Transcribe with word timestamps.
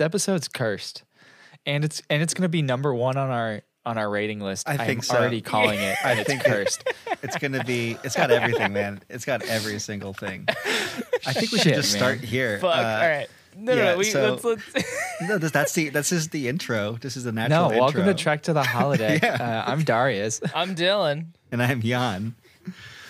This 0.00 0.06
episode's 0.06 0.48
cursed, 0.48 1.02
and 1.66 1.84
it's 1.84 2.00
and 2.08 2.22
it's 2.22 2.32
gonna 2.32 2.48
be 2.48 2.62
number 2.62 2.94
one 2.94 3.18
on 3.18 3.28
our 3.28 3.60
on 3.84 3.98
our 3.98 4.08
rating 4.08 4.40
list. 4.40 4.66
I 4.66 4.78
think 4.78 5.00
I'm 5.00 5.02
so. 5.02 5.16
already 5.18 5.42
calling 5.42 5.78
it. 5.78 5.94
I 6.04 6.12
and 6.12 6.20
it's 6.20 6.26
think 6.26 6.40
it- 6.40 6.46
cursed. 6.46 6.88
It's 7.22 7.36
gonna 7.36 7.62
be. 7.64 7.98
It's 8.02 8.16
got 8.16 8.30
everything, 8.30 8.72
man. 8.72 9.00
It's 9.10 9.26
got 9.26 9.42
every 9.42 9.78
single 9.78 10.14
thing. 10.14 10.46
I 10.48 11.34
think 11.34 11.52
we 11.52 11.58
should 11.58 11.64
Shit, 11.64 11.74
just 11.74 11.92
man. 11.92 11.98
start 12.00 12.20
here. 12.20 12.58
Fuck. 12.60 12.74
Uh, 12.74 12.78
All 12.80 13.08
right. 13.08 13.26
No, 13.54 13.74
no, 13.74 13.78
yeah, 13.78 13.92
no. 13.92 13.98
We, 13.98 14.04
so- 14.04 14.30
let's, 14.42 14.42
let's, 14.74 15.20
No, 15.28 15.36
this, 15.36 15.50
that's 15.52 15.74
the. 15.74 15.90
This 15.90 16.12
is 16.12 16.28
the 16.30 16.48
intro. 16.48 16.92
This 16.98 17.18
is 17.18 17.24
the 17.24 17.32
natural. 17.32 17.68
No, 17.68 17.78
welcome 17.78 18.06
to. 18.06 18.14
Trek 18.14 18.40
to 18.44 18.54
the 18.54 18.62
Holodeck. 18.62 19.22
Yeah. 19.22 19.34
uh, 19.66 19.70
I'm 19.70 19.84
Darius. 19.84 20.40
I'm 20.54 20.74
Dylan. 20.74 21.26
And 21.52 21.62
I'm 21.62 21.82
Jan. 21.82 22.36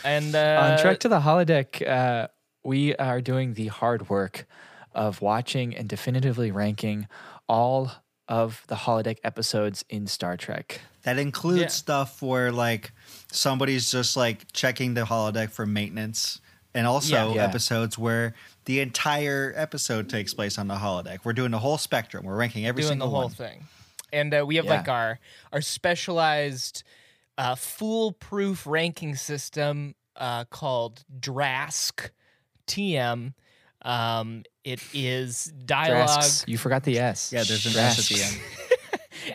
And 0.02 0.34
uh, 0.34 0.72
On 0.72 0.78
Trek 0.80 0.98
to 1.00 1.08
the 1.08 1.20
Holodeck, 1.20 1.86
uh, 1.88 2.26
we 2.64 2.96
are 2.96 3.20
doing 3.20 3.54
the 3.54 3.68
hard 3.68 4.08
work 4.08 4.44
of 4.92 5.20
watching 5.22 5.74
and 5.76 5.88
definitively 5.88 6.50
ranking 6.50 7.06
all 7.48 7.92
of 8.28 8.62
the 8.68 8.74
holodeck 8.76 9.16
episodes 9.24 9.84
in 9.88 10.06
Star 10.06 10.36
Trek. 10.36 10.80
That 11.02 11.18
includes 11.18 11.60
Yeah. 11.60 11.66
stuff 11.68 12.22
where 12.22 12.52
like 12.52 12.92
somebody's 13.32 13.90
just 13.90 14.16
like 14.16 14.52
checking 14.52 14.94
the 14.94 15.02
holodeck 15.02 15.50
for 15.50 15.66
maintenance, 15.66 16.40
and 16.74 16.86
also 16.86 17.28
Yeah. 17.30 17.34
Yeah. 17.34 17.44
episodes 17.44 17.98
where 17.98 18.34
the 18.66 18.78
entire 18.80 19.52
episode 19.56 20.08
takes 20.08 20.32
place 20.34 20.58
on 20.58 20.68
the 20.68 20.76
holodeck. 20.76 21.20
We're 21.24 21.32
doing 21.32 21.50
the 21.50 21.58
whole 21.58 21.78
spectrum. 21.78 22.24
We're 22.24 22.36
ranking 22.36 22.64
every 22.66 22.82
single 22.84 23.08
thing. 23.08 23.10
doing 23.10 23.10
the 23.10 23.16
whole 23.16 23.24
one. 23.28 23.34
thing. 23.34 23.66
And 24.12 24.34
uh, 24.34 24.44
we 24.46 24.56
have 24.56 24.64
Yeah. 24.66 24.76
like 24.76 24.88
our 24.88 25.18
our 25.52 25.60
specialized 25.60 26.82
uh, 27.38 27.54
foolproof 27.54 28.66
ranking 28.66 29.16
system 29.16 29.94
uh, 30.16 30.44
called 30.44 31.02
Drask 31.18 32.10
TM. 32.66 33.32
Um, 33.82 34.42
it 34.64 34.80
is 34.92 35.46
dialogue. 35.64 36.06
Drasks. 36.06 36.44
You 36.46 36.58
forgot 36.58 36.82
the 36.84 36.98
S. 36.98 37.32
Yeah, 37.32 37.44
there's 37.44 37.66
an 37.66 37.80
S 37.80 37.98
at 38.10 38.16
the 38.16 38.22
end. 38.24 38.40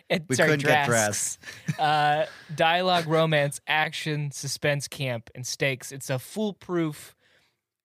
It, 0.10 0.24
We 0.28 0.36
sorry, 0.36 0.50
couldn't 0.50 0.66
get 0.66 0.88
Drasks. 0.88 1.38
uh, 1.80 2.26
dialogue, 2.56 3.08
romance, 3.08 3.62
action, 3.68 4.32
suspense, 4.32 4.88
camp, 4.88 5.30
and 5.36 5.46
stakes. 5.46 5.92
It's 5.92 6.10
a 6.10 6.18
foolproof, 6.18 7.16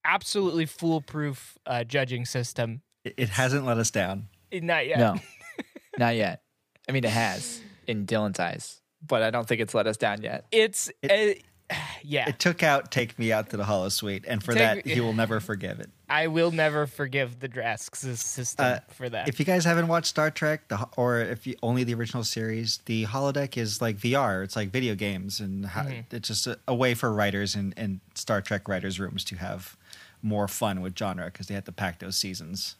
absolutely 0.04 0.66
foolproof 0.66 1.58
uh, 1.66 1.84
judging 1.84 2.24
system. 2.24 2.82
It, 3.04 3.14
it 3.16 3.28
hasn't 3.28 3.66
let 3.66 3.78
us 3.78 3.90
down. 3.90 4.28
Not 4.52 4.86
yet. 4.86 4.98
No, 4.98 5.16
not 5.98 6.16
yet. 6.16 6.42
I 6.88 6.92
mean, 6.92 7.04
it 7.04 7.10
has 7.10 7.60
in 7.86 8.06
Dylan's 8.06 8.40
eyes, 8.40 8.80
but 9.06 9.22
I 9.22 9.30
don't 9.30 9.46
think 9.46 9.60
it's 9.60 9.74
let 9.74 9.86
us 9.86 9.96
down 9.96 10.22
yet. 10.22 10.46
It's 10.50 10.90
uh, 11.08 11.34
yeah. 12.02 12.28
It 12.28 12.38
took 12.38 12.62
out 12.62 12.90
"Take 12.90 13.18
Me 13.18 13.32
Out 13.32 13.50
to 13.50 13.56
the 13.56 13.64
Holosuite," 13.64 14.24
and 14.26 14.42
for 14.42 14.52
Take 14.52 14.58
that, 14.58 14.86
Me- 14.86 14.94
he 14.94 15.00
will 15.00 15.12
never 15.12 15.40
forgive 15.40 15.80
it. 15.80 15.90
I 16.08 16.26
will 16.26 16.50
never 16.50 16.86
forgive 16.86 17.38
the 17.38 17.46
Drasks 17.48 18.00
system 18.00 18.66
Uh, 18.66 18.78
for 18.88 19.08
that. 19.08 19.28
If 19.28 19.38
you 19.38 19.44
guys 19.44 19.64
haven't 19.64 19.86
watched 19.86 20.08
Star 20.08 20.30
Trek, 20.30 20.66
the, 20.68 20.88
or 20.96 21.20
if 21.20 21.46
you 21.46 21.54
only 21.62 21.84
the 21.84 21.94
original 21.94 22.24
series, 22.24 22.78
the 22.86 23.06
holodeck 23.06 23.56
is 23.56 23.80
like 23.80 23.96
VR. 23.96 24.42
It's 24.42 24.56
like 24.56 24.70
video 24.70 24.94
games, 24.96 25.38
and 25.40 25.66
how, 25.66 25.82
Mm-hmm. 25.84 26.14
it's 26.16 26.26
just 26.28 26.46
a, 26.48 26.58
a 26.66 26.74
way 26.74 26.94
for 26.94 27.12
writers 27.12 27.54
and, 27.54 27.72
and 27.76 28.00
Star 28.16 28.40
Trek 28.40 28.68
writers' 28.68 28.98
rooms 28.98 29.22
to 29.24 29.36
have 29.36 29.76
more 30.22 30.48
fun 30.48 30.80
with 30.80 30.98
genre 30.98 31.26
because 31.26 31.46
they 31.46 31.54
had 31.54 31.64
to 31.66 31.72
pack 31.72 32.00
those 32.00 32.16
seasons 32.16 32.74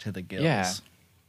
to 0.00 0.10
the 0.10 0.20
gills. 0.22 0.42
Yeah. 0.44 0.72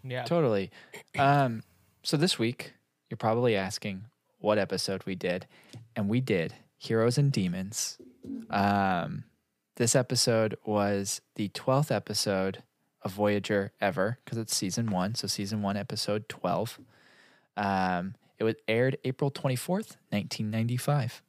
yeah. 0.03 0.23
Totally. 0.23 0.71
Um, 1.19 1.63
so 2.03 2.17
this 2.17 2.37
week, 2.39 2.73
you're 3.09 3.17
probably 3.17 3.55
asking 3.55 4.05
what 4.39 4.57
episode 4.57 5.03
we 5.05 5.15
did, 5.15 5.45
and 5.95 6.09
we 6.09 6.19
did 6.21 6.53
Heroes 6.85 7.17
and 7.17 7.31
Demons. 7.31 7.97
Um, 8.49 9.23
this 9.75 9.95
episode 9.95 10.57
was 10.65 11.21
the 11.35 11.49
12th 11.49 11.91
episode 11.91 12.63
of 13.01 13.11
Voyager 13.11 13.71
ever 13.81 14.19
because 14.23 14.37
it's 14.37 14.55
season 14.55 14.89
one. 14.89 15.15
So, 15.15 15.27
season 15.27 15.61
one, 15.61 15.77
episode 15.77 16.29
12. 16.29 16.79
Um, 17.57 18.15
it 18.37 18.43
was 18.43 18.55
aired 18.67 18.97
April 19.03 19.31
24th, 19.31 19.97
1995. 20.09 21.21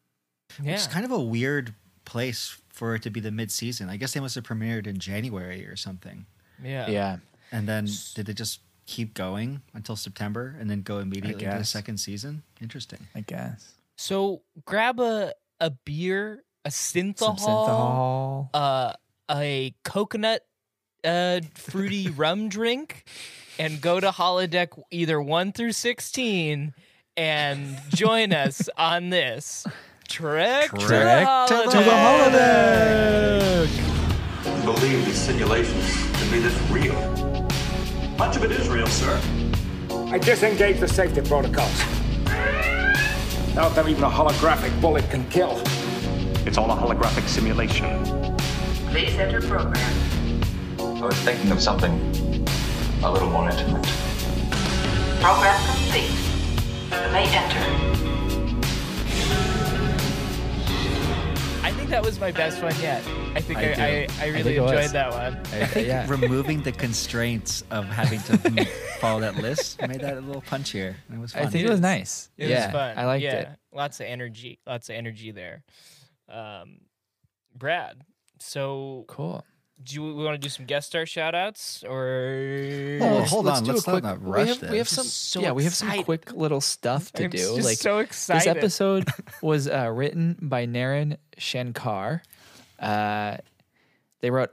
Yeah. 0.63 0.75
It's 0.75 0.87
kind 0.87 1.05
of 1.05 1.11
a 1.11 1.21
weird 1.21 1.75
place 2.05 2.59
for 2.69 2.95
it 2.95 3.03
to 3.03 3.11
be 3.11 3.21
the 3.21 3.31
mid-season. 3.31 3.89
I 3.89 3.97
guess 3.97 4.13
they 4.13 4.21
must 4.21 4.35
have 4.35 4.45
premiered 4.45 4.87
in 4.87 4.99
January 4.99 5.67
or 5.67 5.77
something, 5.77 6.27
yeah. 6.63 6.89
Yeah. 6.89 7.17
and 7.51 7.69
then 7.69 7.89
did 8.15 8.27
they 8.27 8.33
just 8.33 8.61
keep 8.87 9.15
going 9.15 9.63
until 9.75 9.97
September 9.97 10.57
and 10.59 10.71
then 10.71 10.83
go 10.83 10.99
immediately 10.99 11.45
to 11.45 11.59
the 11.59 11.65
second 11.65 11.99
season? 11.99 12.43
Interesting. 12.61 13.07
I 13.15 13.21
guess. 13.21 13.75
So 13.97 14.43
grab 14.65 15.01
a 15.01 15.33
a 15.61 15.71
beer, 15.71 16.43
a 16.65 16.71
Some 16.71 17.15
synthahol, 17.15 17.39
synthahol. 17.39 18.49
uh, 18.55 18.93
a 19.31 19.75
coconut 19.85 20.43
uh, 21.05 21.41
fruity 21.55 22.09
rum 22.17 22.49
drink, 22.49 23.05
and 23.59 23.81
go 23.81 24.01
to 24.01 24.11
holodeck 24.11 24.69
either 24.91 25.21
one 25.21 25.53
through 25.53 25.73
sixteen, 25.73 26.75
and 27.17 27.79
join 27.91 28.33
us 28.33 28.69
on 28.77 29.11
this 29.11 29.67
trek, 30.09 30.71
to 30.71 30.77
the 30.77 30.87
Trek 30.87 31.27
to 31.49 31.55
the 31.55 31.83
holodeck. 31.93 33.69
believe 34.65 35.05
these 35.07 35.17
simulations 35.19 35.87
to 36.21 36.31
be 36.33 36.39
this 36.41 36.59
real. 36.71 36.95
Much 38.19 38.37
of 38.37 38.45
it 38.45 38.51
is 38.53 38.69
real, 38.69 38.87
sir. 38.87 39.21
I 39.91 40.19
disengage 40.19 40.81
the 40.81 40.89
safety 40.89 41.21
protocols. 41.21 41.83
Out 43.57 43.75
there, 43.75 43.89
even 43.89 44.05
a 44.05 44.11
holographic 44.11 44.79
bullet 44.83 45.09
can 45.09 45.27
kill. 45.31 45.63
It's 46.47 46.59
all 46.59 46.71
a 46.71 46.75
holographic 46.75 47.27
simulation. 47.27 48.05
Please 48.91 49.15
enter 49.15 49.41
program. 49.41 49.83
I 50.79 51.01
was 51.01 51.17
thinking 51.21 51.51
of 51.51 51.63
something 51.63 51.93
a 53.03 53.11
little 53.11 53.31
more 53.31 53.49
intimate. 53.49 53.83
Program 55.23 55.59
complete. 55.67 56.11
You 56.91 57.13
may 57.13 57.27
enter. 57.35 57.96
Think 61.87 62.03
that 62.03 62.05
was 62.05 62.19
my 62.19 62.33
best 62.33 62.61
one 62.65 62.75
yet. 62.81 63.01
I 63.37 63.41
think 63.41 63.61
I 63.61 63.63
I, 63.63 63.75
do. 63.75 63.81
I, 63.81 63.85
I, 63.85 64.25
I 64.25 64.27
really 64.27 64.43
think 64.43 64.57
it 64.57 64.61
was. 64.61 64.73
enjoyed 64.73 64.91
that 64.91 65.13
one. 65.13 65.41
I- 65.53 65.79
yeah. 65.79 66.07
removing 66.09 66.61
the 66.63 66.73
constraints 66.73 67.63
of 67.71 67.85
having 67.87 68.19
to 68.23 68.65
follow 69.01 69.21
that 69.21 69.37
list 69.37 69.81
made 69.83 70.01
that 70.01 70.17
a 70.17 70.21
little 70.21 70.43
punchier. 70.43 70.97
It 71.13 71.19
was 71.21 71.33
fun. 71.33 71.45
I 71.45 71.47
think 71.47 71.65
it 71.65 71.71
was 71.71 71.79
nice. 71.79 72.29
It 72.37 72.49
yeah. 72.49 72.67
was 72.67 72.73
fun. 72.73 72.99
I 72.99 73.05
liked 73.05 73.23
yeah. 73.23 73.35
it. 73.35 73.49
Lots 73.73 74.01
of 74.01 74.07
energy. 74.07 74.59
Lots 74.67 74.89
of 74.89 74.97
energy 74.97 75.31
there. 75.31 75.63
Um, 76.29 76.79
Brad, 77.55 78.03
so 78.41 79.05
Cool. 79.07 79.45
Do 79.83 79.95
you, 79.95 80.03
we 80.15 80.25
want 80.25 80.35
to 80.35 80.39
do 80.39 80.49
some 80.49 80.65
guest 80.67 80.89
star 80.89 81.05
shout 81.07 81.35
outs 81.35 81.85
or 81.85 82.99
Oh, 83.01 83.17
let's- 83.19 83.31
hold 83.31 83.45
let's 83.47 83.59
on, 83.59 83.65
do 83.65 83.73
let's 83.73 83.87
not 83.87 83.93
quick- 83.93 84.05
not 84.05 84.21
we 84.23 84.31
rush 84.31 84.49
have, 84.61 84.71
We 84.71 84.79
have 84.79 84.87
this. 84.89 84.97
some, 84.97 85.05
So 85.05 85.41
yeah, 85.41 85.53
we 85.53 85.65
have 85.65 85.75
some 85.75 85.89
excited. 85.89 86.05
quick 86.07 86.33
little 86.33 86.61
stuff 86.61 87.13
to 87.13 87.25
I'm 87.25 87.31
do. 87.31 87.39
just 87.39 87.65
like 87.65 87.79
so 87.79 87.99
excited. 87.99 88.41
this 88.41 88.47
episode 88.57 89.09
was 89.43 89.69
uh, 89.69 89.91
written 89.93 90.37
by 90.41 90.67
Naren 90.67 91.19
Shankar. 91.39 92.23
Uh, 92.79 93.37
they 94.21 94.31
wrote 94.31 94.51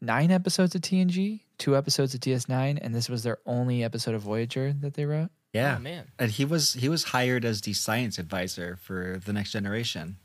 nine 0.00 0.30
episodes 0.30 0.74
of 0.74 0.80
TNG, 0.80 1.40
two 1.58 1.76
episodes 1.76 2.14
of 2.14 2.20
DS9, 2.20 2.78
and 2.80 2.94
this 2.94 3.08
was 3.08 3.22
their 3.22 3.38
only 3.46 3.84
episode 3.84 4.14
of 4.14 4.22
Voyager 4.22 4.72
that 4.80 4.94
they 4.94 5.04
wrote. 5.04 5.30
Yeah, 5.52 5.76
Oh, 5.76 5.80
man. 5.82 6.06
And 6.18 6.30
he 6.30 6.46
was 6.46 6.72
he 6.72 6.88
was 6.88 7.04
hired 7.04 7.44
as 7.44 7.60
the 7.60 7.74
science 7.74 8.18
advisor 8.18 8.78
for 8.80 9.20
the 9.24 9.34
next 9.34 9.52
generation. 9.52 10.16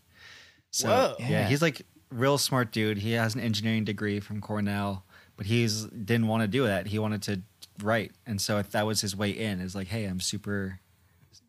So 0.72 0.88
Whoa. 0.88 1.16
yeah, 1.20 1.30
Yeah. 1.30 1.48
he's 1.50 1.62
like 1.62 1.86
real 2.10 2.38
smart 2.38 2.72
dude. 2.72 3.00
He 3.00 3.14
has 3.14 3.36
an 3.36 3.42
engineering 3.42 3.84
degree 3.84 4.20
from 4.20 4.42
Cornell, 4.42 5.06
but 5.36 5.46
he's 5.46 5.84
didn't 5.86 6.28
want 6.28 6.42
to 6.44 6.48
do 6.48 6.66
that. 6.66 6.88
He 6.88 7.00
wanted 7.00 7.22
to 7.24 7.42
write, 7.84 8.12
and 8.26 8.42
so 8.42 8.62
that 8.62 8.86
was 8.86 9.02
his 9.02 9.16
way 9.16 9.32
in. 9.32 9.60
Is 9.60 9.76
like, 9.76 9.88
hey, 9.88 10.06
I'm 10.06 10.20
super. 10.20 10.80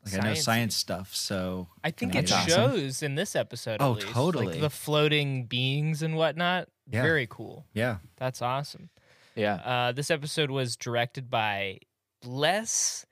Like 0.04 0.24
I 0.24 0.28
know 0.28 0.34
science 0.34 0.74
stuff, 0.74 1.14
so 1.14 1.68
I 1.84 1.90
think 1.90 2.14
it 2.14 2.18
I 2.18 2.22
do 2.22 2.34
awesome. 2.34 2.48
shows 2.48 3.02
in 3.02 3.14
this 3.14 3.36
episode. 3.36 3.78
Oh, 3.80 3.92
at 3.92 3.96
least. 3.96 4.08
totally. 4.08 4.46
Like 4.46 4.60
the 4.60 4.70
floating 4.70 5.44
beings 5.44 6.02
and 6.02 6.16
whatnot. 6.16 6.68
Yeah. 6.90 7.02
Very 7.02 7.26
cool. 7.28 7.66
Yeah, 7.74 7.96
That's 8.16 8.40
awesome. 8.40 8.88
Yeah. 9.34 9.54
Uh, 9.56 9.92
this 9.92 10.10
episode 10.10 10.50
was 10.50 10.76
directed 10.76 11.28
by 11.28 11.80
Les 12.24 13.04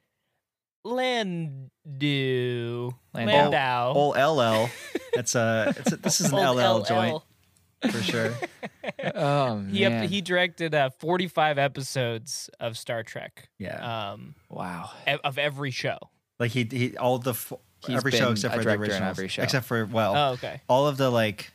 Landau. 0.84 1.68
Landau. 1.84 2.90
Landau. 3.14 3.92
Old 3.94 4.16
LL. 4.16 4.70
That's 5.14 5.34
a, 5.34 5.74
it's 5.76 5.92
a 5.92 5.96
this 5.96 6.20
is 6.20 6.32
an 6.32 6.38
Old 6.38 6.56
LL 6.56 6.78
LL. 6.78 6.82
joint 6.84 7.22
for 7.82 8.02
sure. 8.02 8.34
Oh 9.14 9.60
He 9.70 9.84
ep- 9.84 9.92
man. 9.92 10.08
he 10.08 10.20
directed 10.20 10.74
uh, 10.74 10.90
45 10.90 11.58
episodes 11.58 12.48
of 12.60 12.78
Star 12.78 13.02
Trek. 13.02 13.48
Yeah, 13.58 14.12
Um, 14.12 14.34
wow. 14.48 14.90
e- 15.08 15.16
of 15.24 15.38
every 15.38 15.70
show. 15.70 15.98
like 16.38 16.52
he 16.52 16.64
he 16.70 16.96
all 16.96 17.18
the 17.18 17.30
f- 17.32 17.52
He's 17.86 17.96
every 17.96 18.10
been 18.12 18.20
show 18.20 18.30
except 18.32 18.54
a 18.54 18.58
for 18.58 18.64
the 18.64 18.70
original, 18.72 19.08
every 19.08 19.28
show. 19.28 19.42
except 19.42 19.66
for 19.66 19.84
well, 19.86 20.14
Oh, 20.16 20.32
okay. 20.34 20.60
all 20.68 20.86
of 20.86 20.96
the 20.96 21.10
like 21.10 21.52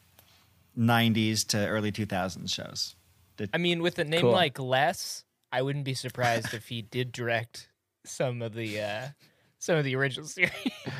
90s 0.77 1.45
to 1.47 1.68
early 1.68 1.91
2000s 1.91 2.50
shows. 2.53 2.95
The- 3.38 3.50
I 3.53 3.57
mean, 3.57 3.81
with 3.81 3.97
a 4.00 4.03
name 4.03 4.21
Cool. 4.21 4.31
like 4.31 4.59
Les, 4.59 5.23
I 5.51 5.62
wouldn't 5.62 5.85
be 5.85 5.94
surprised 5.94 6.53
if 6.53 6.68
he 6.68 6.81
did 6.81 7.12
direct 7.12 7.69
some 8.06 8.41
of 8.41 8.53
the 8.53 8.79
uh, 8.81 9.07
some 9.62 9.78
of 9.78 9.86
the 9.86 9.96
original 9.96 10.25
series. 10.28 10.52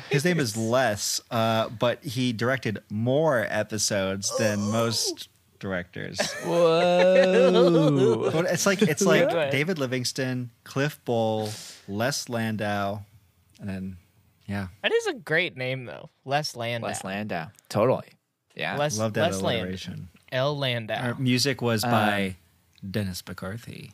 his 0.08 0.24
name 0.24 0.38
is 0.38 0.56
Les, 0.74 1.20
uh, 1.32 1.68
but 1.68 2.02
he 2.04 2.32
directed 2.32 2.80
more 2.90 3.44
episodes 3.50 4.32
than 4.38 4.60
most 4.60 5.28
directors. 5.58 6.18
Whoa. 6.44 8.30
But 8.30 8.46
it's 8.46 8.64
like 8.66 8.82
it's 8.82 9.02
like 9.12 9.30
Yeah. 9.30 9.50
David 9.50 9.78
Livingston, 9.78 10.50
Cliff 10.64 10.98
Bole, 11.04 11.50
Les 11.88 12.28
Landau, 12.28 13.00
and 13.60 13.68
then 13.68 13.96
yeah, 14.46 14.68
That 14.82 14.92
is 14.92 15.06
a 15.08 15.14
great 15.14 15.56
name 15.56 15.84
though. 15.84 16.10
Les 16.24 16.54
Landau. 16.56 16.86
Les 16.88 17.04
Landau. 17.04 17.46
Totally. 17.68 18.08
Yeah. 18.54 18.76
Les, 18.76 18.98
love 18.98 19.14
that 19.14 19.32
Les 19.32 19.40
Landau. 19.42 19.48
alliteration. 19.62 20.08
L 20.30 20.56
Landau. 20.56 20.94
Our 20.94 21.14
music 21.16 21.60
was 21.62 21.84
Um, 21.84 21.90
by 21.90 22.36
Dennis 22.88 23.22
McCarthy, 23.26 23.92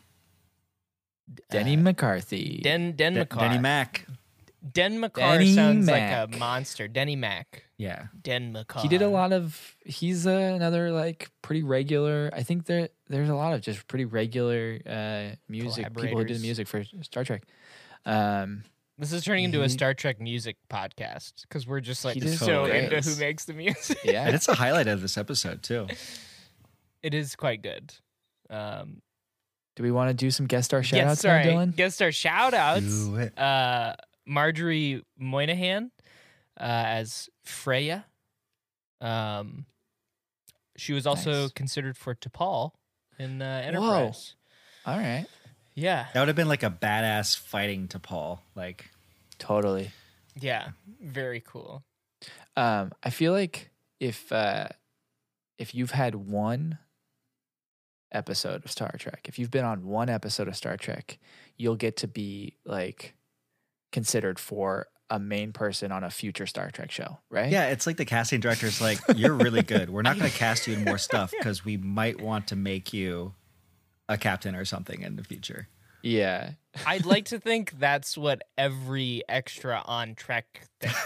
Denny 1.51 1.75
McCarthy. 1.75 2.59
Den 2.63 2.93
Den 2.93 3.13
De- 3.13 3.25
McCarr. 3.25 3.39
Denny 3.39 3.57
Mac. 3.59 4.05
Den 4.71 4.99
McCarr 4.99 5.37
Denny 5.37 5.53
sounds 5.55 5.85
Mac. 5.85 6.27
like 6.29 6.35
a 6.35 6.37
monster. 6.39 6.87
Denny 6.87 7.15
Mac. 7.15 7.63
Yeah, 7.77 8.07
Den 8.21 8.53
McCarr. 8.53 8.81
he 8.81 8.87
did 8.89 9.01
a 9.01 9.07
lot 9.07 9.31
of 9.31 9.75
he's 9.85 10.27
uh, 10.27 10.31
another 10.31 10.91
like 10.91 11.29
pretty 11.41 11.63
regular 11.63 12.29
i 12.33 12.43
think 12.43 12.65
there 12.65 12.89
there's 13.07 13.29
a 13.29 13.35
lot 13.35 13.53
of 13.53 13.61
just 13.61 13.87
pretty 13.87 14.03
regular 14.03 14.79
uh 14.85 15.35
music 15.47 15.85
people 15.95 16.17
who 16.19 16.25
do 16.25 16.33
the 16.33 16.41
music 16.41 16.67
for 16.67 16.83
star 17.01 17.23
trek 17.23 17.43
um 18.05 18.63
This 18.97 19.13
is 19.13 19.23
turning 19.23 19.45
into 19.45 19.61
a 19.63 19.69
Star 19.69 19.93
Trek 19.93 20.19
music 20.19 20.57
podcast 20.69 21.43
because 21.43 21.65
we're 21.65 21.79
just 21.79 22.03
like 22.03 22.15
He 22.15 22.19
did 22.19 22.37
so 22.37 22.45
totally 22.47 22.79
into 22.79 22.97
is. 22.97 23.05
who 23.15 23.19
makes 23.23 23.45
the 23.45 23.53
music. 23.53 23.97
and 24.03 24.13
yeah 24.13 24.27
it's 24.29 24.49
a 24.49 24.55
highlight 24.55 24.87
of 24.89 25.01
this 25.01 25.17
episode 25.17 25.63
too. 25.63 25.87
it 27.01 27.13
is 27.13 27.35
quite 27.37 27.61
good. 27.61 27.93
Um, 28.49 29.01
do 29.77 29.83
we 29.83 29.91
want 29.91 30.09
to 30.09 30.13
do 30.13 30.29
some 30.31 30.47
guest 30.47 30.65
star 30.65 30.83
shout 30.83 30.99
outs 30.99 31.21
sorry. 31.21 31.45
dylan 31.45 31.73
Guest 31.73 31.95
star 31.95 32.11
shout 32.11 32.53
outs. 32.53 33.05
Do 33.05 33.15
it. 33.15 33.39
Uh, 33.39 33.95
Marjorie 34.29 35.03
Monaghan 35.17 35.91
uh, 36.59 36.63
as 36.63 37.29
Freya. 37.43 38.05
Um, 39.01 39.65
she 40.77 40.93
was 40.93 41.07
also 41.07 41.43
Nice. 41.43 41.51
considered 41.51 41.97
for 41.97 42.13
T'Pol 42.15 42.71
in 43.17 43.41
uh, 43.41 43.61
Enterprise. 43.65 44.35
all 44.85 44.97
right 44.97 45.25
Yeah, 45.75 46.05
That 46.13 46.19
would 46.21 46.27
have 46.29 46.35
been 46.37 46.47
like 46.47 46.63
a 46.63 46.69
badass 46.69 47.37
fighting 47.37 47.87
T'Pol. 47.87 48.39
Like 48.55 48.89
totally 49.39 49.91
yeah, 50.39 50.69
very 51.01 51.41
cool. 51.45 51.83
um 52.55 52.91
i 53.03 53.09
feel 53.09 53.31
like 53.33 53.71
if 53.99 54.31
uh 54.31 54.67
if 55.57 55.73
you've 55.75 55.91
had 55.91 56.15
one 56.15 56.77
episode 58.11 58.63
of 58.65 58.71
star 58.71 58.93
trek 58.97 59.25
if 59.27 59.37
you've 59.39 59.51
been 59.51 59.65
on 59.65 59.85
one 59.85 60.09
episode 60.09 60.47
of 60.47 60.55
star 60.55 60.75
trek 60.77 61.19
you'll 61.57 61.75
get 61.75 61.95
to 61.97 62.07
be 62.07 62.55
like 62.65 63.13
considered 63.91 64.39
for 64.39 64.87
a 65.09 65.19
main 65.19 65.51
person 65.51 65.91
on 65.91 66.03
a 66.03 66.09
future 66.11 66.45
star 66.45 66.69
trek 66.69 66.91
show 66.91 67.17
right 67.31 67.51
yeah, 67.51 67.69
it's 67.69 67.87
like 67.87 67.97
the 67.97 68.05
casting 68.05 68.39
director's 68.39 68.79
like, 68.79 68.99
you're 69.15 69.33
really 69.33 69.63
good. 69.63 69.89
We're 69.89 70.03
not 70.03 70.19
going 70.19 70.29
to 70.29 70.37
cast 70.37 70.67
you 70.67 70.75
in 70.75 70.83
more 70.83 70.97
stuff 71.09 71.31
because 71.37 71.65
we 71.65 71.77
might 71.77 72.21
want 72.21 72.47
to 72.47 72.55
make 72.55 72.93
you 72.93 73.33
a 74.07 74.17
captain 74.17 74.55
or 74.55 74.65
something 74.65 75.01
in 75.01 75.15
the 75.15 75.23
future. 75.23 75.67
yeah 76.03 76.51
I'd 76.85 77.05
like 77.05 77.25
to 77.25 77.39
think 77.39 77.73
that's 77.79 78.15
what 78.17 78.43
every 78.57 79.23
extra 79.27 79.81
on 79.83 80.13
Trek 80.13 80.61
thinks, 80.79 80.97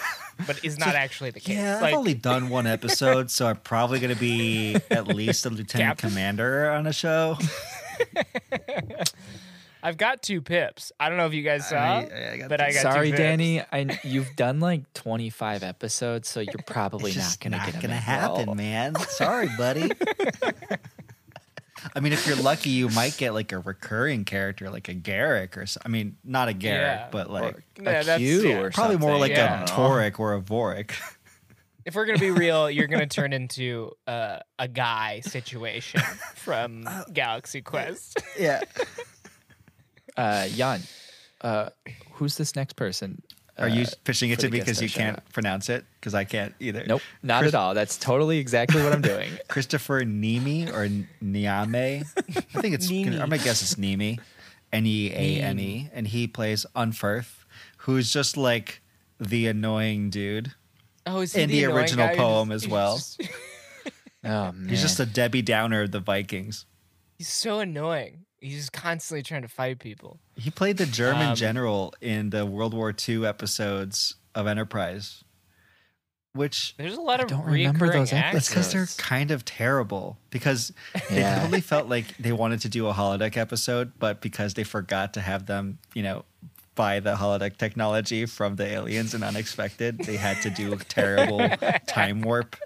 but 0.45 0.63
is 0.65 0.77
not 0.85 0.95
actually 0.95 1.31
the 1.31 1.39
case. 1.39 1.55
Yeah, 1.55 1.75
like, 1.79 1.93
I've 1.93 1.99
only 1.99 2.13
done 2.13 2.49
one 2.49 2.67
episode, 2.67 3.31
so 3.31 3.47
I'm 3.47 3.55
probably 3.57 3.99
going 3.99 4.13
to 4.13 4.19
be 4.19 4.75
at 4.91 5.07
least 5.07 5.45
a 5.45 5.49
lieutenant 5.49 5.99
Captain? 5.99 6.09
commander 6.09 6.69
on 6.69 6.87
a 6.87 6.93
show. 6.93 7.37
I've 9.83 9.97
got 9.97 10.21
two 10.23 10.41
pips. 10.41 10.91
I 10.99 11.09
don't 11.09 11.17
know 11.17 11.25
if 11.25 11.33
you 11.33 11.43
guys 11.43 11.67
saw, 11.67 11.75
I- 11.75 12.31
I 12.33 12.37
got 12.37 12.49
but 12.49 12.61
I 12.61 12.67
got 12.71 12.79
two 12.83 12.91
Sorry, 12.91 13.09
pips. 13.09 13.19
Danny. 13.19 13.61
I 13.61 13.99
you've 14.03 14.35
done 14.37 14.59
like 14.61 14.91
25 14.93 15.61
episodes, 15.61 16.29
so 16.29 16.39
you're 16.39 16.53
probably 16.65 17.11
It's 17.11 17.19
not 17.19 17.39
gonna 17.41 17.57
not 17.57 17.65
get 17.67 17.75
a 17.75 17.81
gonna 17.81 17.95
happen, 17.95 18.45
role. 18.47 18.55
man. 18.55 18.95
Sorry, 19.09 19.49
buddy. 19.57 19.91
I 21.95 21.99
mean, 21.99 22.13
if 22.13 22.25
you're 22.25 22.37
lucky, 22.37 22.69
you 22.69 22.87
might 22.89 23.17
get 23.17 23.33
like 23.33 23.51
a 23.51 23.59
recurring 23.59 24.23
character, 24.23 24.69
like 24.69 24.87
a 24.87 24.95
Garak 24.95 25.57
or 25.57 25.65
so. 25.65 25.81
I 25.85 25.89
mean, 25.89 26.15
not 26.23 26.47
a 26.47 26.53
Garak, 26.53 26.61
Yeah. 26.61 27.07
but 27.11 27.29
like 27.29 27.55
A 27.79 27.83
Yeah, 27.83 27.91
that's- 28.03 28.17
Q 28.19 28.47
yeah. 28.47 28.59
or 28.61 28.71
probably 28.71 28.97
more 28.97 29.17
like 29.17 29.31
Yeah. 29.31 29.63
a 29.63 29.67
Toric 29.67 30.17
or 30.19 30.33
a 30.33 30.41
Vorik. 30.41 30.91
If 31.85 31.95
we're 31.95 32.05
gonna 32.05 32.17
be 32.17 32.31
real, 32.31 32.69
you're 32.71 32.87
gonna 32.87 33.07
turn 33.19 33.33
into 33.33 33.91
uh, 34.07 34.39
a 34.57 34.69
guy 34.69 35.19
situation 35.19 35.99
from 36.35 36.87
Galaxy 37.11 37.61
Quest. 37.61 38.23
yeah. 38.39 38.61
Uh, 40.17 40.47
Jan, 40.49 40.81
uh, 41.41 41.69
who's 42.13 42.37
this 42.37 42.55
next 42.55 42.73
person? 42.75 43.21
Are 43.57 43.67
you 43.69 43.83
Uh, 43.83 44.11
it 44.31 44.39
to 44.39 44.49
me 44.49 44.59
because 44.59 44.81
you 44.81 44.89
can't 44.89 45.17
shout-out? 45.17 45.31
pronounce 45.33 45.69
it? 45.69 45.85
Because 45.99 46.15
I 46.15 46.23
can't 46.23 46.55
either. 46.59 46.83
Nope, 46.87 47.01
not 47.21 47.41
Chris- 47.41 47.53
at 47.53 47.57
all. 47.59 47.73
That's 47.75 47.97
totally 47.97 48.39
exactly 48.39 48.81
what 48.81 48.93
I'm 48.93 49.01
doing. 49.13 49.29
Christopher 49.47 50.03
Nemi 50.05 50.69
or 50.71 50.87
Niame. 51.21 51.75
I 51.75 52.01
think 52.61 52.73
it's. 52.73 52.89
Nemi. 52.89 53.09
I'm 53.19 53.29
gonna 53.29 53.37
guess 53.37 53.61
it's 53.61 53.77
Nemi, 53.77 54.19
N 54.71 54.85
E 54.87 55.11
A 55.11 55.41
N 55.43 55.59
E, 55.59 55.89
and 55.93 56.07
he 56.07 56.25
plays 56.27 56.65
Unferth, 56.75 57.45
who's 57.77 58.11
just 58.11 58.37
like 58.37 58.81
the 59.19 59.45
annoying 59.47 60.09
dude. 60.09 60.53
Oh, 61.05 61.19
is 61.21 61.33
he 61.33 61.41
In 61.43 61.49
the 61.49 61.63
annoying 61.65 61.77
original 61.77 62.07
guy 62.07 62.15
poem 62.15 62.49
just- 62.49 62.65
as 62.65 62.71
well. 62.71 62.95
Just- 62.97 63.21
Oh 64.25 64.53
man, 64.53 64.69
He's 64.69 64.81
just 64.81 64.99
a 65.01 65.05
Debbie 65.05 65.41
Downer 65.41 65.81
of 65.81 65.91
the 65.91 65.99
Vikings. 65.99 66.65
he's 67.17 67.27
so 67.27 67.59
annoying. 67.59 68.25
He's 68.43 68.57
just 68.57 68.73
constantly 68.73 69.23
trying 69.23 69.43
to 69.43 69.47
fight 69.47 69.79
people. 69.79 70.19
He 70.35 70.49
played 70.51 70.75
the 70.77 70.85
German 70.85 71.29
Um, 71.29 71.35
general 71.35 71.93
in 72.01 72.29
the 72.29 72.45
World 72.45 72.73
War 72.73 72.93
II 73.07 73.25
episodes 73.25 74.15
of 74.35 74.47
Enterprise, 74.47 75.23
which 76.33 76.75
There's 76.77 76.97
a 76.97 77.01
lot 77.01 77.21
of 77.21 77.27
don't 77.27 77.45
remember 77.45 77.89
those 77.91 78.11
actors. 78.11 78.33
That's 78.33 78.49
because 78.49 78.73
they're 78.73 78.87
kind 79.05 79.31
of 79.31 79.45
terrible. 79.45 80.17
Because 80.29 80.73
they 81.09 81.19
Yeah. 81.21 81.39
totally 81.39 81.61
felt 81.61 81.87
like 81.87 82.17
they 82.17 82.33
wanted 82.33 82.59
to 82.61 82.69
do 82.69 82.87
a 82.87 82.93
holodeck 82.93 83.37
episode, 83.37 83.93
but 83.97 84.19
because 84.19 84.55
they 84.55 84.65
forgot 84.65 85.13
to 85.13 85.21
have 85.21 85.45
them, 85.45 85.77
you 85.93 86.03
know, 86.03 86.25
buy 86.75 86.99
the 86.99 87.15
holodeck 87.15 87.55
technology 87.57 88.25
from 88.25 88.57
the 88.57 88.65
aliens 88.65 89.13
and 89.13 89.23
unexpected, 89.23 89.99
they 89.99 90.17
had 90.17 90.41
to 90.41 90.49
do 90.49 90.73
a 90.73 90.77
terrible 90.77 91.47
time 91.87 92.19
warp. 92.21 92.57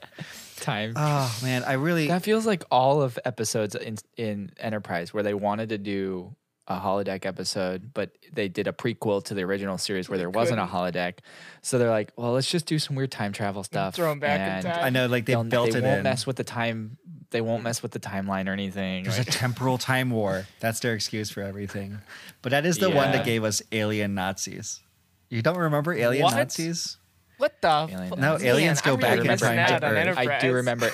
Time. 0.60 0.94
Oh 0.96 1.40
man, 1.44 1.64
I 1.64 1.74
really 1.74 2.08
that 2.08 2.24
feels 2.24 2.46
like 2.46 2.64
all 2.72 3.02
of 3.02 3.18
episodes 3.26 3.76
in 3.76 3.98
in 4.18 4.52
Enterprise 4.60 5.14
where 5.14 5.24
they 5.24 5.34
wanted 5.34 5.70
to 5.70 5.78
do 5.78 6.36
a 6.70 6.78
holodeck 6.80 7.26
episode, 7.26 7.94
but 7.94 8.12
they 8.34 8.50
did 8.50 8.68
a 8.68 8.74
prequel 8.74 9.24
to 9.24 9.34
the 9.34 9.42
original 9.44 9.78
series 9.78 10.10
where 10.10 10.18
there 10.18 10.30
wasn't 10.30 10.60
a 10.60 10.66
holodeck. 10.66 11.20
So 11.62 11.78
they're 11.78 11.90
like, 11.90 12.12
well, 12.18 12.34
let's 12.34 12.52
just 12.52 12.66
do 12.66 12.78
some 12.78 12.98
weird 12.98 13.10
time 13.10 13.32
travel 13.32 13.64
stuff. 13.64 13.96
Throw 13.96 14.10
them 14.10 14.20
back 14.20 14.66
in 14.66 14.70
time. 14.72 14.84
I 14.84 14.90
know 14.90 15.06
like 15.08 15.26
they 15.26 15.32
they'll- 15.34 15.46
built 15.46 15.72
they 15.72 15.78
it 15.80 15.84
won't 15.84 15.98
in. 16.00 16.04
mess 16.04 16.28
with 16.28 16.36
the 16.36 16.44
time. 16.44 16.98
They 17.30 17.40
won't 17.42 17.64
mess 17.64 17.82
with 17.82 17.92
the 17.92 18.00
timeline 18.00 18.48
or 18.50 18.52
anything. 18.54 19.04
There's 19.06 19.20
a 19.20 19.24
temporal 19.26 19.78
time 19.78 20.10
war. 20.10 20.46
That's 20.60 20.80
their 20.82 20.94
excuse 20.94 21.30
for 21.30 21.42
everything. 21.42 22.00
But 22.42 22.50
that 22.52 22.66
is 22.66 22.78
the 22.78 22.90
one 22.90 23.12
that 23.14 23.26
gave 23.26 23.44
us 23.46 23.62
alien 23.72 24.14
Nazis. 24.14 24.82
You 25.30 25.42
don't 25.42 25.58
remember 25.58 25.94
alien 25.94 26.24
What? 26.24 26.36
Nazis? 26.36 26.98
What 27.38 27.62
the? 27.62 27.68
Alien 27.70 28.10
fu- 28.10 28.16
No, 28.16 28.38
Man, 28.38 28.46
aliens 28.46 28.82
go 28.82 28.94
I'm 28.94 29.00
back 29.00 29.18
really 29.20 29.30
in 29.30 29.38
time 29.38 29.80
to 29.80 29.86
Earth. 29.86 30.18
I 30.18 30.40
do 30.40 30.54
remember. 30.54 30.90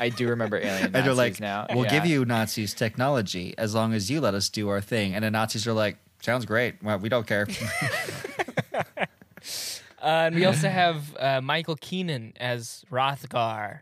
I 0.00 0.08
do 0.08 0.28
remember 0.28 0.56
alien 0.62 0.84
And 0.86 0.94
they're 0.94 1.12
like, 1.14 1.38
now. 1.40 1.66
we'll 1.74 1.88
give 1.90 2.06
you 2.06 2.24
Nazis 2.24 2.72
technology 2.74 3.54
as 3.58 3.74
long 3.74 3.92
as 3.92 4.10
you 4.10 4.20
let 4.20 4.34
us 4.34 4.48
do 4.48 4.68
our 4.70 4.80
thing. 4.80 5.14
And 5.14 5.24
the 5.24 5.30
Nazis 5.30 5.66
are 5.66 5.72
like, 5.74 5.98
sounds 6.22 6.46
great. 6.46 6.82
Well, 6.82 6.98
we 6.98 7.08
don't 7.08 7.26
care. 7.26 7.46
Uh, 10.00 10.26
and 10.26 10.34
we 10.34 10.44
also 10.46 10.68
have 10.68 11.16
uh, 11.16 11.40
Michael 11.40 11.76
Keenan 11.80 12.32
as 12.40 12.84
Rothgar, 12.90 13.80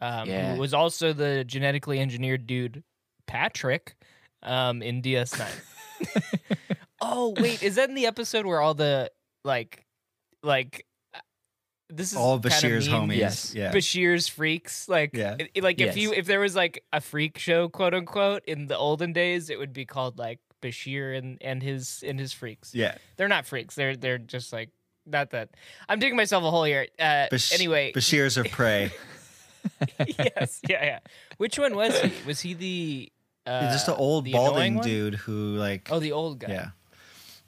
um, 0.00 0.28
Yeah. 0.28 0.54
who 0.54 0.60
was 0.60 0.74
also 0.74 1.12
the 1.12 1.44
genetically 1.44 2.00
engineered 2.00 2.44
dude 2.48 2.82
Patrick 3.28 3.94
um, 4.42 4.82
in 4.82 5.00
DS9. 5.00 5.48
oh 7.00 7.34
wait, 7.38 7.62
is 7.62 7.76
that 7.76 7.88
in 7.88 7.94
the 7.94 8.06
episode 8.06 8.46
where 8.46 8.60
all 8.60 8.74
the 8.74 9.12
like, 9.44 9.86
like 10.42 10.84
this 11.90 12.12
is 12.12 12.16
All 12.18 12.38
Bashir's 12.40 12.88
homies. 12.88 13.16
Yes. 13.16 13.54
Yeah. 13.54 13.72
Bashir's 13.72 14.28
freaks, 14.28 14.88
like, 14.88 15.10
Yeah. 15.14 15.36
it- 15.38 15.50
it- 15.54 15.64
like 15.64 15.80
if 15.80 15.96
you 15.96 16.12
if 16.12 16.26
there 16.26 16.40
was 16.40 16.54
like 16.54 16.84
a 16.92 17.00
freak 17.00 17.38
show, 17.38 17.68
quote 17.68 17.94
unquote, 17.94 18.44
in 18.46 18.66
the 18.66 18.76
olden 18.76 19.12
days, 19.12 19.50
it 19.50 19.58
would 19.58 19.72
be 19.72 19.84
called 19.84 20.18
like 20.18 20.38
Bashir 20.62 21.16
and 21.16 21.38
and 21.40 21.62
his 21.62 22.02
and 22.06 22.18
his 22.20 22.32
freaks. 22.32 22.74
yeah. 22.74 22.96
They're 23.16 23.28
not 23.28 23.46
freaks. 23.46 23.74
They're 23.74 23.96
they're 23.96 24.18
just 24.18 24.52
like 24.52 24.70
not 25.06 25.30
that. 25.30 25.48
I'm 25.88 25.98
digging 25.98 26.16
myself 26.16 26.44
a 26.44 26.50
hole 26.50 26.64
here. 26.64 26.86
Uh, 26.98 27.26
Bash- 27.30 27.52
anyway, 27.52 27.92
Bashir's 27.92 28.36
of 28.36 28.46
prey. 28.50 28.92
yes, 30.18 30.60
yeah, 30.68 30.84
yeah. 30.84 30.98
Which 31.38 31.58
one 31.58 31.74
was 31.74 31.98
he? 32.00 32.12
Was 32.26 32.40
he 32.40 32.54
the 32.54 33.12
uh, 33.46 33.72
just 33.72 33.88
an 33.88 33.94
old 33.94 34.24
the 34.24 34.32
balding 34.32 34.80
dude 34.80 35.14
who, 35.14 35.56
like, 35.56 35.88
Oh, 35.90 35.98
the 35.98 36.12
old 36.12 36.38
guy. 36.38 36.48
yeah. 36.50 36.68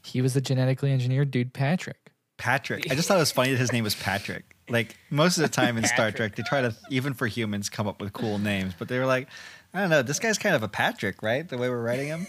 He 0.04 0.20
was 0.20 0.34
the 0.34 0.40
genetically 0.40 0.90
engineered 0.92 1.30
dude, 1.30 1.52
Patrick. 1.52 2.01
Patrick. 2.42 2.90
I 2.90 2.94
just 2.96 3.06
thought 3.08 3.16
it 3.18 3.20
was 3.20 3.30
funny 3.40 3.52
that 3.52 3.58
his 3.58 3.72
name 3.72 3.84
was 3.84 3.94
Patrick. 3.94 4.56
Like 4.68 4.96
most 5.10 5.38
of 5.38 5.42
the 5.42 5.48
time 5.48 5.78
in 5.78 5.84
Star 5.84 6.10
Trek, 6.10 6.34
they 6.34 6.42
try 6.42 6.60
to 6.62 6.74
even 6.90 7.14
for 7.14 7.26
humans 7.28 7.68
come 7.68 7.86
up 7.86 8.00
with 8.00 8.12
cool 8.12 8.38
names, 8.38 8.74
but 8.78 8.88
they 8.88 8.98
were 8.98 9.06
like, 9.06 9.28
I 9.72 9.80
don't 9.80 9.90
know, 9.90 10.02
this 10.02 10.18
guy's 10.18 10.38
kind 10.38 10.54
of 10.56 10.62
a 10.62 10.68
Patrick, 10.68 11.22
right? 11.22 11.48
The 11.48 11.56
way 11.56 11.68
we're 11.68 11.80
writing 11.82 12.08
him. 12.08 12.26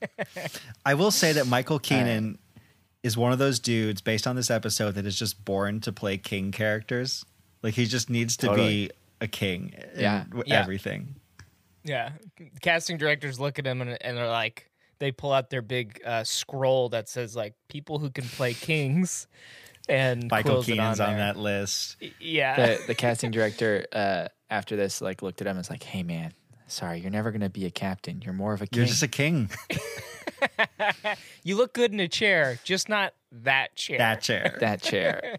I 0.84 0.94
will 0.94 1.10
say 1.10 1.32
that 1.32 1.46
Michael 1.46 1.78
Keenan 1.78 2.38
is 3.02 3.16
one 3.16 3.32
of 3.32 3.38
those 3.38 3.60
dudes 3.60 4.00
based 4.00 4.26
on 4.26 4.34
this 4.36 4.50
episode 4.50 4.92
that 4.96 5.06
is 5.06 5.16
just 5.18 5.44
born 5.44 5.80
to 5.82 5.92
play 5.92 6.18
king 6.18 6.50
characters. 6.50 7.24
Like 7.62 7.74
he 7.74 7.86
just 7.86 8.10
needs 8.10 8.36
to 8.38 8.48
Totally. 8.48 8.86
be 8.86 8.90
a 9.20 9.28
king 9.28 9.72
in 9.94 10.00
Yeah. 10.00 10.24
w- 10.24 10.44
Yeah. 10.46 10.60
everything. 10.60 11.14
Yeah, 11.84 12.10
casting 12.62 12.96
directors 12.98 13.38
look 13.38 13.60
at 13.60 13.66
him 13.66 13.80
and, 13.80 13.96
and 14.02 14.16
they're 14.16 14.28
like, 14.28 14.68
they 14.98 15.12
pull 15.12 15.32
out 15.32 15.50
their 15.50 15.62
big 15.62 16.00
uh, 16.04 16.24
scroll 16.24 16.88
that 16.90 17.08
says 17.08 17.36
like 17.36 17.54
people 17.68 17.98
who 17.98 18.10
can 18.10 18.24
play 18.24 18.54
kings, 18.54 19.26
and 19.88 20.30
Michael 20.30 20.52
quills 20.56 20.68
it 20.68 20.72
Keenan's 20.72 21.00
on, 21.00 21.10
there. 21.10 21.18
that 21.18 21.36
list. 21.36 21.96
Yeah, 22.20 22.56
the 22.56 22.82
the 22.88 22.94
casting 22.94 23.30
director 23.30 23.86
uh, 23.92 24.28
after 24.50 24.76
this 24.76 25.00
like 25.00 25.22
looked 25.22 25.40
at 25.40 25.46
him 25.46 25.52
and 25.52 25.58
was 25.58 25.70
like, 25.70 25.82
"Hey 25.82 26.02
man, 26.02 26.32
sorry, 26.66 27.00
you're 27.00 27.10
never 27.10 27.30
gonna 27.30 27.50
be 27.50 27.66
a 27.66 27.70
captain. 27.70 28.22
You're 28.22 28.34
more 28.34 28.52
of 28.52 28.62
a 28.62 28.66
king." 28.66 28.78
You're 28.78 28.86
just 28.86 29.02
a 29.02 29.08
king. 29.08 29.50
you 31.42 31.56
look 31.56 31.72
good 31.72 31.92
in 31.92 32.00
a 32.00 32.08
chair, 32.08 32.58
just 32.64 32.88
not 32.88 33.14
that 33.32 33.76
chair. 33.76 33.98
that 33.98 34.22
chair. 34.22 34.56
that 34.60 34.82
chair. 34.82 35.36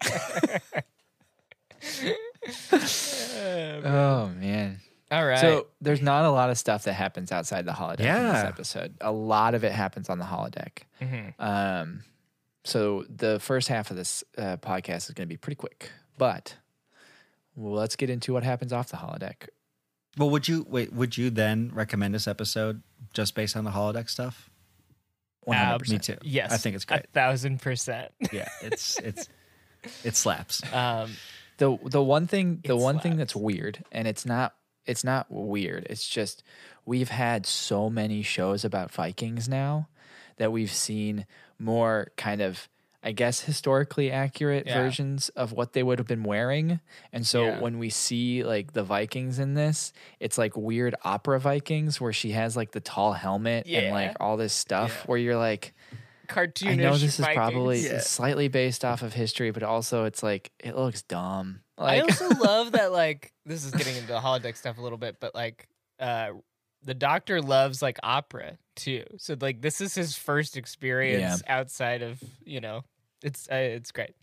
oh 3.86 4.30
man. 4.30 4.80
All 5.12 5.26
right. 5.26 5.40
So 5.40 5.68
there's 5.80 6.02
not 6.02 6.26
a 6.26 6.30
lot 6.32 6.50
of 6.50 6.58
stuff 6.58 6.84
that 6.84 6.94
happens 6.94 7.32
outside 7.32 7.66
the 7.66 7.72
holodeck 7.72 8.00
in 8.00 8.06
this 8.06 8.06
Yeah. 8.44 8.46
episode. 8.48 8.96
A 9.02 9.12
lot 9.12 9.56
of 9.56 9.64
it 9.64 9.72
happens 9.72 10.10
on 10.10 10.20
the 10.20 10.26
holodeck. 10.26 10.80
Mm-hmm. 11.02 11.42
Um, 11.42 12.04
so 12.66 13.06
the 13.10 13.40
first 13.40 13.70
half 13.70 13.90
of 13.92 13.96
this 13.98 14.24
uh, 14.38 14.58
podcast 14.58 15.08
is 15.10 15.12
going 15.12 15.28
to 15.28 15.34
be 15.34 15.38
pretty 15.38 15.56
quick, 15.56 15.92
but 16.18 16.56
let's 17.56 17.96
get 17.96 18.10
into 18.10 18.34
what 18.34 18.44
happens 18.44 18.74
off 18.74 18.90
the 18.90 18.98
holodeck. 18.98 19.48
Well, 20.18 20.30
would 20.32 20.48
you 20.48 20.66
wait? 20.68 20.92
Would 20.92 21.16
you 21.18 21.30
then 21.30 21.72
recommend 21.74 22.14
this 22.14 22.28
episode 22.28 22.82
just 23.14 23.36
based 23.36 23.56
on 23.56 23.64
the 23.64 23.72
holodeck 23.72 24.10
stuff? 24.10 24.50
100%. 25.48 25.90
Me 25.90 26.00
too. 26.00 26.18
yes, 26.24 26.52
I 26.52 26.58
think 26.58 26.76
it's 26.76 26.84
a 26.84 26.88
great. 26.88 27.10
thousand 27.14 27.62
percent. 27.62 28.12
yeah, 28.34 28.50
it's 28.62 29.00
it's 29.00 29.30
it 30.04 30.16
slaps. 30.16 30.62
Um, 30.74 31.12
the 31.58 31.78
the 31.86 32.04
one 32.04 32.28
thing 32.28 32.62
the 32.66 32.76
one 32.76 33.00
thing 33.00 33.16
that's 33.16 33.36
weird 33.36 33.84
and 33.92 34.08
it's 34.08 34.26
not 34.26 34.54
it's 34.88 35.04
not 35.04 35.28
weird 35.30 35.86
it's 35.90 36.08
just 36.08 36.44
we've 36.86 37.10
had 37.10 37.46
so 37.46 37.90
many 37.90 38.22
shows 38.22 38.64
about 38.66 38.92
vikings 38.92 39.48
now 39.50 39.88
that 40.38 40.52
we've 40.52 40.72
seen 40.72 41.26
more 41.60 42.12
kind 42.18 42.42
of 42.42 42.68
i 43.04 43.12
guess 43.12 43.42
historically 43.42 44.12
accurate 44.12 44.66
Yeah. 44.66 44.82
versions 44.82 45.30
of 45.30 45.52
what 45.54 45.74
they 45.74 45.84
would 45.84 46.00
have 46.00 46.08
been 46.08 46.24
wearing 46.24 46.80
and 47.14 47.26
so 47.28 47.46
Yeah. 47.46 47.60
when 47.60 47.78
we 47.80 47.90
see 47.90 48.44
like 48.44 48.74
the 48.74 48.84
vikings 48.84 49.38
in 49.40 49.54
this 49.54 49.94
it's 50.20 50.38
like 50.38 50.56
weird 50.58 50.96
opera 51.04 51.40
vikings 51.40 52.00
where 52.02 52.14
she 52.14 52.32
has 52.32 52.56
like 52.58 52.72
the 52.72 52.80
tall 52.82 53.14
helmet 53.14 53.68
and 53.68 53.94
like 53.94 54.16
all 54.20 54.38
this 54.38 54.54
stuff 54.54 54.92
Yeah. 55.02 55.06
where 55.08 55.18
you're 55.20 55.38
like 55.38 55.74
cartoonish. 56.28 56.68
I 56.72 56.76
know 56.76 56.98
this 56.98 57.20
is 57.20 57.26
probably 57.26 57.86
Yeah. 57.86 58.00
slightly 58.00 58.50
based 58.50 58.84
off 58.84 59.02
of 59.02 59.14
history, 59.14 59.52
but 59.52 59.64
also 59.64 60.04
it's 60.04 60.22
like 60.22 60.52
it 60.60 60.76
looks 60.76 61.02
dumb. 61.02 61.62
I 61.78 62.00
also 62.02 62.30
love 62.30 62.74
that 62.74 62.92
like 62.92 63.34
this 63.46 63.66
is 63.66 63.72
getting 63.72 63.96
into 63.96 64.08
the 64.08 64.20
holodeck 64.20 64.58
stuff 64.58 64.78
a 64.78 64.82
little 64.82 64.98
bit, 64.98 65.18
but 65.20 65.36
like 65.36 65.68
uh 66.00 66.30
the 66.84 66.94
doctor 66.94 67.42
loves 67.42 67.82
like 67.82 67.98
opera 68.04 68.58
too. 68.76 69.04
So 69.18 69.36
like 69.40 69.62
this 69.62 69.82
is 69.82 69.94
his 69.96 70.16
first 70.16 70.58
experience 70.58 71.42
outside 71.48 72.02
of, 72.02 72.22
you 72.44 72.62
know, 72.62 72.84
it's 73.24 73.48
uh, 73.50 73.56
it's 73.56 73.92
great. 73.92 74.16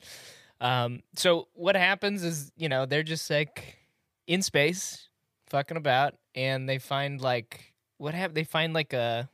Um 0.61 1.03
so 1.17 1.49
what 1.55 1.77
happens 1.77 2.23
is, 2.23 2.53
you 2.57 2.69
know, 2.69 2.87
they're 2.87 3.03
just 3.03 3.29
like 3.31 3.79
in 4.27 4.43
space 4.43 5.09
fucking 5.49 5.77
about 5.77 6.15
and 6.35 6.69
they 6.69 6.79
find 6.79 7.21
like 7.21 7.75
what 7.99 8.15
have 8.15 8.35
they 8.35 8.45
find 8.45 8.73
like 8.75 8.93
a 8.93 9.29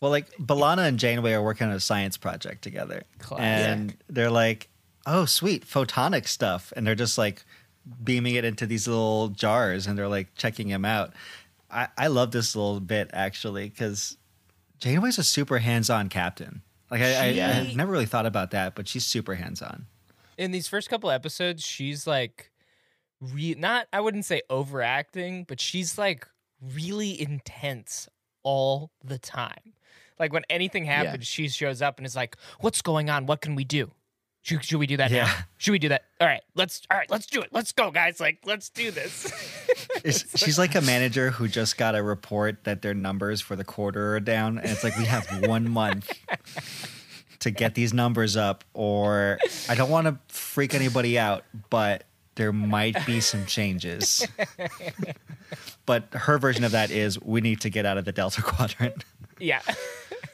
Well, 0.00 0.10
like 0.10 0.30
B'Elanna 0.38 0.88
and 0.88 0.98
Janeway 0.98 1.32
are 1.32 1.42
working 1.42 1.68
on 1.68 1.72
a 1.72 1.80
science 1.80 2.16
project 2.16 2.62
together, 2.62 3.02
Classic. 3.18 3.44
and 3.44 3.96
they're 4.08 4.30
like, 4.30 4.68
"Oh, 5.08 5.24
sweet, 5.24 5.66
photonic 5.66 6.26
stuff," 6.28 6.72
and 6.76 6.86
they're 6.86 6.94
just 6.94 7.16
like 7.18 7.44
beaming 8.04 8.34
it 8.34 8.44
into 8.44 8.66
these 8.66 8.86
little 8.86 9.28
jars, 9.28 9.86
and 9.86 9.96
they're 9.98 10.08
like 10.08 10.34
checking 10.36 10.68
them 10.68 10.84
out. 10.84 11.12
I, 11.70 11.88
I 11.96 12.06
love 12.08 12.30
this 12.30 12.54
little 12.54 12.80
bit 12.80 13.10
actually 13.12 13.68
because 13.70 14.16
Janeway's 14.78 15.18
a 15.18 15.24
super 15.24 15.58
hands-on 15.58 16.08
captain. 16.08 16.62
Like 16.90 17.00
I, 17.02 17.26
I, 17.28 17.32
She- 17.32 17.40
I 17.42 17.72
never 17.74 17.90
really 17.92 18.06
thought 18.06 18.26
about 18.26 18.50
that, 18.52 18.74
but 18.74 18.88
she's 18.88 19.04
super 19.06 19.34
hands-on. 19.34 19.86
in 20.36 20.50
these 20.50 20.68
first 20.68 20.88
couple 20.88 21.10
episodes, 21.10 21.64
she's 21.64 22.06
like, 22.06 22.50
re- 23.20 23.54
not 23.58 23.86
I 23.92 24.00
wouldn't 24.00 24.24
say 24.24 24.42
overacting, 24.50 25.44
but 25.44 25.60
she's 25.60 25.98
like 25.98 26.26
really 26.74 27.20
intense 27.20 28.08
all 28.42 28.90
the 29.04 29.18
time. 29.18 29.74
Like 30.18 30.32
when 30.32 30.44
anything 30.50 30.84
happens, 30.84 31.26
she 31.26 31.48
shows 31.48 31.80
up 31.82 31.98
and 31.98 32.06
is 32.06 32.16
like, 32.16 32.36
"What's 32.60 32.82
going 32.82 33.08
on? 33.10 33.26
What 33.26 33.40
can 33.40 33.54
we 33.54 33.64
do? 33.64 33.90
Should, 34.48 34.64
should 34.64 34.78
we 34.78 34.86
do 34.86 34.96
that 34.96 35.10
now? 35.10 35.16
Yeah. 35.18 35.42
Should 35.58 35.72
we 35.72 35.78
do 35.78 35.90
that? 35.90 36.04
All 36.22 36.26
right, 36.26 36.40
let's 36.54 36.80
all 36.90 36.96
right, 36.96 37.10
let's 37.10 37.26
do 37.26 37.42
it. 37.42 37.50
Let's 37.52 37.72
go, 37.72 37.90
guys. 37.90 38.18
Like, 38.18 38.38
let's 38.46 38.70
do 38.70 38.90
this." 38.90 39.30
Is- 40.04 40.24
She's 40.36 40.58
like 40.58 40.74
a 40.74 40.80
manager 40.80 41.30
who 41.30 41.48
just 41.48 41.76
got 41.76 41.94
a 41.94 42.02
report 42.02 42.64
that 42.64 42.80
their 42.80 42.94
numbers 42.94 43.42
for 43.42 43.56
the 43.56 43.64
quarter 43.64 44.14
are 44.16 44.20
down, 44.20 44.56
and 44.58 44.70
it's 44.70 44.82
like 44.82 44.96
we 44.96 45.04
have 45.04 45.26
one 45.46 45.68
month 45.68 46.10
to 47.40 47.50
get 47.50 47.74
these 47.74 47.92
numbers 47.92 48.36
up, 48.38 48.64
or 48.72 49.38
I 49.68 49.74
don't 49.74 49.90
want 49.90 50.06
to 50.06 50.18
freak 50.34 50.74
anybody 50.74 51.18
out, 51.18 51.44
but 51.68 52.04
there 52.36 52.52
might 52.52 53.04
be 53.04 53.20
some 53.20 53.44
changes. 53.46 54.26
but 55.86 56.04
her 56.12 56.38
version 56.38 56.64
of 56.64 56.72
that 56.72 56.90
is 56.90 57.20
we 57.20 57.40
need 57.42 57.60
to 57.62 57.70
get 57.70 57.84
out 57.84 57.98
of 57.98 58.04
the 58.06 58.12
Delta 58.12 58.40
Quadrant. 58.42 59.04
yeah. 59.38 59.60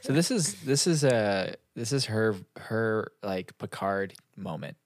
So 0.05 0.13
this 0.13 0.29
is 0.31 0.53
this 0.61 0.87
is 0.87 1.03
a 1.03 1.55
this 1.75 1.91
is 1.91 2.05
her 2.05 2.35
her 2.57 3.11
like 3.23 3.57
Picard 3.57 4.13
moment, 4.37 4.77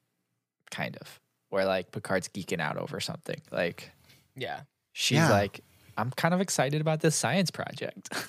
kind 0.71 0.95
of 0.97 1.19
where 1.49 1.65
like 1.65 1.91
Picard's 1.91 2.27
geeking 2.29 2.59
out 2.61 2.77
over 2.77 2.99
something. 2.99 3.39
Like 3.51 3.91
Yeah. 4.35 4.61
she's 4.93 5.17
Yeah. 5.17 5.29
like, 5.31 5.61
I'm 5.97 6.11
kind 6.11 6.33
of 6.33 6.41
excited 6.41 6.79
about 6.79 7.01
this 7.01 7.15
science 7.15 7.51
project. 7.51 8.09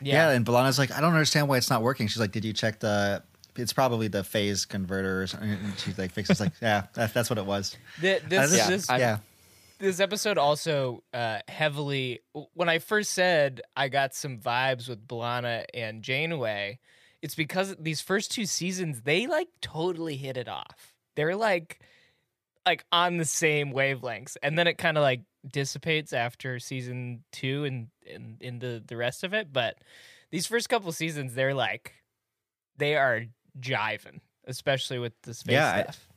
Yeah. 0.00 0.28
Yeah. 0.28 0.36
and 0.36 0.44
B'Elanna's 0.44 0.78
like, 0.78 0.90
I 0.92 1.00
don't 1.00 1.12
understand 1.14 1.48
why 1.48 1.56
it's 1.56 1.70
not 1.70 1.80
working. 1.80 2.08
She's 2.08 2.18
like, 2.20 2.32
Did 2.32 2.44
you 2.44 2.52
check 2.52 2.80
the? 2.80 3.22
It's 3.56 3.72
probably 3.72 4.08
the 4.08 4.22
phase 4.24 4.66
converters. 4.66 5.32
And 5.34 5.58
she's 5.78 5.96
like, 5.96 6.10
fixes 6.10 6.40
like, 6.40 6.52
yeah, 6.60 6.86
that, 6.94 7.14
that's 7.14 7.30
what 7.30 7.38
it 7.38 7.46
was. 7.46 7.76
Th- 8.00 8.22
Uh, 8.24 8.28
this, 8.28 8.50
this- 8.50 8.66
this, 8.66 8.90
I'm- 8.90 9.00
yeah, 9.00 9.18
this 9.78 10.00
episode 10.00 10.38
also 10.38 11.02
uh, 11.12 11.38
heavily 11.48 12.20
when 12.54 12.68
I 12.68 12.78
first 12.78 13.12
said 13.12 13.60
I 13.76 13.88
got 13.88 14.14
some 14.14 14.38
vibes 14.38 14.88
with 14.88 15.06
B'Elanna 15.06 15.64
and 15.74 16.02
Janeway, 16.02 16.78
it's 17.22 17.34
because 17.34 17.74
these 17.78 18.00
first 18.00 18.30
two 18.32 18.46
seasons 18.46 19.02
they 19.02 19.26
like 19.26 19.48
totally 19.60 20.16
hit 20.16 20.36
it 20.36 20.48
off. 20.48 20.94
They're 21.16 21.36
like 21.36 21.80
like 22.66 22.84
on 22.92 23.18
the 23.18 23.24
same 23.24 23.72
wavelengths, 23.72 24.36
and 24.42 24.58
then 24.58 24.66
it 24.66 24.78
kind 24.78 24.96
of 24.96 25.02
like 25.02 25.20
dissipates 25.52 26.12
after 26.12 26.58
season 26.58 27.22
two 27.32 27.64
and 27.64 27.88
and 28.10 28.40
into 28.40 28.80
the 28.86 28.96
rest 28.96 29.24
of 29.24 29.34
it. 29.34 29.52
But 29.52 29.76
these 30.30 30.46
first 30.46 30.68
couple 30.68 30.90
seasons, 30.92 31.34
they're 31.34 31.54
like 31.54 31.92
they 32.76 32.96
are 32.96 33.24
jiving, 33.60 34.20
especially 34.46 34.98
with 34.98 35.12
the 35.22 35.34
space 35.34 35.52
Yeah, 35.54 35.72
I- 35.72 35.82
stuff. 35.82 36.08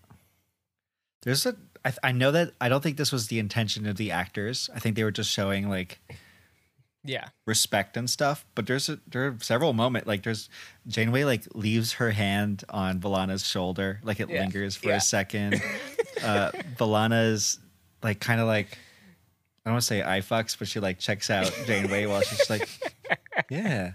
There's 1.24 1.46
a. 1.46 1.56
I, 1.88 1.94
I 2.10 2.12
know 2.12 2.32
that. 2.32 2.54
I 2.60 2.70
don't 2.70 2.82
think 2.84 2.98
this 2.98 3.12
was 3.12 3.28
the 3.28 3.40
intention 3.40 3.88
of 3.88 3.96
the 3.98 4.12
actors. 4.12 4.70
I 4.76 4.80
think 4.80 4.96
they 4.96 5.04
were 5.04 5.12
just 5.12 5.32
showing 5.32 5.70
like 5.70 6.00
yeah, 7.04 7.30
respect 7.46 7.96
and 7.96 8.10
stuff. 8.10 8.46
But 8.56 8.68
there's 8.68 8.90
a, 8.90 9.00
there 9.08 9.28
are 9.28 9.38
several 9.42 9.72
moments 9.74 10.08
like 10.08 10.24
there's 10.24 10.50
Janeway 10.88 11.24
like 11.24 11.44
leaves 11.56 11.94
her 11.94 12.12
hand 12.12 12.64
on 12.70 13.00
B'Elanna's 13.00 13.46
shoulder, 13.48 14.00
like 14.04 14.20
it 14.20 14.30
Yeah. 14.30 14.42
lingers 14.42 14.76
for 14.76 14.90
Yeah. 14.90 14.98
a 14.98 15.02
second. 15.02 15.62
uh, 16.24 16.52
B'Elanna's 16.78 17.60
like 18.04 18.20
kind 18.20 18.42
of 18.42 18.48
like 18.48 18.78
I 19.66 19.70
don't 19.70 19.76
want 19.76 19.82
to 19.84 19.88
say 19.88 20.02
eye 20.04 20.22
fucks, 20.22 20.58
but 20.58 20.68
she 20.68 20.80
like 20.80 21.00
checks 21.00 21.30
out 21.30 21.52
Janeway 21.66 22.06
while 22.06 22.22
she's 22.22 22.50
like, 22.50 22.68
yeah. 23.50 23.94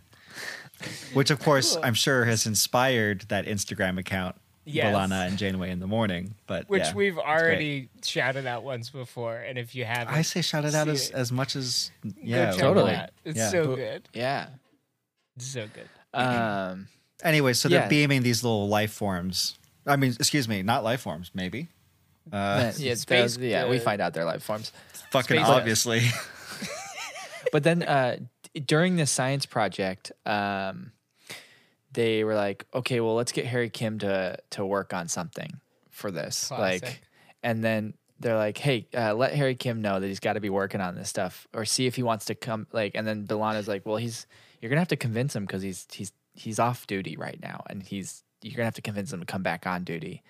Which 1.13 1.31
of 1.31 1.41
course 1.41 1.77
I'm 1.83 1.95
sure 1.95 2.25
has 2.25 2.47
inspired 2.47 3.23
that 3.29 3.47
Instagram 3.47 3.99
account, 3.99 4.37
Yes. 4.65 4.95
B'Elanna 4.95 5.27
and 5.27 5.37
Janeway 5.39 5.71
in 5.71 5.81
the 5.81 5.87
morning. 5.89 6.35
But 6.47 6.69
which 6.69 6.83
yeah, 6.85 6.95
we've 6.95 7.19
already 7.19 7.89
shouted 8.05 8.47
out 8.47 8.63
once 8.63 8.91
before. 8.91 9.37
And 9.37 9.59
if 9.59 9.75
you 9.75 9.85
haven't, 9.85 10.15
I 10.15 10.23
say 10.23 10.41
shout 10.43 10.65
it 10.65 10.75
out 10.75 10.87
as, 10.89 11.11
it. 11.11 11.15
as 11.15 11.33
much 11.33 11.57
as 11.57 11.91
yeah. 12.23 12.53
check 12.53 12.61
totally. 12.61 12.95
out. 12.95 13.11
It's 13.25 13.39
Yeah. 13.39 13.49
so 13.51 13.75
good. 13.77 14.09
yeah. 14.13 14.47
It's 15.37 15.47
so 15.47 15.67
good. 15.67 15.89
Um. 16.15 16.89
Anyway, 17.25 17.53
so 17.55 17.69
they're 17.69 17.81
Yeah. 17.83 17.89
beaming 17.89 18.23
these 18.23 18.43
little 18.45 18.69
life 18.69 18.93
forms. 18.93 19.57
I 19.87 19.97
mean, 19.97 20.13
excuse 20.13 20.49
me, 20.49 20.63
not 20.63 20.85
life 20.85 21.01
forms, 21.01 21.31
maybe. 21.35 21.69
Uh, 22.33 22.71
yeah, 22.77 22.95
space- 22.95 23.37
those- 23.37 23.39
yeah, 23.39 23.69
we 23.69 23.79
find 23.81 24.01
out 24.01 24.15
their 24.15 24.25
life 24.25 24.43
forms. 24.45 24.71
fucking 25.11 25.39
space- 25.39 25.49
obviously. 25.49 26.03
but 27.53 27.63
then 27.65 27.83
uh, 27.83 28.17
d- 28.55 28.61
during 28.61 28.97
this 28.97 29.11
science 29.11 29.47
project, 29.47 30.13
um, 30.27 30.93
they 31.93 32.25
were 32.25 32.35
like, 32.35 32.67
"Okay, 32.75 33.01
well, 33.01 33.15
let's 33.15 33.33
get 33.33 33.47
Harry 33.47 33.71
Kim 33.71 33.99
to 34.01 34.37
to 34.51 34.65
work 34.65 34.93
on 34.93 35.09
something 35.09 35.61
for 35.91 36.11
this." 36.11 36.49
Classic. 36.49 36.83
Like, 36.83 37.01
and 37.43 37.63
then 37.63 37.95
they're 38.21 38.37
like, 38.37 38.59
"Hey, 38.59 38.87
uh, 38.95 39.15
let 39.15 39.35
Harry 39.35 39.55
Kim 39.55 39.83
know 39.83 40.01
that 40.01 40.07
he's 40.07 40.21
got 40.21 40.35
to 40.35 40.41
be 40.41 40.51
working 40.51 40.81
on 40.81 40.95
this 40.95 41.09
stuff, 41.09 41.47
or 41.53 41.65
see 41.65 41.87
if 41.87 41.97
he 41.97 42.03
wants 42.03 42.27
to 42.27 42.35
come." 42.35 42.67
Like, 42.73 42.93
and 42.95 43.07
then 43.07 43.27
B'Elanna's 43.27 43.69
like, 43.69 43.85
"Well, 43.85 43.97
he's 43.97 44.27
you're 44.61 44.71
gonna 44.71 44.81
have 44.81 44.89
to 44.89 44.97
convince 44.97 45.35
him 45.35 45.45
because 45.45 45.63
he's 45.63 45.87
he's 45.93 46.13
he's 46.35 46.59
off 46.59 46.87
duty 46.87 47.17
right 47.17 47.39
now, 47.43 47.63
and 47.69 47.83
he's 47.83 48.23
you're 48.43 48.57
gonna 48.57 48.65
have 48.65 48.75
to 48.75 48.83
convince 48.83 49.13
him 49.13 49.21
to 49.21 49.27
come 49.27 49.43
back 49.43 49.67
on 49.67 49.85
duty." 49.85 50.23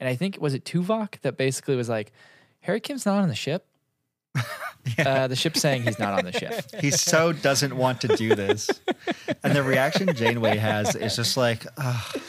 And 0.00 0.08
I 0.08 0.16
think 0.16 0.38
was 0.40 0.54
it 0.54 0.64
Tuvok 0.64 1.20
that 1.20 1.36
basically 1.36 1.76
was 1.76 1.88
like, 1.88 2.12
"Harry 2.60 2.80
Kim's 2.80 3.06
not 3.06 3.22
on 3.22 3.28
the 3.28 3.34
ship." 3.34 3.66
Uh, 4.98 5.26
the 5.28 5.34
ship's 5.34 5.62
saying 5.62 5.82
he's 5.82 5.98
not 5.98 6.12
on 6.18 6.26
the 6.26 6.32
ship. 6.32 6.62
He 6.80 6.90
so 6.90 7.32
doesn't 7.32 7.74
want 7.74 8.02
to 8.02 8.08
do 8.08 8.34
this. 8.34 8.68
And 9.42 9.56
the 9.56 9.62
reaction 9.62 10.14
Janeway 10.14 10.58
has 10.58 10.94
is 10.94 11.16
just 11.16 11.38
like, 11.38 11.64
"Ugh, 11.78 12.20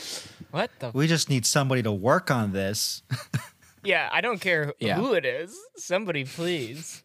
What 0.51 0.71
the? 0.79 0.89
we 0.93 1.05
just 1.07 1.29
need 1.29 1.45
somebody 1.45 1.83
to 1.83 1.91
work 1.91 2.31
on 2.31 2.53
this. 2.53 3.03
yeah, 3.83 4.07
I 4.09 4.21
don't 4.21 4.39
care 4.39 4.73
Yeah. 4.79 4.95
who 4.95 5.13
it 5.15 5.25
is. 5.25 5.53
Somebody 5.75 6.23
please. 6.23 7.03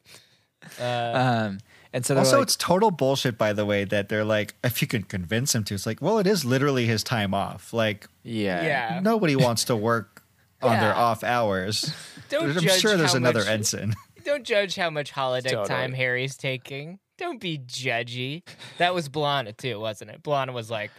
Um, 0.79 1.59
and 1.93 2.07
so 2.07 2.17
Also, 2.17 2.37
like, 2.39 2.45
it's 2.45 2.55
total 2.57 2.93
bullshit, 2.93 3.37
by 3.37 3.53
the 3.53 3.67
way, 3.67 3.83
that 3.85 4.09
they're 4.09 4.25
like, 4.25 4.55
if 4.63 4.81
you 4.81 4.87
can 4.87 5.03
convince 5.03 5.53
him 5.55 5.65
to, 5.65 5.75
it's 5.75 5.85
like, 5.85 6.01
well, 6.01 6.21
it 6.21 6.29
is 6.29 6.45
literally 6.45 6.87
his 6.87 7.03
time 7.03 7.35
off. 7.35 7.73
Like, 7.73 8.07
yeah, 8.23 8.63
Yeah. 8.63 9.01
nobody 9.03 9.35
wants 9.35 9.65
to 9.65 9.75
work 9.75 10.23
on 10.63 10.79
their 10.79 10.95
off 10.95 11.25
hours. 11.25 11.93
Don't 12.29 12.51
I'm 12.57 12.63
judge 12.63 12.81
sure 12.81 12.97
there's 12.97 13.13
how 13.13 13.17
another 13.17 13.41
much- 13.41 13.49
ensign. 13.49 13.95
Don't 14.31 14.45
judge 14.45 14.77
how 14.77 14.91
much 14.91 15.13
holodeck 15.13 15.51
Totally. 15.51 15.67
time 15.67 15.93
Harry's 15.93 16.37
taking. 16.37 17.01
Don't 17.19 17.41
be 17.41 17.59
judgy. 17.59 18.45
That 18.79 18.95
was 18.95 19.09
B'Elanna 19.09 19.57
too, 19.57 19.81
wasn't 19.81 20.13
it? 20.13 20.23
B'Elanna 20.23 20.53
was 20.53 20.71
like, 20.71 20.93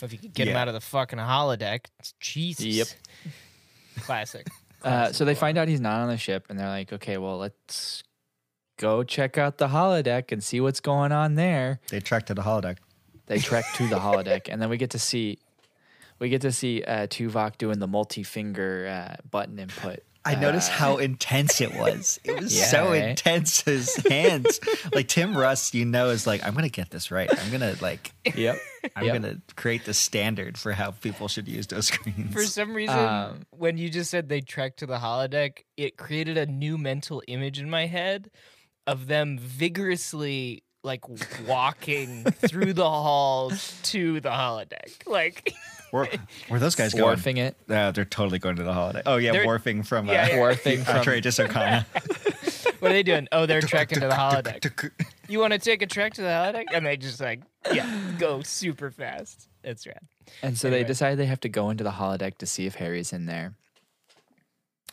if 0.00 0.12
you 0.12 0.18
could 0.20 0.32
get 0.32 0.46
him 0.46 0.56
out 0.56 0.68
of 0.68 0.74
the 0.74 0.80
fucking 0.80 1.18
holodeck, 1.18 1.86
Jesus. 2.20 2.64
Yep. 2.64 2.86
Classic. 4.02 4.46
Uh, 4.84 5.10
so 5.10 5.24
they 5.24 5.34
find 5.34 5.58
out 5.58 5.66
he's 5.66 5.80
not 5.80 6.00
on 6.00 6.06
the 6.06 6.18
ship, 6.18 6.46
and 6.48 6.60
they're 6.60 6.68
like, 6.68 6.92
okay, 6.92 7.16
well, 7.16 7.38
let's 7.38 8.04
go 8.78 9.02
check 9.02 9.36
out 9.36 9.58
the 9.58 9.66
holodeck 9.66 10.30
and 10.30 10.44
see 10.44 10.60
what's 10.60 10.78
going 10.78 11.10
on 11.10 11.34
there. 11.34 11.80
They 11.88 11.98
trek 11.98 12.26
to 12.26 12.34
the 12.34 12.42
holodeck. 12.42 12.76
They 13.24 13.38
trek 13.38 13.64
to 13.76 13.88
the 13.88 13.96
holodeck, 13.98 14.48
and 14.48 14.62
then 14.62 14.68
we 14.68 14.76
get 14.76 14.90
to 14.90 14.98
see, 15.00 15.38
we 16.20 16.28
get 16.28 16.42
to 16.42 16.52
see 16.52 16.84
uh, 16.84 17.08
Tuvok 17.08 17.58
doing 17.58 17.80
the 17.80 17.88
multi-finger 17.88 18.86
uh, 18.86 19.16
button 19.28 19.58
input. 19.58 20.04
I 20.26 20.34
noticed 20.34 20.68
how 20.70 20.96
intense 21.08 21.60
it 21.60 21.74
was. 21.74 22.18
It 22.24 22.38
was 22.40 22.56
Yeah, 22.58 22.64
so 22.66 22.90
right? 22.90 23.04
intense. 23.10 23.60
His 23.62 23.94
hands, 24.08 24.60
like 24.94 25.08
Tim 25.08 25.36
Russ, 25.36 25.72
you 25.72 25.84
know, 25.84 26.10
is 26.10 26.26
like, 26.26 26.44
I'm 26.44 26.54
gonna 26.54 26.68
get 26.68 26.90
this 26.90 27.10
right. 27.10 27.30
I'm 27.38 27.50
gonna 27.50 27.76
like, 27.80 28.12
Yep. 28.34 28.58
I'm 28.96 29.04
Yep. 29.04 29.14
gonna 29.14 29.36
create 29.56 29.84
the 29.84 29.94
standard 29.94 30.58
for 30.58 30.72
how 30.72 30.90
people 30.90 31.28
should 31.28 31.48
use 31.48 31.66
those 31.68 31.86
screens. 31.88 32.32
For 32.32 32.44
some 32.44 32.74
reason, 32.74 32.98
Um, 32.98 33.40
when 33.50 33.78
you 33.78 33.88
just 33.88 34.10
said 34.10 34.28
they 34.28 34.40
trekked 34.40 34.80
to 34.80 34.86
the 34.86 34.98
holodeck, 34.98 35.58
it 35.76 35.96
created 35.96 36.36
a 36.36 36.46
new 36.46 36.76
mental 36.76 37.22
image 37.28 37.58
in 37.60 37.70
my 37.70 37.86
head 37.86 38.30
of 38.86 39.06
them 39.06 39.38
vigorously 39.38 40.62
like 40.84 41.02
walking 41.46 42.24
through 42.24 42.72
the 42.72 42.88
halls 42.88 43.74
to 43.82 44.20
the 44.20 44.30
holodeck. 44.30 45.04
Like 45.06 45.52
where, 45.90 46.08
where 46.48 46.60
those 46.60 46.74
guys 46.74 46.94
going? 46.94 47.16
Wharfing 47.16 47.38
it. 47.38 47.56
Uh, 47.68 47.90
they're 47.92 48.04
totally 48.04 48.38
going 48.38 48.56
to 48.56 48.62
the 48.62 48.72
holiday. 48.72 49.02
Oh 49.06 49.16
yeah, 49.16 49.32
They're- 49.32 49.46
wharfing 49.46 49.86
from 49.86 50.08
uh, 50.08 50.12
Yeah, 50.12 50.28
yeah. 50.28 50.36
Wharfing 50.38 50.84
from 50.84 50.96
Outrageous 50.96 51.38
Okona. 51.38 51.84
what 52.80 52.90
are 52.90 52.94
they 52.94 53.02
doing? 53.02 53.28
Oh, 53.32 53.46
they're 53.46 53.60
trekking 53.60 54.00
to 54.00 54.08
the 54.08 54.14
holodeck. 54.14 54.90
You 55.28 55.38
want 55.40 55.52
to 55.52 55.58
take 55.58 55.82
a 55.82 55.86
trek 55.86 56.14
to 56.14 56.22
the 56.22 56.28
holodeck? 56.28 56.64
And 56.72 56.86
they 56.86 56.96
just 56.96 57.20
like, 57.20 57.40
yeah, 57.72 57.88
go 58.18 58.42
super 58.42 58.90
fast. 58.90 59.48
It's 59.64 59.86
rad. 59.86 59.98
And 60.42 60.56
so 60.56 60.68
Anyway. 60.68 60.82
they 60.82 60.86
decide 60.88 61.16
they 61.16 61.26
have 61.26 61.40
to 61.40 61.48
go 61.48 61.70
into 61.70 61.82
the 61.84 61.90
holodeck 61.90 62.38
to 62.38 62.46
see 62.46 62.66
if 62.66 62.76
Harry's 62.76 63.12
in 63.12 63.26
there. 63.26 63.54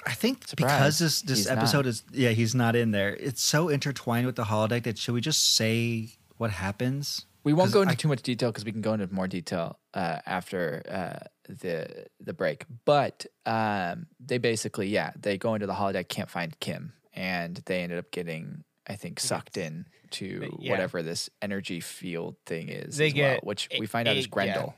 I 0.08 0.14
think 0.14 0.48
Surprise. 0.48 0.72
because 0.72 1.00
this 1.00 1.22
this 1.22 1.38
He's 1.40 1.48
not. 1.50 1.58
episode 1.60 1.86
is 1.86 2.04
yeah 2.12 2.32
he's 2.32 2.56
not 2.56 2.76
in 2.76 2.92
there. 2.92 3.16
It's 3.16 3.44
so 3.44 3.70
intertwined 3.70 4.26
with 4.26 4.36
the 4.36 4.46
holodeck 4.46 4.84
that 4.84 4.98
should 4.98 5.14
we 5.14 5.22
just 5.22 5.56
say 5.56 6.10
what 6.38 6.50
happens? 6.50 7.26
We 7.44 7.54
won't 7.54 7.72
go 7.72 7.82
into 7.82 7.94
I- 7.94 7.96
too 7.96 8.08
much 8.08 8.22
detail 8.22 8.52
because 8.52 8.66
we 8.66 8.72
can 8.72 8.82
go 8.82 8.94
into 8.94 9.12
more 9.14 9.28
detail 9.28 9.78
uh, 9.94 10.20
after 10.26 10.82
uh, 10.90 11.28
the 11.50 12.06
the 12.20 12.34
break. 12.34 12.66
But 12.86 13.26
um, 13.46 14.08
they 14.20 14.38
basically, 14.38 14.88
yeah, 14.88 15.12
they 15.20 15.38
go 15.38 15.54
into 15.54 15.68
the 15.68 15.74
holodeck, 15.74 16.08
can't 16.08 16.30
find 16.30 16.58
Kim, 16.60 16.94
and 17.14 17.62
they 17.66 17.82
ended 17.84 18.00
up 18.00 18.12
getting, 18.12 18.64
I 18.88 18.96
think, 18.96 19.20
sucked 19.20 19.58
in 19.58 19.86
to 20.12 20.56
yeah. 20.60 20.72
whatever 20.72 21.04
this 21.04 21.30
energy 21.42 21.80
field 21.82 22.36
thing 22.46 22.70
is. 22.70 22.98
They 22.98 23.08
as 23.08 23.14
well, 23.14 23.34
get 23.36 23.44
which 23.44 23.68
a- 23.72 23.80
we 23.80 23.88
find 23.88 24.08
out 24.08 24.16
is 24.16 24.26
a- 24.26 24.28
yeah. 24.28 24.32
Grendel. 24.32 24.76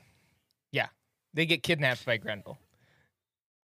Yeah. 0.72 0.86
They 1.34 1.46
get 1.46 1.62
kidnapped 1.62 2.04
by 2.06 2.16
Grendel, 2.16 2.58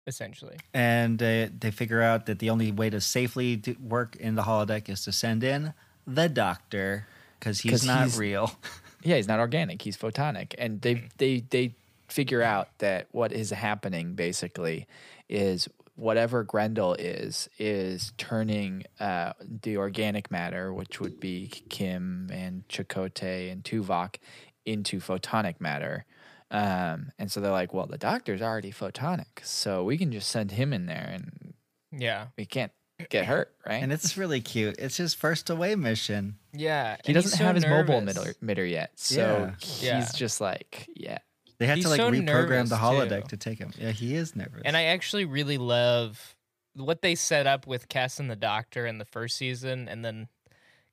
essentially. 0.06 0.58
And 0.74 1.20
uh, 1.22 1.48
they 1.58 1.70
figure 1.70 2.02
out 2.02 2.26
that 2.26 2.38
the 2.38 2.50
only 2.50 2.70
way 2.70 2.90
to 2.90 3.00
safely 3.00 3.60
work 3.80 4.14
in 4.16 4.34
the 4.34 4.42
holodeck 4.42 4.88
is 4.88 5.02
to 5.04 5.12
send 5.12 5.42
in 5.42 5.72
the 6.06 6.28
doctor 6.28 7.06
because 7.46 7.60
he's 7.60 7.70
'Cause 7.70 7.86
not 7.86 8.02
he's- 8.04 8.18
real. 8.18 8.52
Yeah, 9.02 9.16
he's 9.16 9.28
not 9.28 9.38
organic. 9.38 9.82
He's 9.82 9.96
photonic, 9.96 10.54
and 10.58 10.80
they 10.80 10.96
Mm. 10.96 11.10
they 11.18 11.40
they 11.50 11.74
figure 12.08 12.42
out 12.42 12.76
that 12.78 13.06
what 13.12 13.30
is 13.30 13.50
happening 13.50 14.14
basically 14.14 14.88
is 15.28 15.68
whatever 15.94 16.42
Grendel 16.42 16.94
is 16.94 17.48
is 17.56 18.12
turning 18.18 18.82
uh, 18.98 19.32
the 19.62 19.76
organic 19.76 20.30
matter, 20.32 20.72
which 20.74 20.98
would 21.00 21.20
be 21.20 21.48
Kim 21.68 22.28
and 22.32 22.66
Chakotay 22.68 23.52
and 23.52 23.62
Tuvok, 23.62 24.16
into 24.64 24.98
photonic 24.98 25.60
matter. 25.60 26.04
Um, 26.50 27.12
and 27.18 27.30
so 27.30 27.40
they're 27.40 27.52
like, 27.52 27.72
well, 27.72 27.86
the 27.86 27.98
doctor's 27.98 28.42
already 28.42 28.72
photonic, 28.72 29.44
so 29.44 29.84
we 29.84 29.96
can 29.98 30.10
just 30.10 30.28
send 30.30 30.50
him 30.52 30.72
in 30.72 30.86
there, 30.86 31.10
and 31.12 31.54
Yeah. 31.92 32.28
we 32.36 32.44
can't 32.44 32.72
get 33.10 33.26
hurt, 33.26 33.54
right? 33.66 33.82
And 33.82 33.92
it's 33.92 34.16
really 34.16 34.40
cute. 34.40 34.76
It's 34.78 34.96
his 34.96 35.12
first 35.14 35.48
away 35.50 35.74
mission. 35.76 36.38
Yeah. 36.58 36.96
he 37.04 37.12
doesn't 37.12 37.36
so 37.38 37.44
have 37.44 37.54
his 37.54 37.64
mobile 37.66 38.00
nervous. 38.00 38.16
emitter, 38.18 38.34
emitter 38.42 38.70
yet, 38.70 38.90
so 38.96 39.52
he's 39.60 39.82
Yeah. 39.82 40.08
just 40.14 40.40
like, 40.40 40.88
yeah, 40.94 41.18
They 41.58 41.66
had 41.66 41.76
He's 41.76 41.84
to 41.86 41.90
like 41.90 42.00
so 42.00 42.10
reprogram 42.10 42.68
the 42.68 42.76
holodeck 42.76 43.22
too. 43.22 43.28
to 43.28 43.36
take 43.38 43.58
him. 43.58 43.72
Yeah, 43.78 43.90
he 43.92 44.14
is 44.14 44.36
nervous. 44.36 44.62
And 44.64 44.76
I 44.76 44.84
actually 44.84 45.24
really 45.24 45.58
love 45.58 46.36
what 46.74 47.00
they 47.02 47.14
set 47.14 47.46
up 47.46 47.66
with 47.66 47.88
Kes 47.88 48.20
and 48.20 48.30
the 48.30 48.36
Doctor 48.36 48.86
in 48.86 48.98
the 48.98 49.04
first 49.06 49.36
season, 49.36 49.88
and 49.88 50.04
then 50.04 50.28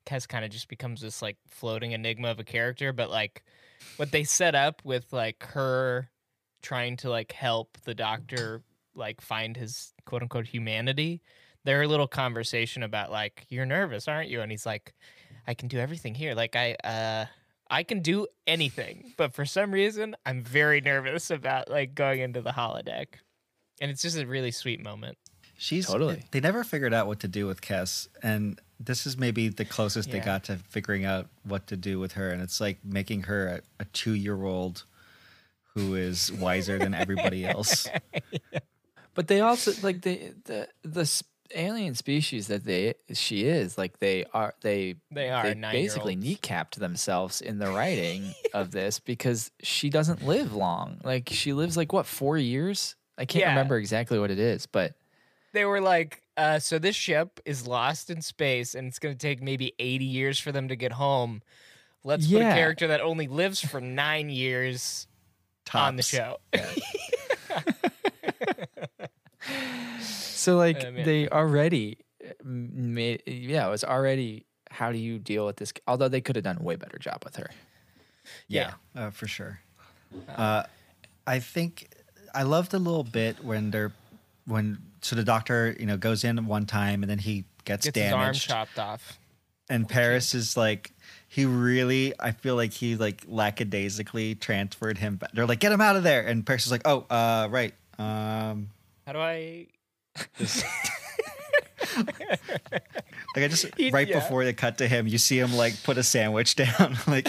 Kes 0.06 0.26
kind 0.26 0.44
of 0.44 0.50
just 0.50 0.68
becomes 0.68 1.00
this 1.02 1.20
like 1.22 1.36
floating 1.48 1.92
enigma 1.92 2.28
of 2.28 2.38
a 2.40 2.44
character. 2.44 2.92
But 2.92 3.10
like 3.10 3.42
what 3.96 4.10
they 4.12 4.24
set 4.24 4.54
up 4.54 4.80
with 4.84 5.12
like 5.12 5.42
her 5.48 6.08
trying 6.62 6.96
to 6.98 7.10
like 7.10 7.32
help 7.32 7.76
the 7.84 7.94
Doctor 7.94 8.62
like 8.94 9.20
find 9.20 9.56
his 9.56 9.92
quote 10.06 10.22
unquote 10.22 10.46
humanity. 10.46 11.20
Their 11.64 11.86
little 11.86 12.08
conversation 12.08 12.82
about 12.82 13.10
like 13.10 13.44
you're 13.48 13.66
nervous, 13.66 14.06
aren't 14.08 14.28
you? 14.30 14.40
And 14.40 14.50
he's 14.50 14.64
like, 14.66 14.94
I 15.46 15.54
can 15.54 15.68
do 15.68 15.78
everything 15.78 16.14
here. 16.14 16.34
Like 16.34 16.56
I 16.56 16.74
uh 16.84 17.26
I 17.70 17.82
can 17.82 18.00
do 18.00 18.26
anything, 18.46 19.14
but 19.16 19.34
for 19.34 19.44
some 19.46 19.72
reason, 19.72 20.14
I'm 20.26 20.42
very 20.44 20.80
nervous 20.80 21.30
about 21.30 21.70
like 21.70 21.94
going 21.94 22.20
into 22.20 22.42
the 22.42 22.50
holodeck, 22.50 23.06
and 23.80 23.90
it's 23.90 24.02
just 24.02 24.18
a 24.18 24.26
really 24.26 24.50
sweet 24.50 24.82
moment. 24.82 25.16
She's 25.56 25.86
Totally. 25.86 26.22
They 26.30 26.40
never 26.40 26.64
figured 26.64 26.92
out 26.92 27.06
what 27.06 27.20
to 27.20 27.28
do 27.28 27.46
with 27.46 27.60
Kes, 27.60 28.08
and 28.22 28.60
this 28.80 29.06
is 29.06 29.16
maybe 29.16 29.48
the 29.48 29.64
closest 29.64 30.10
they 30.10 30.18
got 30.20 30.44
to 30.44 30.56
figuring 30.68 31.04
out 31.04 31.28
what 31.44 31.68
to 31.68 31.76
do 31.76 31.98
with 32.00 32.12
her. 32.12 32.30
And 32.30 32.42
it's 32.42 32.60
like 32.60 32.84
making 32.84 33.22
her 33.24 33.62
a, 33.78 33.82
a 33.82 33.84
two-year-old 33.86 34.84
who 35.74 35.94
is 35.94 36.32
wiser 36.32 36.78
than 36.78 36.92
everybody 36.92 37.44
else. 37.46 37.86
But 39.14 39.28
they 39.28 39.40
also 39.40 39.72
like 39.82 40.02
the 40.02 40.34
the 40.44 40.68
the 40.82 41.02
s- 41.02 41.22
alien 41.54 41.94
species 41.94 42.46
that 42.48 42.64
they 42.64 42.94
she 43.12 43.44
is 43.44 43.76
like 43.76 43.98
they 43.98 44.24
are 44.32 44.54
they 44.62 44.96
They 45.10 45.28
are 45.28 45.54
basically 45.54 46.16
kneecapped 46.16 46.76
themselves 46.76 47.40
in 47.40 47.58
the 47.58 47.68
writing 47.68 48.34
of 48.54 48.70
this 48.70 48.98
because 49.00 49.50
she 49.62 49.90
doesn't 49.90 50.24
live 50.26 50.54
long. 50.54 51.00
Like 51.04 51.28
she 51.30 51.52
lives 51.52 51.76
like 51.76 51.92
what 51.92 52.06
four 52.06 52.38
years? 52.38 52.96
I 53.18 53.24
can't 53.26 53.42
Yeah. 53.42 53.50
remember 53.50 53.76
exactly 53.76 54.18
what 54.18 54.30
it 54.30 54.38
is, 54.38 54.66
but 54.66 54.94
They 55.52 55.64
were 55.64 55.80
like, 55.80 56.22
uh, 56.36 56.58
"So 56.58 56.78
this 56.80 56.96
ship 56.96 57.38
is 57.44 57.66
lost 57.66 58.10
in 58.10 58.22
space, 58.22 58.74
and 58.74 58.88
it's 58.88 58.98
going 58.98 59.14
to 59.14 59.18
take 59.18 59.40
maybe 59.40 59.72
80 59.78 60.04
years 60.04 60.38
for 60.40 60.50
them 60.50 60.66
to 60.68 60.74
get 60.76 60.92
home. 60.92 61.42
Let's 62.02 62.26
put 62.26 62.42
a 62.42 62.44
character 62.54 62.88
that 62.88 63.00
only 63.00 63.28
lives 63.28 63.60
for 63.60 63.80
nine 63.80 64.30
years 64.30 65.06
on 65.72 65.96
the 65.96 66.02
Tops. 66.02 66.08
show." 66.08 66.38
so 70.00 70.56
like 70.56 70.82
Oh, 70.84 70.90
man. 70.90 71.04
they 71.04 71.28
already 71.28 71.98
made 72.42 73.22
yeah 73.26 73.66
it 73.66 73.70
was 73.70 73.84
already 73.84 74.46
how 74.70 74.90
do 74.90 74.98
you 74.98 75.20
deal 75.20 75.46
with 75.46 75.56
this? 75.56 75.72
Although 75.86 76.08
they 76.08 76.20
could 76.20 76.34
have 76.34 76.44
done 76.44 76.56
a 76.58 76.62
way 76.62 76.74
better 76.74 76.98
job 76.98 77.22
with 77.24 77.36
her. 77.36 77.48
Yeah, 78.48 78.72
uh, 78.96 79.10
for 79.10 79.28
sure. 79.28 79.60
Uh, 80.28 80.64
I 81.28 81.38
think 81.38 81.88
I 82.34 82.42
love 82.42 82.70
the 82.70 82.80
little 82.80 83.04
bit 83.04 83.44
when 83.44 83.70
they're 83.70 83.92
when 84.46 84.78
so 85.00 85.14
the 85.14 85.22
doctor 85.22 85.76
you 85.78 85.86
know 85.86 85.96
goes 85.96 86.24
in 86.24 86.44
one 86.46 86.66
time 86.66 87.02
and 87.04 87.10
then 87.10 87.18
he 87.18 87.44
gets, 87.64 87.86
Gets 87.86 87.98
his 87.98 88.12
arm 88.12 88.20
damaged 88.22 88.48
chopped 88.48 88.78
off. 88.80 89.18
and 89.70 89.88
Paris 89.88 90.34
is 90.34 90.56
like 90.56 90.90
he 91.28 91.44
really 91.46 92.12
I 92.18 92.32
feel 92.32 92.56
like 92.56 92.72
he 92.72 92.96
like 92.96 93.22
lackadaisically 93.28 94.34
transferred 94.34 94.98
him 94.98 95.16
back. 95.16 95.30
They're 95.32 95.46
like 95.46 95.60
get 95.60 95.70
him 95.72 95.80
out 95.80 95.94
of 95.96 96.02
there 96.02 96.26
and 96.26 96.44
Paris 96.44 96.66
is 96.66 96.72
like 96.72 96.82
oh 96.84 97.06
uh 97.08 97.46
right 97.50 97.74
um 97.98 98.70
How 99.06 99.12
do 99.12 99.18
I? 99.18 99.66
like 101.96 103.44
I 103.44 103.48
just 103.48 103.66
He- 103.76 103.90
right 103.90 104.06
yeah. 104.08 104.20
before 104.20 104.44
they 104.44 104.52
cut 104.52 104.78
to 104.78 104.88
him 104.88 105.06
you 105.06 105.18
see 105.18 105.38
him 105.38 105.54
like 105.54 105.80
put 105.82 105.98
a 105.98 106.02
sandwich 106.02 106.54
down 106.62 106.96
like 107.06 107.28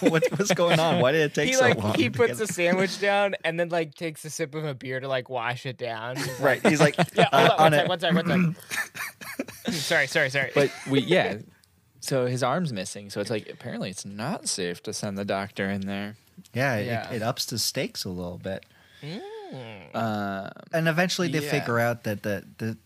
what, 0.00 0.24
what's 0.36 0.52
going 0.54 0.78
on 0.78 1.00
why 1.00 1.12
did 1.12 1.22
it 1.22 1.34
take 1.34 1.48
he 1.48 1.54
so 1.54 1.60
like 1.62 1.78
long 1.82 1.94
he 1.94 2.04
to 2.04 2.10
puts 2.10 2.38
get- 2.38 2.50
a 2.50 2.52
sandwich 2.52 3.00
down 3.00 3.34
and 3.44 3.58
then 3.58 3.68
like 3.70 3.94
takes 3.94 4.24
a 4.24 4.30
sip 4.30 4.54
of 4.54 4.64
a 4.64 4.74
beer 4.74 5.00
to 5.00 5.08
like 5.08 5.28
wash 5.28 5.66
it 5.66 5.76
down. 5.78 6.16
He's 6.16 6.40
right 6.40 6.66
he's 6.66 6.80
like 6.80 6.96
Yeah, 7.14 7.28
uh, 7.32 7.48
hold 7.48 7.60
on, 7.60 7.74
on 7.74 7.88
one 7.88 7.98
it 7.98 8.00
sec, 8.00 8.14
one 8.14 8.26
sec, 8.26 8.36
one 8.36 8.56
sec. 9.66 9.74
sorry, 9.74 10.06
sorry, 10.06 10.30
sorry. 10.30 10.50
But 10.54 10.70
we 10.88 11.00
yeah 11.00 11.38
so 12.00 12.26
his 12.26 12.42
arm's 12.42 12.72
missing. 12.72 13.10
So 13.10 13.20
it's 13.20 13.30
like 13.30 13.48
apparently 13.50 13.90
it's 13.90 14.04
not 14.06 14.48
safe 14.48 14.82
to 14.84 14.92
send 14.92 15.18
the 15.18 15.24
doctor 15.24 15.68
in 15.68 15.82
there. 15.82 16.16
Yeah, 16.54 16.78
Yeah. 16.78 17.10
it 17.12 17.22
ups 17.22 17.46
the 17.46 17.58
stakes 17.58 18.04
a 18.04 18.08
little 18.10 18.38
bit. 18.38 18.64
Uh, 19.94 20.50
And 20.72 20.88
eventually 20.88 21.28
they 21.28 21.40
Yeah. 21.44 21.50
figure 21.50 21.78
out 21.78 22.04
that 22.04 22.22
the, 22.22 22.44
the 22.58 22.76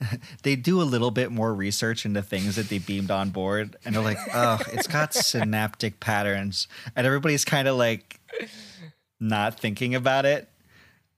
they 0.42 0.56
do 0.56 0.82
a 0.82 0.84
little 0.84 1.10
bit 1.12 1.30
more 1.30 1.54
research 1.54 2.04
into 2.04 2.22
things 2.22 2.56
that 2.56 2.68
they 2.68 2.78
beamed 2.78 3.10
on 3.10 3.30
board 3.30 3.76
and 3.84 3.94
they're 3.94 4.02
like, 4.02 4.18
oh, 4.34 4.58
it's 4.72 4.86
got 4.88 5.14
synaptic 5.14 6.00
patterns. 6.00 6.66
And 6.96 7.06
everybody's 7.06 7.44
kind 7.44 7.68
of 7.68 7.76
like 7.76 8.18
not 9.20 9.58
thinking 9.60 9.94
about 9.94 10.24
it. 10.24 10.48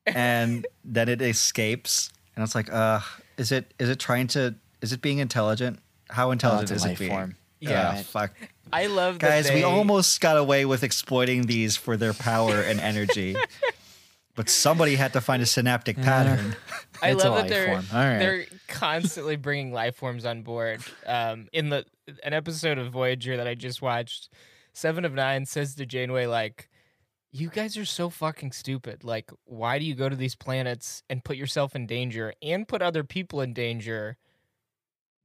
And 0.06 0.66
then 0.84 1.08
it 1.08 1.22
escapes. 1.22 2.10
And 2.36 2.42
it's 2.44 2.54
like, 2.54 2.70
uh, 2.72 3.00
is 3.38 3.50
it 3.52 3.72
is 3.78 3.88
it 3.88 3.98
trying 3.98 4.26
to 4.28 4.54
is 4.82 4.92
it 4.92 5.00
being 5.00 5.18
intelligent? 5.18 5.78
How 6.10 6.30
intelligent 6.30 6.72
Oh, 6.72 6.74
is 6.74 6.84
it 6.84 6.98
being? 6.98 7.10
form. 7.10 7.36
Yeah. 7.60 7.94
Fuck. 8.02 8.32
I 8.72 8.86
love 8.86 9.18
Guys, 9.18 9.50
we 9.50 9.62
almost 9.62 10.20
got 10.20 10.36
away 10.36 10.64
with 10.66 10.82
exploiting 10.82 11.46
these 11.46 11.76
for 11.76 11.96
their 11.96 12.12
power 12.12 12.60
and 12.60 12.80
energy. 12.80 13.34
But 14.36 14.48
somebody 14.48 14.96
had 14.96 15.12
to 15.12 15.20
find 15.20 15.42
a 15.42 15.46
synaptic 15.46 15.96
pattern. 15.96 16.56
I 17.02 17.10
It's 17.10 17.22
a 17.22 17.30
love 17.30 17.36
that 17.36 17.40
life 17.42 17.50
they're 17.50 17.66
form. 17.66 17.86
All 17.92 17.98
right. 17.98 18.18
they're 18.18 18.44
constantly 18.66 19.36
bringing 19.36 19.72
life 19.72 19.96
forms 19.96 20.24
on 20.26 20.42
board. 20.42 20.80
Um, 21.06 21.48
in 21.52 21.68
the 21.68 21.84
an 22.24 22.32
episode 22.32 22.78
of 22.78 22.90
Voyager 22.92 23.36
that 23.36 23.46
I 23.46 23.54
just 23.54 23.80
watched, 23.80 24.28
Seven 24.72 25.04
of 25.04 25.12
Nine 25.14 25.46
says 25.46 25.76
to 25.76 25.86
Janeway 25.86 26.26
like, 26.26 26.68
"You 27.30 27.48
guys 27.48 27.76
are 27.76 27.84
so 27.84 28.10
fucking 28.10 28.50
stupid. 28.52 29.04
Like, 29.04 29.30
why 29.44 29.78
do 29.78 29.84
you 29.84 29.94
go 29.94 30.08
to 30.08 30.16
these 30.16 30.34
planets 30.34 31.04
and 31.08 31.22
put 31.24 31.36
yourself 31.36 31.76
in 31.76 31.86
danger 31.86 32.34
and 32.42 32.66
put 32.66 32.82
other 32.82 33.04
people 33.04 33.40
in 33.40 33.52
danger?" 33.52 34.16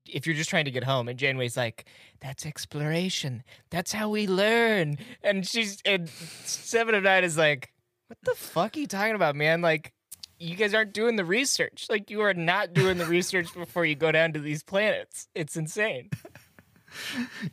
If 0.06 0.26
you're 0.26 0.36
just 0.36 0.50
trying 0.50 0.66
to 0.66 0.72
get 0.72 0.86
home, 0.86 1.08
and 1.08 1.18
Janeway's 1.20 1.58
like, 1.58 1.86
"That's 2.20 2.46
exploration. 2.46 3.44
That's 3.72 3.92
how 3.92 4.10
we 4.10 4.28
learn." 4.28 4.98
And 5.24 5.48
she's 5.48 5.82
and 5.84 6.10
Seven 6.10 6.94
of 6.96 7.04
Nine 7.04 7.24
is 7.24 7.38
like, 7.38 7.72
"What 8.10 8.18
the 8.24 8.36
fuck 8.36 8.76
are 8.76 8.80
you 8.80 8.88
talking 8.88 9.16
about, 9.16 9.36
man? 9.36 9.62
Like, 9.62 9.94
you 10.40 10.56
guys 10.56 10.74
aren't 10.74 10.94
doing 10.94 11.16
the 11.16 11.26
research. 11.26 11.88
Like 11.90 12.10
you 12.10 12.22
are 12.22 12.34
not 12.34 12.74
doing 12.74 12.98
the 12.98 13.06
research 13.06 13.54
before 13.54 13.86
you 13.86 13.96
go 13.96 14.12
down 14.12 14.34
to 14.34 14.40
these 14.40 14.64
planets. 14.64 15.28
It's 15.36 15.56
insane. 15.56 16.10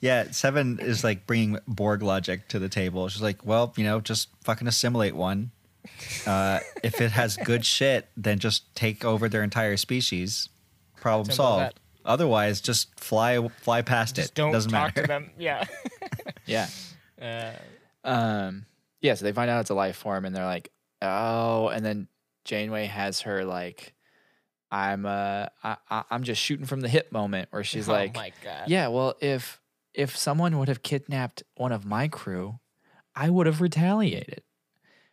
Yeah, 0.00 0.30
Seven 0.30 0.78
is 0.80 1.04
like 1.04 1.26
bringing 1.26 1.58
Borg 1.68 2.02
logic 2.02 2.48
to 2.48 2.58
the 2.58 2.70
table. 2.70 3.06
She's 3.08 3.20
like, 3.20 3.44
well, 3.44 3.70
you 3.76 3.84
know, 3.84 4.00
just 4.00 4.28
fucking 4.42 4.66
assimilate 4.66 5.14
one. 5.14 5.50
Uh, 6.26 6.60
if 6.82 7.02
it 7.02 7.10
has 7.12 7.36
good 7.36 7.62
shit, 7.64 8.08
then 8.16 8.38
just 8.38 8.74
take 8.74 9.04
over 9.04 9.28
their 9.28 9.42
entire 9.42 9.76
species. 9.76 10.48
Problem 10.98 11.26
Simple 11.26 11.36
solved. 11.44 11.60
that. 11.64 11.74
Otherwise, 12.06 12.62
just 12.62 12.98
fly 12.98 13.46
fly 13.60 13.82
past 13.82 14.16
Just 14.16 14.30
it. 14.30 14.34
don't 14.36 14.52
Doesn't 14.52 14.70
talk 14.72 14.96
matter. 14.96 15.02
to 15.02 15.06
them. 15.06 15.30
Yeah. 15.38 15.64
yeah. 16.46 16.68
Uh, 17.20 17.52
Um, 18.04 18.64
yeah, 19.06 19.14
so 19.14 19.24
they 19.24 19.32
find 19.32 19.48
out 19.50 19.60
it's 19.60 19.70
a 19.70 19.74
life 19.74 19.96
form 19.96 20.24
and 20.24 20.34
they're 20.34 20.44
like, 20.44 20.70
oh, 21.00 21.68
and 21.68 21.84
then 21.84 22.08
Janeway 22.44 22.86
has 22.86 23.22
her 23.22 23.44
like, 23.44 23.94
I'm 24.70 25.06
uh, 25.06 25.46
I, 25.62 25.76
I, 25.88 26.02
I'm 26.10 26.24
just 26.24 26.42
shooting 26.42 26.66
from 26.66 26.80
the 26.80 26.88
hip 26.88 27.12
moment 27.12 27.48
where 27.52 27.64
she's 27.64 27.88
oh 27.88 27.92
like, 27.92 28.14
my 28.14 28.32
god. 28.42 28.64
yeah, 28.68 28.88
well, 28.88 29.14
if 29.20 29.60
if 29.94 30.16
someone 30.16 30.58
would 30.58 30.68
have 30.68 30.82
kidnapped 30.82 31.42
one 31.56 31.72
of 31.72 31.84
my 31.86 32.08
crew, 32.08 32.58
I 33.14 33.30
would 33.30 33.46
have 33.46 33.60
retaliated. 33.60 34.42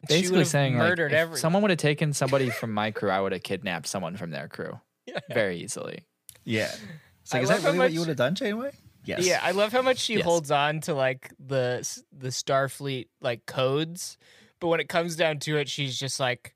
Basically 0.08 0.32
would've 0.40 0.48
saying 0.48 0.78
like, 0.78 0.90
murdered 0.90 1.12
if 1.14 1.18
everyone. 1.18 1.40
someone 1.40 1.62
would 1.62 1.72
have 1.72 1.80
taken 1.80 2.12
somebody 2.12 2.50
from 2.50 2.74
my 2.74 2.92
crew, 2.92 3.10
I 3.10 3.22
would 3.22 3.32
have 3.32 3.44
kidnapped 3.44 3.88
someone 3.88 4.18
from 4.18 4.32
their 4.32 4.50
crew 4.50 4.80
yeah. 5.06 5.20
very 5.34 5.58
easily. 5.58 6.06
Yeah. 6.44 6.72
It's 7.24 7.34
I 7.34 7.38
like, 7.38 7.44
is 7.44 7.50
that 7.52 7.62
how 7.62 7.68
really 7.68 7.78
what 7.78 7.84
much- 7.86 7.94
you 7.94 8.00
would 8.02 8.10
have 8.10 8.18
done, 8.18 8.36
Janeway? 8.36 8.72
Yes. 9.06 9.26
Yeah, 9.26 9.40
I 9.44 9.52
love 9.52 9.72
how 9.72 9.82
much 9.82 9.98
she 10.00 10.16
Yes. 10.16 10.24
holds 10.24 10.52
on 10.52 10.80
to 10.82 10.94
like 10.94 11.32
the 11.40 11.88
the 12.12 12.30
Starfleet 12.30 13.08
like 13.22 13.46
codes, 13.46 14.18
but 14.60 14.68
when 14.68 14.80
it 14.80 14.88
comes 14.90 15.16
down 15.16 15.40
to 15.40 15.58
it, 15.58 15.68
she's 15.68 16.00
just 16.00 16.20
like, 16.20 16.56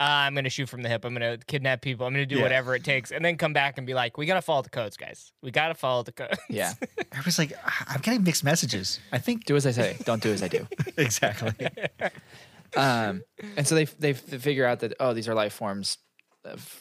"Ah, 0.00 0.24
"I'm 0.24 0.34
gonna 0.34 0.50
shoot 0.50 0.68
from 0.68 0.82
the 0.82 0.88
hip. 0.88 1.04
I'm 1.04 1.12
gonna 1.12 1.38
kidnap 1.46 1.80
people. 1.82 2.04
I'm 2.06 2.12
gonna 2.12 2.26
do 2.26 2.36
Yeah. 2.36 2.42
whatever 2.42 2.74
it 2.74 2.82
takes," 2.84 3.12
and 3.12 3.24
then 3.24 3.36
come 3.36 3.52
back 3.52 3.78
and 3.78 3.86
be 3.86 3.94
like, 3.94 4.18
"We 4.18 4.26
gotta 4.26 4.42
follow 4.42 4.62
the 4.62 4.70
codes, 4.70 4.96
guys. 4.96 5.32
We 5.42 5.50
gotta 5.52 5.74
follow 5.74 6.02
the 6.02 6.12
codes." 6.12 6.38
Yeah, 6.48 6.72
I 7.12 7.20
was 7.24 7.38
like, 7.38 7.52
"Ah, 7.64 7.84
I'm 7.88 8.00
getting 8.00 8.24
mixed 8.24 8.42
messages. 8.44 8.98
I 9.12 9.18
think 9.18 9.44
do 9.44 9.54
as 9.54 9.66
I 9.66 9.70
say, 9.70 9.96
don't 10.04 10.22
do 10.22 10.32
as 10.32 10.42
I 10.42 10.48
do. 10.48 10.66
exactly. 10.96 11.52
um, 12.76 13.22
and 13.56 13.66
so 13.66 13.74
they 13.74 13.84
they 13.84 14.12
figure 14.14 14.66
out 14.66 14.80
that 14.80 14.94
oh 15.00 15.14
these 15.14 15.28
are 15.28 15.34
life 15.34 15.52
forms, 15.54 15.98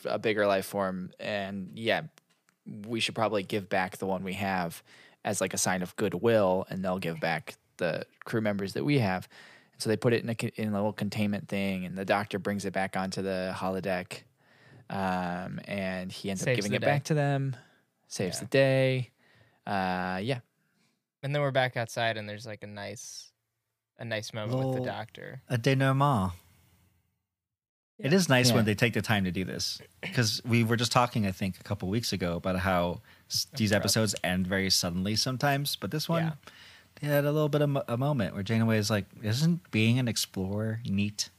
a 0.06 0.20
bigger 0.20 0.46
life 0.48 0.66
form, 0.66 1.12
and 1.20 1.72
yeah, 1.76 2.02
we 2.88 3.00
should 3.00 3.16
probably 3.16 3.44
give 3.44 3.70
back 3.70 3.98
the 3.98 4.06
one 4.06 4.24
we 4.24 4.34
have 4.34 4.84
as 5.26 5.42
like 5.42 5.54
a 5.54 5.58
sign 5.58 5.82
of 5.82 5.96
goodwill, 5.96 6.66
and 6.70 6.84
they'll 6.84 7.00
give 7.00 7.20
back 7.20 7.56
the 7.78 8.06
crew 8.26 8.42
members 8.42 8.74
that 8.74 8.84
we 8.86 9.00
have. 9.00 9.28
And 9.74 9.82
so 9.82 9.90
they 9.90 9.98
put 9.98 10.14
it 10.14 10.24
in 10.24 10.30
a 10.30 10.62
in 10.62 10.70
a 10.70 10.74
little 10.74 10.94
containment 10.94 11.48
thing, 11.48 11.86
and 11.86 11.98
the 11.98 12.06
doctor 12.06 12.40
brings 12.40 12.66
it 12.66 12.74
back 12.74 12.96
onto 12.98 13.22
the 13.22 13.54
holodeck, 13.56 14.24
um, 14.90 15.60
and 15.66 16.12
he 16.12 16.30
ends 16.30 16.42
up 16.44 16.56
giving 16.56 16.74
it 16.74 16.80
day. 16.80 16.86
back 16.86 17.04
to 17.06 17.14
them, 17.14 17.56
saves 18.08 18.38
Yeah. 18.38 18.40
the 18.42 18.46
day. 18.48 19.12
Uh, 19.66 20.20
yeah, 20.24 20.40
And 21.24 21.36
then 21.36 21.42
we're 21.42 21.52
back 21.52 21.76
outside, 21.76 22.16
and 22.16 22.28
there's 22.30 22.46
like 22.46 22.64
a 22.64 22.68
nice, 22.68 23.32
a 24.00 24.06
nice 24.06 24.34
moment 24.34 24.60
with 24.60 24.80
the 24.80 24.86
doctor. 24.86 25.42
A 25.50 25.58
denouement. 25.58 26.32
It 28.00 28.14
is 28.14 28.30
nice 28.30 28.50
Yeah. 28.50 28.56
when 28.56 28.66
they 28.66 28.76
take 28.76 28.94
the 28.94 29.02
time 29.02 29.24
to 29.24 29.32
do 29.32 29.44
this 29.44 29.82
because 30.02 30.42
we 30.46 30.64
were 30.64 30.76
just 30.78 30.92
talking, 30.92 31.26
I 31.26 31.32
think, 31.32 31.60
a 31.60 31.64
couple 31.64 31.90
weeks 31.90 32.14
ago 32.14 32.36
about 32.36 32.60
how 32.60 33.02
s- 33.30 33.48
these 33.56 33.72
episodes 33.72 34.14
end 34.24 34.46
very 34.46 34.70
suddenly 34.70 35.16
sometimes. 35.16 35.76
But 35.76 35.90
this 35.92 36.08
one, 36.08 36.24
Yeah. 36.26 36.34
they 37.02 37.08
had 37.08 37.26
a 37.26 37.32
little 37.32 37.50
bit 37.50 37.62
of 37.64 37.76
a 37.88 37.98
moment 37.98 38.36
where 38.36 38.44
Janeway 38.44 38.78
is 38.78 38.90
like, 38.92 39.06
"Isn't 39.24 39.70
being 39.72 39.98
an 40.00 40.08
explorer 40.08 40.80
neat? 40.86 41.30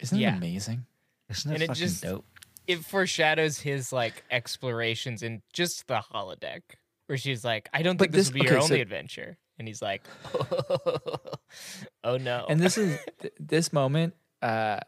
isn't 0.00 0.18
Yeah. 0.18 0.34
it 0.34 0.38
amazing? 0.38 0.86
Isn't 1.28 1.52
it 1.52 1.62
And 1.62 1.70
it 1.70 1.74
just- 1.74 2.02
dope?" 2.02 2.24
It 2.66 2.84
foreshadows 2.84 3.60
his 3.60 3.92
like 3.92 4.24
explorations 4.30 5.22
in 5.22 5.42
just 5.52 5.86
the 5.86 6.02
holodeck, 6.12 6.62
where 7.06 7.16
she's 7.18 7.44
like, 7.44 7.68
"I 7.72 7.82
don't 7.82 7.96
But 7.96 8.06
think 8.06 8.12
this, 8.14 8.26
this- 8.26 8.32
will 8.34 8.40
be 8.40 8.46
your 8.46 8.56
okay, 8.58 8.66
so- 8.66 8.72
only 8.74 8.80
adventure," 8.80 9.36
and 9.58 9.68
he's 9.68 9.80
like, 9.82 10.02
"Oh 12.04 12.16
no!" 12.16 12.46
and 12.48 12.60
this 12.60 12.76
is 12.78 12.98
th- 13.20 13.34
this 13.38 13.72
moment 13.72 14.14
uh 14.42 14.80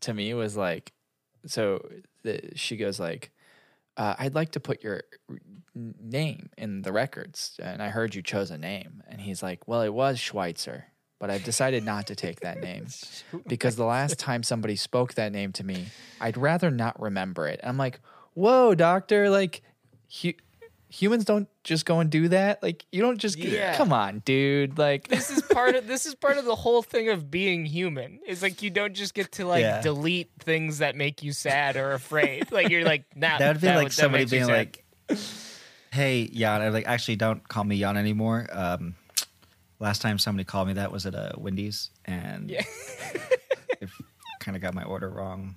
to 0.00 0.14
me 0.14 0.34
was 0.34 0.56
like 0.56 0.92
so 1.46 1.86
the, 2.22 2.40
she 2.54 2.76
goes 2.76 2.98
like 2.98 3.30
uh, 3.96 4.14
i'd 4.18 4.34
like 4.34 4.52
to 4.52 4.60
put 4.60 4.82
your 4.82 5.02
name 5.74 6.50
in 6.56 6.82
the 6.82 6.92
records 6.92 7.58
and 7.62 7.82
i 7.82 7.88
heard 7.88 8.14
you 8.14 8.22
chose 8.22 8.50
a 8.50 8.58
name. 8.58 9.02
And 9.08 9.20
he's 9.20 9.42
like 9.42 9.66
well 9.68 9.82
it 9.82 9.92
was 9.92 10.18
schweitzer 10.18 10.86
but 11.18 11.30
i've 11.30 11.44
decided 11.44 11.84
not 11.84 12.06
to 12.08 12.14
take 12.14 12.40
that 12.40 12.60
name 12.60 12.86
because 13.46 13.76
the 13.76 13.84
last 13.84 14.18
time 14.18 14.42
somebody 14.42 14.76
spoke 14.76 15.14
that 15.14 15.32
name 15.32 15.52
to 15.52 15.64
me 15.64 15.86
i'd 16.20 16.36
rather 16.36 16.70
not 16.70 17.00
remember 17.00 17.46
it. 17.46 17.60
I'm 17.62 17.76
like 17.76 18.00
whoa 18.34 18.74
doctor 18.74 19.30
like 19.30 19.62
humans 20.90 21.24
don't 21.24 21.48
just 21.64 21.84
go 21.84 22.00
and 22.00 22.08
do 22.10 22.28
that 22.28 22.62
like 22.62 22.86
you 22.90 23.02
don't 23.02 23.18
just 23.18 23.36
Yeah. 23.36 23.76
come 23.76 23.92
on 23.92 24.20
dude 24.24 24.78
like 24.78 25.06
this 25.08 25.30
is 25.30 25.42
part 25.42 25.74
of 25.74 25.86
this 25.86 26.06
is 26.06 26.14
part 26.14 26.38
of 26.38 26.46
the 26.46 26.54
whole 26.54 26.82
thing 26.82 27.10
of 27.10 27.30
being 27.30 27.66
human. 27.66 28.20
It's 28.26 28.40
like 28.40 28.62
you 28.62 28.70
don't 28.70 28.94
just 28.94 29.12
get 29.12 29.32
to 29.32 29.44
like 29.44 29.60
Yeah. 29.62 29.82
delete 29.82 30.30
things 30.38 30.78
that 30.78 30.96
make 30.96 31.22
you 31.22 31.32
sad 31.32 31.76
or 31.76 31.92
afraid. 31.92 32.50
Like 32.52 32.70
you're 32.70 32.84
like, 32.84 33.04
nah, 33.14 33.36
That 33.38 33.48
would 33.54 33.60
be 33.60 33.66
like 33.68 33.88
that 33.88 33.92
somebody 33.92 34.24
being 34.24 34.46
like, 34.46 34.82
"Hey, 35.92 36.28
Jan," 36.28 36.62
I'm 36.62 36.72
like, 36.72 36.86
"Actually, 36.86 37.16
don't 37.16 37.46
call 37.46 37.64
me 37.64 37.78
Jan 37.78 37.96
anymore." 37.96 38.46
Um, 38.50 38.94
last 39.80 40.00
time 40.02 40.18
somebody 40.18 40.44
called 40.44 40.68
me 40.68 40.74
that 40.74 40.90
was 40.90 41.04
at 41.06 41.14
a 41.14 41.34
Wendy's, 41.36 41.90
and 42.06 42.48
Yeah. 42.50 42.62
it 43.80 43.90
kind 44.40 44.56
of 44.56 44.62
got 44.62 44.74
my 44.74 44.84
order 44.84 45.08
wrong. 45.10 45.56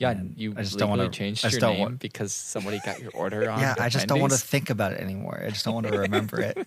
Yeah, 0.00 0.10
And 0.12 0.34
you 0.36 0.54
I 0.56 0.62
just 0.62 0.78
don't 0.78 0.88
wanna- 0.90 1.10
changed 1.10 1.44
I 1.44 1.50
your 1.50 1.60
name 1.60 1.78
want- 1.78 1.98
because 2.00 2.32
somebody 2.34 2.80
got 2.84 3.00
your 3.00 3.12
order 3.14 3.48
on. 3.50 3.60
yeah, 3.60 3.74
I 3.78 3.88
just 3.90 4.06
don't 4.08 4.18
want 4.18 4.32
to 4.32 4.38
think 4.38 4.70
about 4.70 4.92
it 4.94 5.00
anymore. 5.00 5.40
I 5.46 5.50
just 5.50 5.64
don't 5.64 5.74
want 5.74 5.86
to 5.88 5.98
remember 5.98 6.40
it. 6.40 6.66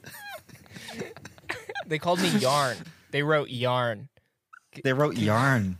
they 1.87 1.97
called 1.99 2.21
me 2.21 2.29
yarn. 2.37 2.77
They 3.11 3.23
wrote 3.23 3.49
yarn. 3.49 4.07
They 4.83 4.91
wrote 4.93 5.17
yarn. 5.17 5.77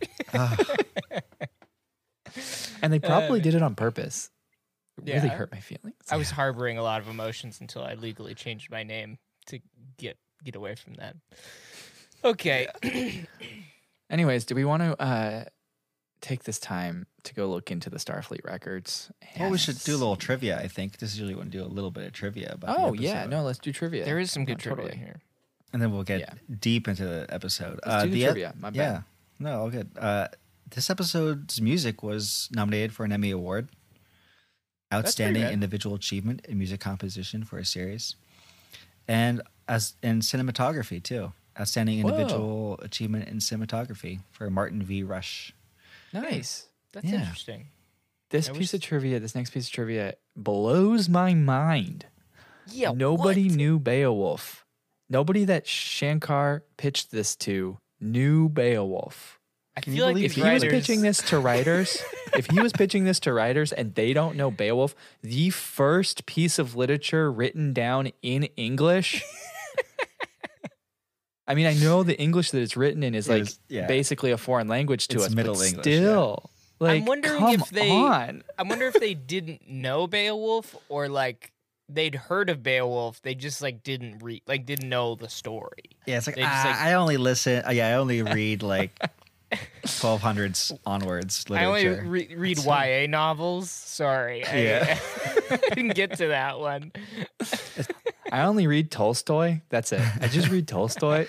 And 2.82 2.92
they 2.92 2.98
probably 3.00 3.40
did 3.40 3.54
it 3.54 3.62
on 3.62 3.74
purpose. 3.74 4.30
It 5.04 5.12
really 5.14 5.28
hurt 5.28 5.50
my 5.50 5.58
feelings. 5.60 5.96
I 6.10 6.16
was 6.16 6.30
harboring 6.30 6.78
a 6.78 6.82
lot 6.82 7.00
of 7.00 7.08
emotions 7.08 7.60
until 7.60 7.82
I 7.82 7.94
legally 7.94 8.34
changed 8.34 8.70
my 8.70 8.84
name 8.84 9.18
to 9.46 9.58
get 9.98 10.16
get 10.44 10.54
away 10.54 10.74
from 10.76 10.94
that. 10.94 11.16
Okay. 12.24 12.68
Anyways, 14.10 14.44
do 14.44 14.54
we 14.54 14.64
want 14.64 14.82
to 14.82 15.00
uh, 15.02 15.44
take 16.20 16.44
this 16.44 16.60
time 16.60 17.06
to 17.24 17.34
go 17.34 17.46
look 17.50 17.70
into 17.70 17.90
the 17.90 17.96
Starfleet 17.98 18.44
records? 18.44 19.10
well, 19.38 19.50
we 19.50 19.58
should 19.58 19.78
do 19.84 19.92
a 19.94 19.98
little 19.98 20.16
trivia. 20.16 20.58
I 20.58 20.68
think 20.68 20.98
this 20.98 21.12
is 21.12 21.18
usually 21.18 21.34
when 21.34 21.46
we 21.46 21.50
do 21.50 21.62
a 21.62 21.66
little 21.66 21.90
bit 21.90 22.06
of 22.06 22.12
trivia 22.12 22.52
about. 22.54 22.76
Oh 22.78 22.92
the 22.94 23.02
yeah, 23.02 23.26
no, 23.26 23.42
let's 23.42 23.58
do 23.58 23.72
trivia. 23.72 24.04
there 24.04 24.18
is 24.18 24.30
some 24.30 24.44
good 24.44 24.58
No, 24.58 24.62
trivia 24.62 24.84
totally. 24.84 24.98
here. 25.04 25.20
and 25.72 25.82
then 25.82 25.90
we'll 25.92 26.04
get 26.04 26.20
Yeah. 26.20 26.34
deep 26.60 26.86
into 26.88 27.04
the 27.04 27.26
episode. 27.30 27.80
Let's 27.84 28.04
do 28.04 28.10
the 28.10 28.14
the 28.14 28.24
ep- 28.24 28.30
trivia. 28.32 28.54
My 28.58 28.70
bad. 28.70 28.76
Yeah, 28.76 29.02
no, 29.38 29.60
all 29.62 29.70
good. 29.70 29.90
Uh, 29.98 30.28
this 30.70 30.88
episode's 30.90 31.60
music 31.60 32.02
was 32.02 32.48
nominated 32.52 32.92
for 32.92 33.04
an 33.04 33.12
Emmy 33.12 33.30
Award, 33.30 33.68
outstanding 34.92 35.42
individual 35.44 35.94
achievement 35.96 36.44
in 36.48 36.58
music 36.58 36.80
composition 36.80 37.44
for 37.44 37.58
a 37.58 37.64
series. 37.64 38.16
and 39.08 39.42
as 39.68 39.94
in 40.02 40.20
cinematography 40.20 41.02
too. 41.02 41.32
Outstanding 41.58 42.02
Whoa. 42.02 42.10
individual 42.10 42.78
achievement 42.82 43.28
in 43.28 43.38
cinematography 43.38 44.20
for 44.32 44.50
Marvin 44.50 44.82
V. 44.82 45.02
Rush. 45.04 45.52
Nice. 46.12 46.66
That's 46.94 47.06
Yeah. 47.06 47.20
interesting. 47.20 47.68
This 48.30 48.48
I 48.48 48.52
piece 48.52 48.72
wish- 48.72 48.74
of 48.74 48.80
trivia, 48.80 49.20
this 49.20 49.34
next 49.34 49.50
piece 49.50 49.66
of 49.66 49.72
trivia 49.72 50.14
blows 50.34 51.08
my 51.08 51.34
mind. 51.34 52.06
Yeah. 52.70 52.92
Nobody 52.92 53.48
what? 53.48 53.56
knew 53.56 53.78
Beowulf. 53.78 54.64
Nobody 55.10 55.44
that 55.44 55.66
Shankar 55.66 56.64
pitched 56.78 57.10
this 57.10 57.36
to 57.36 57.76
knew 58.00 58.48
Beowulf. 58.48 59.38
I 59.76 59.80
Can 59.80 59.92
you 59.92 59.98
feel 59.98 60.06
like 60.06 60.14
believe 60.14 60.24
If 60.30 60.38
if 60.38 60.44
he 60.44 60.50
was 60.52 60.62
writers- 60.62 60.72
pitching 60.80 61.00
this 61.02 61.18
to 61.22 61.38
writers, 61.40 61.98
if 62.34 62.46
he 62.50 62.60
was 62.60 62.72
pitching 62.72 63.04
this 63.04 63.18
to 63.20 63.32
writers 63.32 63.72
and 63.72 63.94
they 63.94 64.12
don't 64.12 64.36
know 64.36 64.50
Beowulf, 64.50 64.94
the 65.22 65.50
first 65.50 66.26
piece 66.26 66.58
of 66.58 66.74
literature 66.76 67.30
written 67.30 67.72
down 67.72 68.12
in 68.22 68.44
English. 68.56 69.22
I 71.46 71.54
mean, 71.54 71.66
I 71.66 71.74
know 71.74 72.02
the 72.02 72.18
English 72.18 72.52
that 72.52 72.62
it's 72.62 72.76
written 72.76 73.02
in 73.02 73.14
is 73.14 73.28
like 73.28 73.42
Is- 73.42 73.58
yeah. 73.68 73.86
basically 73.86 74.30
a 74.30 74.38
foreign 74.38 74.66
language 74.68 75.08
to 75.08 75.16
It's 75.16 75.26
us, 75.26 75.34
Middle 75.34 75.54
but 75.54 75.66
English, 75.66 75.82
still, 75.82 76.50
like, 76.80 77.00
I'm 77.00 77.04
wondering 77.06 77.48
if 77.50 77.68
they. 77.70 77.90
on. 77.90 78.42
I 78.58 78.62
wonder 78.64 78.86
if 78.86 78.94
they 78.94 79.14
didn't 79.14 79.68
know 79.68 80.06
Beowulf 80.06 80.74
or 80.88 81.08
like 81.08 81.52
they'd 81.88 82.14
heard 82.14 82.50
of 82.50 82.62
Beowulf. 82.62 83.20
They 83.22 83.34
just 83.34 83.60
like 83.62 83.82
didn't 83.82 84.22
read, 84.22 84.42
like 84.46 84.66
didn't 84.66 84.88
know 84.88 85.14
the 85.14 85.28
story. 85.28 85.90
Yeah, 86.06 86.18
it's 86.18 86.26
like, 86.26 86.36
just, 86.36 86.46
like- 86.66 86.76
I 86.76 86.94
only 86.94 87.16
listen. 87.16 87.62
uh, 87.66 87.70
yeah, 87.70 87.88
I 87.88 87.92
only 87.94 88.22
read 88.22 88.62
like 88.62 88.98
1200s 89.84 90.76
onwards 90.86 91.48
literature. 91.48 91.90
I 91.90 91.96
only 91.98 92.08
re- 92.08 92.34
read 92.36 92.58
YA 92.64 93.06
novels. 93.08 93.70
Sorry, 93.70 94.44
I, 94.46 94.56
Yeah. 94.56 94.98
I 95.50 95.56
didn't 95.74 95.94
get 95.94 96.16
to 96.18 96.28
that 96.28 96.58
one. 96.58 96.92
I 98.32 98.42
only 98.42 98.66
read 98.66 98.90
Tolstoy. 98.90 99.60
That's 99.68 99.92
it. 99.92 100.00
I 100.20 100.28
just 100.28 100.48
read 100.48 100.66
Tolstoy. 100.66 101.26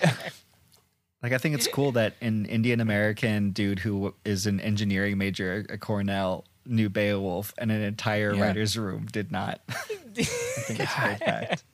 Like 1.22 1.32
I 1.32 1.38
think 1.38 1.54
it's 1.54 1.66
cool 1.66 1.92
that 1.92 2.14
an 2.20 2.46
Indian 2.46 2.80
American 2.80 3.50
dude 3.50 3.78
who 3.80 4.14
is 4.24 4.46
an 4.46 4.60
engineering 4.60 5.18
major 5.18 5.64
at 5.68 5.80
Cornell 5.80 6.44
knew 6.66 6.88
Beowulf, 6.88 7.54
and 7.58 7.70
an 7.72 7.80
entire 7.80 8.34
Yeah. 8.34 8.42
writer's 8.42 8.76
room 8.76 9.06
did 9.06 9.30
not. 9.32 9.60
I 9.68 9.72
think 9.74 10.80
it's 10.80 10.94
a 10.96 11.00
great 11.00 11.18
fact. 11.18 11.64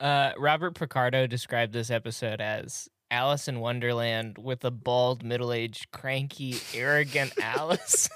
Uh, 0.00 0.32
Robert 0.38 0.74
Picardo 0.74 1.26
described 1.26 1.72
this 1.72 1.90
episode 1.90 2.40
as 2.40 2.88
Alice 3.10 3.46
in 3.48 3.60
Wonderland 3.60 4.38
with 4.38 4.64
a 4.64 4.70
bald, 4.70 5.22
middle-aged, 5.22 5.90
cranky, 5.92 6.56
arrogant 6.74 7.32
Alice. 7.42 8.08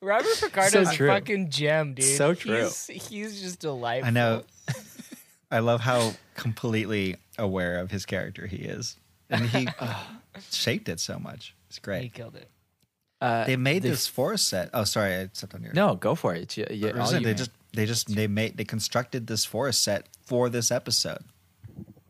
Robert 0.00 0.26
Picardo's 0.40 0.90
a 0.90 0.94
true. 0.94 1.08
fucking 1.08 1.50
gem, 1.50 1.94
dude. 1.94 2.04
So 2.16 2.32
true. 2.34 2.62
He's, 2.64 2.86
he's 2.86 3.40
just 3.42 3.60
delightful. 3.60 4.08
I 4.08 4.10
know. 4.10 4.42
I 5.50 5.60
love 5.60 5.80
how 5.80 6.12
completely 6.34 7.16
aware 7.38 7.78
of 7.78 7.90
his 7.90 8.04
character 8.06 8.46
he 8.46 8.56
is, 8.56 8.96
and 9.30 9.46
he 9.48 9.68
shaped 10.50 10.88
it 10.88 11.00
so 11.00 11.18
much. 11.18 11.54
It's 11.68 11.78
great. 11.78 12.02
He 12.02 12.08
killed 12.08 12.36
it. 12.36 12.48
Uh, 13.20 13.44
They 13.44 13.56
made 13.56 13.82
they- 13.82 13.90
this 13.90 14.06
forest 14.06 14.48
set. 14.48 14.70
Oh, 14.74 14.84
sorry, 14.84 15.14
I 15.14 15.28
stepped 15.32 15.54
on 15.54 15.62
your. 15.62 15.72
No, 15.72 15.94
go 15.94 16.14
for 16.14 16.34
it. 16.34 16.56
You, 16.56 16.66
you, 16.70 16.90
all 16.98 17.06
saying, 17.06 17.22
you, 17.22 17.26
they 17.26 17.30
man. 17.32 17.36
just 17.36 17.50
they 17.72 17.86
just 17.86 18.14
they 18.14 18.26
made 18.26 18.56
they 18.56 18.64
constructed 18.64 19.26
this 19.26 19.44
forest 19.44 19.82
set 19.82 20.06
for 20.24 20.48
this 20.48 20.70
episode. 20.70 21.18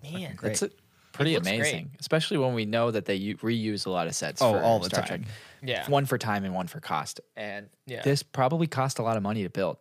Man, 0.02 0.34
Great. 0.36 0.52
It's 0.52 0.62
a- 0.62 0.70
pretty 1.12 1.34
looks 1.34 1.46
great. 1.46 1.56
amazing, 1.60 1.90
especially 2.00 2.38
when 2.38 2.54
we 2.54 2.64
know 2.66 2.90
that 2.90 3.04
they 3.06 3.14
u- 3.14 3.36
reuse 3.38 3.86
a 3.86 3.90
lot 3.90 4.06
of 4.06 4.14
sets. 4.14 4.40
Oh, 4.42 4.52
for 4.52 4.62
all 4.62 4.78
the 4.78 4.86
Star 4.86 5.02
time. 5.06 5.22
Trek. 5.24 5.34
yeah. 5.62 5.88
One 5.90 6.06
for 6.06 6.18
time 6.18 6.44
and 6.44 6.54
one 6.54 6.66
for 6.66 6.80
cost. 6.80 7.20
And 7.36 7.68
Yeah. 7.86 8.02
this 8.02 8.22
probably 8.22 8.66
cost 8.66 8.98
a 8.98 9.02
lot 9.02 9.16
of 9.16 9.22
money 9.22 9.42
to 9.44 9.50
build. 9.50 9.78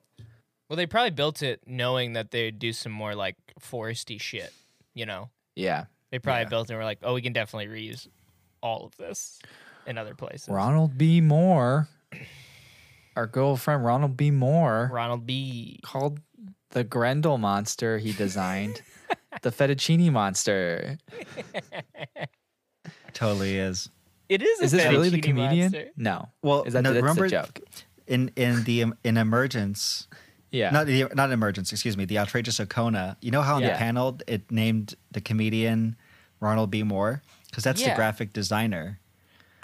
Well, 0.70 0.78
they 0.78 0.88
probably 0.88 1.12
built 1.12 1.42
it 1.44 1.62
knowing 1.68 2.14
that 2.14 2.32
they'd 2.32 2.58
do 2.58 2.74
some 2.74 2.92
more 2.92 3.14
like 3.16 3.36
foresty 3.60 4.20
shit. 4.20 4.52
You 4.94 5.06
know, 5.06 5.30
Yeah. 5.56 5.86
they 6.12 6.20
probably 6.20 6.44
Yeah. 6.44 6.50
built 6.50 6.70
it 6.70 6.74
and 6.74 6.80
were 6.80 6.86
like, 6.86 7.00
"Oh, 7.04 7.14
we 7.14 7.22
can 7.22 7.34
definitely 7.34 7.68
reuse 7.68 8.08
all 8.62 8.86
of 8.86 8.96
this 8.98 9.40
in 9.86 9.98
other 9.98 10.16
places." 10.16 10.50
Ronald 10.50 10.98
B. 10.98 11.22
Moore, 11.22 11.88
our 13.16 13.28
girlfriend 13.28 13.86
Ronald 13.86 14.18
B. 14.18 14.32
Moore, 14.32 14.90
Ronald 14.92 15.26
B. 15.26 15.80
called 15.84 16.20
the 16.72 16.84
Grendel 16.84 17.38
monster 17.38 17.98
he 18.00 18.12
designed 18.14 18.82
the 19.44 19.52
fettuccine 19.52 20.12
monster. 20.12 20.98
Totally 23.14 23.58
is. 23.58 23.90
It 24.28 24.42
is. 24.42 24.60
A 24.62 24.64
Is 24.66 24.72
this 24.72 24.86
really 24.88 25.10
the 25.10 25.22
comedian? 25.22 25.72
monster. 25.72 25.90
No. 25.96 26.30
Well, 26.42 26.64
is 26.64 26.74
that 26.74 26.82
no, 26.82 26.92
that's 26.94 27.02
remember 27.04 27.26
the 27.30 27.30
joke? 27.30 27.60
in 28.08 28.30
in 28.36 28.64
the 28.64 28.84
um, 28.84 28.96
in 29.04 29.18
emergence 29.18 30.08
Yeah. 30.56 30.72
not 30.72 30.86
the 30.88 31.04
not 31.14 31.28
an 31.30 31.34
emergence 31.34 31.72
excuse 31.72 31.96
me 31.98 32.06
the 32.06 32.18
outrageous 32.20 32.58
Okona 32.60 33.18
you 33.22 33.32
know 33.32 33.42
how 33.42 33.58
in 33.58 33.64
Yeah. 33.64 33.74
the 33.74 33.78
panel 33.78 34.20
it 34.28 34.50
named 34.52 34.96
the 35.12 35.22
comedian 35.22 35.96
Ronald 36.40 36.70
B 36.72 36.84
Moore 36.84 37.22
because 37.50 37.64
that's 37.64 37.84
the 37.84 37.94
graphic 37.96 38.34
designer 38.34 39.00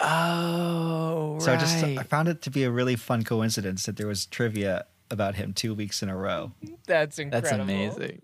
oh, 0.00 1.38
so 1.40 1.52
I 1.52 1.56
just. 1.56 1.82
I 1.84 2.02
found 2.02 2.28
it 2.28 2.42
to 2.42 2.50
be 2.50 2.64
a 2.64 2.70
really 2.70 2.96
fun 2.96 3.22
coincidence 3.24 3.86
that 3.86 3.96
there 3.96 4.06
was 4.06 4.26
trivia 4.26 4.84
about 5.10 5.34
him 5.36 5.52
two 5.52 5.74
weeks 5.74 6.02
in 6.02 6.08
a 6.08 6.16
row 6.16 6.52
That's 6.86 7.18
incredible. 7.18 7.48
That's 7.50 7.62
amazing. 7.62 8.22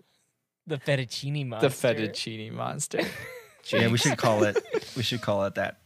The 0.67 0.77
fettuccine 0.77 1.47
monster. 1.47 1.69
The 1.69 1.75
fettuccine 1.75 2.51
monster. 2.53 2.99
yeah 3.71 3.87
we 3.87 3.97
should 3.97 4.17
call 4.17 4.43
it 4.43 4.57
we 4.97 5.03
should 5.03 5.21
call 5.21 5.43
it 5.45 5.55
that 5.55 5.79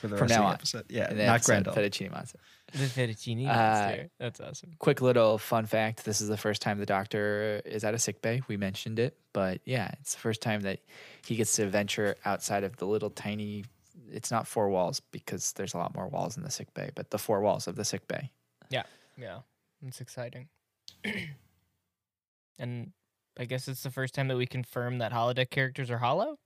for 0.00 0.08
the 0.08 0.16
From 0.16 0.28
rest 0.28 0.34
now 0.38 0.40
of 0.40 0.42
the 0.42 0.48
on. 0.48 0.54
episode 0.54 0.84
yeah 0.90 1.02
not 1.26 1.34
episode, 1.36 1.46
Grendel 1.46 1.72
Fettuccine 1.74 2.10
monster. 2.10 2.38
The 2.78 2.86
fettuccine 2.86 3.48
Uh, 3.48 3.52
monster. 3.52 4.10
That's 4.18 4.40
awesome. 4.40 4.74
Quick 4.78 5.00
little 5.00 5.38
fun 5.38 5.66
fact: 5.66 6.04
This 6.04 6.20
is 6.20 6.28
the 6.28 6.36
first 6.36 6.62
time 6.62 6.78
the 6.78 6.86
doctor 6.86 7.60
is 7.64 7.84
at 7.84 7.94
a 7.94 7.98
sick 7.98 8.22
bay. 8.22 8.42
We 8.48 8.56
mentioned 8.56 8.98
it, 8.98 9.18
but 9.32 9.60
yeah, 9.64 9.90
it's 10.00 10.14
the 10.14 10.20
first 10.20 10.40
time 10.40 10.60
that 10.62 10.80
he 11.26 11.36
gets 11.36 11.54
to 11.56 11.66
venture 11.68 12.16
outside 12.24 12.64
of 12.64 12.76
the 12.76 12.86
little 12.86 13.10
tiny. 13.10 13.64
It's 14.10 14.30
not 14.30 14.46
four 14.46 14.68
walls 14.70 15.00
because 15.00 15.52
there's 15.52 15.74
a 15.74 15.78
lot 15.78 15.94
more 15.94 16.08
walls 16.08 16.36
in 16.36 16.42
the 16.42 16.50
sick 16.50 16.72
bay, 16.74 16.90
but 16.94 17.10
the 17.10 17.18
four 17.18 17.40
walls 17.40 17.66
of 17.66 17.76
the 17.76 17.84
sick 17.84 18.06
bay. 18.08 18.30
Yeah, 18.70 18.84
yeah, 19.16 19.40
it's 19.86 20.00
exciting. 20.00 20.48
and 22.58 22.92
I 23.38 23.44
guess 23.44 23.68
it's 23.68 23.82
the 23.82 23.90
first 23.90 24.14
time 24.14 24.28
that 24.28 24.36
we 24.36 24.46
confirm 24.46 24.98
that 24.98 25.12
holodeck 25.12 25.50
characters 25.50 25.90
are 25.90 25.98
hollow. 25.98 26.38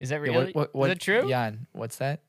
Is 0.00 0.10
that 0.10 0.16
Yeah, 0.24 0.32
really? 0.32 0.52
what, 0.52 0.74
what, 0.74 0.90
Is 0.90 0.94
that 0.94 1.00
true? 1.00 1.28
Jan, 1.28 1.66
what's 1.72 1.96
that? 1.96 2.20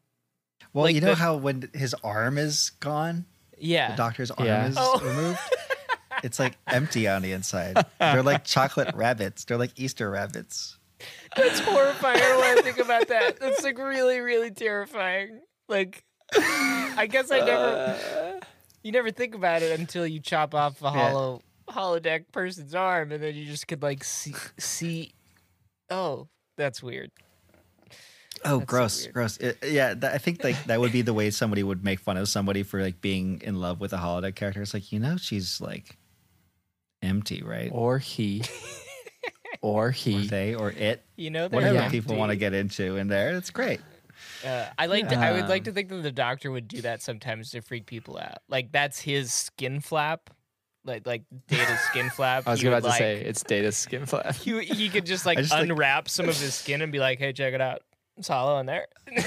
Well 0.73 0.85
like 0.85 0.95
you 0.95 1.01
know 1.01 1.07
the- 1.07 1.15
how 1.15 1.35
when 1.35 1.69
his 1.73 1.93
arm 2.03 2.37
is 2.37 2.71
gone 2.79 3.25
Yeah. 3.57 3.91
the 3.91 3.97
doctor's 3.97 4.31
arm 4.31 4.47
Yeah. 4.47 4.67
is 4.67 4.75
Oh. 4.77 4.99
removed 4.99 5.39
it's 6.23 6.39
like 6.39 6.57
empty 6.67 7.07
on 7.07 7.21
the 7.21 7.31
inside 7.31 7.85
they're 7.99 8.23
like 8.23 8.43
chocolate 8.43 8.93
rabbits 8.95 9.45
they're 9.45 9.57
like 9.57 9.71
Easter 9.79 10.09
rabbits 10.09 10.77
That's 11.37 11.59
horrifying. 11.59 12.15
when 12.19 12.23
I 12.23 12.27
don't 12.29 12.39
want 12.39 12.57
to 12.57 12.63
think 12.63 12.77
about 12.79 13.07
that. 13.07 13.39
That's 13.39 13.63
like 13.63 13.77
really, 13.77 14.19
really 14.19 14.51
terrifying. 14.51 15.39
Like, 15.69 16.03
I 16.35 17.07
guess 17.09 17.31
I 17.31 17.39
never. 17.39 18.39
You 18.83 18.91
never 18.91 19.09
think 19.11 19.33
about 19.35 19.61
it 19.61 19.79
until 19.79 20.05
you 20.07 20.19
chop 20.19 20.53
off 20.55 20.81
a 20.81 20.89
hollow 20.89 21.41
holodeck 21.69 22.25
person's 22.33 22.73
arm, 22.75 23.11
and 23.13 23.21
then 23.23 23.35
you 23.35 23.45
just 23.45 23.67
could 23.67 23.81
like 23.81 24.03
see. 24.03 24.33
see 24.57 25.11
oh, 25.89 26.27
that's 26.57 26.81
weird. 26.83 27.11
Oh, 28.45 28.59
That's 28.59 28.69
gross, 28.69 29.01
weird. 29.03 29.13
gross. 29.13 29.37
It- 29.37 29.57
yeah, 29.67 29.93
that, 29.95 30.13
I 30.13 30.17
think 30.17 30.43
like 30.43 30.61
that 30.65 30.79
would 30.79 30.91
be 30.91 31.01
the 31.01 31.13
way 31.13 31.29
somebody 31.31 31.63
would 31.63 31.83
make 31.83 31.99
fun 31.99 32.17
of 32.17 32.27
somebody 32.29 32.63
for 32.63 32.81
like 32.81 33.01
being 33.01 33.41
in 33.43 33.55
love 33.59 33.79
with 33.79 33.93
a 33.93 33.97
holodeck 33.97 34.35
character. 34.35 34.61
It's 34.61 34.73
like 34.73 34.91
you 34.91 34.99
know 34.99 35.17
she's 35.17 35.59
like 35.61 35.97
empty, 37.01 37.41
right? 37.41 37.69
Or, 37.73 37.97
he, 37.99 38.43
Or 39.61 39.91
he, 39.91 40.17
or 40.17 40.21
they 40.27 40.55
or 40.55 40.71
it. 40.71 41.03
You 41.17 41.29
know, 41.31 41.47
Whatever 41.49 41.75
Yeah. 41.75 41.89
people 41.89 42.15
want 42.15 42.29
to 42.31 42.35
get 42.37 42.53
into 42.53 42.95
in 42.97 43.07
there, 43.07 43.35
it's 43.35 43.49
great. 43.49 43.81
Uh, 44.45 44.65
I 44.77 44.85
like. 44.85 45.09
To, 45.09 45.15
I 45.17 45.33
would 45.33 45.49
like 45.49 45.65
to 45.65 45.71
think 45.71 45.89
that 45.89 46.01
the 46.03 46.11
doctor 46.11 46.51
would 46.51 46.67
do 46.67 46.81
that 46.81 47.01
sometimes 47.01 47.51
to 47.51 47.61
freak 47.61 47.85
people 47.85 48.17
out. 48.17 48.37
Like 48.47 48.71
that's 48.71 48.99
his 48.99 49.33
skin 49.33 49.79
flap, 49.81 50.29
like 50.85 51.05
like 51.05 51.23
Data's 51.47 51.79
skin 51.81 52.09
flap. 52.15 52.43
I 52.47 52.51
was 52.51 52.63
about 52.63 52.75
would, 52.75 52.81
to 52.83 52.87
like, 52.89 52.97
say 52.99 53.21
it's 53.21 53.43
Data's 53.43 53.75
skin 53.77 54.05
flap. 54.05 54.35
he 54.35 54.61
he 54.63 54.87
could 54.89 55.05
just 55.05 55.25
like 55.25 55.37
just 55.39 55.51
think- 55.51 55.69
unwrap 55.69 56.07
some 56.09 56.29
of 56.29 56.39
his 56.39 56.53
skin 56.53 56.81
and 56.81 56.91
be 56.91 56.99
like, 56.99 57.19
"Hey, 57.19 57.33
check 57.33 57.53
it 57.53 57.59
out, 57.61 57.81
it's 58.19 58.27
hollow 58.27 58.59
in 58.59 58.65
there." 58.65 58.87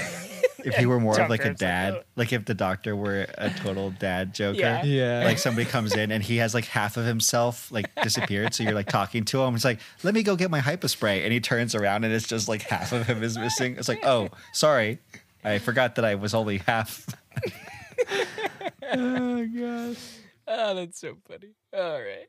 If 0.65 0.75
he 0.75 0.85
were 0.85 0.99
more 0.99 1.19
of 1.19 1.29
like 1.29 1.41
a 1.41 1.53
grabs 1.53 1.61
like 1.61 1.69
dad, 1.69 2.03
like 2.15 2.33
if 2.33 2.45
the 2.45 2.53
doctor 2.53 2.95
were 2.95 3.27
a 3.37 3.49
total 3.49 3.91
dad 3.91 4.33
joker. 4.33 4.59
Yeah. 4.59 4.83
Yeah. 4.83 5.23
Like 5.25 5.37
somebody 5.37 5.65
comes 5.69 5.93
in 5.93 6.11
and 6.11 6.23
he 6.23 6.37
has 6.37 6.53
like 6.53 6.65
half 6.65 6.97
of 6.97 7.05
himself 7.05 7.71
like 7.71 7.93
disappeared. 8.01 8.53
So 8.53 8.63
you're 8.63 8.73
like 8.73 8.87
talking 8.87 9.25
to 9.25 9.41
him. 9.41 9.55
It's 9.55 9.65
like, 9.65 9.79
let 10.03 10.13
me 10.13 10.23
go 10.23 10.35
get 10.35 10.49
my 10.49 10.59
hypo 10.59 10.87
spray. 10.87 11.23
And 11.23 11.33
he 11.33 11.39
turns 11.39 11.75
around 11.75 12.05
and 12.05 12.13
it's 12.13 12.27
just 12.27 12.47
like 12.47 12.61
half 12.61 12.93
of 12.93 13.05
him 13.05 13.23
is 13.23 13.37
missing. 13.37 13.75
It's 13.77 13.89
like, 13.89 14.05
oh, 14.05 14.29
sorry. 14.53 14.99
I 15.43 15.59
forgot 15.59 15.95
that 15.95 16.05
I 16.05 16.15
was 16.15 16.33
only 16.33 16.59
half. 16.59 17.05
oh 18.93 19.45
god. 19.45 19.97
oh, 20.47 20.75
that's 20.75 20.99
so 20.99 21.17
funny. 21.27 21.49
All 21.75 21.99
right. 21.99 22.27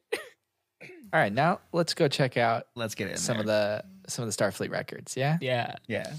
All 1.13 1.21
right, 1.21 1.33
now 1.33 1.61
let's 1.73 1.95
go 1.95 2.09
check 2.09 2.37
out 2.37 2.67
Let's 2.75 2.97
get 2.97 3.09
in 3.09 3.17
some 3.17 3.39
of 3.39 3.47
the 3.47 3.85
some 4.09 4.27
of 4.27 4.35
the 4.35 4.45
Starfleet 4.45 4.71
records. 4.71 5.17
Yeah. 5.17 5.39
Yeah. 5.41 5.77
Yeah. 5.87 6.13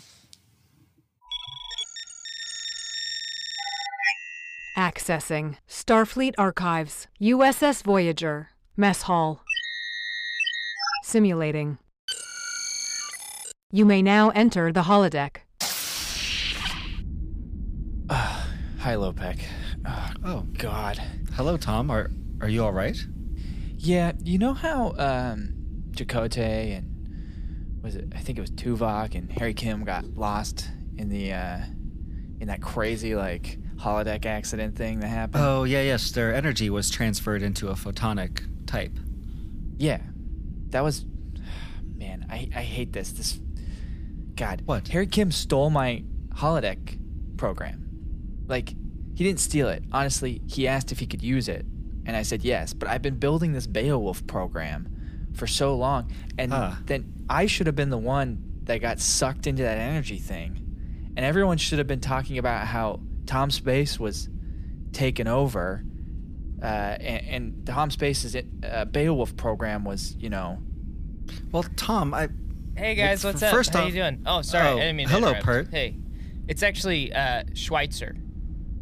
Accessing 4.76 5.56
Starfleet 5.70 6.34
Archives, 6.38 7.08
USS 7.22 7.82
Voyager, 7.84 8.50
Mess 8.76 9.04
Hall. 9.04 9.42
simulating. 11.04 11.78
You 13.72 13.86
may 13.86 14.02
now 14.02 14.30
enter 14.32 14.72
the 14.72 14.84
holodeck. 14.84 15.38
Hi, 18.10 18.96
Lopek. 18.96 19.40
Oh, 19.86 20.10
Oh, 20.26 20.40
God. 20.58 20.98
hello, 21.36 21.56
Tom. 21.58 21.90
Are 21.92 22.12
are 22.42 22.50
you 22.50 22.64
all 22.64 22.74
right? 22.74 22.98
Yeah, 23.78 24.12
you 24.24 24.38
know 24.40 24.54
how 24.54 24.94
um, 24.98 25.54
Chakotay 25.92 26.78
and 26.78 27.82
was 27.84 27.96
it? 27.96 28.12
I 28.16 28.20
think 28.20 28.38
it 28.38 28.42
was 28.42 28.52
Tuvok 28.52 29.16
and 29.16 29.32
Harry 29.32 29.54
Kim 29.54 29.84
got 29.86 30.06
lost 30.18 30.68
in 30.98 31.08
the 31.10 31.32
uh, 31.34 31.60
in 32.40 32.48
that 32.48 32.62
crazy 32.62 33.16
like 33.16 33.60
holodeck 33.78 34.26
accident 34.26 34.76
thing 34.76 35.00
that 35.02 35.08
happened. 35.08 35.44
Oh, 35.44 35.64
yeah, 35.64 35.82
yes. 35.82 36.12
Their 36.12 36.34
energy 36.34 36.70
was 36.70 36.90
transferred 36.90 37.42
into 37.42 37.68
a 37.70 37.74
photonic 37.74 38.42
type. 38.66 38.98
Yeah, 39.78 40.02
that 40.70 40.82
was. 40.84 41.06
Man, 41.98 42.26
I 42.30 42.50
I 42.56 42.62
hate 42.62 42.94
this. 42.94 43.12
This. 43.12 43.40
God, 44.36 44.62
What? 44.66 44.88
Harry 44.90 45.08
Kim 45.08 45.32
stole 45.32 45.70
my 45.70 46.04
holodeck 46.36 47.00
program. 47.38 47.90
Like, 48.48 48.70
he 49.16 49.24
didn't 49.24 49.40
steal 49.40 49.70
it. 49.70 49.84
Honestly, 49.94 50.42
he 50.48 50.68
asked 50.68 50.92
if 50.92 51.00
he 51.00 51.06
could 51.08 51.22
use 51.24 51.48
it, 51.48 51.66
and 52.06 52.16
I 52.18 52.22
said 52.24 52.44
yes. 52.44 52.74
But 52.74 52.90
I've 52.90 53.02
been 53.02 53.16
building 53.18 53.54
this 53.54 53.66
Beowulf 53.66 54.28
program 54.28 54.90
for 55.34 55.48
so 55.48 55.76
long, 55.76 56.12
and 56.38 56.52
Ah. 56.54 56.80
then 56.86 57.14
I 57.30 57.46
should 57.46 57.66
have 57.68 57.76
been 57.78 57.90
the 57.92 57.98
one 57.98 58.40
that 58.66 58.80
got 58.82 59.00
sucked 59.00 59.48
into 59.48 59.64
that 59.64 59.78
energy 59.78 60.18
thing, 60.18 60.60
and 61.16 61.26
everyone 61.26 61.58
should 61.58 61.78
have 61.78 61.88
been 61.88 62.02
talking 62.02 62.38
about 62.38 62.68
how 62.68 63.00
Tom 63.26 63.52
Space 63.52 64.00
was 64.00 64.30
taken 64.92 65.28
over, 65.28 65.84
uh, 66.62 66.66
and, 66.66 67.28
and 67.28 67.66
Tom 67.68 67.92
Space's 67.92 68.36
uh, 68.36 68.86
Beowulf 68.86 69.36
program 69.36 69.84
was, 69.84 70.16
you 70.18 70.30
know, 70.30 70.60
Well, 71.52 71.64
Tom, 71.76 72.14
I 72.14 72.30
Hey 72.78 72.96
guys, 72.96 73.24
what's 73.24 73.42
up? 73.42 73.52
first 73.54 73.74
How 73.74 73.82
off- 73.84 73.88
you 73.88 73.94
doing? 73.96 74.24
Oh, 74.26 74.42
sorry, 74.42 74.68
Oh, 74.68 74.74
I 74.78 74.80
didn't 74.82 74.96
mean 74.98 75.08
to 75.08 75.14
hello, 75.14 75.28
interrupt. 75.30 75.46
Pert. 75.46 75.68
Hey, 75.72 75.98
it's 76.48 76.62
actually 76.64 77.14
uh, 77.14 77.44
Schweitzer. 77.54 78.16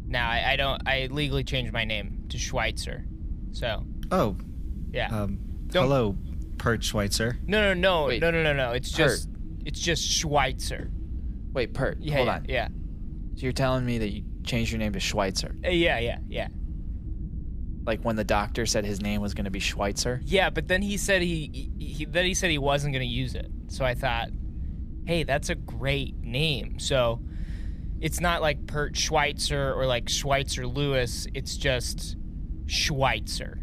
Now 0.06 0.28
I, 0.30 0.52
I 0.52 0.56
don't. 0.56 0.82
I 0.86 1.06
legally 1.10 1.44
changed 1.44 1.72
my 1.72 1.84
name 1.84 2.24
to 2.28 2.38
Schweitzer. 2.38 3.04
So 3.52 3.84
oh, 4.10 4.36
yeah. 4.92 5.08
um, 5.08 5.38
hello, 5.72 6.16
Pert 6.58 6.82
Schweitzer. 6.84 7.38
no, 7.46 7.72
no, 7.72 7.74
no, 7.74 8.06
Wait. 8.06 8.20
no, 8.20 8.30
no, 8.30 8.42
no, 8.42 8.52
no. 8.52 8.72
It's 8.72 8.90
Pert. 8.90 9.10
just. 9.10 9.28
It's 9.64 9.80
just 9.80 10.02
Schweitzer. 10.06 10.90
wait, 11.54 11.72
Pert, 11.72 11.98
Yeah, 12.00 12.16
hold 12.16 12.26
yeah, 12.26 12.34
on. 12.34 12.44
Yeah. 12.48 12.68
So 13.36 13.42
you're 13.44 13.52
telling 13.52 13.86
me 13.86 13.96
that 13.98 14.10
you 14.10 14.24
changed 14.44 14.70
your 14.72 14.78
name 14.78 14.92
to 14.92 15.00
Schweitzer, 15.00 15.54
Uh, 15.64 15.70
yeah, 15.70 15.98
yeah, 15.98 16.18
yeah. 16.28 16.48
like 17.86 18.02
when 18.02 18.16
the 18.16 18.24
doctor 18.24 18.66
said 18.66 18.84
his 18.84 19.00
name 19.00 19.20
was 19.20 19.34
going 19.34 19.44
to 19.44 19.50
be 19.50 19.60
Schweitzer? 19.60 20.20
Yeah, 20.24 20.50
but 20.50 20.68
then 20.68 20.82
he 20.82 20.96
said 20.96 21.22
he, 21.22 21.70
he, 21.78 21.84
he 21.84 22.04
then 22.06 22.24
he 22.24 22.34
said 22.34 22.50
he 22.50 22.58
wasn't 22.58 22.92
going 22.94 23.06
to 23.06 23.12
use 23.12 23.34
it. 23.34 23.50
So 23.68 23.84
I 23.84 23.94
thought, 23.94 24.28
hey, 25.06 25.22
that's 25.24 25.50
a 25.50 25.54
great 25.54 26.16
name. 26.22 26.78
So 26.78 27.20
it's 28.00 28.20
not 28.20 28.40
like 28.42 28.66
Pert 28.66 28.96
Schweitzer 28.96 29.72
or 29.74 29.86
like 29.86 30.08
Schweitzer 30.08 30.66
Lewis. 30.66 31.26
It's 31.34 31.56
just 31.56 32.16
Schweitzer. 32.66 33.60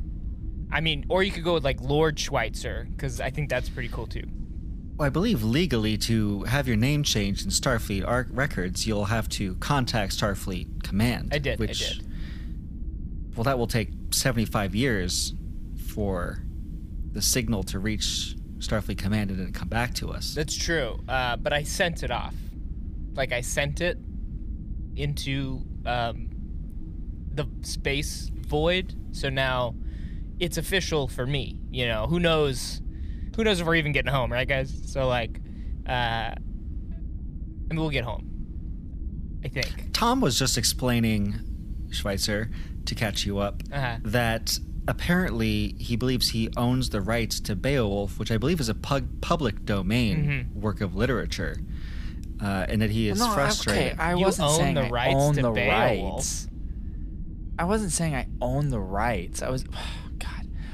I 0.71 0.81
mean, 0.81 1.05
or 1.09 1.21
you 1.23 1.31
could 1.31 1.43
go 1.43 1.55
with 1.55 1.63
like 1.63 1.81
Lord 1.81 2.17
Schweitzer 2.19 2.87
because 2.91 3.19
I 3.19 3.29
think 3.29 3.49
that's 3.49 3.69
pretty 3.69 3.89
cool 3.89 4.07
too. 4.07 4.23
I 5.01 5.09
believe 5.09 5.43
legally 5.43 5.97
to 5.99 6.43
have 6.43 6.67
your 6.67 6.77
name 6.77 7.03
changed 7.03 7.45
in 7.45 7.51
Starfleet 7.51 8.07
arc 8.07 8.27
records, 8.31 8.85
you'll 8.85 9.05
have 9.05 9.27
to 9.29 9.55
contact 9.55 10.17
Starfleet 10.17 10.83
Command. 10.83 11.29
I 11.33 11.37
did, 11.37 11.59
I 11.59 11.63
Which, 11.63 11.97
did. 11.97 12.07
Well, 13.35 13.43
that 13.45 13.57
will 13.57 13.67
take 13.67 13.89
75 14.11 14.75
years 14.75 15.33
for 15.87 16.43
the 17.11 17.21
signal 17.21 17.63
to 17.63 17.79
reach 17.79 18.35
Starfleet 18.59 18.97
Command 18.97 19.31
and 19.31 19.39
then 19.39 19.51
come 19.51 19.67
back 19.67 19.93
to 19.95 20.11
us. 20.11 20.33
That's 20.33 20.55
true. 20.55 20.99
Uh, 21.07 21.35
but 21.37 21.53
I 21.53 21.63
sent 21.63 22.03
it 22.03 22.11
off. 22.11 22.35
Like 23.13 23.31
I 23.31 23.41
sent 23.41 23.81
it 23.81 23.97
into 24.95 25.63
um, 25.85 26.29
the 27.33 27.47
space 27.61 28.29
void. 28.33 28.95
So 29.11 29.29
now 29.29 29.75
it's 30.39 30.57
official 30.57 31.07
for 31.07 31.25
me. 31.25 31.57
You 31.71 31.87
know, 31.87 32.07
who 32.07 32.19
knows? 32.19 32.81
Who 33.35 33.43
knows 33.43 33.59
if 33.61 33.67
we're 33.67 33.75
even 33.75 33.91
getting 33.91 34.11
home, 34.11 34.31
right, 34.31 34.47
guys? 34.47 34.73
So 34.85 35.07
like, 35.07 35.39
uh, 35.87 35.91
I 35.91 36.35
mean, 37.69 37.79
we'll 37.79 37.89
get 37.89 38.03
home. 38.03 38.27
I 39.43 39.47
think. 39.47 39.93
Tom 39.93 40.21
was 40.21 40.37
just 40.37 40.57
explaining, 40.57 41.35
Schweitzer, 41.91 42.51
to 42.85 42.95
catch 42.95 43.25
you 43.25 43.39
up, 43.39 43.63
Uh-huh. 43.71 43.97
that 44.03 44.59
apparently 44.87 45.75
he 45.79 45.95
believes 45.95 46.29
he 46.29 46.49
owns 46.57 46.89
the 46.89 47.01
rights 47.01 47.39
to 47.41 47.55
Beowulf, 47.55 48.19
which 48.19 48.31
I 48.31 48.37
believe 48.37 48.59
is 48.59 48.69
a 48.69 48.75
pub- 48.75 49.21
public 49.21 49.65
domain 49.65 50.17
Mm-hmm. 50.53 50.61
work 50.61 50.81
of 50.81 50.95
literature, 50.95 51.57
uh, 52.41 52.65
and 52.67 52.81
that 52.81 52.89
he 52.91 53.07
is 53.07 53.19
No, 53.19 53.27
I- 53.31 53.33
frustrated. 53.33 53.93
Okay, 53.93 54.01
I 54.01 54.13
You 54.15 54.25
wasn't 54.25 54.49
own 54.49 54.57
saying 54.57 54.75
the 54.75 54.81
I 54.85 54.89
rights 54.89 55.15
own 55.15 55.33
to 55.35 55.41
the 55.43 55.51
Beowulf. 55.51 56.15
rights. 56.17 56.47
I 57.57 57.63
wasn't 57.63 57.91
saying 57.91 58.15
I 58.15 58.27
own 58.41 58.69
the 58.69 58.79
rights. 58.79 59.41
I 59.41 59.49
was, 59.49 59.63
God, 59.63 59.79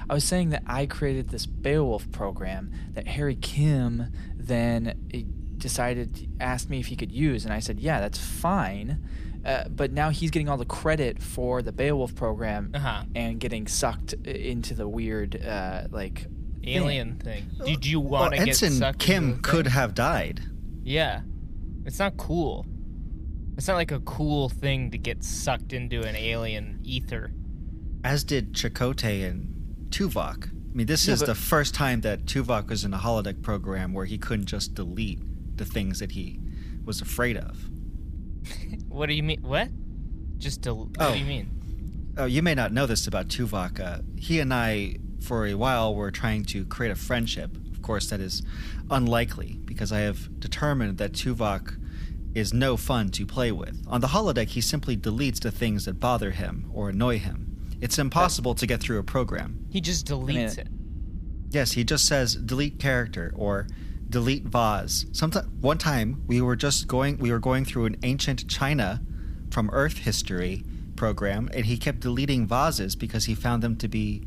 I 0.10 0.13
was 0.13 0.24
saying 0.24 0.50
that 0.50 0.63
I 0.65 0.86
created 0.86 1.30
this 1.30 1.46
Beowulf 1.46 2.10
program 2.12 2.72
that 2.93 3.08
Harry 3.08 3.36
Kim 3.36 4.12
then 4.36 4.98
eh, 5.13 5.24
decided 5.58 6.30
asked 6.39 6.70
me 6.70 6.80
if 6.80 6.88
he 6.88 6.96
could 6.96 7.12
use, 7.12 7.43
and 7.46 7.54
I 7.54 7.60
said, 7.60 7.80
yeah, 7.80 8.00
that's 8.00 8.17
fine. 8.20 9.00
Uh, 9.46 9.67
but 9.70 9.91
now 9.91 10.10
he's 10.10 10.30
getting 10.32 10.50
all 10.50 10.58
the 10.58 10.65
credit 10.65 11.22
for 11.22 11.62
the 11.62 11.72
Beowulf 11.72 12.13
program 12.15 12.72
Uh-huh. 12.74 13.04
and 13.15 13.39
getting 13.39 13.65
sucked 13.67 14.13
into 14.13 14.74
the 14.74 14.88
weird, 14.88 15.41
uh, 15.43 15.88
like. 15.91 16.28
Alien 16.63 17.15
thing. 17.17 17.50
Did 17.65 17.86
you 17.86 18.00
well, 18.02 18.24
want 18.24 18.34
to 18.34 18.39
get 18.39 18.48
Ensign 18.50 18.72
sucked 18.72 19.00
Kim 19.00 19.24
into 19.24 19.36
the 19.38 19.41
could 19.43 19.65
thing? 19.67 19.74
have 19.74 19.93
died. 19.96 20.41
Yeah. 20.84 21.22
It's 21.86 22.00
not 22.00 22.17
cool. 22.17 22.65
It's 23.56 23.67
not 23.70 23.76
like 23.76 23.91
a 23.91 24.02
cool 24.02 24.50
thing 24.50 24.91
to 24.91 24.98
get 24.98 25.24
sucked 25.24 25.72
into 25.72 26.02
an 26.04 26.15
alien 26.17 26.80
ether. 26.84 27.32
as 28.04 28.24
did 28.26 28.54
Chakotay 28.54 29.28
and 29.30 29.57
Tuvok. 29.89 30.50
I 30.50 30.76
mean, 30.78 30.88
this 30.88 31.08
Yeah, 31.08 31.13
is 31.15 31.19
but- 31.21 31.28
the 31.28 31.36
first 31.36 31.73
time 31.73 32.02
that 32.02 32.26
Tuvok 32.26 32.67
was 32.69 32.84
in 32.86 32.93
a 32.93 32.97
holodeck 33.00 33.41
program 33.41 33.93
where 33.93 34.06
he 34.06 34.17
couldn't 34.17 34.45
just 34.45 34.76
delete 34.76 35.19
the 35.58 35.65
things 35.65 36.00
that 36.00 36.12
he 36.12 36.39
was 36.86 37.02
afraid 37.02 37.38
of. 37.38 37.58
What 38.89 39.08
do 39.08 39.13
you 39.13 39.23
mean? 39.23 39.41
What? 39.41 39.69
Just 40.38 40.63
to, 40.63 40.73
what 40.73 40.89
Oh. 41.00 41.13
do 41.13 41.19
you 41.19 41.26
mean? 41.26 41.50
Oh, 42.17 42.26
you 42.26 42.41
may 42.41 42.56
not 42.56 42.71
know 42.73 42.86
this 42.88 43.06
about 43.08 43.28
Tuvok. 43.28 43.80
Uh, 43.80 44.00
he 44.15 44.39
and 44.39 44.52
I, 44.54 44.97
for 45.21 45.45
a 45.45 45.54
while, 45.54 45.93
were 45.93 46.10
trying 46.12 46.45
to 46.45 46.65
create 46.65 46.91
a 46.91 46.95
friendship. 46.95 47.56
Of 47.71 47.82
course, 47.84 48.10
that 48.10 48.19
is 48.19 48.41
unlikely 48.89 49.60
because 49.65 49.91
I 49.91 50.00
have 50.00 50.39
determined 50.39 50.97
that 50.97 51.12
Tuvok 51.13 51.78
is 52.34 52.54
no 52.54 52.76
fun 52.78 53.10
to 53.12 53.26
play 53.26 53.52
with. 53.52 53.84
On 53.88 54.02
the 54.02 54.08
holodeck, 54.08 54.47
he 54.50 54.62
simply 54.62 54.97
deletes 54.97 55.39
the 55.39 55.52
things 55.52 55.86
that 55.86 56.00
bother 56.00 56.32
him 56.32 56.69
or 56.73 56.89
annoy 56.89 57.19
him. 57.19 57.46
It's 57.82 58.00
impossible 58.00 58.56
to 58.56 58.66
get 58.66 58.82
through 58.82 59.00
a 59.00 59.04
program. 59.04 59.66
He 59.70 59.82
just 59.82 60.08
deletes 60.08 60.58
it. 60.58 60.68
Yes, 61.50 61.72
he 61.72 61.84
just 61.84 62.06
says 62.06 62.36
delete 62.36 62.80
character 62.80 63.34
or 63.36 63.68
delete 64.10 64.44
vase. 64.44 65.06
Sometime 65.12 65.46
one 65.62 65.78
time 65.78 66.24
we 66.28 66.42
were 66.42 66.56
just 66.56 66.88
going 66.88 67.18
we 67.18 67.32
were 67.32 67.40
going 67.40 67.66
through 67.66 67.86
an 67.86 67.98
ancient 68.04 68.48
China 68.50 69.02
from 69.52 69.70
Earth 69.72 69.98
history 69.98 70.63
program 70.96 71.50
and 71.54 71.66
he 71.66 71.78
kept 71.78 72.00
deleting 72.00 72.48
vases 72.48 72.96
because 72.96 73.26
he 73.26 73.36
found 73.36 73.62
them 73.62 73.76
to 73.78 73.88
be 73.88 74.26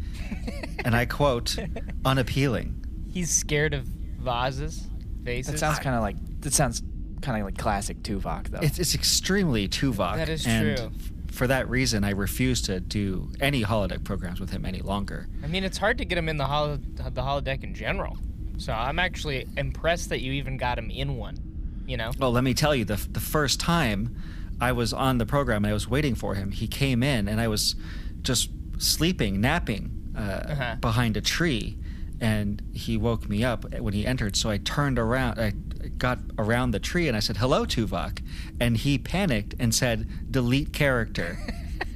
and 0.85 0.95
I 0.95 1.05
quote 1.07 1.57
unappealing. 2.05 2.85
He's 3.13 3.31
scared 3.31 3.75
of 3.75 3.85
vases, 3.85 4.87
vases. 5.23 5.53
That 5.53 5.59
sounds 5.59 5.79
kind 5.81 5.97
of 5.97 6.03
like 6.03 6.17
that 6.41 6.53
sounds 6.53 6.83
kind 7.21 7.39
of 7.41 7.45
like 7.45 7.59
classic 7.59 8.03
Tuvok 8.03 8.49
though. 8.49 8.61
It's, 8.61 8.79
it's 8.79 8.95
extremely 8.95 9.69
Tuvok. 9.69 10.17
That 10.17 10.29
is 10.29 10.47
and 10.47 10.77
true. 10.77 10.91
For 11.33 11.47
that 11.47 11.69
reason, 11.71 12.05
I 12.05 12.11
refuse 12.11 12.61
to 12.63 12.81
do 12.81 13.31
any 13.41 13.63
holodeck 13.63 14.05
programs 14.05 14.41
with 14.41 14.51
him 14.51 14.65
any 14.65 14.81
longer. 14.81 15.29
I 15.43 15.47
mean, 15.47 15.65
it's 15.65 15.79
hard 15.79 15.99
to 15.99 16.05
get 16.05 16.19
him 16.19 16.29
in 16.29 16.37
the 16.37 16.47
holo- 16.47 16.77
the 16.77 17.23
holodeck 17.23 17.63
in 17.65 17.75
general. 17.75 18.19
So 18.59 18.73
I'm 18.73 18.99
actually 18.99 19.47
impressed 19.57 20.09
that 20.11 20.21
you 20.21 20.33
even 20.33 20.57
got 20.57 20.77
him 20.79 20.91
in 20.91 21.17
one. 21.17 21.39
You 21.87 21.97
know? 21.97 22.13
Well, 22.19 22.31
let 22.33 22.45
me 22.45 22.55
tell 22.55 22.75
you, 22.75 22.85
the 22.85 22.97
the 23.11 23.21
first 23.21 23.59
time 23.61 24.15
I 24.61 24.73
was 24.73 24.93
on 24.93 25.19
the 25.19 25.27
program 25.27 25.65
and 25.65 25.71
I 25.71 25.75
was 25.75 25.89
waiting 25.89 26.15
for 26.15 26.35
him, 26.35 26.51
he 26.53 26.67
came 26.69 27.03
in 27.03 27.27
and 27.29 27.41
I 27.41 27.49
was 27.49 27.75
just 28.23 28.51
sleeping, 28.79 29.41
napping 29.41 30.13
uh, 30.17 30.21
Uh-huh. 30.21 30.77
behind 30.81 31.17
a 31.17 31.21
tree, 31.21 31.79
and 32.21 32.63
he 32.73 32.97
woke 32.97 33.29
me 33.29 33.43
up 33.45 33.65
when 33.79 33.95
he 33.95 34.07
entered. 34.07 34.37
So 34.37 34.51
I 34.51 34.59
turned 34.59 34.99
around, 34.99 35.39
I 35.41 35.51
got 35.97 36.19
around 36.39 36.73
the 36.73 36.79
tree, 36.79 37.09
and 37.09 37.17
I 37.17 37.21
said, 37.21 37.39
"Hello, 37.39 37.65
Tuvok," 37.65 38.21
and 38.61 38.77
he 38.77 38.99
panicked 38.99 39.55
and 39.59 39.75
said, 39.75 40.31
"Delete 40.31 40.73
character." 40.73 41.39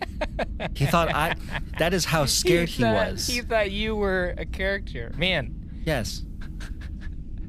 he 0.75 0.87
thought 0.87 1.09
I. 1.14 1.37
That 1.79 1.93
is 1.93 2.07
how 2.07 2.25
scared 2.25 2.68
he, 2.68 2.83
thought- 2.83 3.12
was. 3.12 3.27
He 3.27 3.41
thought 3.43 3.70
you 3.70 3.95
were 3.95 4.35
a 4.39 4.47
character. 4.47 5.12
Man, 5.16 5.83
yes. 5.85 6.22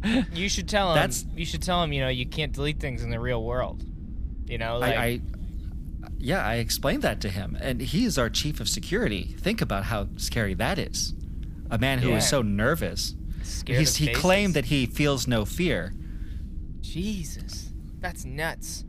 you 0.33 0.49
should 0.49 0.67
tell 0.67 0.91
him. 0.91 0.95
That's- 0.95 1.25
You 1.35 1.45
should 1.45 1.63
tell 1.63 1.81
him. 1.83 1.93
You 1.93 2.01
know, 2.01 2.09
you 2.09 2.25
can't 2.25 2.51
delete 2.51 2.79
things 2.79 3.03
in 3.03 3.09
the 3.09 3.19
real 3.19 3.43
world. 3.43 3.83
You 4.45 4.57
know, 4.57 4.77
like 4.77 4.95
I, 4.95 5.05
I 5.05 5.21
yeah, 6.17 6.45
I 6.45 6.55
explained 6.55 7.01
that 7.03 7.21
to 7.21 7.29
him, 7.29 7.57
and 7.59 7.81
he 7.81 8.05
is 8.05 8.17
our 8.17 8.29
chief 8.29 8.59
of 8.59 8.67
security. 8.67 9.35
Think 9.39 9.61
about 9.61 9.85
how 9.85 10.07
scary 10.17 10.53
that 10.55 10.77
is. 10.77 11.13
A 11.71 11.77
man 11.77 11.99
who 11.99 12.09
is 12.09 12.13
Yeah. 12.13 12.19
so 12.19 12.41
nervous. 12.41 13.15
Scared 13.43 13.79
He's, 13.79 13.91
of 13.91 13.97
he 13.97 14.05
faces? 14.07 14.21
claimed 14.21 14.53
that 14.55 14.65
he 14.65 14.85
feels 14.85 15.27
no 15.27 15.45
fear. 15.45 15.93
Jesus, 16.81 17.71
that's 17.99 18.25
nuts. 18.25 18.85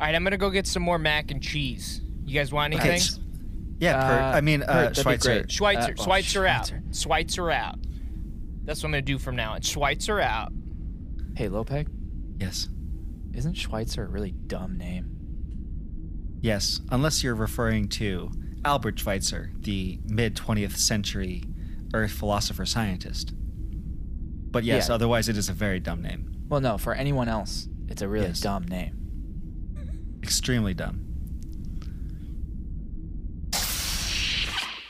All 0.00 0.06
right, 0.06 0.14
I'm 0.14 0.24
gonna 0.24 0.36
go 0.38 0.50
get 0.50 0.66
some 0.66 0.82
more 0.82 0.98
mac 0.98 1.30
and 1.30 1.42
cheese. 1.42 2.00
You 2.24 2.34
guys 2.34 2.52
want 2.52 2.72
anything? 2.74 2.92
s- 2.92 3.18
Yeah, 3.78 3.94
per, 4.08 4.18
Uh, 4.20 4.32
I 4.36 4.40
mean, 4.42 4.62
uh, 4.62 4.66
that'd 4.66 4.96
be 4.96 5.00
Schweitzer. 5.02 5.28
great. 5.40 5.50
Schweitzer, 5.52 5.80
Uh, 5.92 5.94
oh, 5.98 6.04
Schweitzer 6.04 6.46
out. 6.46 6.66
Schweitzer. 6.66 6.82
Schweitzer 6.92 7.50
out. 7.50 7.78
That's 8.64 8.82
what 8.82 8.88
I'm 8.88 8.92
gonna 8.92 9.02
do 9.02 9.18
from 9.18 9.36
now 9.36 9.52
on. 9.54 9.62
Schweitzer 9.62 10.20
out. 10.20 10.52
Hey, 11.34 11.48
Lopek, 11.48 11.86
Yes. 12.38 12.68
isn't 13.32 13.54
Schweitzer 13.54 14.04
a 14.04 14.08
really 14.08 14.32
dumb 14.32 14.76
name? 14.76 15.16
Yes, 16.42 16.80
unless 16.90 17.22
you're 17.24 17.34
referring 17.34 17.88
to 17.88 18.30
Albert 18.64 18.98
Schweitzer, 18.98 19.50
the 19.60 19.98
mid 20.06 20.34
20th 20.36 20.76
century 20.76 21.42
Earth 21.94 22.12
philosopher 22.12 22.64
scientist. 22.66 23.32
But 24.52 24.64
yes, 24.64 24.88
Yeah. 24.88 24.94
otherwise 24.94 25.28
it 25.28 25.36
is 25.36 25.48
a 25.48 25.52
very 25.52 25.80
dumb 25.80 26.02
name. 26.02 26.44
Well, 26.48 26.60
no, 26.60 26.78
for 26.78 26.94
anyone 26.94 27.28
else, 27.28 27.68
it's 27.88 28.02
a 28.02 28.08
really 28.08 28.26
Yes. 28.28 28.40
dumb 28.40 28.66
name. 28.66 28.96
Extremely 30.22 30.74
dumb. 30.74 31.06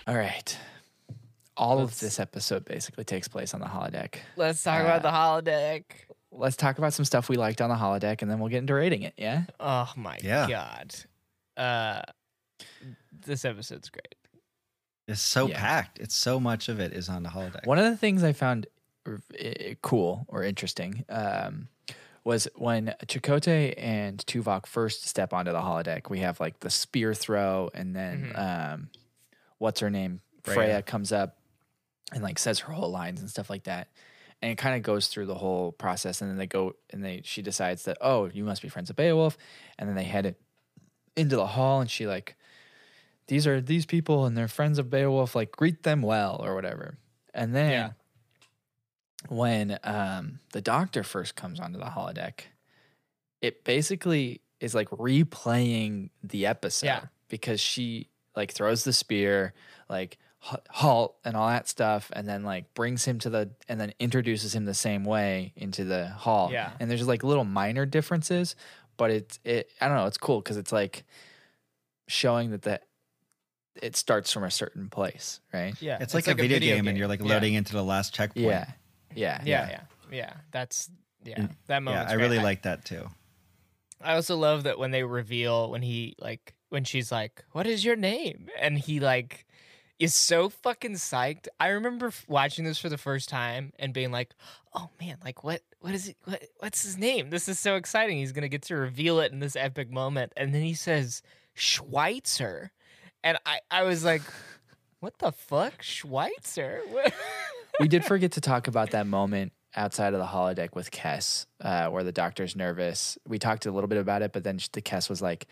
All 0.07 0.16
right. 0.16 0.59
All 1.57 1.76
Let's- 1.76 1.92
of 1.94 2.01
this 2.01 2.18
episode 2.18 2.64
basically 2.64 3.05
takes 3.05 3.28
place 3.28 3.53
on 3.55 3.61
the 3.61 3.66
holodeck. 3.66 4.16
Let's 4.36 4.62
talk 4.62 4.80
Uh, 4.80 4.84
about 4.84 5.03
the 5.03 5.11
holodeck. 5.11 5.84
Let's 6.32 6.57
talk 6.57 6.78
about 6.78 6.94
some 6.94 7.05
stuff 7.05 7.28
we 7.28 7.36
liked 7.36 7.61
on 7.61 7.68
the 7.68 7.76
holodeck, 7.76 8.22
and 8.22 8.30
then 8.30 8.38
we'll 8.40 8.48
get 8.48 8.59
into 8.59 8.74
rating 8.74 9.03
it. 9.03 9.14
Yeah. 9.16 9.44
Oh 9.59 9.92
my 9.96 10.18
Yeah. 10.22 10.46
god. 10.48 10.94
Uh, 11.57 12.03
this 13.12 13.44
episode's 13.44 13.90
great. 13.90 14.14
It's 15.11 15.20
so 15.20 15.48
Yeah. 15.48 15.58
packed. 15.58 15.98
It's 15.98 16.14
so 16.14 16.38
much 16.40 16.68
of 16.68 16.80
it 16.80 16.92
is 16.92 17.08
on 17.08 17.22
the 17.22 17.30
holodeck. 17.30 17.66
One 17.66 17.78
of 17.78 17.84
the 17.84 17.96
things 17.96 18.22
I 18.22 18.32
found 18.32 18.66
cool 19.82 20.26
or 20.28 20.44
interesting 20.44 21.04
um, 21.08 21.68
was 22.24 22.46
when 22.54 22.94
Chakotay 23.06 23.74
and 23.78 24.18
Tuvok 24.26 24.66
first 24.66 25.06
step 25.06 25.32
onto 25.32 25.52
the 25.52 25.61
holodeck. 25.61 26.11
We 26.11 26.20
have 26.20 26.38
like 26.40 26.61
the 26.61 26.70
spear 26.70 27.14
throw, 27.14 27.70
and 27.74 27.94
then 27.96 28.32
um, 28.34 28.90
what's 29.58 29.80
her 29.80 29.90
name? 29.90 30.20
Freya. 30.42 30.54
Freya. 30.56 30.82
comes 30.82 31.12
up 31.12 31.38
and 32.12 32.22
like 32.22 32.38
says 32.38 32.61
her 32.61 32.72
whole 32.72 32.90
lines 32.90 33.20
and 33.20 33.28
stuff 33.28 33.50
like 33.50 33.64
that. 33.64 33.88
And 34.42 34.50
it 34.52 34.56
kind 34.58 34.74
of 34.74 34.82
goes 34.82 35.08
through 35.08 35.26
the 35.26 35.34
whole 35.34 35.72
process, 35.72 36.22
and 36.22 36.30
then 36.30 36.38
they 36.38 36.46
go 36.46 36.74
and 36.90 37.04
they 37.04 37.20
she 37.24 37.42
decides 37.42 37.84
that 37.84 37.98
oh 38.00 38.26
you 38.32 38.44
must 38.44 38.62
be 38.62 38.68
friends 38.68 38.88
with 38.88 38.96
Beowulf, 38.96 39.36
and 39.78 39.88
then 39.88 39.96
they 39.96 40.04
head 40.04 40.26
it 40.26 40.40
into 41.16 41.36
the 41.36 41.46
hall, 41.46 41.80
and 41.80 41.90
she 41.90 42.06
like 42.06 42.36
these 43.30 43.46
are 43.46 43.60
these 43.60 43.86
people 43.86 44.26
and 44.26 44.36
they're 44.36 44.48
friends 44.48 44.78
of 44.80 44.90
Beowulf, 44.90 45.36
like 45.36 45.52
greet 45.52 45.84
them 45.84 46.02
well 46.02 46.36
or 46.44 46.54
whatever. 46.56 46.98
And 47.32 47.54
then 47.54 47.70
Yeah. 47.70 47.90
when 49.28 49.78
um, 49.84 50.40
the 50.52 50.60
doctor 50.60 51.02
first 51.02 51.36
comes 51.36 51.60
onto 51.60 51.78
the 51.78 51.84
holodeck, 51.86 52.40
it 53.40 53.64
basically 53.64 54.40
is 54.58 54.74
like 54.74 54.90
replaying 54.90 56.10
the 56.22 56.46
episode 56.46 56.86
Yeah. 56.86 57.00
because 57.28 57.60
she 57.60 58.08
like 58.34 58.50
throws 58.52 58.84
the 58.84 58.92
spear, 58.92 59.54
like 59.88 60.18
halt 60.40 61.16
and 61.24 61.36
all 61.36 61.48
that 61.48 61.68
stuff, 61.68 62.10
and 62.14 62.26
then 62.26 62.42
like 62.44 62.72
brings 62.74 63.04
him 63.04 63.18
to 63.20 63.30
the 63.30 63.50
and 63.68 63.80
then 63.80 63.92
introduces 64.00 64.54
him 64.54 64.64
the 64.64 64.74
same 64.74 65.04
way 65.04 65.52
into 65.54 65.84
the 65.84 66.08
hall. 66.08 66.50
Yeah. 66.52 66.72
and 66.80 66.90
there's 66.90 67.06
like 67.06 67.22
little 67.22 67.44
minor 67.44 67.86
differences, 67.86 68.56
but 68.96 69.10
it's 69.12 69.38
it 69.44 69.70
I 69.80 69.86
don't 69.86 69.96
know, 69.98 70.06
it's 70.06 70.18
cool 70.18 70.40
because 70.40 70.56
it's 70.56 70.72
like 70.72 71.04
showing 72.08 72.50
that 72.50 72.62
the 72.62 72.80
it 73.80 73.96
starts 73.96 74.32
from 74.32 74.44
a 74.44 74.50
certain 74.50 74.88
place, 74.88 75.40
right? 75.52 75.74
Yeah. 75.80 75.98
it's, 76.00 76.14
like, 76.14 76.26
a, 76.28 76.34
video 76.34 76.58
game, 76.58 76.88
and 76.88 76.96
you're 76.98 77.08
like 77.08 77.20
Yeah. 77.20 77.26
loading 77.34 77.54
into 77.54 77.72
the 77.72 77.84
last 77.84 78.14
checkpoint. 78.14 78.46
Yeah, 78.46 78.70
yeah, 79.14 79.42
Yeah, 79.44 79.68
yeah, 79.68 79.80
yeah. 80.10 80.32
That's 80.50 80.90
yeah. 81.24 81.34
And- 81.36 81.48
That 81.66 81.74
Yeah, 81.76 81.78
moment. 81.80 82.08
I 82.08 82.14
really 82.14 82.38
like 82.38 82.62
that 82.62 82.84
too. 82.84 83.08
I 84.00 84.14
also 84.14 84.36
love 84.36 84.62
that 84.64 84.78
when 84.78 84.90
they 84.92 85.02
reveal 85.04 85.70
when 85.70 85.82
he 85.82 86.14
like 86.18 86.54
when 86.70 86.84
she's 86.84 87.12
like, 87.12 87.44
"What 87.52 87.66
is 87.66 87.84
your 87.84 87.96
name?" 87.96 88.48
and 88.58 88.78
he 88.78 88.98
like 88.98 89.46
is 89.98 90.14
so 90.14 90.48
fucking 90.48 90.94
psyched. 90.94 91.46
I 91.60 91.68
remember 91.68 92.06
f- 92.06 92.24
watching 92.26 92.64
this 92.64 92.78
for 92.78 92.88
the 92.88 92.96
first 92.96 93.28
time 93.28 93.72
and 93.78 93.92
being 93.92 94.10
like, 94.10 94.30
"Oh 94.72 94.88
man, 94.98 95.18
like 95.22 95.44
what 95.44 95.60
what 95.80 95.92
is 95.94 96.08
it 96.08 96.16
what 96.24 96.42
what's 96.60 96.82
his 96.82 96.96
name? 96.96 97.28
This 97.28 97.46
is 97.48 97.58
so 97.60 97.76
exciting. 97.76 98.16
He's 98.16 98.32
going 98.32 98.40
to 98.42 98.48
get 98.48 98.62
to 98.62 98.76
reveal 98.76 99.20
it 99.20 99.32
in 99.32 99.40
this 99.40 99.54
epic 99.56 99.90
moment." 99.90 100.32
And 100.36 100.54
then 100.54 100.62
he 100.62 100.72
says, 100.74 101.20
"Schweitzer." 101.52 102.72
And 103.22 103.38
I 103.46 103.60
I 103.70 103.82
was 103.84 104.04
like, 104.04 104.22
"What 105.00 105.18
the 105.18 105.32
fuck? 105.32 105.82
Schweitzer?" 105.82 106.80
We 107.78 107.88
did 107.88 108.04
forget 108.04 108.32
to 108.32 108.42
talk 108.42 108.68
about 108.68 108.90
that 108.90 109.06
moment 109.06 109.52
outside 109.74 110.12
of 110.12 110.20
the 110.20 110.26
holodeck 110.26 110.74
with 110.74 110.90
Kes, 110.90 111.46
uh, 111.62 111.88
where 111.88 112.04
the 112.04 112.12
doctor's 112.12 112.54
nervous. 112.54 113.16
We 113.26 113.38
talked 113.38 113.64
a 113.64 113.70
little 113.72 113.88
bit 113.88 113.96
about 113.96 114.20
it, 114.20 114.32
but 114.34 114.44
then 114.44 114.58
the 114.72 114.82
Kes 114.82 115.08
was 115.08 115.22
like, 115.22 115.46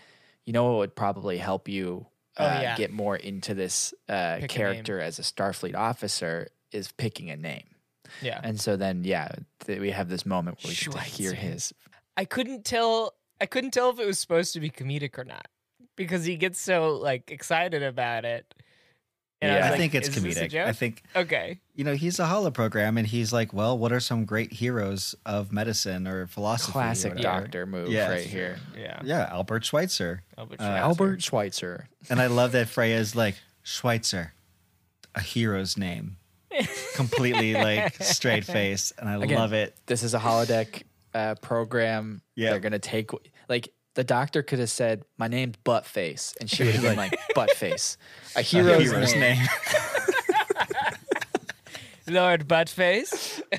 "You 0.44 0.52
know 0.52 0.64
what 0.64 0.76
would 0.78 0.94
probably 0.96 1.38
help 1.38 1.68
you 1.68 2.06
Oh, 2.36 2.44
uh, 2.44 2.58
yeah. 2.60 2.76
get 2.76 2.90
more 2.92 3.16
into 3.16 3.54
this 3.54 3.94
uh, 4.10 4.40
character 4.46 5.00
as 5.00 5.18
a 5.18 5.22
Starfleet 5.22 5.74
officer 5.74 6.48
is 6.70 6.92
picking 6.92 7.30
a 7.30 7.36
name." 7.36 7.64
yeah. 8.20 8.40
And 8.42 8.60
so 8.60 8.76
then, 8.76 9.04
yeah, 9.04 9.28
th- 9.64 9.80
we 9.80 9.90
have 9.92 10.08
this 10.10 10.26
moment 10.26 10.58
where 10.62 10.70
we 10.70 10.74
get 10.74 10.92
to 10.92 11.00
hear 11.00 11.32
his. 11.32 11.72
I 12.16 12.26
couldn't 12.26 12.64
tell 12.66 13.14
I 13.40 13.46
couldn't 13.46 13.70
tell 13.70 13.88
if 13.90 13.98
it 14.00 14.06
was 14.06 14.18
supposed 14.18 14.52
to 14.52 14.60
be 14.60 14.68
comedic 14.68 15.16
or 15.18 15.24
not 15.24 15.48
because 15.98 16.24
he 16.24 16.36
gets 16.36 16.58
so 16.58 16.94
like 16.94 17.30
excited 17.30 17.82
about 17.82 18.24
it. 18.24 18.54
And 19.40 19.52
Yeah. 19.52 19.56
was 19.58 19.66
I 19.66 19.70
like, 19.70 19.78
think 19.78 19.94
it's 19.94 20.08
"Is 20.08 20.22
this 20.22 20.36
a 20.38 20.48
comedic. 20.48 20.64
I 20.66 20.72
think 20.72 21.02
okay. 21.14 21.60
you 21.74 21.84
know 21.84 21.94
he's 21.94 22.18
a 22.18 22.26
holo 22.26 22.50
program, 22.50 22.98
and 22.98 23.06
he's 23.06 23.32
like, 23.32 23.52
well, 23.52 23.76
what 23.78 23.92
are 23.92 24.00
some 24.00 24.24
great 24.24 24.52
heroes 24.52 25.14
of 25.26 25.52
medicine 25.52 26.08
or 26.08 26.26
philosophy? 26.26 26.70
or 26.70 26.72
Classic 26.72 27.14
whatever? 27.14 27.40
doctor 27.42 27.66
move 27.66 27.88
Yeah. 27.88 28.08
right 28.08 28.26
here. 28.26 28.58
Yeah. 28.76 29.00
Yeah, 29.04 29.28
Albert 29.30 29.64
Schweitzer. 29.64 30.22
Albert 30.36 30.60
Uh, 30.60 30.64
Schweitzer. 30.64 30.82
Albert 30.82 31.22
Schweitzer. 31.22 31.88
And 32.10 32.20
I 32.20 32.26
love 32.26 32.50
that 32.52 32.68
Freya's 32.68 33.14
like 33.14 33.36
Schweitzer, 33.62 34.32
a 35.14 35.20
hero's 35.20 35.76
name, 35.76 36.16
completely 36.96 37.54
like 37.54 37.94
straight 38.02 38.44
face, 38.58 38.92
and 38.98 39.08
I 39.08 39.14
Again, 39.22 39.38
love 39.38 39.52
it. 39.52 39.76
This 39.86 40.02
is 40.02 40.14
a 40.14 40.18
holodeck 40.18 40.82
uh, 41.14 41.36
program. 41.36 42.22
Yeah. 42.34 42.50
They're 42.50 42.60
gonna 42.60 42.78
take 42.80 43.10
like 43.48 43.68
the 43.98 44.04
doctor 44.04 44.44
could 44.44 44.60
have 44.60 44.70
said, 44.70 45.02
"My 45.18 45.26
name's 45.26 45.56
Buttface," 45.64 46.36
and 46.38 46.48
she 46.48 46.62
would 46.64 46.74
have 46.74 46.84
been 46.84 46.96
like, 46.96 47.18
"Buttface," 47.34 47.96
a 48.36 48.38
A 48.38 48.42
hero's, 48.42 48.80
hero's 48.88 49.12
name. 49.16 49.38
name. 49.38 49.48
Lord 52.06 52.46
Buttface. 52.46 53.42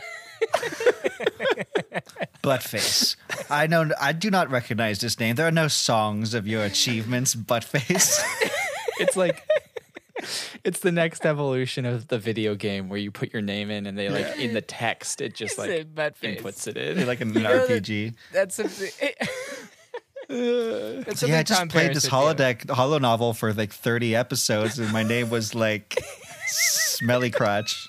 Buttface. 2.41 3.15
I 3.49 3.67
know. 3.67 3.89
I 3.99 4.13
do 4.13 4.31
not 4.31 4.49
recognize 4.49 4.99
this 5.01 5.19
name. 5.19 5.35
There 5.35 5.45
are 5.47 5.51
no 5.51 5.67
songs 5.67 6.33
of 6.33 6.47
your 6.47 6.63
achievements, 6.63 7.35
Buttface. 7.35 8.23
It's 8.99 9.17
like. 9.17 9.45
It's 10.65 10.81
the 10.81 10.91
next 10.91 11.25
evolution 11.25 11.85
of 11.85 12.09
the 12.09 12.19
video 12.19 12.53
game 12.53 12.89
where 12.89 12.99
you 12.99 13.09
put 13.09 13.31
your 13.31 13.41
name 13.41 13.71
in 13.71 13.85
and 13.85 13.97
they 13.97 14.09
like 14.09 14.37
in 14.37 14.53
the 14.53 14.59
text 14.59 15.21
it 15.21 15.33
just 15.33 15.55
He 15.55 15.61
like 15.61 15.69
said 15.69 15.95
inputs 15.95 16.67
it 16.67 16.75
You're 16.75 16.97
in. 16.97 17.07
like 17.07 17.21
an 17.21 17.31
know 17.31 17.65
that- 17.65 17.69
RPG. 17.83 18.15
That's 18.33 18.55
something. 18.55 18.89
That's 18.99 19.29
something 19.29 19.68
yeah, 20.29 21.01
I 21.39 21.43
just 21.43 21.59
Tom 21.59 21.67
played 21.69 21.91
Paris 21.91 22.03
this 22.03 22.11
would 22.11 22.37
do. 22.37 22.43
holodeck 22.43 22.69
holo 22.69 22.97
novel 22.99 23.33
for 23.33 23.53
like 23.53 23.73
30 23.73 24.15
episodes, 24.15 24.77
and 24.79 24.91
my 24.91 25.03
name 25.03 25.29
was 25.29 25.55
like 25.55 25.97
Smelly 26.47 27.31
Crotch. 27.31 27.87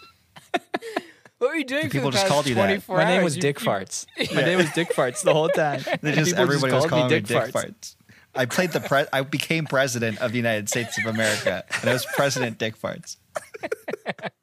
What 1.38 1.48
were 1.50 1.54
you 1.56 1.64
doing? 1.64 1.84
for 1.84 1.88
People 1.90 2.10
the 2.10 2.16
just 2.16 2.24
past 2.24 2.32
called 2.32 2.46
you 2.46 2.54
that. 2.56 2.62
24 2.66 2.96
My 2.98 3.04
name 3.04 3.14
hours? 3.16 3.24
was 3.24 3.36
You- 3.36 3.42
Dick 3.42 3.60
you- 3.60 3.66
Farts. 3.66 4.06
My 4.34 4.42
name 4.42 4.58
was 4.58 4.70
Dick 4.72 4.88
Farts 4.94 5.22
the 5.22 5.32
whole 5.32 5.48
time. 5.48 5.80
They 6.02 6.12
just 6.12 6.30
People 6.30 6.42
everybody 6.42 6.72
was 6.74 6.84
called 6.86 6.90
calling 6.90 7.12
me 7.14 7.20
Dick 7.20 7.24
Farts. 7.52 7.94
I 8.34 8.44
played 8.46 8.70
the 8.72 8.80
pre- 8.80 9.06
I 9.12 9.22
became 9.22 9.64
president 9.66 10.18
of 10.20 10.30
the 10.32 10.36
United 10.36 10.68
States 10.68 10.98
of 10.98 11.06
America, 11.06 11.64
and 11.80 11.90
I 11.90 11.92
was 11.94 12.06
President 12.14 12.58
Dick 12.58 12.78
Farts. 12.80 13.16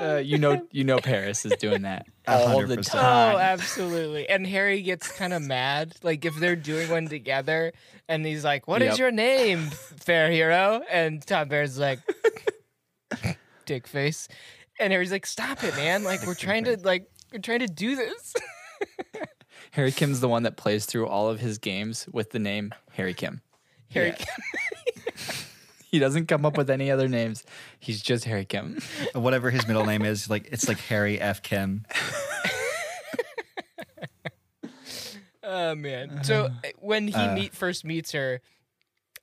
Uh, 0.00 0.16
you 0.16 0.38
know, 0.38 0.66
you 0.72 0.84
know, 0.84 0.98
Paris 0.98 1.44
is 1.44 1.52
doing 1.58 1.82
that 1.82 2.06
all 2.28 2.48
hundred 2.48 2.68
the 2.68 2.76
time. 2.82 3.34
Oh, 3.34 3.38
absolutely. 3.38 4.28
And 4.28 4.46
Harry 4.46 4.80
gets 4.82 5.10
kind 5.12 5.32
of 5.32 5.42
mad. 5.42 5.94
Like 6.02 6.24
if 6.24 6.36
they're 6.36 6.56
doing 6.56 6.90
one 6.90 7.06
together 7.08 7.72
and 8.08 8.24
he's 8.24 8.44
like, 8.44 8.66
"What 8.66 8.82
is 8.82 8.90
Yep. 8.90 8.98
your 8.98 9.10
name, 9.10 9.66
fair 9.66 10.30
hero? 10.30 10.82
And 10.90 11.24
Tom 11.26 11.48
Bear's 11.48 11.78
like, 11.78 11.98
Dick 13.66 13.86
face. 13.86 14.26
And 14.78 14.92
Harry's 14.92 15.12
like, 15.12 15.26
Stop 15.26 15.62
it, 15.64 15.76
man. 15.76 16.02
Like 16.04 16.26
we're 16.26 16.34
trying 16.34 16.64
to 16.64 16.76
like 16.82 17.06
we're 17.32 17.40
trying 17.40 17.60
to 17.60 17.66
do 17.68 17.96
this. 17.96 18.34
Harry 19.72 19.92
Kim's 19.92 20.20
the 20.20 20.28
one 20.28 20.42
that 20.44 20.56
plays 20.56 20.86
through 20.86 21.06
all 21.06 21.28
of 21.28 21.38
his 21.38 21.58
games 21.58 22.08
with 22.10 22.30
the 22.30 22.38
name 22.40 22.72
Harry 22.92 23.14
Kim. 23.14 23.40
Harry 23.90 24.14
He 25.90 25.98
doesn't 25.98 26.26
come 26.26 26.46
up 26.46 26.56
with 26.56 26.70
any 26.70 26.90
other 26.90 27.08
names. 27.08 27.42
He's 27.80 28.00
just 28.00 28.24
Harry 28.24 28.44
Kim. 28.44 28.78
Whatever 29.14 29.50
his 29.50 29.66
middle 29.66 29.84
name 29.84 30.02
is, 30.04 30.30
like 30.30 30.48
it's 30.52 30.68
like 30.68 30.78
Harry 30.82 31.20
F. 31.20 31.42
Kim. 31.42 31.84
Oh 35.42 35.74
man. 35.74 36.22
So 36.22 36.44
uh, 36.46 36.68
when 36.78 37.08
he 37.08 37.14
Uh. 37.14 37.34
meet 37.34 37.54
first 37.54 37.84
meets 37.84 38.12
her, 38.12 38.40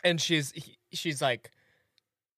and 0.04 0.20
she's 0.20 0.52
he, 0.52 0.78
she's 0.92 1.22
like, 1.22 1.52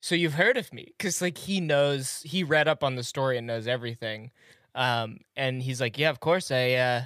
so 0.01 0.15
you've 0.15 0.33
heard 0.35 0.57
of 0.57 0.71
me 0.73 0.93
because 0.97 1.21
like 1.21 1.37
he 1.37 1.59
knows 1.59 2.21
he 2.25 2.43
read 2.43 2.67
up 2.67 2.83
on 2.83 2.95
the 2.95 3.03
story 3.03 3.37
and 3.37 3.47
knows 3.47 3.67
everything 3.67 4.31
um 4.75 5.17
and 5.35 5.61
he's 5.63 5.81
like 5.81 5.97
yeah 5.97 6.09
of 6.11 6.19
course 6.21 6.51
i 6.51 6.73
uh 6.73 7.01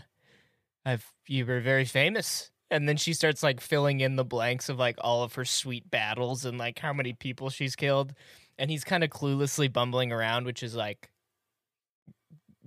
i've 0.86 1.06
you 1.28 1.46
were 1.46 1.60
very 1.62 1.86
famous 1.86 2.52
and 2.72 2.88
then 2.88 2.98
she 2.98 3.14
starts 3.14 3.44
like 3.44 3.62
filling 3.62 4.00
in 4.00 4.16
the 4.16 4.26
blanks 4.26 4.70
of 4.70 4.80
like 4.80 4.98
all 5.02 5.24
of 5.24 5.36
her 5.36 5.46
sweet 5.46 5.90
battles 5.90 6.46
and 6.46 6.58
like 6.58 6.80
how 6.80 6.94
many 6.94 7.14
people 7.14 7.50
she's 7.50 7.76
killed 7.76 8.14
and 8.58 8.72
he's 8.72 8.84
kind 8.84 9.04
of 9.04 9.10
cluelessly 9.10 9.72
bumbling 9.72 10.12
around 10.12 10.46
which 10.46 10.64
is 10.64 10.76
like 10.76 11.10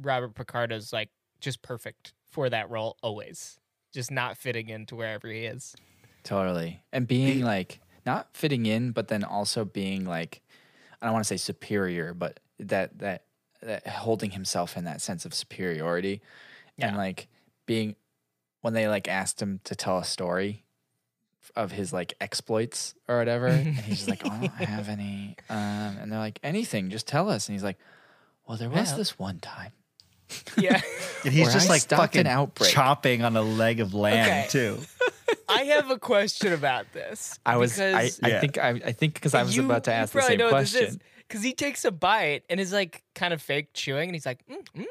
robert 0.01 0.35
picardo's 0.35 0.93
like 0.93 1.11
just 1.41 1.63
perfect 1.63 2.13
for 2.31 2.49
that 2.51 2.69
role 2.71 2.97
always 3.03 3.59
just 3.93 4.11
not 4.11 4.37
fitting 4.37 4.69
into 4.69 4.95
wherever 4.95 5.29
he 5.29 5.45
is 5.45 5.75
Totally. 6.27 6.83
And 6.93 7.07
being 7.07 7.43
like 7.43 7.81
not 8.05 8.29
fitting 8.35 8.67
in, 8.67 8.91
but 8.91 9.07
then 9.07 9.23
also 9.23 9.65
being 9.65 10.05
like 10.05 10.43
I 11.01 11.07
don't 11.07 11.13
want 11.13 11.25
to 11.25 11.29
say 11.29 11.37
superior, 11.37 12.15
but 12.15 12.41
that 12.59 12.99
that 12.99 13.27
that 13.63 13.87
holding 13.87 14.33
himself 14.33 14.77
in 14.77 14.85
that 14.85 15.01
sense 15.01 15.25
of 15.25 15.33
superiority. 15.33 16.21
And 16.81 16.97
like 16.97 17.29
being 17.65 17.95
when 18.67 18.75
they 18.75 18.89
like 18.89 19.07
asked 19.07 19.41
him 19.41 19.61
to 19.63 19.77
tell 19.77 19.99
a 19.99 20.05
story 20.05 20.65
of 21.55 21.71
his 21.71 21.93
like 21.93 22.15
exploits 22.21 22.97
or 23.07 23.17
whatever, 23.19 23.47
and 23.47 23.77
he's 23.77 24.05
just 24.05 24.11
like, 24.11 24.23
oh, 24.25 24.31
I 24.33 24.39
don't 24.41 24.69
have 24.69 24.89
any. 24.89 25.37
Um, 25.49 25.57
and 26.01 26.11
they're 26.11 26.19
like, 26.19 26.41
anything, 26.43 26.91
just 26.91 27.07
tell 27.07 27.31
us. 27.31 27.49
And 27.49 27.55
he's 27.55 27.63
like, 27.63 27.79
Well, 28.49 28.59
there 28.59 28.69
was 28.69 28.89
Well- 28.89 28.99
this 28.99 29.19
one 29.21 29.39
time. 29.39 29.71
yeah 30.59 30.81
And 31.25 31.33
he's 31.33 31.45
Where 31.47 31.53
just 31.53 31.69
I 31.69 31.75
like 31.75 31.83
stopped 31.83 32.17
an 32.17 32.25
fucking 32.25 32.27
outbreak. 32.27 32.71
chopping 32.73 33.23
on 33.23 33.37
a 33.37 33.43
leg 33.43 33.79
of 33.79 33.95
lamb 33.95 34.27
Okay. 34.27 34.47
too. 34.51 34.81
i 35.49 35.63
have 35.63 35.89
a 35.93 35.99
question 36.01 36.53
about 36.53 36.93
this 36.93 37.39
I 37.47 37.57
was, 37.59 37.79
I, 37.81 37.93
because- 37.93 38.21
I 38.25 38.29
Yeah. 38.29 38.41
think, 38.41 38.59
I, 38.59 38.69
I 38.71 38.93
think 38.93 39.15
because 39.15 39.35
I 39.35 39.45
was 39.45 39.55
You- 39.57 39.65
about 39.65 39.85
to 39.85 39.93
you 39.93 39.97
ask 39.97 40.13
the 40.13 40.19
probably 40.19 40.33
same 40.33 40.39
know 40.39 40.51
what 40.53 40.61
this 40.63 40.73
question. 40.73 40.89
is, 40.89 40.99
Cause 41.29 41.43
he 41.43 41.53
takes 41.55 41.85
a 41.85 41.91
bite 41.93 42.43
and 42.51 42.59
is 42.61 42.73
like 42.73 43.03
kind 43.17 43.33
of 43.35 43.43
fake 43.43 43.73
chewing, 43.75 44.09
and 44.09 44.15
he's 44.15 44.27
like, 44.27 44.47
mm, 44.47 44.65
mm, 44.77 44.85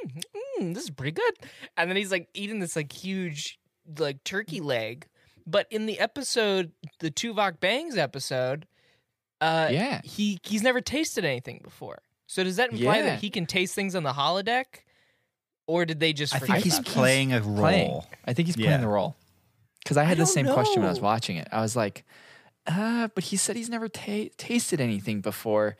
mm, 0.59 0.73
"This 0.73 0.83
is 0.83 0.89
pretty 0.89 1.13
good," 1.13 1.33
and 1.77 1.89
then 1.89 1.95
he's 1.95 2.11
like 2.11 2.27
eating 2.33 2.59
this 2.59 2.75
like 2.75 2.91
huge 2.91 3.57
like 3.97 4.23
turkey 4.23 4.59
leg. 4.61 5.07
But 5.47 5.67
in 5.69 5.85
the 5.85 5.99
episode, 5.99 6.71
the 6.99 7.11
Tuvok 7.11 7.59
Bangs 7.59 7.97
episode, 7.97 8.65
uh, 9.41 9.69
Yeah. 9.71 10.01
he 10.03 10.39
he's 10.43 10.61
never 10.63 10.81
tasted 10.81 11.23
anything 11.25 11.61
before. 11.63 11.99
So 12.27 12.43
does 12.43 12.55
that 12.55 12.71
imply 12.71 12.97
Yeah. 12.97 13.03
that 13.03 13.19
he 13.19 13.29
can 13.29 13.45
taste 13.45 13.75
things 13.75 13.93
on 13.95 14.03
the 14.03 14.13
holodeck, 14.13 14.65
or 15.67 15.85
did 15.85 15.99
they 15.99 16.13
just? 16.13 16.33
I 16.33 16.39
think 16.39 16.63
he's 16.63 16.75
about 16.79 16.85
that? 16.85 16.93
playing 16.93 17.33
a 17.33 17.41
role. 17.41 17.55
playing. 17.57 18.01
I 18.25 18.33
think 18.33 18.47
he's 18.47 18.55
playing 18.55 18.81
the 18.81 18.87
role. 18.87 19.15
Because 19.83 19.97
I 19.97 20.03
had 20.03 20.17
the 20.17 20.23
don't 20.25 20.33
same 20.33 20.47
question 20.47 20.81
when 20.81 20.87
I 20.87 20.91
was 20.91 20.99
watching 21.01 21.37
it. 21.37 21.47
I 21.51 21.61
was 21.61 21.75
like, 21.75 22.05
uh, 22.65 23.09
but 23.13 23.25
he 23.25 23.37
said 23.37 23.55
he's 23.55 23.69
never 23.69 23.87
ta- 23.87 24.29
tasted 24.37 24.81
anything 24.81 25.21
before. 25.21 25.77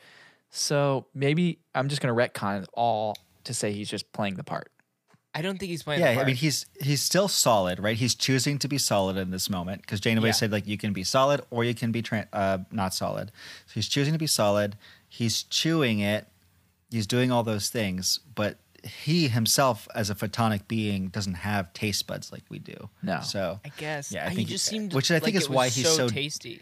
So 0.48 1.06
maybe 1.12 1.58
I'm 1.74 1.88
just 1.88 2.00
going 2.00 2.14
to 2.14 2.20
retcon 2.22 2.62
it 2.62 2.68
all 2.72 3.16
to 3.42 3.52
say 3.52 3.72
he's 3.72 3.90
just 3.90 4.12
playing 4.12 4.36
the 4.36 4.44
part. 4.44 4.70
I 5.38 5.42
don't 5.42 5.58
think 5.58 5.70
he's 5.70 5.82
playing. 5.82 6.00
Yeah, 6.00 6.18
I 6.20 6.24
mean 6.24 6.34
he's 6.36 6.64
he's 6.80 7.02
still 7.02 7.28
solid, 7.28 7.78
right? 7.78 7.96
He's 7.96 8.14
choosing 8.14 8.58
to 8.60 8.68
be 8.68 8.78
solid 8.78 9.16
in 9.18 9.30
this 9.30 9.50
moment 9.50 9.82
because 9.82 10.00
Janeway 10.00 10.28
Yeah. 10.28 10.32
said 10.32 10.50
like 10.52 10.66
you 10.66 10.78
can 10.78 10.92
be 10.92 11.04
solid 11.04 11.42
or 11.50 11.62
you 11.64 11.74
can 11.74 11.92
be 11.92 12.00
tra- 12.02 12.28
uh, 12.32 12.58
not 12.72 12.94
solid. 12.94 13.30
So 13.66 13.72
he's 13.74 13.88
choosing 13.88 14.12
to 14.14 14.18
be 14.18 14.26
solid. 14.26 14.76
He's 15.08 15.42
chewing 15.44 16.00
it. 16.00 16.26
He's 16.90 17.06
doing 17.06 17.30
all 17.30 17.42
those 17.42 17.68
things, 17.68 18.20
but 18.34 18.58
he 18.82 19.28
himself, 19.28 19.88
as 19.94 20.08
a 20.10 20.14
photonic 20.14 20.68
being, 20.68 21.08
doesn't 21.08 21.34
have 21.34 21.72
taste 21.72 22.06
buds 22.06 22.30
like 22.32 22.44
we 22.48 22.58
do. 22.58 22.88
No. 23.02 23.20
So 23.20 23.60
I 23.64 23.70
guess. 23.76 24.12
Yeah, 24.12 24.26
I 24.26 24.30
he 24.30 24.36
think- 24.36 24.48
just 24.48 24.64
seemed 24.64 24.94
which 24.94 25.10
I 25.10 25.14
like 25.14 25.24
think 25.24 25.36
is 25.36 25.48
why 25.50 25.68
he's 25.68 25.88
so- 25.94 26.08
tasty. 26.08 26.60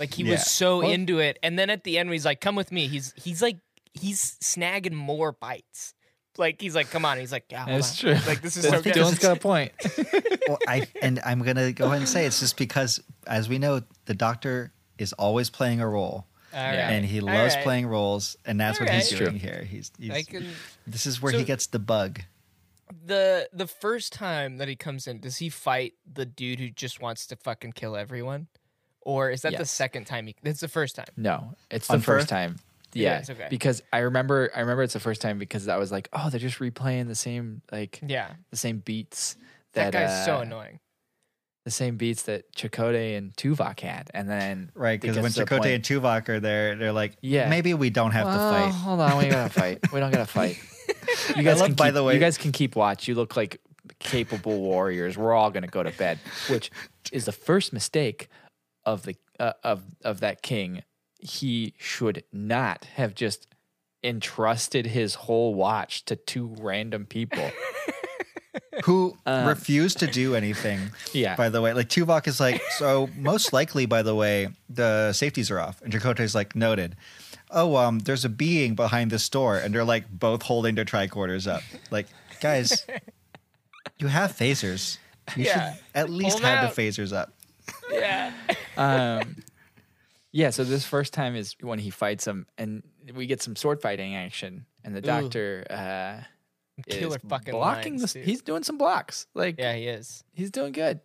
Like 0.00 0.14
he 0.14 0.22
Yeah. 0.24 0.32
was 0.32 0.50
so 0.50 0.78
Well- 0.80 0.90
into 0.90 1.18
it, 1.20 1.38
and 1.42 1.58
then 1.58 1.70
at 1.70 1.84
the 1.84 1.98
end, 1.98 2.10
he's 2.10 2.24
like, 2.24 2.40
"Come 2.40 2.54
with 2.56 2.72
me." 2.72 2.88
He's 2.88 3.12
he's 3.16 3.40
like 3.42 3.58
he's 3.94 4.36
snagging 4.42 4.92
more 4.92 5.32
bites. 5.32 5.94
Like 6.38 6.60
he's 6.60 6.74
like, 6.74 6.90
"Come 6.90 7.04
on." 7.04 7.18
He's 7.18 7.32
like, 7.32 7.44
"Yeah, 7.50 7.64
That's 7.66 8.04
on." 8.04 8.14
true. 8.14 8.26
Like 8.26 8.42
this 8.42 8.56
is 8.56 8.64
so 8.68 8.82
good. 8.82 8.94
Dylan's 8.94 9.18
got 9.18 9.36
a 9.36 9.40
point. 9.40 9.72
well, 10.48 10.58
I 10.68 10.86
and 11.02 11.20
I'm 11.24 11.42
gonna 11.42 11.72
go 11.72 11.86
ahead 11.86 11.98
and 11.98 12.08
say 12.08 12.26
it's 12.26 12.40
just 12.40 12.56
because, 12.56 13.00
as 13.26 13.48
we 13.48 13.58
know, 13.58 13.82
the 14.06 14.14
Doctor 14.14 14.72
is 14.98 15.12
always 15.14 15.50
playing 15.50 15.80
a 15.80 15.88
role. 15.88 16.26
All 16.54 16.60
right. 16.62 16.74
And 16.74 17.04
he 17.04 17.20
loves 17.20 17.54
right. 17.54 17.64
playing 17.64 17.86
roles, 17.86 18.36
and 18.46 18.58
that's 18.58 18.80
what 18.80 18.88
he's 18.88 19.10
doing 19.10 19.38
here. 19.38 19.66
He's, 19.68 19.90
he's 19.98 20.10
I 20.10 20.22
can 20.22 20.46
this 20.86 21.04
is 21.06 21.20
where 21.20 21.32
So- 21.32 21.38
he 21.38 21.44
gets 21.44 21.66
the 21.66 21.78
bug. 21.78 22.20
the 23.04 23.48
the 23.52 23.66
first 23.66 24.12
time 24.12 24.58
that 24.58 24.68
he 24.68 24.76
comes 24.76 25.06
in, 25.06 25.20
does 25.20 25.36
he 25.38 25.48
fight 25.50 25.94
the 26.10 26.24
dude 26.24 26.60
who 26.60 26.70
just 26.70 27.00
wants 27.00 27.26
to 27.26 27.36
fucking 27.36 27.72
kill 27.72 27.96
everyone, 27.96 28.46
or 29.02 29.30
is 29.30 29.42
that 29.42 29.56
the 29.58 29.64
second 29.66 30.06
time? 30.06 30.28
He, 30.28 30.36
it's 30.44 30.60
the 30.60 30.68
first 30.68 30.96
time. 30.96 31.06
No, 31.16 31.54
it's 31.70 31.88
the 31.88 31.94
On 31.94 32.00
first 32.00 32.24
Firth? 32.24 32.28
time. 32.30 32.56
Yeah, 32.96 33.10
Yeah, 33.12 33.18
it's 33.18 33.30
okay. 33.30 33.46
because 33.50 33.82
I 33.92 33.98
remember, 33.98 34.50
I 34.54 34.60
remember 34.60 34.82
it's 34.82 34.92
the 34.94 35.00
first 35.00 35.20
time 35.20 35.38
because 35.38 35.68
I 35.68 35.76
was 35.76 35.92
like, 35.92 36.08
oh, 36.12 36.30
they're 36.30 36.40
just 36.40 36.58
replaying 36.58 37.08
the 37.08 37.14
same, 37.14 37.62
like 37.70 38.00
Yeah, 38.06 38.32
the 38.50 38.56
same 38.56 38.78
beats. 38.78 39.36
that, 39.74 39.92
That, 39.92 40.06
guy's 40.08 40.24
so 40.24 40.38
uh, 40.38 40.40
annoying. 40.40 40.80
The 41.64 41.70
same 41.72 41.96
beats 41.96 42.22
that 42.24 42.52
Chakotay 42.54 43.18
and 43.18 43.32
Tuvok 43.34 43.80
had, 43.80 44.08
and 44.14 44.28
then 44.30 44.70
Right, 44.74 45.00
because 45.00 45.18
when 45.18 45.32
to 45.32 45.44
Chakotay 45.44 45.58
point- 45.58 45.66
and 45.72 45.82
Tuvok 45.84 46.28
are 46.28 46.38
there, 46.40 46.76
they're 46.76 46.92
like, 46.92 47.16
Yeah. 47.22 47.48
maybe 47.48 47.74
we 47.74 47.90
don't 47.90 48.12
have 48.12 48.26
Well, 48.26 48.52
to 48.52 48.58
fight. 48.66 48.72
Hold 48.72 49.00
on, 49.00 49.18
we 49.18 49.28
gotta 49.28 49.50
fight. 49.52 49.92
We 49.92 50.00
don't 50.00 50.10
gotta 50.12 50.26
fight. 50.26 50.58
You 51.36 51.42
guys 51.42 51.58
love, 51.58 51.66
can 51.68 51.74
by 51.74 51.88
keep, 51.88 51.94
the 51.94 52.04
way- 52.04 52.14
you 52.14 52.20
guys 52.20 52.38
can 52.38 52.52
keep 52.52 52.76
watch. 52.76 53.08
You 53.08 53.14
look 53.16 53.36
like 53.36 53.60
capable 53.98 54.60
warriors. 54.60 55.16
We're 55.18 55.34
all 55.34 55.50
gonna 55.50 55.66
go 55.66 55.82
to 55.82 55.90
bed, 55.90 56.18
which 56.48 56.70
is 57.10 57.24
the 57.24 57.32
first 57.32 57.72
mistake 57.72 58.28
of 58.84 59.02
the 59.02 59.16
uh, 59.40 59.52
of 59.64 59.82
of 60.04 60.20
that 60.20 60.42
king. 60.42 60.82
He 61.18 61.74
should 61.78 62.24
not 62.32 62.84
have 62.96 63.14
just 63.14 63.46
entrusted 64.04 64.86
his 64.86 65.14
whole 65.14 65.54
watch 65.54 66.04
to 66.06 66.16
two 66.16 66.54
random 66.60 67.06
people. 67.06 67.50
Who 68.84 69.16
refused 69.26 69.98
to 70.00 70.06
do 70.06 70.34
anything. 70.34 70.78
Um, 70.80 70.90
Yeah. 71.12 71.34
By 71.34 71.48
the 71.48 71.60
way, 71.62 71.72
like 71.72 71.88
Tuvok 71.88 72.26
is 72.28 72.38
like, 72.40 72.60
so 72.78 73.08
most 73.16 73.52
likely, 73.52 73.86
by 73.86 74.02
the 74.02 74.14
way, 74.14 74.48
the 74.68 75.12
safeties 75.14 75.50
are 75.50 75.58
off. 75.58 75.80
And 75.82 75.92
Chakotay's 75.92 76.34
like, 76.34 76.54
noted. 76.54 76.94
Oh, 77.50 77.76
um, 77.76 78.00
there's 78.00 78.24
a 78.24 78.28
being 78.28 78.74
behind 78.74 79.10
this 79.10 79.26
door. 79.30 79.56
And 79.56 79.74
they're 79.74 79.84
like 79.84 80.04
both 80.10 80.42
holding 80.42 80.74
their 80.74 80.84
tricorders 80.84 81.50
up. 81.50 81.62
Like, 81.90 82.06
guys, 82.40 82.86
you 83.98 84.08
have 84.08 84.32
phasers. 84.36 84.98
You 85.36 85.44
Yeah. 85.44 85.72
should 85.74 85.82
at 85.94 86.10
least 86.10 86.38
'em 86.38 86.44
have 86.44 86.64
out. 86.64 86.74
the 86.74 86.82
phasers 86.82 87.12
up. 87.16 87.32
Yeah, 87.90 88.32
um, 88.76 89.36
yeah, 90.36 90.50
so 90.50 90.64
this 90.64 90.84
first 90.84 91.14
time 91.14 91.34
is 91.34 91.56
when 91.62 91.78
he 91.78 91.88
fights 91.88 92.26
him, 92.26 92.46
and 92.58 92.82
we 93.14 93.26
get 93.26 93.40
some 93.40 93.56
sword 93.56 93.80
fighting 93.80 94.14
action, 94.14 94.66
and 94.84 94.94
the 94.94 95.00
doctor 95.00 95.64
uh, 95.70 96.20
Killer 96.90 97.16
is 97.16 97.22
fucking 97.26 97.52
blocking 97.52 97.92
lines, 97.94 98.02
this. 98.02 98.12
dude. 98.12 98.24
He's 98.26 98.42
doing 98.42 98.62
some 98.62 98.76
blocks, 98.76 99.26
like 99.32 99.58
yeah, 99.58 99.72
he 99.74 99.86
is. 99.88 100.24
he's 100.34 100.50
doing 100.50 100.72
good. 100.72 101.00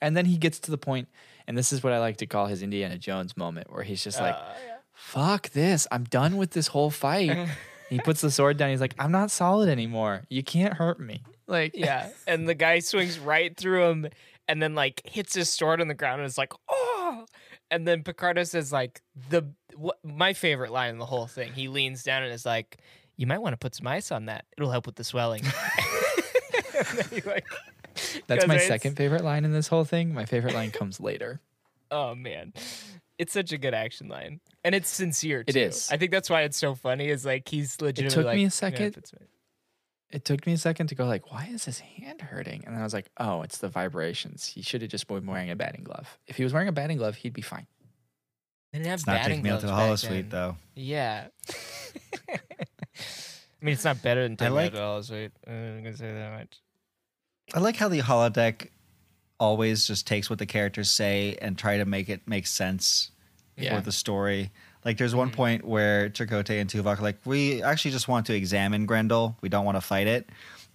And 0.00 0.16
then 0.16 0.24
he 0.24 0.36
gets 0.36 0.60
to 0.60 0.70
the 0.70 0.78
point, 0.78 1.08
and 1.48 1.58
this 1.58 1.72
is 1.72 1.82
what 1.82 1.92
I 1.92 1.98
like 1.98 2.18
to 2.18 2.26
call 2.26 2.46
his 2.46 2.62
Indiana 2.62 2.96
Jones 2.96 3.36
moment, 3.36 3.72
where 3.72 3.82
he's 3.82 4.04
just 4.04 4.20
like, 4.20 4.36
Uh, 4.36 4.54
yeah. 4.64 4.76
"Fuck 4.92 5.50
this! 5.50 5.88
I'm 5.90 6.04
done 6.04 6.36
with 6.36 6.52
this 6.52 6.68
whole 6.68 6.90
fight." 6.90 7.48
he 7.90 7.98
puts 7.98 8.20
the 8.20 8.30
sword 8.30 8.56
down. 8.56 8.70
He's 8.70 8.80
like, 8.80 8.94
"I'm 9.00 9.10
not 9.10 9.32
solid 9.32 9.68
anymore. 9.68 10.22
You 10.28 10.44
can't 10.44 10.74
hurt 10.74 11.00
me." 11.00 11.24
Like, 11.48 11.72
Yeah, 11.74 12.10
and 12.28 12.48
the 12.48 12.54
guy 12.54 12.78
swings 12.78 13.18
right 13.18 13.56
through 13.56 13.84
him, 13.90 14.08
and 14.46 14.62
then 14.62 14.76
like 14.76 15.02
hits 15.04 15.34
his 15.34 15.50
sword 15.50 15.80
on 15.80 15.88
the 15.88 15.94
ground, 15.94 16.20
and 16.20 16.28
it's 16.28 16.38
like, 16.38 16.52
oh. 16.68 16.95
And 17.70 17.86
then 17.86 18.02
Picardo 18.02 18.44
says 18.44 18.72
like 18.72 19.02
the 19.30 19.44
what, 19.74 19.98
my 20.04 20.32
favorite 20.32 20.70
line 20.72 20.90
in 20.90 20.98
the 20.98 21.06
whole 21.06 21.26
thing. 21.26 21.52
He 21.52 21.68
leans 21.68 22.02
down 22.02 22.22
and 22.22 22.32
is 22.32 22.46
like, 22.46 22.78
"You 23.16 23.26
might 23.26 23.38
want 23.38 23.54
to 23.54 23.56
put 23.56 23.74
some 23.74 23.86
ice 23.86 24.12
on 24.12 24.26
that. 24.26 24.44
It'll 24.56 24.70
help 24.70 24.86
with 24.86 24.96
the 24.96 25.04
swelling." 25.04 25.42
And 26.78 26.98
then 26.98 27.06
he, 27.10 27.20
like, 27.22 27.46
that's 28.26 28.46
my 28.46 28.58
second 28.58 28.96
favorite 28.96 29.24
line 29.24 29.46
in 29.46 29.52
this 29.52 29.66
whole 29.68 29.84
thing. 29.84 30.12
My 30.12 30.26
favorite 30.26 30.54
line 30.54 30.70
comes 30.70 31.00
later. 31.00 31.40
Oh 31.88 32.16
man, 32.16 32.52
it's 33.16 33.32
such 33.32 33.52
a 33.52 33.58
good 33.58 33.72
action 33.72 34.08
line, 34.08 34.40
and 34.64 34.74
it's 34.74 34.88
sincere. 34.88 35.44
It 35.46 35.52
Too. 35.52 35.60
is. 35.60 35.88
I 35.88 35.96
think 35.96 36.10
that's 36.10 36.28
why 36.28 36.42
it's 36.42 36.56
so 36.56 36.74
funny. 36.74 37.08
Is 37.08 37.24
like 37.24 37.48
he's 37.48 37.80
legitimately. 37.80 38.06
It 38.06 38.10
took 38.10 38.26
like, 38.26 38.34
me 38.34 38.40
a 38.40 38.44
"Yeah, 38.46 38.48
second. 38.48 38.96
Put 40.10 40.14
some- 40.14 40.16
it 40.16 40.24
took 40.24 40.46
me 40.46 40.52
a 40.54 40.58
second 40.58 40.86
to 40.88 40.94
go 40.94 41.06
like, 41.06 41.30
why 41.32 41.48
is 41.52 41.64
his 41.64 41.78
hand 41.80 42.20
hurting? 42.20 42.62
And 42.64 42.74
then 42.74 42.80
I 42.80 42.84
was 42.84 42.94
like, 42.94 43.10
oh, 43.18 43.42
it's 43.42 43.58
the 43.58 43.68
vibrations. 43.68 44.46
He 44.46 44.62
should 44.62 44.82
have 44.82 44.90
just 44.90 45.06
been 45.08 45.26
wearing 45.26 45.50
a 45.50 45.56
batting 45.56 45.84
glove. 45.84 46.18
If 46.26 46.36
he 46.36 46.44
was 46.44 46.52
wearing 46.52 46.68
a 46.68 46.72
batting 46.72 46.98
glove, 46.98 47.16
he'd 47.16 47.32
be 47.32 47.42
fine. 47.42 47.66
They 48.72 48.78
didn't 48.80 48.90
have 48.90 48.98
It's 49.00 49.06
not 49.06 49.12
batting 49.14 49.28
taking 49.30 49.42
me 49.44 49.50
out 49.50 49.60
to 49.60 49.66
the 49.66 49.72
gloves 49.72 50.02
back 50.02 50.10
holosuite, 50.12 50.14
then. 50.14 50.28
though. 50.30 50.56
Yeah. 50.74 51.26
I 52.28 53.64
mean, 53.64 53.72
it's 53.72 53.84
not 53.84 54.02
better 54.02 54.22
than 54.22 54.32
I 54.32 54.36
Tim 54.36 54.54
like- 54.54 54.74
like, 54.74 55.04
Sweet. 55.04 55.32
I'm 55.46 55.82
gonna 55.82 55.96
say 55.96 56.12
that 56.12 56.38
much. 56.38 56.58
I 57.54 57.60
like 57.60 57.76
how 57.76 57.88
the 57.88 58.00
holodeck 58.00 58.68
always 59.38 59.86
just 59.86 60.06
takes 60.06 60.28
what 60.30 60.38
the 60.38 60.46
characters 60.46 60.90
say 60.90 61.36
and 61.40 61.56
try 61.56 61.78
to 61.78 61.84
make 61.84 62.08
it 62.08 62.26
make 62.26 62.46
sense 62.46 63.10
Yeah. 63.56 63.76
for 63.78 63.84
the 63.84 63.92
story. 63.92 64.50
Like 64.86 64.98
there's 64.98 65.16
one 65.16 65.30
point 65.32 65.64
where 65.64 66.08
Chakotay 66.10 66.60
and 66.60 66.70
Tuvok 66.70 67.00
are 67.00 67.02
like, 67.02 67.16
we 67.24 67.60
actually 67.60 67.90
just 67.90 68.06
want 68.06 68.26
to 68.26 68.34
examine 68.36 68.86
Grendel. 68.86 69.36
We 69.40 69.48
don't 69.48 69.64
want 69.64 69.76
to 69.76 69.80
fight 69.80 70.06
it. 70.06 70.28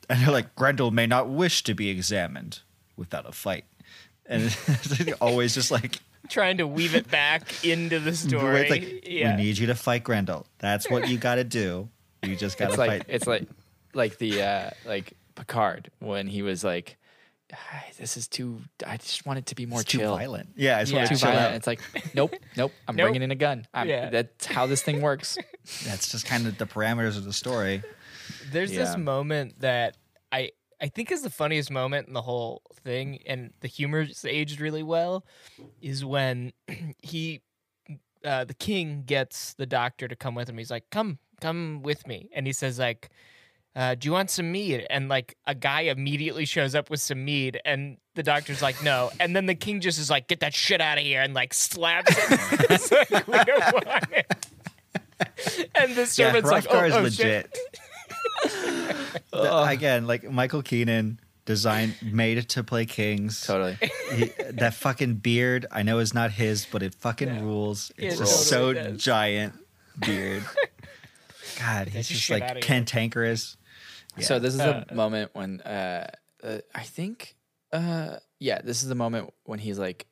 And 0.09 0.22
they're 0.22 0.34
like, 0.34 0.53
Grendel 0.57 0.91
may 0.91 1.07
not 1.07 1.30
wish 1.30 1.64
to 1.64 1.74
be 1.74 1.88
examined 1.88 2.59
without 2.97 3.26
a 3.26 3.32
fight. 3.32 3.64
And 4.26 4.43
it's 4.68 5.14
always 5.22 5.53
just 5.55 5.72
like 5.72 5.99
trying 6.28 6.57
to 6.57 6.68
weave 6.68 6.93
it 6.93 7.09
back 7.09 7.64
into 7.64 7.99
the 7.99 8.14
story. 8.28 8.59
It's 8.62 8.70
like, 8.70 9.07
yeah. 9.09 9.38
we 9.38 9.43
need 9.43 9.57
you 9.57 9.68
to 9.68 9.76
fight 9.76 10.03
Grendel. 10.03 10.45
That's 10.59 10.89
what 10.89 11.07
you 11.07 11.18
got 11.18 11.36
to 11.36 11.45
do. 11.45 11.88
You 12.24 12.36
just 12.36 12.57
got 12.57 12.66
to 12.66 12.72
It's 12.72 12.78
fight. 12.78 13.05
it's 13.07 13.28
like 13.28 13.47
like 13.93 14.18
the 14.18 14.41
uh 14.43 14.70
like 14.86 15.14
Picard 15.36 15.89
when 15.99 16.28
he 16.28 16.41
was 16.41 16.66
like, 16.66 16.97
"Ah, 17.01 17.01
"This 17.97 18.18
is 18.18 18.28
too. 18.28 18.62
I 18.86 18.97
just 18.97 19.26
want 19.26 19.39
it 19.39 19.45
to 19.47 19.56
be 19.56 19.66
more 19.66 19.82
it's 19.82 19.91
too 19.91 19.99
chill." 19.99 20.16
violent. 20.16 20.49
Yeah, 20.56 20.78
I 20.78 20.82
just 20.82 20.91
Yeah. 20.91 20.97
want 20.99 21.10
Too 21.10 21.16
chill 21.18 21.30
violent. 21.32 21.47
out. 21.52 21.56
It's 21.56 21.68
like, 21.68 21.82
nope, 22.14 22.34
nope. 22.58 22.72
I'm 22.88 22.95
Nope. 22.95 23.06
bringing 23.06 23.22
in 23.24 23.32
a 23.32 23.36
gun. 23.36 23.66
I'm, 23.74 23.88
Yeah. 23.88 24.10
That's 24.10 24.45
how 24.45 24.66
this 24.68 24.82
thing 24.82 25.02
works. 25.02 25.38
That's 25.86 26.12
just 26.12 26.26
kind 26.26 26.47
of 26.47 26.58
the 26.58 26.66
parameters 26.66 27.18
of 27.18 27.24
the 27.26 27.34
story. 27.34 27.84
There's 28.52 28.72
Yeah. 28.72 28.86
this 28.86 28.97
moment 28.97 29.60
that 29.62 29.97
I 30.32 30.52
I 30.80 30.88
think 30.88 31.12
is 31.12 31.22
the 31.22 31.30
funniest 31.30 31.70
moment 31.70 32.08
in 32.08 32.14
the 32.14 32.24
whole 32.24 32.64
thing, 32.84 33.20
and 33.28 33.54
the 33.60 33.68
humor's 33.68 34.26
aged 34.26 34.60
really 34.60 34.82
well, 34.84 35.26
is 35.82 36.04
when 36.04 36.54
he, 37.04 37.41
uh, 38.26 38.45
the 38.45 38.54
king, 38.56 39.04
gets 39.06 39.54
the 39.54 39.66
doctor 39.68 40.08
to 40.08 40.16
come 40.16 40.34
with 40.34 40.49
him. 40.49 40.58
He's 40.58 40.72
like, 40.72 40.86
"Come, 40.89 41.20
come 41.39 41.82
with 41.84 42.08
me," 42.08 42.30
and 42.34 42.47
he 42.47 42.54
says 42.54 42.80
like. 42.80 43.10
Uh, 43.76 43.96
do 43.96 44.08
you 44.08 44.12
want 44.12 44.30
some 44.30 44.52
mead? 44.52 44.86
And 44.90 45.08
like 45.08 45.38
a 45.48 45.56
guy 45.56 45.82
immediately 45.82 46.46
shows 46.46 46.76
up 46.76 46.90
with 46.90 47.00
some 47.00 47.24
mead, 47.24 47.60
and 47.64 47.98
the 48.16 48.24
doctor's 48.24 48.62
like, 48.62 48.84
no. 48.84 49.10
And 49.20 49.34
then 49.36 49.46
the 49.46 49.56
king 49.56 49.80
just 49.80 49.98
is 49.98 50.10
like, 50.10 50.28
get 50.28 50.42
that 50.42 50.54
shit 50.54 50.82
out 50.82 50.98
of 50.98 51.04
here, 51.06 51.22
and 51.22 51.34
like 51.34 51.54
slaps 51.54 52.12
it. 52.12 52.60
It's 52.70 52.92
like, 52.92 53.28
we 53.28 53.44
don't 53.44 53.74
want 53.86 54.06
it. 54.12 54.48
And 55.76 55.96
the 55.96 56.02
Yeah, 56.02 56.06
servant's 56.06 56.52
like, 56.52 56.66
oh, 56.70 56.74
Hrothgar 56.76 56.88
is 56.88 56.94
oh, 56.96 57.10
shit. 57.10 57.58
legit. 58.44 59.18
The- 59.32 59.64
again, 59.64 60.08
like 60.08 60.30
Michael 60.30 60.62
Keenan 60.62 61.20
designed, 61.46 61.96
made 62.02 62.50
to 62.50 62.64
play 62.64 62.86
kings. 62.86 63.42
Totally. 63.46 63.78
He, 64.14 64.26
that 64.52 64.74
fucking 64.74 65.16
beard, 65.16 65.66
I 65.72 65.84
know 65.84 66.00
is 66.00 66.14
not 66.14 66.32
his, 66.32 66.66
but 66.66 66.84
it 66.84 66.94
fucking 66.96 67.28
Yeah. 67.30 67.42
rules. 67.42 67.92
It's 67.98 68.16
It 68.16 68.18
just 68.20 68.50
totally 68.52 68.76
so 68.84 68.90
does. 68.92 69.04
giant 69.04 69.54
beard. 70.00 70.44
God, 71.60 71.88
he's 71.90 72.10
just 72.10 72.22
shit 72.22 72.42
like 72.42 72.50
outta 72.52 72.60
here. 74.16 74.24
cantankerous. 74.24 74.28
So 74.28 74.39
this 74.39 74.53
is 74.55 74.62
Uh, 74.62 74.84
the 74.88 74.95
moment 74.95 75.32
when 75.34 75.62
uh, 75.62 76.12
uh, 76.43 76.57
I 76.74 76.84
think 76.84 77.36
uh, 77.72 78.18
yeah, 78.39 78.62
this 78.62 78.84
is 78.84 78.89
the 78.89 78.95
moment 78.95 79.34
when 79.43 79.59
he's 79.59 79.80
like, 79.80 80.07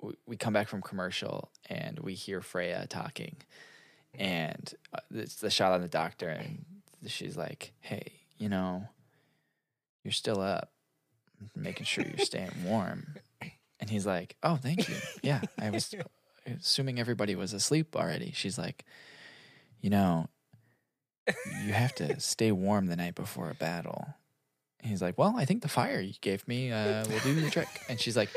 we, 0.00 0.14
we 0.26 0.36
come 0.36 0.52
back 0.52 0.68
from 0.68 0.82
commercial 0.82 1.50
and 1.68 2.00
we 2.00 2.14
hear 2.14 2.40
Freya 2.40 2.86
talking, 2.88 3.36
and 4.14 4.74
uh, 4.92 5.00
it's 5.14 5.36
the 5.36 5.50
shot 5.50 5.72
on 5.72 5.82
the 5.82 5.88
doctor, 5.88 6.28
and 6.28 6.64
she's 7.06 7.36
like, 7.36 7.72
"Hey, 7.80 8.12
you 8.38 8.48
know, 8.48 8.88
you're 10.04 10.12
still 10.12 10.40
up, 10.40 10.72
making 11.54 11.84
sure 11.86 12.04
you're 12.04 12.24
staying 12.24 12.50
warm," 12.64 13.16
and 13.80 13.88
he's 13.90 14.06
like, 14.06 14.36
"Oh, 14.42 14.56
thank 14.56 14.88
you. 14.88 14.96
Yeah, 15.22 15.40
I 15.58 15.70
was 15.70 15.94
assuming 16.46 16.98
everybody 16.98 17.34
was 17.34 17.52
asleep 17.52 17.94
already." 17.96 18.32
She's 18.34 18.58
like, 18.58 18.84
"You 19.80 19.90
know." 19.90 20.28
You 21.64 21.72
have 21.72 21.94
to 21.96 22.18
stay 22.20 22.52
warm 22.52 22.86
the 22.86 22.96
night 22.96 23.14
before 23.14 23.50
a 23.50 23.54
battle. 23.54 24.06
And 24.80 24.90
he's 24.90 25.02
like, 25.02 25.16
Well, 25.18 25.34
I 25.36 25.44
think 25.44 25.62
the 25.62 25.68
fire 25.68 26.00
you 26.00 26.14
gave 26.20 26.46
me 26.46 26.70
uh, 26.72 27.04
will 27.08 27.18
do 27.20 27.34
the 27.40 27.50
trick. 27.50 27.68
And 27.88 27.98
she's 28.00 28.16
like, 28.16 28.30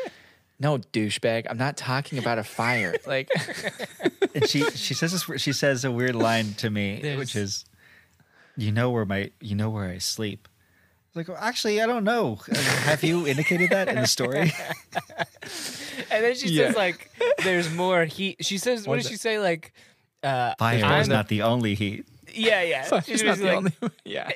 No, 0.60 0.78
douchebag, 0.78 1.46
I'm 1.50 1.58
not 1.58 1.78
talking 1.78 2.18
about 2.20 2.38
a 2.40 2.44
fire. 2.44 2.96
Like, 3.08 3.30
And 4.36 4.48
she 4.48 4.64
she 4.72 4.94
says 4.94 5.12
this. 5.12 5.42
She 5.42 5.54
says 5.54 5.84
a 5.86 5.92
weird 5.92 6.16
line 6.16 6.54
to 6.56 6.70
me, 6.70 7.00
There's- 7.02 7.18
which 7.18 7.36
is, 7.36 7.66
"You 8.58 8.72
know 8.72 8.92
where 8.92 9.06
my 9.06 9.32
you 9.42 9.56
know 9.56 9.70
where 9.70 9.90
I 9.90 9.98
sleep." 9.98 10.48
It's 11.08 11.16
like, 11.16 11.28
well, 11.28 11.38
actually, 11.40 11.82
I 11.82 11.88
don't 11.88 12.04
know. 12.04 12.36
Have 12.86 13.04
you 13.04 13.26
indicated 13.26 13.72
that 13.72 13.88
in 13.90 13.96
the 13.96 14.06
story? 14.08 14.52
And 16.12 16.24
then 16.24 16.36
she 16.36 16.50
Yeah. 16.50 16.68
says 16.68 16.76
like, 16.76 17.12
"There's 17.44 17.72
more 17.74 18.06
heat." 18.06 18.38
She 18.46 18.58
says, 18.58 18.82
"What 18.82 18.90
One 18.94 18.98
does 19.00 19.06
the- 19.06 19.12
she 19.12 19.18
say?" 19.18 19.40
Like, 19.40 19.74
uh, 20.24 20.54
Fire 20.58 21.00
is 21.02 21.08
the- 21.08 21.14
not 21.14 21.28
the 21.28 21.42
only 21.44 21.76
heat. 21.76 22.06
Yeah, 22.34 22.62
yeah. 22.62 22.84
Fire's 22.90 23.06
She's 23.06 23.24
not 23.24 23.38
the 23.38 23.44
like, 23.46 23.58
only 23.58 23.72
Yeah. 24.06 24.32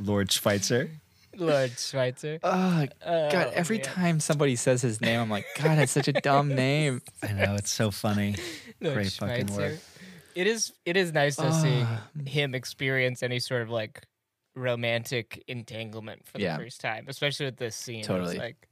Lord 0.00 0.30
Schweitzer. 0.32 0.90
Lord 1.36 1.78
Schweitzer. 1.78 2.38
Oh, 2.44 2.86
God. 3.04 3.52
Every 3.54 3.76
man. 3.78 3.84
time 3.84 4.20
somebody 4.20 4.56
says 4.56 4.82
his 4.82 5.00
name, 5.00 5.20
I'm 5.20 5.30
like, 5.30 5.44
God, 5.56 5.78
that's 5.78 5.92
such 5.92 6.08
a 6.08 6.12
dumb 6.12 6.54
name. 6.54 7.02
I 7.22 7.32
know 7.32 7.54
it's 7.56 7.70
so 7.70 7.90
funny. 7.90 8.36
Lord 8.80 8.94
Great 8.94 9.12
fucking 9.12 9.46
Schweitzer. 9.48 9.60
work. 9.72 9.78
It 10.34 10.46
is. 10.46 10.72
It 10.84 10.96
is 10.96 11.12
nice 11.12 11.36
to 11.36 11.52
see 11.52 11.84
him 12.30 12.54
experience 12.54 13.22
any 13.22 13.38
sort 13.38 13.62
of 13.62 13.70
like 13.70 14.02
romantic 14.54 15.42
entanglement 15.48 16.26
for 16.26 16.38
the 16.38 16.44
Yeah. 16.44 16.56
first 16.58 16.80
time, 16.80 17.06
especially 17.08 17.46
with 17.46 17.56
this 17.56 17.74
scene. 17.76 18.00
It's 18.00 18.08
Totally. 18.08 18.38
like, 18.38 18.68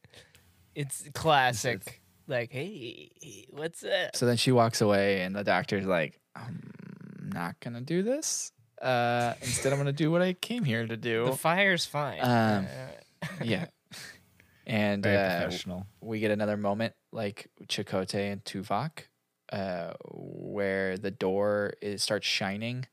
it's 0.74 1.04
classic. 1.14 2.00
Like, 2.26 2.50
hey, 2.52 3.10
what's 3.50 3.84
up? 3.84 4.14
So 4.16 4.24
then 4.26 4.36
she 4.38 4.52
walks 4.52 4.80
away, 4.80 5.20
and 5.22 5.34
the 5.36 5.44
doctor's 5.44 5.84
like, 5.86 6.18
um, 6.36 6.60
I'm 7.24 7.32
not 7.32 7.58
going 7.60 7.74
to 7.74 7.80
do 7.80 8.02
this. 8.02 8.52
Uh, 8.80 9.34
instead, 9.40 9.72
I'm 9.72 9.78
going 9.78 9.86
to 9.86 9.92
do 9.92 10.10
what 10.10 10.20
I 10.20 10.34
came 10.34 10.64
here 10.64 10.86
to 10.86 10.96
do. 10.96 11.24
The 11.24 11.32
fire's 11.32 11.86
fine. 11.86 12.18
Um, 12.22 12.66
yeah. 13.42 13.66
And 14.66 15.02
Very 15.02 15.16
uh, 15.16 15.40
professional. 15.42 15.86
we 16.00 16.20
get 16.20 16.30
another 16.30 16.56
moment 16.56 16.94
like 17.12 17.48
Chakotay 17.66 18.32
and 18.32 18.44
Tuvok, 18.44 18.90
uh, 19.52 19.92
where 20.10 20.98
the 20.98 21.10
door 21.10 21.74
is 21.82 22.02
starts 22.02 22.26
shining, 22.26 22.86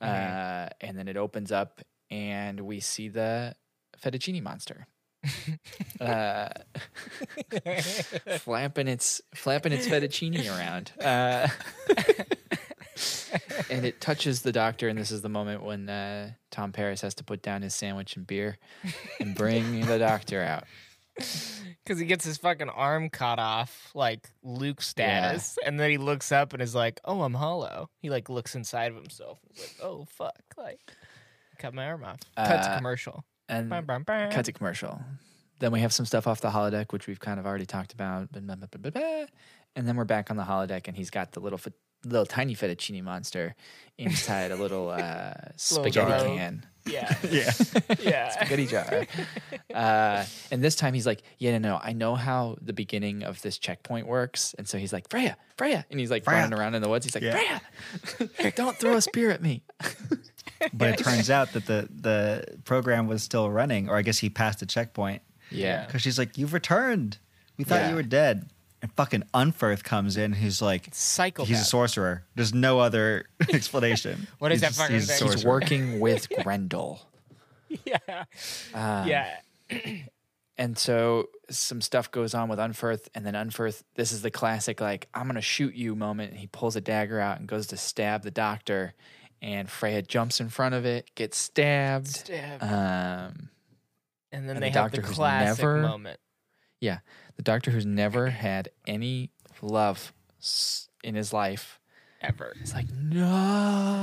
uh, 0.00 0.68
and 0.80 0.96
then 0.98 1.08
it 1.08 1.16
opens 1.16 1.52
up, 1.52 1.80
and 2.10 2.60
we 2.60 2.80
see 2.80 3.08
the 3.08 3.54
fettuccine 4.02 4.42
monster. 4.42 4.86
uh, 6.00 6.48
flapping 8.38 8.88
its 8.88 9.20
flapping 9.34 9.72
its 9.72 9.86
fettuccine 9.86 10.48
around, 10.50 10.92
uh, 11.00 11.46
and 13.70 13.84
it 13.84 14.00
touches 14.00 14.42
the 14.42 14.52
doctor. 14.52 14.88
And 14.88 14.98
this 14.98 15.10
is 15.10 15.22
the 15.22 15.28
moment 15.28 15.62
when 15.62 15.88
uh, 15.88 16.32
Tom 16.50 16.72
Paris 16.72 17.00
has 17.00 17.14
to 17.16 17.24
put 17.24 17.42
down 17.42 17.62
his 17.62 17.74
sandwich 17.74 18.16
and 18.16 18.26
beer 18.26 18.58
and 19.20 19.34
bring 19.34 19.86
the 19.86 19.98
doctor 19.98 20.42
out. 20.42 20.64
Because 21.14 21.98
he 21.98 22.06
gets 22.06 22.24
his 22.24 22.38
fucking 22.38 22.68
arm 22.70 23.10
cut 23.10 23.38
off, 23.38 23.90
like 23.94 24.30
Luke 24.42 24.80
status, 24.80 25.58
and 25.66 25.78
then 25.78 25.90
he 25.90 25.98
looks 25.98 26.32
up 26.32 26.52
and 26.54 26.62
is 26.62 26.74
like, 26.74 27.00
"Oh, 27.04 27.22
I'm 27.22 27.34
hollow." 27.34 27.90
He 28.00 28.08
like 28.08 28.28
looks 28.30 28.54
inside 28.54 28.92
of 28.92 28.96
himself. 28.96 29.38
And 29.48 29.58
is 29.58 29.62
like, 29.62 29.76
"Oh 29.82 30.04
fuck!" 30.06 30.40
Like, 30.56 30.78
cut 31.58 31.74
my 31.74 31.86
arm 31.86 32.04
off. 32.04 32.20
Cut 32.36 32.62
to 32.62 32.70
Uh, 32.70 32.76
commercial. 32.78 33.24
And 33.48 33.68
Bam, 33.68 33.84
bam, 33.84 34.04
bam. 34.04 34.30
cut 34.30 34.46
to 34.46 34.52
commercial. 34.52 35.02
Then 35.58 35.70
we 35.72 35.80
have 35.80 35.92
some 35.92 36.06
stuff 36.06 36.26
off 36.26 36.40
the 36.40 36.50
holodeck, 36.50 36.92
which 36.92 37.06
we've 37.06 37.20
kind 37.20 37.38
of 37.38 37.46
already 37.46 37.66
talked 37.66 37.92
about. 37.92 38.28
And 38.34 38.48
then 39.88 39.96
we're 39.96 40.04
back 40.04 40.30
on 40.30 40.36
the 40.36 40.44
holodeck, 40.44 40.88
and 40.88 40.96
he's 40.96 41.10
got 41.10 41.32
the 41.32 41.40
little, 41.40 41.58
little 42.04 42.26
tiny 42.26 42.54
fettuccine 42.54 43.02
monster 43.02 43.54
inside 43.98 44.50
a 44.50 44.56
little 44.56 44.90
uh, 44.90 45.34
spaghetti 45.56 45.90
jar. 46.10 46.24
can, 46.24 46.66
Yeah, 46.86 47.14
Yeah. 47.30 47.52
yeah. 48.00 48.28
spaghetti 48.30 48.66
jar. 48.66 49.06
Uh, 49.72 50.24
and 50.50 50.62
this 50.64 50.74
time 50.74 50.94
he's 50.94 51.06
like, 51.06 51.22
"Yeah, 51.38 51.56
no, 51.58 51.68
no, 51.70 51.80
I 51.82 51.92
know 51.92 52.14
how 52.16 52.56
the 52.60 52.72
beginning 52.72 53.22
of 53.22 53.40
this 53.42 53.58
checkpoint 53.58 54.06
works." 54.06 54.54
And 54.58 54.66
so 54.68 54.78
he's 54.78 54.92
like, 54.92 55.08
"Freya, 55.08 55.36
Freya," 55.56 55.84
and 55.90 56.00
he's 56.00 56.10
like 56.10 56.24
Freya. 56.24 56.40
running 56.40 56.58
around 56.58 56.74
in 56.74 56.82
the 56.82 56.88
woods. 56.88 57.04
He's 57.06 57.14
like, 57.14 57.22
Yeah. 57.24 57.60
"Freya, 58.02 58.52
don't 58.56 58.76
throw 58.76 58.96
a 58.96 59.02
spear 59.02 59.30
at 59.30 59.42
me." 59.42 59.62
But 60.72 60.90
it 60.90 60.98
turns 60.98 61.28
out 61.30 61.52
that 61.52 61.66
the 61.66 61.88
the 61.90 62.58
program 62.64 63.06
was 63.08 63.22
still 63.22 63.50
running, 63.50 63.88
or 63.88 63.96
I 63.96 64.02
guess 64.02 64.18
he 64.18 64.30
passed 64.30 64.60
the 64.60 64.66
checkpoint 64.66 65.22
Yeah, 65.50 65.86
because 65.86 66.02
she's 66.02 66.18
like, 66.18 66.36
"You've 66.38 66.52
returned. 66.54 67.18
We 67.58 67.64
thought 67.64 67.80
Yeah. 67.82 67.90
you 67.90 67.94
were 67.96 68.02
dead." 68.02 68.48
And 68.82 68.92
fucking 68.94 69.22
Unferth 69.32 69.84
comes 69.84 70.16
in. 70.16 70.32
He's 70.32 70.60
like, 70.60 70.88
Psychopath. 70.92 71.46
"He's 71.48 71.60
a 71.60 71.64
sorcerer. 71.64 72.24
There's 72.34 72.52
no 72.52 72.80
other 72.80 73.26
explanation. 73.52 74.26
What 74.38 74.50
is 74.52 74.56
He's 74.56 74.60
that 74.62 74.66
just- 74.68 74.80
fucking 74.80 74.96
he's 75.28 75.34
he's 75.34 75.44
working 75.44 76.00
with 76.00 76.28
Grendel. 76.42 77.00
yeah, 77.86 78.24
Um, 78.74 79.06
yeah. 79.08 79.36
And 80.58 80.76
so 80.76 81.28
some 81.48 81.80
stuff 81.80 82.10
goes 82.10 82.34
on 82.34 82.48
with 82.48 82.58
Unferth, 82.58 83.08
and 83.14 83.24
then 83.24 83.34
Unferth, 83.34 83.82
this 83.94 84.12
is 84.12 84.20
the 84.22 84.30
classic, 84.30 84.80
like, 84.80 85.08
I'm 85.14 85.24
going 85.24 85.36
to 85.36 85.40
shoot 85.40 85.74
you 85.74 85.94
moment. 85.96 86.30
And 86.32 86.38
he 86.40 86.46
pulls 86.48 86.76
a 86.76 86.80
dagger 86.80 87.18
out 87.20 87.38
and 87.38 87.48
goes 87.48 87.68
to 87.68 87.76
stab 87.78 88.22
the 88.22 88.30
doctor, 88.30 88.94
and 89.40 89.70
Freya 89.70 90.02
jumps 90.02 90.40
in 90.40 90.50
front 90.50 90.74
of 90.74 90.84
it, 90.84 91.10
gets 91.14 91.38
stabbed. 91.38 92.08
Stab. 92.08 92.62
Um, 92.62 93.48
and 94.30 94.46
then 94.48 94.56
and 94.56 94.62
they 94.62 94.70
the 94.70 94.78
have 94.80 94.90
the 94.90 94.96
doctor 94.98 95.02
who's 95.02 95.16
classic 95.16 95.58
never- 95.64 95.78
moment. 95.80 96.20
yeah, 96.80 96.98
the 97.36 97.42
doctor 97.42 97.70
who's 97.70 97.86
never 97.86 98.28
had 98.30 98.68
any 98.86 99.30
love 99.60 100.12
in 101.04 101.14
his 101.14 101.32
life 101.32 101.78
Ever. 102.20 102.54
is 102.62 102.72
like, 102.74 102.86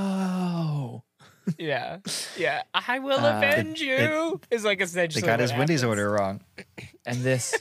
no. 0.00 1.04
Yeah, 1.58 1.98
yeah. 2.36 2.62
I 2.72 3.00
will 3.00 3.18
Uh, 3.18 3.38
avenge 3.38 3.80
you. 3.80 4.40
is 4.50 4.64
like 4.64 4.80
essentially. 4.80 5.20
They 5.22 5.26
got 5.26 5.40
his 5.40 5.52
Wendy's 5.52 5.82
order 5.82 6.08
wrong. 6.10 6.42
And 7.04 7.22
this, 7.22 7.54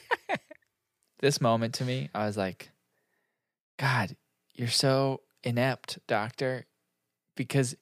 this 1.21 1.41
moment 1.41 1.73
to 1.75 1.85
me, 1.85 2.09
I 2.13 2.25
was 2.27 2.37
like, 2.37 2.69
God, 3.79 4.15
you're 4.53 4.67
so 4.67 5.21
inept, 5.43 5.97
doctor, 6.07 6.65
because 7.35 7.75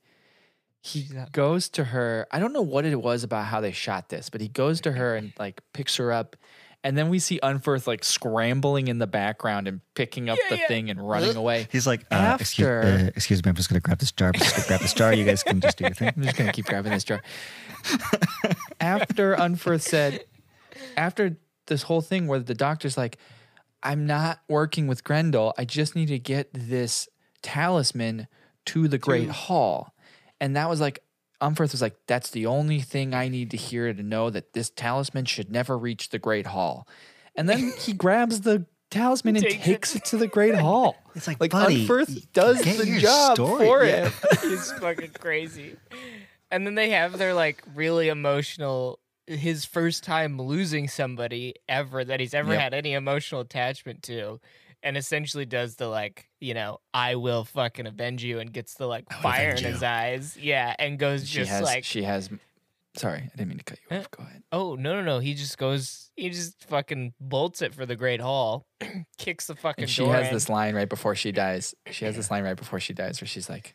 he 0.81 1.09
goes 1.33 1.67
to 1.69 1.83
her. 1.85 2.25
I 2.31 2.39
don't 2.39 2.53
know 2.53 2.61
what 2.61 2.85
it 2.85 2.95
was 3.01 3.23
about 3.23 3.47
how 3.47 3.59
they 3.59 3.71
shot 3.73 4.07
this, 4.09 4.29
but 4.29 4.39
he 4.39 4.47
goes 4.47 4.79
to 4.81 4.93
her 4.93 5.15
and 5.15 5.33
like 5.37 5.61
picks 5.73 5.97
her 5.97 6.13
up, 6.13 6.37
And 6.87 6.97
then 6.97 7.09
we 7.09 7.19
see 7.19 7.37
Unferth 7.43 7.85
like 7.85 8.05
scrambling 8.05 8.87
in 8.87 8.97
the 8.97 9.07
background 9.07 9.67
and 9.67 9.81
picking 9.93 10.29
up 10.29 10.37
Yeah, 10.43 10.55
the 10.55 10.61
yeah. 10.61 10.67
thing 10.67 10.89
and 10.89 11.05
running 11.05 11.35
away. 11.35 11.67
He's 11.69 11.85
like, 11.85 12.05
uh, 12.11 12.37
excuse, 12.39 12.65
After- 12.65 12.81
uh, 13.07 13.09
excuse 13.13 13.43
me, 13.43 13.49
I'm 13.49 13.55
just 13.55 13.67
gonna 13.67 13.81
grab 13.81 13.97
this 13.99 14.13
jar. 14.13 14.29
I'm 14.33 14.39
just 14.39 14.55
gonna 14.55 14.67
grab 14.69 14.79
this 14.79 14.93
jar. 14.93 15.13
You 15.13 15.25
guys 15.25 15.43
can 15.43 15.59
just 15.59 15.77
do 15.77 15.83
your 15.83 15.93
thing. 15.93 16.13
I'm 16.15 16.23
just 16.23 16.37
gonna 16.37 16.53
keep 16.53 16.65
grabbing 16.65 16.93
this 16.93 17.03
jar. 17.03 17.21
after 18.79 19.35
Unferth 19.35 19.81
said, 19.81 20.23
after 20.95 21.37
this 21.65 21.83
whole 21.83 22.01
thing 22.01 22.27
where 22.27 22.39
the 22.39 22.53
doctor's 22.55 22.97
like, 22.97 23.17
I'm 23.83 24.05
not 24.07 24.39
working 24.47 24.87
with 24.87 25.03
Grendel. 25.03 25.53
I 25.57 25.65
just 25.65 25.95
need 25.95 26.07
to 26.07 26.19
get 26.19 26.49
this 26.53 27.07
talisman 27.41 28.27
to 28.67 28.87
the 28.87 28.97
Great 28.97 29.29
Hall. 29.29 29.93
And 30.39 30.55
that 30.55 30.69
was 30.69 30.79
like, 30.81 31.03
Unferth 31.41 31.71
was 31.71 31.81
like, 31.81 31.95
that's 32.07 32.29
the 32.31 32.45
only 32.45 32.79
thing 32.81 33.13
I 33.13 33.27
need 33.27 33.51
to 33.51 33.57
hear 33.57 33.93
to 33.93 34.03
know 34.03 34.29
that 34.29 34.53
this 34.53 34.69
talisman 34.69 35.25
should 35.25 35.51
never 35.51 35.77
reach 35.77 36.09
the 36.09 36.19
Great 36.19 36.47
Hall. 36.47 36.87
And 37.35 37.47
then 37.47 37.71
he 37.79 37.93
grabs 38.05 38.41
the 38.41 38.65
talisman 38.89 39.35
and 39.35 39.45
Takes 39.45 39.63
takes 39.65 39.95
it. 39.95 39.97
it 39.99 40.05
to 40.05 40.17
the 40.17 40.27
Great 40.27 40.55
Hall. 40.55 40.95
It's 41.15 41.27
like, 41.27 41.39
Like 41.41 41.49
buddy, 41.51 41.87
does 42.33 42.61
the 42.61 42.97
job 42.99 43.35
story. 43.35 43.65
for 43.65 43.83
Yeah. 43.83 44.09
him. 44.09 44.13
He's 44.51 44.71
fucking 44.73 45.11
crazy. 45.19 45.75
And 46.51 46.65
then 46.65 46.75
they 46.75 46.91
have 46.91 47.17
their 47.17 47.33
like 47.33 47.63
really 47.75 48.07
emotional 48.09 48.99
his 49.25 49.65
first 49.65 50.03
time 50.03 50.39
losing 50.41 50.87
somebody 50.87 51.53
ever 51.67 52.05
that 52.05 52.19
he's 52.21 52.33
ever 52.33 52.53
Yep. 52.53 52.61
had 52.61 52.73
any 52.73 52.93
emotional 52.93 53.41
attachment 53.41 54.01
to. 54.03 54.39
And 54.83 54.95
essentially 54.95 55.45
does 55.45 55.75
the 55.75 55.87
like, 55.87 56.29
you 56.39 56.53
know, 56.53 56.79
I 56.93 57.15
will 57.15 57.43
fucking 57.43 57.87
avenge 57.87 58.23
you 58.23 58.39
and 58.39 58.51
gets 58.53 58.75
the 58.75 58.85
like 58.87 59.11
fire 59.21 59.51
in 59.51 59.63
his 59.63 59.81
you. 59.81 59.87
eyes. 59.87 60.37
Yeah. 60.39 60.75
And 60.77 60.97
goes 60.99 61.27
She 61.27 61.39
just 61.39 61.51
has, 61.51 61.61
like 61.63 61.83
she 61.83 62.03
has, 62.03 62.29
sorry, 62.95 63.19
I 63.19 63.31
didn't 63.35 63.49
mean 63.49 63.57
to 63.57 63.63
cut 63.63 63.79
you 63.89 63.97
off. 63.97 64.09
Go 64.11 64.23
ahead. 64.23 64.43
Oh 64.51 64.75
no 64.75 64.93
no 64.93 65.01
no! 65.01 65.19
He 65.19 65.33
just 65.33 65.57
goes. 65.57 66.11
He 66.15 66.29
just 66.29 66.63
fucking 66.65 67.13
bolts 67.19 67.61
it 67.61 67.73
for 67.73 67.85
the 67.85 67.95
Great 67.95 68.21
Hall, 68.21 68.65
kicks 69.17 69.47
the 69.47 69.55
fucking 69.55 69.83
And 69.83 69.89
she 69.91 70.05
has 70.05 70.27
in. 70.27 70.33
this 70.33 70.47
line 70.49 70.73
right 70.75 70.87
before 70.89 71.15
she 71.15 71.31
dies. 71.31 71.75
She 71.91 72.05
has 72.05 72.15
this 72.15 72.31
line 72.31 72.43
right 72.43 72.55
before 72.57 72.79
she 72.79 72.93
dies 72.93 73.19
where 73.19 73.27
she's 73.27 73.49
like, 73.49 73.73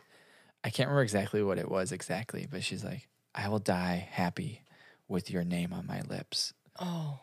I 0.64 0.70
can't 0.70 0.88
remember 0.88 1.02
exactly 1.02 1.42
what 1.42 1.58
it 1.58 1.68
was 1.70 1.92
exactly, 1.92 2.46
but 2.50 2.62
she's 2.62 2.84
like, 2.84 3.08
I 3.34 3.48
will 3.48 3.58
die 3.58 4.08
happy 4.10 4.62
with 5.08 5.30
your 5.30 5.44
name 5.44 5.72
on 5.72 5.86
my 5.86 6.00
lips, 6.02 6.54
Oh, 6.80 7.18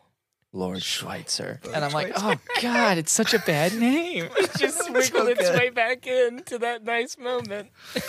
Lord 0.52 0.82
Schweitzer. 0.82 1.60
And 1.72 1.84
I'm 1.84 1.92
like, 1.92 2.12
oh 2.16 2.34
God, 2.60 2.98
it's 2.98 3.12
such 3.12 3.34
a 3.34 3.38
bad 3.38 3.74
name. 3.74 4.28
it 4.36 4.50
just 4.58 4.90
wiggled 4.92 5.28
its 5.28 5.48
way 5.50 5.70
back 5.70 6.06
into 6.06 6.58
that 6.58 6.84
nice 6.84 7.16
moment. 7.18 7.70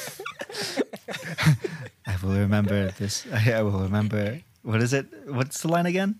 I 2.08 2.16
will 2.24 2.36
remember 2.38 2.92
this. 2.92 3.26
I 3.32 3.62
will 3.62 3.80
remember. 3.82 4.42
What 4.64 4.82
is 4.82 4.94
it? 4.94 5.06
What's 5.28 5.62
the 5.62 5.68
line 5.68 5.86
again? 5.86 6.20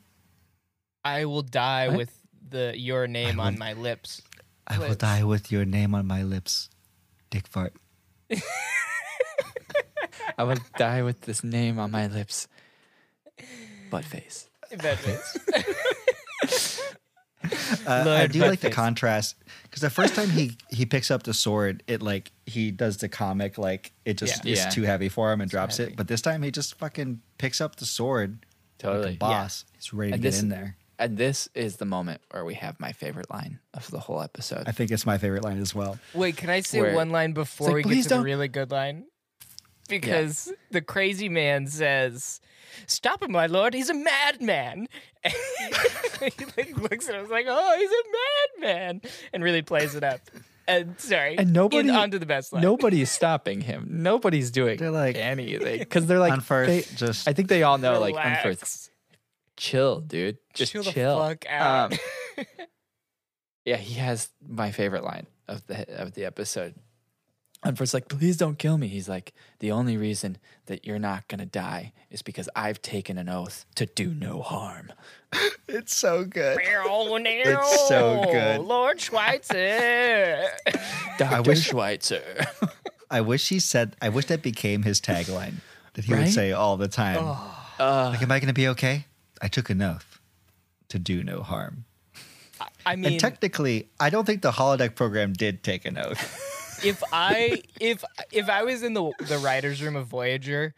I 1.04 1.26
will 1.26 1.42
die 1.42 1.88
What? 1.90 1.98
with 1.98 2.14
the 2.50 2.74
your 2.78 3.08
name 3.08 3.40
I 3.40 3.48
on 3.48 3.58
my 3.58 3.74
lips. 3.74 4.22
I 4.68 4.78
will 4.78 4.90
Lips. 4.90 4.98
die 4.98 5.24
with 5.24 5.52
your 5.52 5.66
name 5.66 5.96
on 5.96 6.06
my 6.06 6.22
lips. 6.24 6.70
Dick 7.32 7.48
fart. 7.48 7.74
I 10.38 10.44
will 10.44 10.58
die 10.78 11.02
with 11.02 11.22
this 11.22 11.44
name 11.44 11.80
on 11.80 11.92
my 11.92 12.08
lips. 12.08 12.48
Butt 13.90 14.06
face. 14.06 14.48
That 14.72 15.00
is. 15.06 15.38
Uh, 17.88 18.06
I 18.08 18.28
do 18.28 18.40
like 18.42 18.60
the 18.60 18.70
contrast 18.70 19.36
because 19.64 19.82
the 19.82 19.90
first 19.90 20.14
time 20.14 20.30
he 20.30 20.58
he 20.70 20.86
picks 20.86 21.10
up 21.10 21.24
the 21.24 21.34
sword, 21.34 21.82
it 21.88 22.02
like 22.04 22.32
he 22.46 22.70
does 22.70 22.98
the 22.98 23.10
comic 23.10 23.58
like 23.58 23.92
it 24.06 24.18
just 24.18 24.46
Yeah. 24.46 24.52
is 24.54 24.60
Yeah. 24.60 24.70
too 24.70 24.84
heavy 24.84 25.10
for 25.10 25.32
him 25.34 25.42
and 25.42 25.50
drops 25.50 25.78
heavy. 25.78 25.94
it. 25.94 25.98
But 25.98 26.08
this 26.08 26.22
time 26.22 26.44
he 26.44 26.52
just 26.52 26.76
fucking 26.76 27.22
picks 27.40 27.60
up 27.60 27.78
the 27.78 27.86
sword. 27.86 28.46
Like 28.84 28.94
Totally. 28.94 29.14
a 29.14 29.18
boss. 29.18 29.66
He's 29.76 29.92
ready 29.94 30.12
to 30.12 30.16
And 30.16 30.24
get 30.24 30.32
this- 30.32 30.42
in 30.42 30.50
there. 30.50 30.78
And 31.00 31.18
this 31.18 31.50
is 31.56 31.78
the 31.78 31.86
moment 31.86 32.22
where 32.30 32.46
we 32.46 32.54
have 32.56 32.80
my 32.80 32.92
favorite 32.92 33.32
line 33.32 33.60
of 33.74 33.90
the 33.90 34.00
whole 34.00 34.22
episode. 34.22 34.68
I 34.68 34.72
think 34.72 34.92
it's 34.92 35.04
my 35.06 35.18
favorite 35.18 35.44
line 35.44 35.60
as 35.60 35.74
well. 35.74 35.98
Wait, 36.14 36.38
can 36.38 36.52
I 36.52 36.60
say 36.62 36.80
Where- 36.80 36.94
one 36.94 37.10
line 37.10 37.34
before 37.34 37.70
like, 37.74 37.86
we 37.88 37.96
get 37.96 38.04
to 38.04 38.10
the 38.10 38.16
don't." 38.18 38.24
really 38.24 38.48
good 38.48 38.70
line? 38.70 39.06
Because 39.92 40.52
the 40.72 40.82
crazy 40.82 41.30
man 41.30 41.68
says, 41.68 42.40
"Stop 42.88 43.22
him, 43.24 43.32
my 43.32 43.48
lord! 43.48 43.74
He's 43.74 43.90
a 43.90 43.94
madman." 43.94 44.88
He 46.22 46.46
like 46.56 46.78
looks 46.78 47.10
at 47.10 47.16
him 47.16 47.30
like, 47.30 47.46
"Oh, 47.50 47.78
he's 47.80 47.90
a 47.90 48.62
madman," 48.62 49.02
and 49.34 49.44
really 49.44 49.62
plays 49.64 49.96
it 49.96 50.04
up. 50.04 50.20
And 50.68 51.00
sorry, 51.00 51.38
And 51.38 51.52
nobody- 51.52 51.90
in, 51.90 51.96
onto 51.96 52.20
the 52.20 52.26
best 52.28 52.54
line. 52.54 52.62
Nobody's 52.62 53.10
stopping 53.12 53.62
him. 53.62 53.88
Nobody's 53.90 54.52
doing 54.52 54.78
They're 54.78 54.92
like- 54.92 55.16
anything 55.18 55.80
because 55.80 56.06
they're 56.06 56.20
like 56.20 56.34
Unferth, 56.40 56.68
they- 56.68 56.96
just- 56.96 57.28
I 57.28 57.34
think 57.34 57.50
they 57.50 57.64
all 57.64 57.78
know 57.80 58.00
like 58.00 58.14
Relax. 58.16 58.44
Unferth. 58.46 58.90
Chill, 59.58 60.00
dude. 60.02 60.38
Just 60.54 60.72
chill 60.72 60.84
chill. 60.84 61.20
the 61.20 61.28
fuck 61.30 61.46
out. 61.50 61.94
Um, 61.94 62.00
yeah, 63.66 63.78
he 63.78 63.96
has 63.96 64.30
my 64.48 64.72
favorite 64.72 65.04
line 65.04 65.28
of 65.48 65.66
the 65.68 65.90
of 66.02 66.14
the 66.14 66.26
episode. 66.26 66.76
Unferth's 67.64 67.94
like, 67.94 68.08
please 68.08 68.38
don't 68.38 68.58
kill 68.58 68.78
me. 68.78 68.88
He's 68.88 69.08
like, 69.08 69.34
the 69.60 69.72
only 69.72 69.96
reason 69.96 70.38
that 70.66 70.86
you're 70.86 70.98
not 71.00 71.28
gonna 71.28 71.46
die 71.46 71.94
is 72.10 72.22
because 72.24 72.50
I've 72.56 72.82
taken 72.82 73.18
an 73.20 73.30
oath 73.30 73.66
to 73.76 73.86
do 73.86 74.14
no 74.14 74.42
harm. 74.42 74.92
It's 75.74 75.96
so 75.96 76.26
good. 76.26 76.58
it's 76.62 77.88
so 77.88 78.22
good. 78.30 78.60
Lord 78.60 79.00
Schweitzer. 79.06 80.44
Dr. 81.18 81.50
wish- 81.50 81.68
Schweitzer. 81.68 82.46
I 83.10 83.22
wish 83.22 83.48
he 83.48 83.60
said. 83.60 83.96
I 84.02 84.10
wish 84.10 84.26
that 84.26 84.42
became 84.42 84.84
his 84.84 85.00
tagline 85.00 85.56
that 85.94 86.04
he 86.06 86.14
Right? 86.14 86.24
would 86.24 86.34
say 86.34 86.52
all 86.52 86.76
the 86.76 86.90
time. 86.90 87.20
Uh, 87.80 88.10
Like, 88.12 88.22
am 88.22 88.32
I 88.32 88.40
going 88.40 88.48
to 88.48 88.54
be 88.54 88.68
okay? 88.70 89.06
I 89.42 89.48
took 89.48 89.70
an 89.70 89.82
oath 89.82 90.20
to 90.90 91.00
do 91.00 91.24
no 91.24 91.42
harm. 91.42 91.86
I 92.86 92.96
mean, 92.98 93.14
and 93.14 93.20
technically, 93.20 93.88
I 94.00 94.10
don't 94.10 94.26
think 94.26 94.42
the 94.42 94.52
holodeck 94.52 94.96
program 94.96 95.32
did 95.34 95.64
take 95.64 95.86
an 95.86 95.98
oath. 95.98 96.51
If 96.84 97.04
I 97.12 97.62
if 97.80 98.04
if 98.32 98.50
I 98.50 98.64
was 98.64 98.84
in 98.84 98.94
the 98.94 99.12
the 99.28 99.38
writers' 99.40 99.82
room 99.82 99.96
of 99.96 100.08
Voyager, 100.08 100.74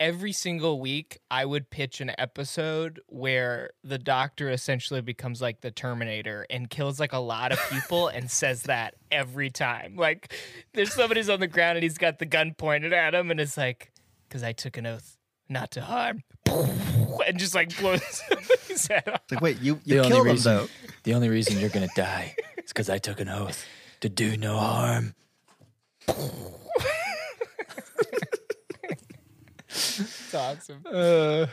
every 0.00 0.32
single 0.32 0.80
week 0.80 1.18
I 1.30 1.44
would 1.44 1.70
pitch 1.70 2.00
an 2.00 2.12
episode 2.18 3.00
where 3.06 3.70
the 3.84 3.98
Doctor 3.98 4.50
essentially 4.50 5.00
becomes 5.00 5.40
like 5.40 5.60
the 5.60 5.70
Terminator 5.70 6.46
and 6.50 6.68
kills 6.68 6.98
like 6.98 7.12
a 7.12 7.18
lot 7.18 7.52
of 7.52 7.60
people 7.70 8.08
and 8.08 8.30
says 8.30 8.64
that 8.64 8.94
every 9.10 9.50
time. 9.50 9.96
Like 9.96 10.32
there's 10.74 10.92
somebody's 10.92 11.28
on 11.28 11.40
the 11.40 11.46
ground 11.46 11.76
and 11.76 11.82
he's 11.82 11.98
got 11.98 12.18
the 12.18 12.26
gun 12.26 12.54
pointed 12.54 12.92
at 12.92 13.14
him 13.14 13.30
and 13.30 13.40
it's 13.40 13.56
like, 13.56 13.92
"Because 14.28 14.42
I 14.42 14.52
took 14.52 14.76
an 14.76 14.86
oath 14.86 15.16
not 15.48 15.70
to 15.72 15.80
harm," 15.82 16.22
and 16.46 17.38
just 17.38 17.54
like 17.54 17.76
blows 17.78 18.22
his 18.68 18.86
head 18.86 19.08
off. 19.08 19.20
Like, 19.30 19.40
wait, 19.40 19.60
you, 19.60 19.80
the 19.84 19.94
you 19.94 19.98
only 20.00 20.10
killed 20.10 20.26
him 20.26 20.32
reason, 20.32 20.56
though. 20.56 20.68
the 21.04 21.14
only 21.14 21.28
reason 21.28 21.58
you're 21.58 21.70
gonna 21.70 21.88
die 21.96 22.34
is 22.58 22.68
because 22.68 22.88
I 22.90 22.98
took 22.98 23.20
an 23.20 23.28
oath 23.28 23.64
to 24.00 24.08
do 24.08 24.36
no 24.36 24.58
harm. 24.58 25.14
It's 29.68 30.34
awesome. 30.34 30.84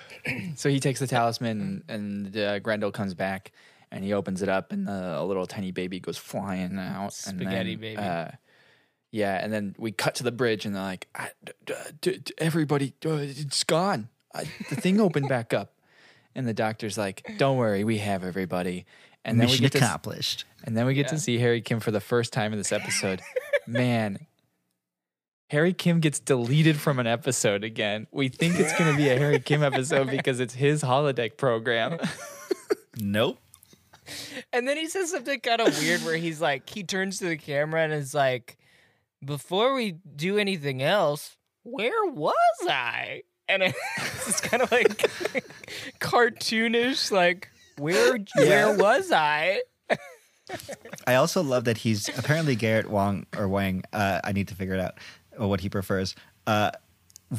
So 0.56 0.70
he 0.70 0.80
takes 0.80 1.00
the 1.00 1.08
talisman, 1.08 1.84
and 1.88 2.36
uh, 2.38 2.60
Grendel 2.60 2.92
comes 2.92 3.14
back, 3.14 3.52
and 3.92 4.04
he 4.04 4.14
opens 4.14 4.42
it 4.42 4.50
up, 4.50 4.72
and 4.72 4.88
the, 4.88 5.20
a 5.20 5.24
little 5.24 5.48
tiny 5.48 5.72
baby 5.72 6.00
goes 6.00 6.18
flying 6.18 6.78
out. 6.78 7.14
Spaghetti 7.14 7.46
and 7.46 7.52
then, 7.52 7.80
baby. 7.80 7.98
Uh, 7.98 8.28
yeah, 9.12 9.44
and 9.44 9.52
then 9.52 9.76
we 9.80 9.92
cut 9.92 10.16
to 10.16 10.24
the 10.24 10.32
bridge, 10.32 10.66
and 10.66 10.76
they're 10.76 10.84
like, 10.84 11.08
I, 11.16 11.30
d- 11.44 11.52
d- 11.66 11.74
d- 12.02 12.18
d- 12.26 12.34
"Everybody, 12.38 12.94
uh, 13.06 13.14
it's 13.22 13.64
gone. 13.64 14.10
I, 14.36 14.44
the 14.70 14.76
thing 14.76 15.00
opened 15.00 15.30
back 15.30 15.54
up." 15.54 15.74
And 16.36 16.48
the 16.48 16.54
doctor's 16.54 16.98
like, 16.98 17.26
"Don't 17.38 17.58
worry, 17.58 17.84
we 17.84 17.98
have 18.00 18.24
everybody." 18.24 18.86
And 19.26 19.40
then 19.40 19.48
Mission 19.48 19.64
we 19.64 19.70
get 19.70 19.80
to, 19.80 19.86
accomplished. 19.86 20.46
and 20.64 20.78
then 20.78 20.86
we 20.86 20.94
get 20.94 21.08
to 21.10 21.18
see 21.20 21.40
Harry 21.40 21.62
Kim 21.62 21.80
for 21.80 21.92
the 21.92 22.00
first 22.02 22.34
time 22.34 22.52
in 22.52 22.60
this 22.60 22.72
episode. 22.72 23.22
Man, 23.68 24.26
Harry 25.50 25.74
Kim 25.74 26.00
gets 26.00 26.20
deleted 26.20 26.80
from 26.80 27.00
an 27.00 27.08
episode 27.08 27.64
again. 27.64 28.06
We 28.12 28.30
think 28.30 28.60
it's 28.60 28.78
going 28.78 28.92
to 28.92 28.98
be 28.98 29.10
a 29.10 29.18
Harry 29.18 29.40
Kim 29.40 29.64
episode 29.64 30.08
because 30.12 30.40
it's 30.40 30.54
his 30.54 30.84
holodeck 30.84 31.38
program. 31.38 31.98
Nope. 32.98 33.40
And 34.54 34.68
then 34.68 34.78
he 34.78 34.88
says 34.88 35.12
something 35.12 35.40
kind 35.40 35.62
of 35.62 35.78
weird 35.80 36.02
where 36.02 36.18
he's 36.18 36.40
like, 36.40 36.70
he 36.70 36.84
turns 36.84 37.20
to 37.20 37.26
the 37.26 37.38
camera 37.38 37.82
and 37.82 37.94
is 37.94 38.14
like, 38.14 38.58
before 39.24 39.74
we 39.74 39.96
do 40.16 40.38
anything 40.38 40.82
else, 40.82 41.36
where 41.64 42.06
was 42.06 42.34
I? 42.68 43.24
And 43.48 43.64
it's 43.98 44.42
kind 44.42 44.62
of 44.62 44.72
like 44.72 44.88
cartoonish, 46.00 47.12
like, 47.12 47.50
where 47.78 48.20
where 48.36 48.76
was 48.78 49.12
I? 49.12 49.62
I 51.08 51.16
also 51.16 51.42
love 51.44 51.66
that 51.66 51.78
he's 51.78 52.10
apparently 52.18 52.56
Garrett 52.56 52.90
Wong 52.90 53.26
or 53.38 53.48
Wang. 53.48 53.84
Uh, 53.94 54.20
I 54.24 54.32
need 54.32 54.48
to 54.50 54.56
figure 54.56 54.74
it 54.74 54.80
out 54.80 54.96
or 55.40 55.48
what 55.48 55.62
he 55.62 55.70
prefers. 55.70 56.16
Uh, 56.46 56.72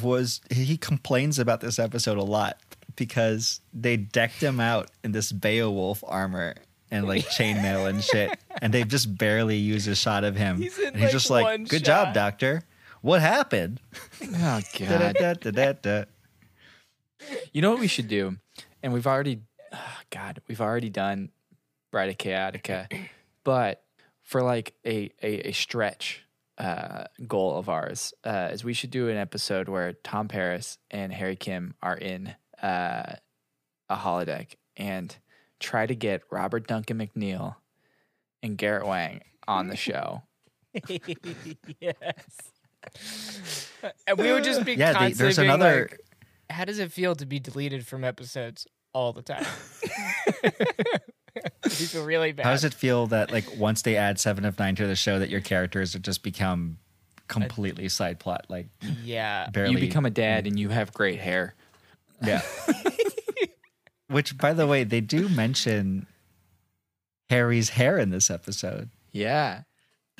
was 0.02 0.40
he 0.50 0.76
complains 0.76 1.38
about 1.38 1.60
this 1.60 1.78
episode 1.78 2.16
a 2.16 2.22
lot 2.22 2.58
because 2.96 3.60
they 3.72 3.96
decked 3.96 4.42
him 4.42 4.60
out 4.60 4.90
in 5.04 5.12
this 5.12 5.32
Beowulf 5.32 6.02
armor 6.06 6.54
and 6.90 7.06
like 7.06 7.24
chainmail 7.28 7.88
and 7.88 8.02
shit, 8.02 8.38
and 8.60 8.72
they've 8.72 8.88
just 8.88 9.16
barely 9.16 9.56
used 9.56 9.88
a 9.88 9.94
shot 9.94 10.24
of 10.24 10.36
him. 10.36 10.58
He's 10.58 10.78
in, 10.78 10.88
and 10.88 10.96
he's 10.96 11.04
like, 11.04 11.12
just 11.12 11.30
like, 11.30 11.68
"Good 11.68 11.86
shot." 11.86 12.06
job, 12.06 12.14
doctor. 12.14 12.62
What 13.02 13.20
happened?" 13.20 13.80
oh, 14.22 14.60
God. 14.78 15.14
Da-da-da-da-da-da. 15.14 16.04
You 17.52 17.62
know 17.62 17.70
what 17.70 17.80
we 17.80 17.86
should 17.86 18.08
do? 18.08 18.36
And 18.82 18.92
we've 18.92 19.06
already 19.06 19.42
God, 20.10 20.40
we've 20.48 20.60
already 20.60 20.88
done 20.88 21.30
Bride 21.90 22.10
of 22.10 22.18
Chaotica, 22.18 23.08
but 23.44 23.82
for 24.22 24.42
like 24.42 24.74
a 24.86 25.10
a, 25.22 25.48
a 25.48 25.52
stretch 25.52 26.24
uh, 26.60 27.04
goal 27.26 27.56
of 27.56 27.68
ours 27.68 28.12
uh, 28.24 28.50
is 28.52 28.62
we 28.62 28.74
should 28.74 28.90
do 28.90 29.08
an 29.08 29.16
episode 29.16 29.68
where 29.68 29.94
Tom 29.94 30.28
Paris 30.28 30.78
and 30.90 31.12
Harry 31.12 31.34
Kim 31.36 31.74
are 31.82 31.96
in 31.96 32.34
uh, 32.62 33.14
a 33.88 33.96
holodeck 33.96 34.54
and 34.76 35.16
try 35.58 35.86
to 35.86 35.94
get 35.94 36.22
Robert 36.30 36.66
Duncan 36.68 36.98
McNeil 36.98 37.56
and 38.42 38.56
Garrett 38.58 38.86
Wang 38.86 39.22
on 39.48 39.68
the 39.68 39.76
show. 39.76 40.22
yes. 41.80 42.02
And 44.06 44.18
we 44.18 44.32
would 44.32 44.44
just 44.44 44.64
be 44.64 44.74
Yeah, 44.74 45.08
the- 45.08 45.14
there's 45.14 45.36
being 45.38 45.48
another- 45.50 45.88
like, 45.90 46.00
how 46.50 46.64
does 46.64 46.78
it 46.78 46.92
feel 46.92 47.14
to 47.16 47.26
be 47.26 47.38
deleted 47.40 47.86
from 47.86 48.04
episodes 48.04 48.66
all 48.92 49.12
the 49.12 49.22
time? 49.22 49.46
you 51.64 51.70
feel 51.70 52.04
really 52.04 52.32
bad. 52.32 52.46
How 52.46 52.52
does 52.52 52.64
it 52.64 52.74
feel 52.74 53.06
that 53.08 53.30
like 53.32 53.56
once 53.56 53.82
they 53.82 53.96
add 53.96 54.18
Seven 54.18 54.44
of 54.44 54.58
Nine 54.58 54.74
to 54.76 54.86
the 54.86 54.96
show, 54.96 55.18
that 55.18 55.30
your 55.30 55.40
characters 55.40 55.92
have 55.94 56.02
just 56.02 56.22
become 56.22 56.78
completely 57.28 57.88
side 57.88 58.18
plot? 58.18 58.46
Like 58.48 58.68
Yeah. 59.02 59.48
barely. 59.50 59.72
You 59.72 59.78
become 59.78 60.06
a 60.06 60.10
dad 60.10 60.46
and 60.46 60.58
you 60.58 60.68
have 60.70 60.92
great 60.92 61.18
hair. 61.20 61.54
yeah. 62.22 62.42
Which, 64.08 64.36
by 64.36 64.52
the 64.54 64.66
way, 64.66 64.82
they 64.84 65.00
do 65.00 65.28
mention 65.28 66.06
Harry's 67.28 67.70
hair 67.70 67.96
in 67.96 68.10
this 68.10 68.28
episode. 68.30 68.90
Yeah. 69.12 69.62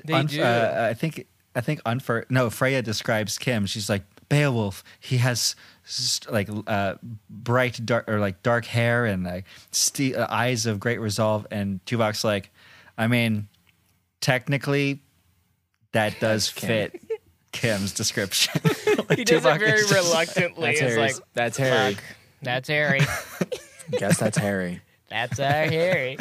They 0.05 0.13
Unf- 0.15 0.29
do. 0.31 0.43
Uh, 0.43 0.87
I 0.91 0.95
think 0.95 1.27
I 1.55 1.61
think 1.61 1.83
Unfer 1.85 2.25
no 2.31 2.51
Freya 2.51 2.83
describes 2.83 3.37
Kim. 3.37 3.67
She's 3.67 3.89
like 3.91 4.05
Beowulf. 4.31 4.83
He 5.01 5.19
has 5.19 5.55
st- 5.85 6.33
like 6.33 6.49
uh, 6.67 6.95
bright 7.29 7.85
dark 7.85 8.09
or 8.09 8.19
like 8.19 8.43
dark 8.43 8.65
hair 8.65 9.05
and 9.05 9.25
like 9.25 9.45
ste- 9.73 10.15
uh, 10.17 10.27
eyes 10.31 10.65
of 10.65 10.81
great 10.81 11.01
resolve. 11.01 11.47
And 11.51 11.85
Tuvok's 11.85 12.25
like, 12.25 12.51
I 12.97 13.07
mean, 13.09 13.49
technically, 14.23 15.03
that 15.93 16.15
does 16.21 16.49
fit 16.49 16.99
Kim's 17.53 17.93
description. 17.93 18.63
Like, 19.09 19.19
he 19.19 19.25
does 19.25 19.45
it 19.45 19.59
very 19.59 19.73
is 19.81 19.91
just- 19.91 20.09
reluctantly. 20.11 20.67
That's 20.69 20.81
It's 20.81 20.95
Harry's. 20.95 21.17
like, 21.19 21.27
that's 21.35 21.57
Harry. 21.59 21.95
fuck, 21.95 22.05
that's 22.43 22.69
Harry. 22.69 23.01
Guess 23.91 24.19
that's 24.19 24.39
Harry. 24.39 24.81
That's 25.11 25.41
our 25.41 25.51
Harry. 25.67 26.17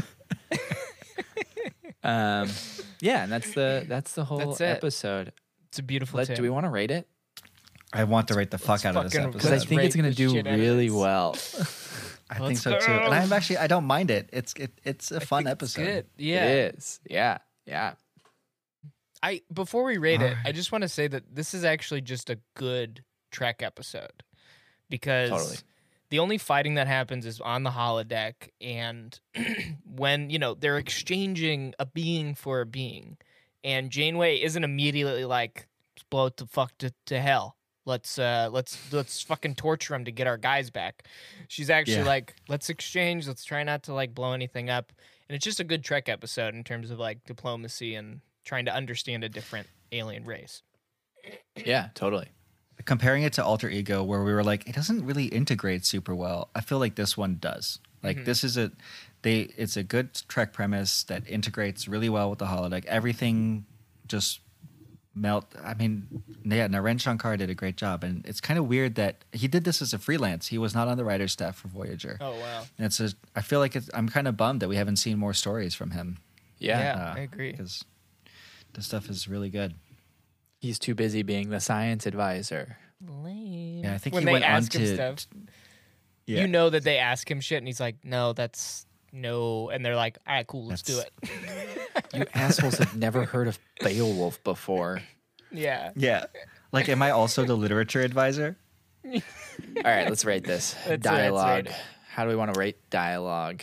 Um, 2.03 2.49
yeah, 3.01 3.23
and 3.23 3.31
that's 3.31 3.53
the 3.53 3.85
that's 3.87 4.13
the 4.13 4.23
whole 4.25 4.39
That's 4.39 4.61
episode. 4.61 5.33
It's 5.67 5.79
a 5.79 5.83
beautiful 5.83 6.17
Let, 6.17 6.33
do 6.35 6.41
we 6.41 6.49
want 6.49 6.65
to 6.65 6.69
rate 6.69 6.91
it? 6.91 7.07
I 7.91 8.03
want 8.03 8.27
to 8.29 8.35
rate 8.35 8.51
the 8.51 8.57
fuck 8.57 8.85
out 8.85 8.95
of 8.95 9.03
this 9.05 9.13
fucking- 9.13 9.31
Because 9.31 9.51
I 9.51 9.55
episode. 9.55 9.69
think 9.69 9.81
it's 9.83 9.95
rate 9.95 10.01
going 10.03 10.13
to 10.13 10.17
the 10.23 10.27
do 10.27 10.33
shit 10.35 10.47
out 10.47 10.53
of 10.53 10.59
really 10.59 10.87
this. 10.89 10.95
well. 10.95 11.35
I 12.31 12.35
think 12.35 12.41
Let's 12.49 12.61
so 12.61 12.77
too. 12.79 12.85
go. 12.85 12.99
And 13.05 13.13
I'm 13.13 13.33
actually 13.33 13.57
I 13.57 13.65
don't 13.67 13.85
mind 13.85 14.11
it. 14.11 14.29
It's 14.31 14.53
it, 14.53 14.71
it's 14.83 15.09
a 15.11 15.19
fun 15.19 15.47
episode. 15.47 15.83
good. 15.83 16.05
Yeah. 16.17 16.45
It 16.45 16.75
is. 16.75 16.99
Yeah. 17.09 17.39
Yeah. 17.65 17.93
I 19.21 19.41
before 19.51 19.83
we 19.83 19.97
rate 19.97 20.21
it, 20.21 20.37
I 20.45 20.51
just 20.51 20.71
want 20.71 20.83
to 20.83 20.89
say 20.89 21.07
that 21.07 21.35
this 21.35 21.53
is 21.53 21.63
actually 21.65 22.01
just 22.01 22.29
a 22.29 22.37
good 22.55 23.03
Trek 23.31 23.61
episode 23.61 24.23
because 24.89 25.29
Totally. 25.29 25.57
the 26.09 26.19
only 26.19 26.37
fighting 26.37 26.75
that 26.75 26.87
happens 26.87 27.25
is 27.25 27.41
on 27.41 27.63
the 27.63 27.69
holodeck, 27.71 28.33
and 28.61 29.19
when 29.85 30.29
you 30.29 30.39
know 30.39 30.53
they're 30.53 30.77
exchanging 30.77 31.73
a 31.79 31.85
being 31.85 32.33
for 32.33 32.61
a 32.61 32.65
being, 32.65 33.17
and 33.63 33.89
Janeway 33.89 34.37
isn't 34.41 34.63
immediately 34.63 35.25
like 35.25 35.67
blow 36.09 36.27
it 36.27 36.37
to 36.37 36.45
fuck 36.45 36.77
to, 36.77 36.93
to 37.07 37.19
hell. 37.19 37.55
Let's 37.85 38.19
uh 38.19 38.49
let's 38.51 38.77
let's 38.93 39.21
fucking 39.21 39.55
torture 39.55 39.95
him 39.95 40.05
to 40.05 40.11
get 40.11 40.27
our 40.27 40.37
guys 40.37 40.69
back. 40.69 41.03
She's 41.47 41.69
actually 41.69 41.95
Yeah. 41.97 42.03
like, 42.05 42.35
let's 42.47 42.69
exchange. 42.69 43.27
Let's 43.27 43.43
try 43.43 43.63
not 43.63 43.83
to 43.83 43.93
like 43.93 44.13
blow 44.13 44.33
anything 44.33 44.69
up. 44.69 44.91
And 45.27 45.35
it's 45.35 45.45
just 45.45 45.59
a 45.59 45.63
good 45.63 45.83
Trek 45.83 46.09
episode 46.09 46.53
in 46.55 46.63
terms 46.63 46.91
of 46.91 46.99
like 46.99 47.23
diplomacy 47.25 47.95
and 47.95 48.21
trying 48.45 48.65
to 48.65 48.73
understand 48.73 49.23
a 49.23 49.29
different 49.29 49.67
alien 49.91 50.25
race. 50.25 50.61
Yeah. 51.55 51.89
Totally. 51.95 52.27
comparing 52.85 53.23
it 53.23 53.33
to 53.33 53.43
alter 53.43 53.69
ego 53.69 54.03
where 54.03 54.23
we 54.23 54.33
were 54.33 54.43
like 54.43 54.67
it 54.67 54.73
doesn't 54.73 55.05
really 55.05 55.25
integrate 55.25 55.85
super 55.85 56.15
well 56.15 56.49
i 56.55 56.61
feel 56.61 56.79
like 56.79 56.95
this 56.95 57.17
one 57.17 57.37
does 57.39 57.79
like 58.01 58.15
Mm-hmm. 58.15 58.25
this 58.25 58.43
is 58.45 58.55
a 58.57 58.71
they 59.21 59.41
it's 59.57 59.75
a 59.75 59.83
good 59.83 60.13
trek 60.29 60.53
premise 60.53 61.03
that 61.03 61.29
integrates 61.29 61.89
really 61.89 62.07
well 62.07 62.29
with 62.29 62.39
the 62.39 62.45
holodeck 62.45 62.85
everything 62.85 63.65
just 64.07 64.39
melt 65.15 65.53
i 65.63 65.73
mean 65.73 66.07
yeah 66.45 66.67
naren 66.67 66.99
shankar 67.01 67.35
did 67.35 67.49
a 67.49 67.55
great 67.55 67.75
job 67.75 68.03
and 68.03 68.25
it's 68.25 68.39
kind 68.39 68.57
of 68.59 68.67
weird 68.67 68.95
that 68.95 69.25
he 69.33 69.47
did 69.47 69.63
this 69.63 69.81
as 69.81 69.91
a 69.93 69.97
freelance 69.97 70.47
he 70.47 70.57
was 70.57 70.73
not 70.73 70.87
on 70.87 70.97
the 70.97 71.03
writer's 71.03 71.31
staff 71.31 71.55
for 71.57 71.67
voyager 71.67 72.17
Oh 72.21 72.31
wow. 72.39 72.63
and 72.77 72.85
it's 72.85 72.99
a 72.99 73.09
i 73.35 73.41
feel 73.41 73.59
like 73.59 73.75
it's, 73.75 73.89
i'm 73.93 74.07
kind 74.07 74.27
of 74.27 74.37
bummed 74.37 74.61
that 74.61 74.69
we 74.69 74.75
haven't 74.75 74.97
seen 74.97 75.17
more 75.17 75.33
stories 75.33 75.73
from 75.75 75.91
him 75.91 76.17
Yeah. 76.59 76.79
Yeah. 76.79 77.03
Uh, 77.11 77.13
I 77.15 77.19
agree. 77.21 77.51
because 77.51 77.83
the 78.73 78.81
stuff 78.81 79.09
is 79.09 79.27
really 79.27 79.49
good 79.49 79.75
He's 80.61 80.77
too 80.77 80.93
busy 80.93 81.23
being 81.23 81.49
the 81.51 81.61
science 81.61 82.05
advisor. 82.05 82.77
Lame. 83.07 83.83
yeah 83.83 83.93
i 83.93 83.97
think 83.97 84.13
when 84.13 84.23
he 84.23 84.25
they 84.25 84.31
went 84.33 84.43
on 84.45 84.51
ask 84.51 84.71
to 84.73 84.79
him 84.79 84.95
stuff, 84.95 85.27
yeah. 86.25 86.41
you 86.41 86.47
know 86.47 86.69
that 86.69 86.83
they 86.83 86.97
ask 86.97 87.29
him 87.31 87.39
shit, 87.41 87.57
and 87.59 87.65
he's 87.67 87.79
like, 87.79 87.95
"No, 88.03 88.33
that's 88.33 88.85
no," 89.11 89.69
and 89.69 89.85
they're 89.85 89.95
like, 89.95 90.17
"All 90.27 90.33
right, 90.35 90.47
cool, 90.47 90.65
let's 90.67 90.81
do 90.81 90.99
it." 90.99 91.11
You 92.13 92.25
assholes 92.33 92.77
have 92.77 92.95
never 92.95 93.25
heard 93.25 93.47
of 93.47 93.59
Beowulf 93.83 94.41
before. 94.43 95.01
yeah. 95.51 95.91
yeah 95.95 96.25
like 96.71 96.87
am 96.89 97.01
i 97.01 97.11
also 97.11 97.43
the 97.45 97.55
literature 97.55 98.01
advisor 98.01 98.57
All 99.05 99.21
right, 99.83 100.07
let's 100.09 100.23
rate 100.25 100.43
this. 100.43 100.75
Let's- 100.87 100.89
let's 100.89 101.03
dialogue. 101.03 101.65
rate 101.65 101.73
it. 101.73 101.81
How 102.09 102.23
do 102.23 102.29
we 102.29 102.35
want 102.35 102.53
to 102.53 102.59
rate 102.59 102.77
dialogue? 102.89 103.61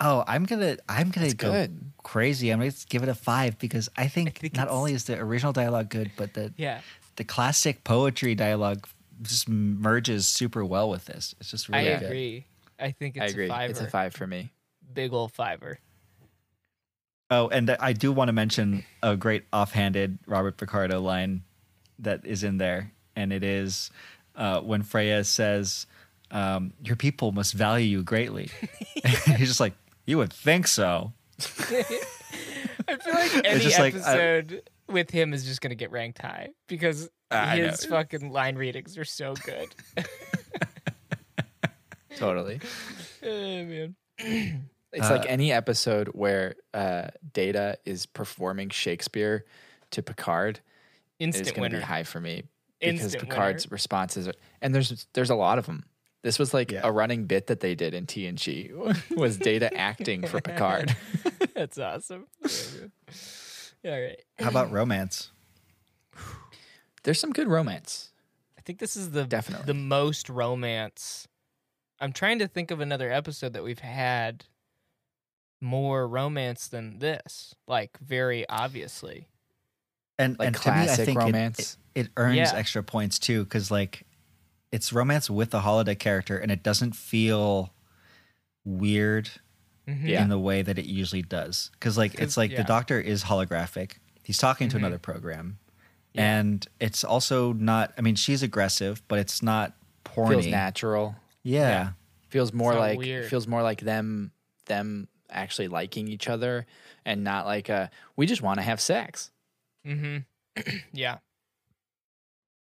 Oh, 0.00 0.24
I'm 0.26 0.44
gonna 0.44 0.76
I'm 0.88 1.10
gonna 1.10 1.26
That's 1.28 1.34
go 1.34 1.52
good. 1.52 1.92
crazy. 2.02 2.50
I'm 2.50 2.58
gonna 2.60 2.72
give 2.88 3.02
it 3.02 3.08
a 3.08 3.14
five 3.14 3.58
because 3.58 3.88
I 3.96 4.08
think, 4.08 4.38
think 4.38 4.54
not 4.56 4.64
it's- 4.64 4.76
only 4.76 4.92
is 4.94 5.04
the 5.04 5.18
original 5.18 5.52
dialogue 5.52 5.88
good, 5.90 6.10
but 6.16 6.34
the 6.34 6.52
Yeah. 6.56 6.80
the 7.16 7.24
classic 7.24 7.84
poetry 7.84 8.34
dialogue 8.34 8.86
just 9.22 9.48
merges 9.48 10.26
super 10.26 10.64
well 10.64 10.88
with 10.90 11.04
this. 11.06 11.34
It's 11.40 11.50
just 11.50 11.68
I 11.72 11.78
really 11.84 11.98
good. 11.98 12.04
agree. 12.06 12.46
I 12.78 12.90
think 12.90 13.16
it's 13.16 13.22
I 13.22 13.26
agree. 13.26 13.46
a 13.46 13.48
fiver. 13.48 13.70
It's 13.70 13.80
a 13.80 13.86
five 13.88 14.14
for 14.14 14.26
me. 14.26 14.52
Big 14.92 15.12
old 15.12 15.32
fiver. 15.32 15.78
Oh, 17.30 17.48
and 17.48 17.70
I 17.70 17.92
do 17.92 18.12
want 18.12 18.28
to 18.28 18.32
mention 18.32 18.84
a 19.02 19.16
great 19.16 19.44
offhanded 19.52 20.18
Robert 20.26 20.56
Picardo 20.56 21.00
line 21.00 21.42
that 21.98 22.26
is 22.26 22.44
in 22.44 22.58
there, 22.58 22.92
and 23.16 23.32
it 23.32 23.42
is 23.42 23.90
uh, 24.36 24.60
when 24.60 24.82
Freya 24.82 25.24
says, 25.24 25.86
um, 26.30 26.72
"Your 26.82 26.96
people 26.96 27.32
must 27.32 27.54
value 27.54 27.86
you 27.86 28.02
greatly." 28.02 28.50
He's 29.04 29.48
just 29.48 29.60
like, 29.60 29.74
"You 30.04 30.18
would 30.18 30.32
think 30.32 30.66
so." 30.66 31.12
I 31.40 32.96
feel 32.96 33.14
like 33.14 33.44
any 33.44 33.60
just 33.60 33.78
like, 33.78 33.94
I- 33.94 33.98
episode 33.98 34.62
with 34.88 35.10
him 35.10 35.32
is 35.32 35.44
just 35.44 35.60
gonna 35.60 35.74
get 35.74 35.90
ranked 35.90 36.20
high 36.20 36.50
because 36.68 37.08
I 37.30 37.58
know. 37.58 37.68
his 37.68 37.86
fucking 37.86 38.30
line 38.30 38.56
readings 38.56 38.98
are 38.98 39.04
so 39.04 39.34
good. 39.34 39.74
Totally. 42.16 42.60
oh, 43.24 43.28
man. 43.64 43.96
It's 44.96 45.10
like 45.10 45.26
any 45.28 45.50
episode 45.50 46.06
where 46.10 46.54
uh, 46.72 47.08
Data 47.32 47.78
is 47.84 48.06
performing 48.06 48.68
Shakespeare 48.68 49.44
to 49.90 50.04
Picard 50.04 50.60
is 51.18 51.34
going 51.42 51.52
to 51.54 51.60
winner. 51.62 51.78
be 51.78 51.82
high 51.82 52.04
for 52.04 52.20
me 52.20 52.44
because 52.78 53.00
Instant 53.02 53.24
Picard's 53.28 53.72
responses 53.72 54.28
are, 54.28 54.34
and 54.62 54.72
there's 54.72 55.08
there's 55.14 55.30
a 55.30 55.34
lot 55.34 55.58
of 55.58 55.66
them. 55.66 55.84
This 56.22 56.38
was 56.38 56.54
like 56.54 56.70
Yeah. 56.70 56.82
a 56.84 56.92
running 56.92 57.24
bit 57.26 57.48
that 57.48 57.58
they 57.58 57.74
did 57.74 57.92
in 57.92 58.06
TNG 58.06 58.70
was 59.16 59.36
Data 59.36 59.76
acting 59.76 60.28
for 60.28 60.40
Picard. 60.40 60.94
That's 61.56 61.76
awesome. 61.76 62.28
Very. 62.40 62.90
All 63.84 64.00
right. 64.00 64.22
How 64.38 64.48
about 64.48 64.70
romance? 64.70 65.32
There's 67.02 67.18
some 67.18 67.32
good 67.32 67.48
romance. 67.48 68.10
I 68.56 68.60
think 68.62 68.78
this 68.78 68.96
is 68.96 69.10
the 69.10 69.24
Definitely. 69.24 69.66
the 69.66 69.74
most 69.74 70.28
romance. 70.30 71.26
I'm 72.00 72.12
trying 72.12 72.38
to 72.40 72.48
think 72.48 72.70
of 72.70 72.80
another 72.80 73.10
episode 73.10 73.52
that 73.54 73.62
we've 73.64 73.78
had 73.78 74.44
more 75.60 76.06
romance 76.06 76.66
than 76.68 76.98
this. 76.98 77.54
Like 77.66 77.98
very 77.98 78.48
obviously. 78.48 79.28
and 80.18 80.38
Like 80.38 80.46
and 80.48 80.56
to 80.56 80.68
me, 80.70 80.74
I 80.74 80.84
classic 80.84 81.06
think 81.06 81.20
it- 81.20 81.24
romance. 81.24 81.76
It, 81.94 82.00
it 82.06 82.10
earns 82.16 82.36
Yeah. 82.36 82.52
extra 82.54 82.82
points 82.82 83.18
too 83.18 83.44
because 83.44 83.70
like 83.70 84.04
it's 84.72 84.92
romance 84.92 85.30
with 85.30 85.50
the 85.50 85.60
holiday 85.60 85.94
character, 85.94 86.36
and 86.36 86.50
it 86.50 86.62
doesn't 86.62 86.96
feel 86.96 87.72
weird 88.64 89.30
Mhm. 89.86 90.08
Yeah. 90.08 90.22
in 90.22 90.28
the 90.30 90.38
way 90.38 90.62
that 90.62 90.78
it 90.78 90.86
usually 90.86 91.22
does. 91.22 91.70
Because 91.74 91.96
like 91.96 92.14
it's 92.16 92.36
like 92.36 92.50
yeah. 92.50 92.58
the 92.58 92.64
doctor 92.64 93.00
is 93.00 93.24
holographic; 93.24 93.92
he's 94.24 94.38
talking 94.38 94.68
to 94.70 94.76
Mhm. 94.76 94.80
another 94.80 94.98
program, 94.98 95.58
and 96.14 96.66
it's 96.80 97.04
also 97.04 97.52
not. 97.52 97.92
I 97.96 98.00
mean, 98.00 98.16
she's 98.16 98.42
aggressive, 98.42 99.02
but 99.06 99.18
it's 99.20 99.42
not 99.42 99.74
porny. 100.04 100.30
Feels 100.30 100.46
natural. 100.46 101.14
Yeah. 101.44 101.90
Feels 102.30 102.52
more 102.52 102.72
not 102.72 102.80
like 102.80 102.98
weird. 102.98 103.26
feels 103.26 103.46
more 103.46 103.62
like 103.62 103.80
them 103.80 104.32
them 104.66 105.06
actually 105.30 105.68
liking 105.68 106.08
each 106.08 106.28
other 106.28 106.66
and 107.04 107.22
not 107.22 107.44
like 107.46 107.68
a 107.68 107.90
we 108.16 108.26
just 108.26 108.42
want 108.42 108.58
to 108.58 108.62
have 108.62 108.80
sex. 108.80 109.30
Mm-hmm. 109.86 110.18
yeah. 110.92 111.18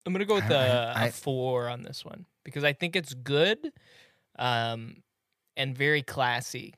I'm 0.06 0.14
gonna 0.14 0.26
go 0.26 0.36
with 0.36 0.52
I- 0.52 0.66
a, 0.66 0.86
I- 0.94 1.06
a 1.08 1.12
four 1.12 1.68
on 1.70 1.82
this 1.82 2.06
one 2.06 2.26
because 2.44 2.64
I 2.64 2.74
think 2.74 2.96
it's 2.96 3.14
good. 3.14 3.72
Um, 4.38 4.98
and 5.58 5.76
very 5.78 6.02
classy. 6.04 6.74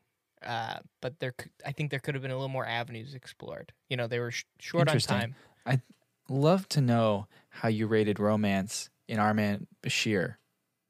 Uh, 0.45 0.77
but 1.01 1.19
there, 1.19 1.33
I 1.65 1.71
think 1.71 1.89
there 1.89 1.99
could 1.99 2.13
have 2.13 2.21
been 2.21 2.29
a 2.31 2.35
little 2.35 2.47
more 2.47 2.65
avenues 2.65 3.15
explored. 3.15 3.73
You 3.89 3.97
know, 3.97 4.05
they 4.05 4.19
were 4.19 4.29
sh- 4.31 4.43
short 4.59 4.87
on 4.87 4.99
time. 4.99 5.33
I 5.65 5.81
love 6.29 6.69
to 6.69 6.81
know 6.81 7.25
how 7.49 7.69
you 7.69 7.87
rated 7.87 8.19
romance 8.19 8.89
in 9.07 9.17
Our 9.17 9.33
Man 9.33 9.65
Bashir 9.81 10.35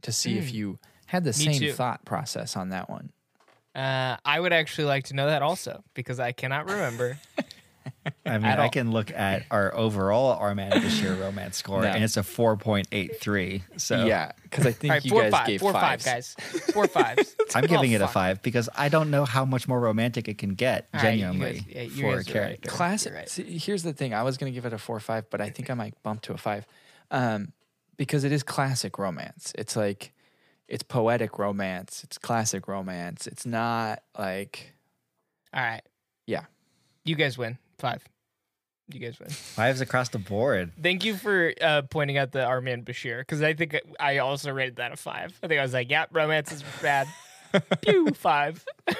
to 0.01 0.12
see 0.12 0.38
if 0.38 0.49
Mm. 0.49 0.53
you 0.53 0.80
had 1.08 1.24
the 1.24 1.30
Me 1.30 1.34
same 1.45 1.60
too. 1.60 1.74
thought 1.74 2.05
process 2.05 2.55
on 2.55 2.70
that 2.70 2.89
one. 2.89 3.12
Uh, 3.76 4.18
I 4.26 4.39
would 4.39 4.53
actually 4.53 4.86
like 4.86 5.05
to 5.05 5.14
know 5.16 5.28
that 5.28 5.41
also 5.41 5.84
because 5.93 6.20
I 6.20 6.32
cannot 6.32 6.66
remember. 6.70 7.20
I 8.26 8.38
mean, 8.38 8.45
I 8.45 8.64
all. 8.64 8.70
can 8.70 8.91
look 8.91 9.12
at 9.12 9.43
our 9.51 9.74
overall 9.76 10.34
Our 10.34 10.53
Man 10.55 10.72
Bashir 10.72 11.20
romance 11.20 11.55
score, 11.58 11.82
No. 11.84 11.88
and 11.88 12.03
it's 12.03 12.18
a 12.18 12.22
4.83. 12.22 13.62
So 13.78 14.05
Yeah, 14.05 14.32
because 14.43 14.66
I 14.66 14.72
think 14.72 14.91
All 14.91 14.95
right, 14.95 15.05
you 15.05 15.12
four 15.12 15.22
guys 15.24 15.32
five, 15.32 15.47
gave 15.47 15.60
four 15.62 15.72
fives. 15.74 16.03
five, 16.05 16.14
guys, 16.14 16.36
four 16.74 16.88
fives. 16.88 17.36
I'm 17.55 17.64
Oh, 17.64 17.68
giving 17.68 17.91
it 17.93 18.01
a 18.01 18.08
five 18.08 18.41
because 18.41 18.68
I 18.76 18.89
don't 18.89 19.10
know 19.12 19.24
how 19.26 19.45
much 19.45 19.68
more 19.68 19.80
romantic 19.80 20.28
it 20.28 20.38
can 20.38 20.55
get, 20.55 20.88
All 20.93 21.01
right, 21.01 21.14
you 21.14 21.20
genuinely, 21.22 21.60
guys- 21.60 21.68
yeah, 21.68 21.82
you 21.84 21.89
for 21.89 21.95
a 21.95 22.01
guys 22.01 22.08
are 22.08 22.16
right. 22.16 22.28
character. 22.28 22.70
Classic. 22.70 23.14
Right. 23.14 23.30
See, 23.30 23.58
here's 23.58 23.84
the 23.84 23.93
thing. 23.93 24.14
I 24.14 24.24
was 24.24 24.38
going 24.38 24.51
to 24.51 24.55
give 24.55 24.66
it 24.66 24.74
a 24.74 24.78
four 24.78 24.99
five, 24.99 25.30
but 25.30 25.39
I 25.39 25.49
think 25.49 25.70
I 25.70 25.74
might 25.74 26.01
bump 26.03 26.22
to 26.24 26.34
a 26.34 26.38
five, 26.38 26.66
um, 27.12 27.53
because 27.95 28.24
it 28.26 28.32
is 28.32 28.43
classic 28.43 28.97
romance. 28.97 29.53
It's 29.58 29.76
like, 29.76 30.14
it's 30.68 30.84
poetic 30.84 31.39
romance. 31.39 32.03
It's 32.03 32.18
classic 32.18 32.68
romance. 32.68 33.28
It's 33.28 33.45
not 33.45 34.03
like, 34.18 34.74
All 35.53 35.63
right, 35.63 35.84
yeah. 36.26 36.45
you 37.05 37.15
guys 37.15 37.38
win 37.38 37.57
five. 37.78 38.03
You 38.89 38.99
guys 39.01 39.20
win. 39.20 39.30
Fives 39.30 39.82
across 39.82 40.09
the 40.09 40.18
board. 40.18 40.72
Thank 40.82 41.03
you 41.03 41.15
for 41.15 41.53
uh, 41.61 41.82
pointing 41.84 42.18
out 42.18 42.32
the 42.32 42.45
Our 42.45 42.61
Man 42.61 42.84
Bashir 42.84 43.20
because 43.20 43.41
I 43.41 43.53
think 43.53 43.78
I 43.99 44.20
also 44.20 44.51
rated 44.51 44.78
that 44.78 44.93
a 44.93 44.95
five. 44.95 45.38
I 45.43 45.47
think 45.47 45.59
I 45.59 45.63
was 45.63 45.74
like, 45.74 45.89
yeah, 45.89 46.05
romance 46.11 46.51
is 46.51 46.63
bad. 46.82 47.07
Pew, 47.82 48.11
five. 48.11 48.63
How 48.88 48.95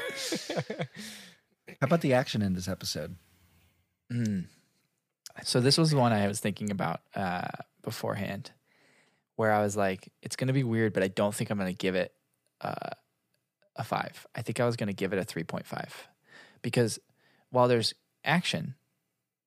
about 1.82 2.02
the 2.02 2.14
action 2.14 2.42
in 2.42 2.54
this 2.54 2.68
episode? 2.68 3.16
Mm. 4.12 4.46
So 5.44 5.62
this 5.62 5.78
was 5.78 5.92
the 5.92 5.98
one 5.98 6.12
I 6.12 6.28
was 6.28 6.40
thinking 6.40 6.72
about 6.72 7.02
uh, 7.16 7.48
beforehand, 7.84 8.52
where 9.38 9.54
I 9.54 9.62
was 9.62 9.78
like, 9.78 10.12
it's 10.22 10.36
going 10.36 10.48
to 10.48 10.54
be 10.54 10.64
weird, 10.64 10.92
but 10.94 11.04
I 11.04 11.08
don't 11.08 11.34
think 11.34 11.50
I'm 11.50 11.58
going 11.58 11.72
to 11.74 11.78
give 11.78 11.96
it 11.96 12.12
uh, 12.60 12.90
a 13.76 13.84
five. 13.84 14.28
I 14.36 14.42
think 14.42 14.60
I 14.60 14.66
was 14.66 14.76
going 14.76 14.88
to 14.88 14.94
give 14.94 15.14
it 15.14 15.20
a 15.20 15.24
three 15.24 15.44
point 15.44 15.66
five 15.66 16.08
because 16.62 17.00
while 17.52 17.68
there's 17.68 17.94
action, 18.26 18.76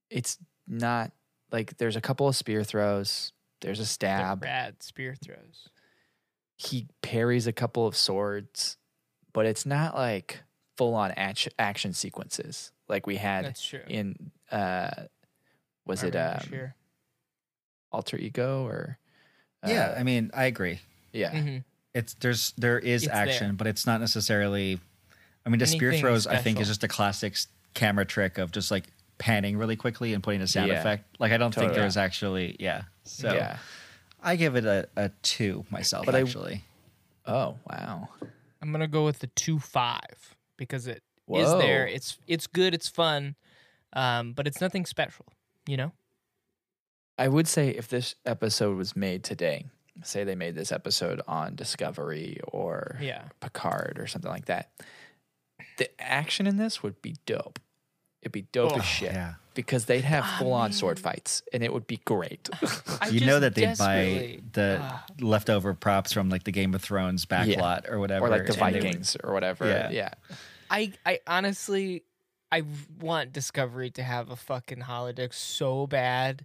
it's 0.09 0.39
not 0.67 1.13
like 1.53 1.77
there's 1.77 1.97
a 1.97 2.01
couple 2.01 2.27
of 2.29 2.37
spear 2.37 2.65
throws. 2.65 3.33
There's 3.61 3.81
a 3.81 3.87
stab. 3.87 4.43
Rad 4.43 4.83
spear 4.83 5.15
throws. 5.15 5.69
He 6.57 6.87
parries 7.03 7.47
a 7.47 7.53
couple 7.53 7.87
of 7.87 7.97
swords, 7.97 8.77
but 9.33 9.45
it's 9.45 9.67
not 9.67 9.95
like 9.95 10.43
full 10.77 10.95
on 10.95 11.11
action 11.11 11.53
action 11.59 11.93
sequences 11.93 12.73
like 12.89 13.07
we 13.07 13.17
had 13.17 13.45
in 13.89 14.31
uh 14.51 14.91
was 15.85 16.03
it 16.03 16.17
Our 16.17 16.23
Man 16.23 16.35
um, 16.37 16.41
alter 17.93 18.17
ego 18.17 18.65
or 18.65 18.99
yeah, 19.67 19.89
uh, 19.97 20.01
I 20.01 20.03
mean, 20.03 20.31
I 20.35 20.45
agree. 20.45 20.81
yeah 21.13 21.33
Mhm. 21.33 21.65
It's 21.95 22.15
there's 22.15 22.53
there 22.57 22.79
is 22.79 23.03
It's 23.05 23.13
action, 23.13 23.47
there. 23.49 23.53
but 23.55 23.67
it's 23.67 23.85
not 23.87 24.01
necessarily. 24.01 24.79
I 25.45 25.49
mean, 25.49 25.59
the 25.59 25.67
spear 25.67 25.89
Anything 25.89 26.03
throws 26.03 26.27
I 26.27 26.37
think 26.37 26.61
is 26.61 26.69
just 26.69 26.85
a 26.85 26.89
classic 26.89 27.33
s- 27.33 27.49
camera 27.75 28.05
trick 28.05 28.39
of 28.39 28.53
just 28.53 28.71
like 28.71 28.85
panning 29.19 29.57
really 29.59 29.75
quickly 29.77 30.15
and 30.15 30.23
putting 30.23 30.41
a 30.41 30.47
sound 30.47 30.69
Yeah. 30.69 30.81
effect. 30.81 31.05
Like 31.19 31.33
I 31.33 31.37
don't 31.37 31.53
think 31.55 31.69
Totally. 31.69 31.81
there's 31.81 31.97
actually 31.97 32.57
yeah. 32.61 32.83
So 33.05 33.33
yeah 33.35 33.59
I 34.23 34.37
give 34.37 34.55
it 34.57 34.65
a, 34.67 34.89
a 34.97 35.11
two 35.23 35.65
myself 35.71 36.07
But 36.07 36.15
I- 36.15 36.21
actually. 36.21 36.63
oh 37.27 37.57
wow 37.69 38.09
I'm 38.63 38.71
gonna 38.73 38.87
go 38.89 39.05
with 39.05 39.19
the 39.19 39.27
two 39.29 39.59
five 39.59 40.37
because 40.57 40.87
it 40.87 41.03
is 41.33 41.51
there. 41.55 41.87
It's 41.89 42.19
it's 42.29 42.47
good. 42.47 42.73
It's 42.75 42.89
fun, 42.89 43.35
um, 43.95 44.33
but 44.33 44.47
it's 44.47 44.61
nothing 44.61 44.85
special. 44.87 45.27
You 45.67 45.77
know. 45.77 45.93
I 47.21 47.29
would 47.29 47.47
say 47.47 47.69
if 47.71 47.87
this 47.89 48.17
episode 48.27 48.77
was 48.77 48.97
made 48.97 49.23
today 49.23 49.67
say 50.03 50.25
they 50.25 50.35
made 50.35 50.55
this 50.57 50.73
episode 50.73 51.21
on 51.29 51.55
discovery 51.55 52.41
or 52.49 52.97
Yeah. 53.01 53.23
picard 53.41 53.99
or 54.01 54.07
something 54.07 54.31
like 54.31 54.47
that 54.47 54.71
the 55.79 55.89
action 56.01 56.47
in 56.47 56.57
this 56.57 56.83
would 56.83 57.01
be 57.03 57.17
dope 57.27 57.59
it'd 58.23 58.33
be 58.33 58.43
dope 58.53 58.73
Oh, 58.73 58.77
as 58.79 58.85
shit 58.85 59.13
yeah. 59.13 59.35
because 59.55 59.85
they'd 59.87 60.05
have 60.05 60.25
Ah, 60.27 60.37
full-on 60.39 60.73
sword 60.73 60.99
fights 60.99 61.43
and 61.53 61.63
it 61.63 61.73
would 61.73 61.87
be 61.87 61.99
great 62.05 62.49
you 63.11 63.27
know 63.27 63.41
that 63.41 63.55
they'd 63.55 63.77
buy 63.79 64.41
the 64.53 64.79
Ah. 64.83 65.05
leftover 65.21 65.75
props 65.75 66.13
from 66.13 66.29
like 66.31 66.45
the 66.45 66.53
Game 66.53 66.75
of 66.75 66.83
Thrones 66.83 67.27
backlot 67.27 67.91
or 67.91 67.99
whatever, 67.99 68.27
or 68.27 68.31
like 68.31 68.47
the 68.47 68.53
and 68.55 68.75
they 68.75 68.79
would- 68.81 68.83
vikings 68.85 69.17
or 69.23 69.33
whatever 69.35 69.67
Yeah. 69.67 69.91
yeah 69.91 70.11
I 70.71 70.93
I 71.05 71.21
honestly 71.27 72.05
I 72.53 72.63
want 73.01 73.33
Discovery 73.33 73.91
to 73.93 74.03
have 74.03 74.31
a 74.31 74.37
fucking 74.37 74.81
holodeck 74.81 75.33
so 75.35 75.87
bad 75.87 76.45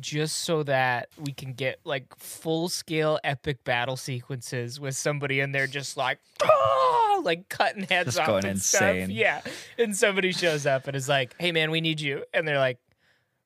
just 0.00 0.40
so 0.40 0.62
that 0.64 1.08
we 1.18 1.32
can 1.32 1.52
get 1.54 1.80
like 1.84 2.14
full 2.18 2.68
scale 2.68 3.18
epic 3.24 3.64
battle 3.64 3.96
sequences 3.96 4.78
with 4.78 4.94
somebody 4.96 5.40
in 5.40 5.52
there 5.52 5.66
just 5.66 5.96
like 5.96 6.18
"Ah!" 6.42 7.20
like 7.24 7.48
cutting 7.48 7.84
heads 7.84 8.08
Just 8.08 8.18
off 8.20 8.26
going 8.26 8.44
and 8.44 8.52
insane. 8.56 9.06
stuff. 9.06 9.10
Yeah. 9.16 9.40
And 9.78 9.96
somebody 9.96 10.32
shows 10.32 10.66
up 10.66 10.86
and 10.86 10.96
is 10.96 11.08
like, 11.08 11.34
"Hey 11.38 11.52
man, 11.52 11.70
we 11.70 11.80
need 11.80 12.00
you." 12.00 12.24
And 12.34 12.46
they're 12.46 12.58
like, 12.58 12.78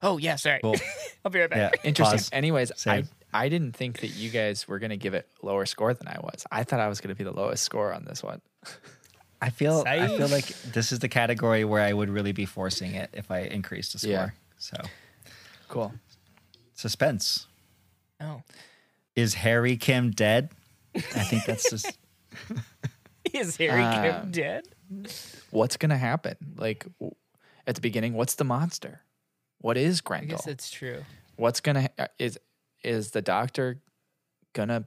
"Oh, 0.02 0.18
yeah, 0.18 0.36
sorry. 0.36 0.60
Cool. 0.62 0.76
I'll 1.24 1.30
be 1.30 1.40
right 1.40 1.50
Yeah, 1.50 1.70
back." 1.70 1.80
Interesting. 1.84 2.18
Pause. 2.18 2.30
Anyways, 2.32 2.72
I 2.72 2.74
Save. 2.76 3.08
I 3.32 3.48
didn't 3.48 3.76
think 3.76 4.00
that 4.00 4.08
you 4.08 4.28
guys 4.30 4.66
were 4.66 4.78
gonna 4.80 4.96
give 4.96 5.14
it 5.14 5.28
lower 5.42 5.64
score 5.66 5.94
than 5.94 6.08
I 6.08 6.18
was. 6.20 6.44
I 6.50 6.64
thought 6.64 6.80
I 6.80 6.88
was 6.88 7.00
gonna 7.00 7.14
be 7.14 7.24
the 7.24 7.30
lowest 7.32 7.62
score 7.62 7.92
on 7.94 8.04
this 8.04 8.22
one. 8.24 8.40
I 9.40 9.50
feel 9.50 9.84
I 9.86 10.06
feel 10.08 10.28
like 10.28 10.48
this 10.72 10.90
is 10.92 10.98
the 10.98 11.08
category 11.08 11.64
where 11.64 11.80
I 11.80 11.92
would 11.92 12.10
really 12.10 12.32
be 12.32 12.44
forcing 12.44 12.94
it 12.94 13.08
if 13.12 13.30
I 13.30 13.40
increased 13.42 13.92
the 13.92 13.98
score. 14.00 14.10
Yeah. 14.10 14.30
So 14.58 14.76
Cool. 15.68 15.94
Suspense. 16.80 17.46
Oh. 18.20 18.42
Is 19.16 19.34
Harry 19.34 19.76
Kim 19.76 20.10
dead? 20.10 20.50
I 20.94 21.00
think 21.00 21.44
that's 21.44 21.70
just 21.70 21.98
Is 23.32 23.56
Harry 23.58 23.82
Kim 23.82 24.14
Um, 24.22 24.30
dead? 24.30 24.64
What's 25.50 25.76
gonna 25.76 25.98
happen? 25.98 26.36
Like 26.56 26.84
w- 26.98 27.14
at 27.66 27.74
the 27.76 27.80
beginning, 27.80 28.14
what's 28.14 28.34
the 28.34 28.44
monster? 28.44 29.02
What 29.58 29.76
is 29.76 30.00
I 30.00 30.08
Grendel? 30.08 30.36
guess 30.38 30.46
it's 30.46 30.70
true. 30.70 31.04
What's 31.36 31.60
gonna 31.60 31.90
ha- 31.98 32.08
is 32.18 32.38
is 32.82 33.10
the 33.12 33.22
doctor 33.22 33.80
gonna 34.54 34.86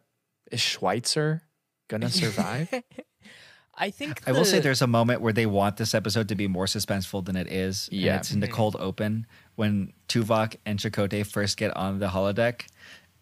is 0.51 0.59
Schweitzer 0.59 1.43
gonna 1.87 2.09
survive? 2.09 2.69
I 3.75 3.89
think 3.89 4.27
I 4.27 4.31
will 4.33 4.45
say 4.45 4.59
there's 4.59 4.81
a 4.83 4.87
moment 4.87 5.21
where 5.21 5.33
they 5.33 5.45
want 5.47 5.77
this 5.77 5.95
episode 5.95 6.27
to 6.29 6.35
be 6.35 6.47
more 6.47 6.65
suspenseful 6.65 7.25
than 7.25 7.35
it 7.35 7.47
is. 7.51 7.87
and 7.91 7.99
Yeah. 8.01 8.17
it's 8.17 8.31
in 8.31 8.39
the 8.39 8.47
cold 8.47 8.75
open 8.77 9.25
when 9.55 9.93
Tuvok 10.09 10.55
and 10.65 10.79
Chakotay 10.79 11.25
first 11.25 11.57
get 11.57 11.75
on 11.75 11.99
the 11.99 12.07
holodeck, 12.07 12.63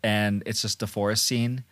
and 0.03 0.43
it's 0.45 0.61
just 0.61 0.79
the 0.79 0.87
forest 0.87 1.25
scene, 1.25 1.63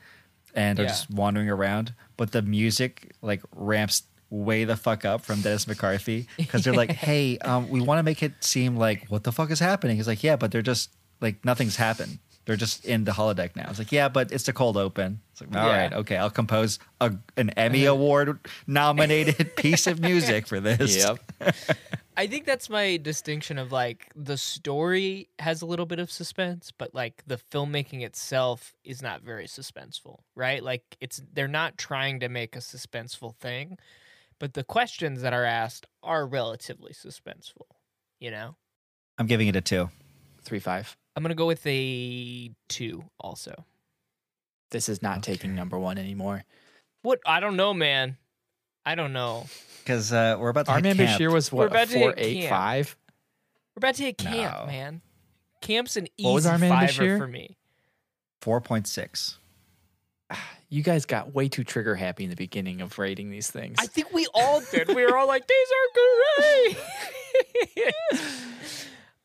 and 0.54 0.78
they're 0.78 0.86
Yeah. 0.86 0.92
just 0.92 1.10
wandering 1.10 1.50
around. 1.50 1.94
But 2.18 2.32
the 2.32 2.42
music 2.42 3.12
like 3.22 3.42
ramps 3.56 4.04
way 4.30 4.64
the 4.64 4.76
fuck 4.76 5.06
up 5.06 5.22
from 5.26 5.42
Dennis 5.42 5.66
McCarthy 5.68 6.28
because 6.38 6.64
they're 6.64 6.74
like, 6.74 6.92
"Hey, 7.08 7.38
um, 7.40 7.70
we 7.70 7.82
want 7.82 7.98
to 8.00 8.04
make 8.04 8.22
it 8.22 8.34
seem 8.44 8.76
like 8.78 9.08
what 9.08 9.24
the 9.24 9.32
fuck 9.32 9.50
is 9.52 9.60
happening." 9.60 9.96
He's 9.98 10.08
like, 10.08 10.24
"Yeah, 10.24 10.36
but 10.36 10.52
they're 10.52 10.62
just 10.62 10.92
like 11.22 11.44
nothing's 11.46 11.78
happened." 11.78 12.20
They're 12.46 12.56
just 12.56 12.84
in 12.84 13.04
the 13.04 13.12
holodeck 13.12 13.56
now. 13.56 13.68
It's 13.70 13.78
like, 13.78 13.92
yeah, 13.92 14.10
but 14.10 14.32
it's 14.32 14.46
the 14.46 14.54
cold 14.54 14.76
open. 14.76 15.22
It's 15.34 15.42
like, 15.42 15.56
all 15.56 15.70
Yeah. 15.70 15.78
right, 15.84 15.94
okay, 15.94 16.18
I'll 16.18 16.32
compose 16.32 16.80
a, 17.00 17.14
an 17.38 17.52
Emmy 17.52 17.86
Award 17.96 18.40
nominated 18.66 19.56
piece 19.56 19.86
of 19.86 20.00
music 20.00 20.48
for 20.48 20.60
this. 20.60 20.98
yep. 20.98 21.20
I 22.20 22.28
think 22.28 22.46
that's 22.46 22.70
my 22.70 22.98
distinction 22.98 23.58
of 23.58 23.72
like 23.72 24.12
the 24.14 24.36
story 24.36 25.30
has 25.40 25.62
a 25.62 25.66
little 25.66 25.86
bit 25.86 26.00
of 26.00 26.12
suspense, 26.12 26.70
but 26.78 26.94
like 26.94 27.24
the 27.26 27.38
filmmaking 27.38 28.02
itself 28.02 28.74
is 28.84 29.02
not 29.02 29.22
very 29.22 29.46
suspenseful, 29.46 30.18
right? 30.36 30.62
Like 30.62 30.98
it's 31.00 31.22
they're 31.32 31.48
not 31.48 31.78
trying 31.78 32.20
to 32.20 32.28
make 32.28 32.58
a 32.58 32.60
suspenseful 32.60 33.38
thing, 33.38 33.78
but 34.38 34.54
the 34.54 34.66
questions 34.66 35.22
that 35.22 35.32
are 35.32 35.46
asked 35.46 35.88
are 36.04 36.28
relatively 36.28 36.92
suspenseful, 36.92 37.68
you 38.20 38.32
know? 38.32 38.58
I'm 39.18 39.28
giving 39.28 39.48
it 39.48 39.56
a 39.56 39.62
two. 39.62 39.90
Three 40.42 40.60
five. 40.60 40.98
I'm 41.16 41.24
going 41.24 41.30
to 41.30 41.36
go 41.36 41.48
with 41.48 41.66
a 41.66 42.52
2 42.68 43.04
also. 43.18 43.64
This 44.72 44.90
is 44.90 45.02
not 45.02 45.24
taking 45.24 45.56
number 45.56 45.80
one 45.80 45.98
anymore. 45.98 46.44
What 47.02 47.22
I 47.26 47.40
don't 47.40 47.56
know, 47.56 47.74
man. 47.74 48.18
I 48.86 48.96
don't 48.96 49.14
know. 49.14 49.46
Because 49.84 50.12
uh, 50.14 50.38
we're 50.40 50.50
about 50.50 50.66
to 50.68 50.72
hit 50.74 50.76
Our 50.78 50.82
Man 50.82 50.96
camp. 50.98 51.20
Bashir 51.22 51.32
was 51.32 51.52
We're 51.52 51.60
what 51.64 51.68
about 51.72 51.88
to 51.90 51.98
hit 51.98 52.04
four 52.04 52.14
eight 52.18 52.42
camp. 52.42 52.50
five. 52.50 52.98
We're 53.76 53.80
about 53.82 53.96
to 53.96 54.04
hit 54.04 54.18
camp, 54.18 54.60
No. 54.62 54.66
man. 54.68 55.02
Camp's 55.62 55.96
an 55.98 56.08
What 56.20 56.34
was 56.34 56.46
easy 56.46 56.52
Our 56.52 56.58
Man 56.60 56.70
fiver 56.72 56.92
Bashir? 57.04 57.18
for 57.18 57.28
me. 57.28 57.58
4.6. 58.42 59.36
You 60.72 60.84
guys 60.84 61.06
got 61.06 61.34
way 61.34 61.50
too 61.50 61.64
trigger 61.64 61.96
happy 61.96 62.26
in 62.26 62.30
the 62.30 62.36
beginning 62.36 62.82
of 62.82 63.00
rating 63.00 63.32
these 63.32 63.50
things. 63.50 63.78
I 63.80 63.88
think 63.88 64.14
we 64.14 64.28
all 64.36 64.62
did. 64.72 64.88
We 64.90 65.04
were 65.04 65.18
all 65.18 65.26
like, 65.28 65.44
"These 65.48 65.68
are 65.72 66.68
great." 66.68 66.78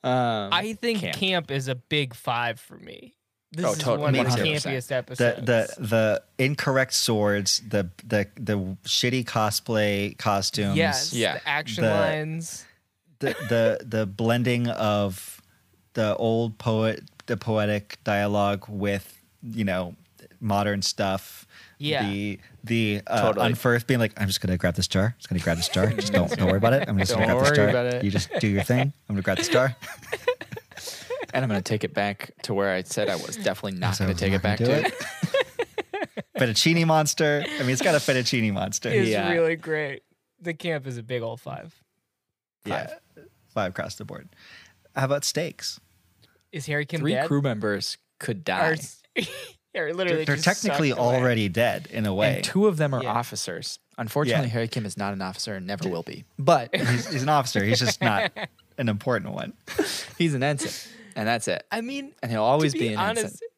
um, 0.04 0.48
I 0.50 0.72
think 0.80 1.00
Camp. 1.00 1.16
camp. 1.16 1.50
is 1.50 1.68
a 1.68 1.74
big 1.74 2.14
five 2.14 2.58
for 2.58 2.78
me. 2.78 3.14
This 3.56 3.64
Oh, 3.64 3.72
is 3.72 3.78
totally. 3.78 4.18
one 4.18 4.26
of 4.26 4.32
the 4.36 4.42
100%. 4.42 4.62
campiest 4.64 4.86
the 4.88 4.94
episodes. 4.96 5.46
the 5.46 5.68
the 5.78 6.22
incorrect 6.38 6.92
swords, 6.94 7.60
the 7.68 7.88
the 8.06 8.26
the 8.36 8.56
shitty 8.84 9.24
cosplay 9.24 10.16
costumes, 10.18 10.76
yes, 10.76 11.12
Yeah. 11.12 11.34
the 11.34 11.48
action 11.48 11.84
The- 11.84 11.90
lines. 11.90 12.64
the 13.20 13.34
the 13.48 13.84
the 13.86 14.06
blending 14.06 14.68
of 14.68 15.40
the 15.94 16.16
old 16.16 16.58
poet 16.58 17.02
the 17.26 17.36
poetic 17.36 17.96
dialogue 18.04 18.66
with 18.68 19.20
you 19.42 19.64
know 19.64 19.94
modern 20.40 20.82
stuff. 20.82 21.46
Yeah. 21.78 22.08
The 22.08 22.38
the 22.64 23.02
uh, 23.06 23.20
Totally. 23.22 23.52
Unferth 23.52 23.86
being 23.86 24.00
like, 24.00 24.12
I'm 24.20 24.26
just 24.26 24.40
gonna 24.40 24.56
grab 24.56 24.74
this 24.74 24.88
jar. 24.88 25.06
I'm 25.06 25.14
Just 25.18 25.28
gonna 25.28 25.40
grab 25.40 25.56
this 25.56 25.68
jar. 25.68 25.86
Just 25.92 26.12
don't 26.12 26.30
don't 26.36 26.48
worry 26.48 26.56
about 26.58 26.72
it. 26.72 26.88
I'm 26.88 26.98
just 26.98 27.12
gonna 27.12 27.26
Don't 27.26 27.38
grab 27.38 27.50
this 27.50 27.58
worry 27.58 27.72
jar. 27.72 27.80
about 27.82 27.94
it. 27.94 28.04
You 28.04 28.10
just 28.10 28.28
do 28.40 28.48
your 28.48 28.62
thing. 28.62 28.80
I'm 29.08 29.14
gonna 29.14 29.22
grab 29.22 29.38
this 29.38 29.48
jar. 29.48 29.74
And 31.34 31.42
I'm 31.44 31.48
going 31.50 31.60
to 31.60 31.68
take 31.68 31.84
it 31.84 31.92
back 31.92 32.30
to 32.44 32.54
where 32.54 32.70
I 32.72 32.82
said 32.84 33.08
I 33.08 33.16
was 33.16 33.36
definitely 33.36 33.78
not 33.78 33.96
So 33.96 34.04
going 34.04 34.16
to 34.16 34.24
take 34.24 34.32
it 34.32 34.40
back 34.42 34.60
gonna 34.60 34.72
it. 34.86 34.94
fettuccine 36.38 36.86
monster. 36.86 37.44
I 37.46 37.60
mean, 37.60 37.70
it's 37.70 37.82
got 37.82 37.94
a 37.94 37.98
fettuccine 37.98 38.52
monster. 38.52 38.88
It's 38.88 39.08
Yeah. 39.10 39.30
really 39.32 39.56
great. 39.56 40.02
The 40.40 40.54
camp 40.54 40.86
is 40.86 40.96
a 40.98 41.02
big 41.02 41.22
old 41.22 41.40
five. 41.40 41.74
yeah, 42.64 42.88
five 43.48 43.70
across 43.70 43.96
the 43.96 44.04
board. 44.04 44.28
How 44.94 45.04
about 45.06 45.24
steaks? 45.24 45.80
Is 46.52 46.66
Harry 46.66 46.86
Kim 46.86 47.00
Three 47.00 47.12
dead? 47.14 47.26
crew 47.26 47.42
members 47.42 47.98
could 48.20 48.44
die. 48.44 48.72
s- 48.72 49.02
They're 49.74 49.92
literally 49.92 50.24
They're 50.24 50.36
just 50.36 50.44
technically 50.62 50.90
sucked 50.90 51.00
away. 51.00 51.16
already 51.16 51.48
dead 51.48 51.88
in 51.90 52.06
a 52.06 52.14
way. 52.14 52.36
And 52.36 52.44
two 52.44 52.68
of 52.68 52.76
them 52.76 52.94
are 52.94 53.02
Yeah. 53.02 53.10
officers. 53.12 53.80
Unfortunately, 53.98 54.46
Yeah. 54.46 54.52
Harry 54.52 54.68
Kim 54.68 54.86
is 54.86 54.96
not 54.96 55.12
an 55.12 55.20
officer 55.20 55.54
and 55.56 55.66
never 55.66 55.88
will 55.88 56.04
be. 56.04 56.24
But 56.38 56.74
he's, 56.76 57.08
he's 57.10 57.22
an 57.24 57.28
officer. 57.28 57.64
He's 57.64 57.80
just 57.80 58.00
not 58.00 58.30
an 58.78 58.88
important 58.88 59.32
one. 59.34 59.52
he's 60.16 60.32
an 60.34 60.42
ensign, 60.44 60.70
and 61.16 61.26
that's 61.28 61.48
it. 61.48 61.64
I 61.70 61.80
mean, 61.80 62.14
And 62.22 62.30
he'll 62.30 62.42
always 62.42 62.72
to 62.72 62.78
be, 62.78 62.88
be 62.88 62.94
an 62.94 63.00
honest, 63.00 63.24
ensign. 63.24 63.48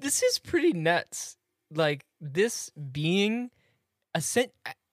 this 0.00 0.22
is 0.22 0.38
pretty 0.38 0.72
nuts. 0.72 1.36
Like 1.74 2.04
this 2.20 2.70
being 2.70 3.50
essen- 4.14 4.50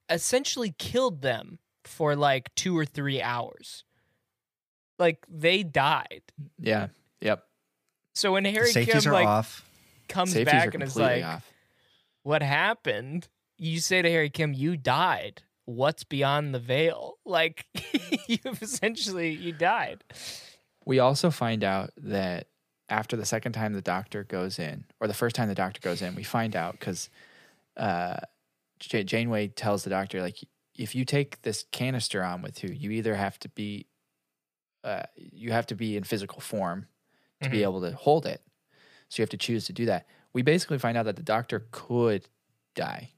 essentially 0.10 0.74
killed 0.78 1.22
them 1.22 1.60
for 1.86 2.16
like 2.16 2.54
two 2.56 2.78
or 2.78 2.86
three 2.86 3.22
hours. 3.22 3.84
Like 5.00 5.26
they 5.30 5.64
died. 5.64 6.22
Yeah. 6.60 6.88
Yep. 7.22 7.44
So 8.14 8.32
when 8.34 8.46
Harry 8.46 8.72
Kim 8.72 9.12
like 9.12 9.28
off. 9.28 9.66
comes 10.08 10.32
Safeties 10.32 10.52
back 10.52 10.74
and 10.74 10.84
is 10.84 10.96
like, 10.96 11.24
off. 11.24 11.52
"What 12.24 12.42
happened?" 12.42 13.28
You 13.58 13.80
say 13.80 14.02
to 14.02 14.10
Harry 14.10 14.30
Kim, 14.30 14.54
"You 14.54 14.78
died. 14.78 15.44
What's 15.66 16.04
beyond 16.06 16.54
the 16.56 16.60
veil?" 16.60 17.16
Like 17.26 17.66
you've 18.28 18.62
essentially 18.62 19.32
you 19.32 19.52
died. 19.52 20.04
We 20.86 21.00
also 21.00 21.32
find 21.32 21.64
out 21.64 21.92
that 21.98 22.48
after 22.90 23.16
the 23.18 23.26
second 23.26 23.54
time 23.54 23.74
the 23.74 23.82
doctor 23.82 24.24
goes 24.24 24.60
in, 24.60 24.86
or 25.00 25.08
the 25.08 25.14
first 25.14 25.36
time 25.36 25.48
the 25.50 25.56
doctor 25.56 25.80
goes 25.82 26.02
in, 26.02 26.14
we 26.16 26.24
find 26.24 26.56
out 26.56 26.74
because 26.80 27.10
uh, 27.78 28.18
J- 28.80 29.04
Janeway 29.04 29.48
tells 29.50 29.84
the 29.84 29.90
doctor, 29.90 30.22
like, 30.22 30.38
if 30.78 30.94
you 30.96 31.06
take 31.06 31.42
this 31.42 31.66
canister 31.72 32.24
on 32.24 32.42
with 32.42 32.64
you, 32.64 32.70
you 32.70 32.92
either 32.92 33.16
have 33.16 33.40
to 33.40 33.50
be, 33.50 33.88
uh, 34.84 35.04
you 35.16 35.52
have 35.52 35.66
to 35.68 35.76
be 35.76 35.98
in 35.98 36.04
physical 36.04 36.40
form 36.42 36.88
to 37.42 37.50
be 37.50 37.60
Mhm. 37.60 37.64
able 37.64 37.82
to 37.82 37.92
hold 37.96 38.26
it. 38.26 38.42
So 39.10 39.22
you 39.22 39.24
have 39.24 39.30
to 39.32 39.38
choose 39.38 39.66
to 39.66 39.74
do 39.74 39.86
that. 39.88 40.06
We 40.34 40.42
basically 40.42 40.78
find 40.80 40.98
out 40.98 41.04
that 41.06 41.16
the 41.16 41.24
doctor 41.24 41.68
could 41.72 42.28
die 42.76 43.12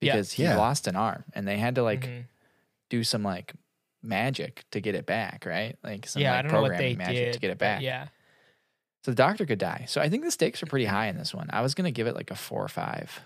Yeah. 0.00 0.12
because 0.14 0.32
he 0.32 0.42
Yeah. 0.44 0.56
lost 0.56 0.86
an 0.86 0.96
arm, 0.96 1.24
and 1.34 1.46
they 1.46 1.58
had 1.58 1.74
to 1.76 1.82
like 1.82 2.02
Mhm. 2.02 2.24
do 2.90 3.04
some 3.04 3.22
like 3.22 3.52
magic 4.02 4.64
to 4.72 4.80
get 4.80 4.94
it 4.94 5.06
back, 5.06 5.44
right? 5.46 5.76
Like 5.82 6.06
some 6.06 6.22
yeah, 6.22 6.30
like 6.32 6.38
I 6.38 6.42
don't 6.42 6.52
know 6.52 6.62
what 6.62 6.68
they 6.70 6.94
programming 6.94 6.98
magic 6.98 7.24
did 7.24 7.32
to 7.34 7.38
get 7.40 7.50
it 7.50 7.58
back. 7.58 7.82
Yeah, 7.82 8.08
So 9.04 9.10
the 9.12 9.16
doctor 9.16 9.46
could 9.46 9.58
die. 9.58 9.84
So 9.88 10.00
I 10.00 10.08
think 10.08 10.24
the 10.24 10.30
stakes 10.30 10.62
are 10.62 10.66
pretty 10.66 10.86
high 10.86 11.06
in 11.06 11.16
this 11.16 11.34
one. 11.34 11.48
I 11.52 11.60
was 11.60 11.74
gonna 11.74 11.90
give 11.90 12.06
it 12.06 12.14
like 12.14 12.30
a 12.30 12.34
four 12.36 12.64
or 12.64 12.68
five. 12.68 13.20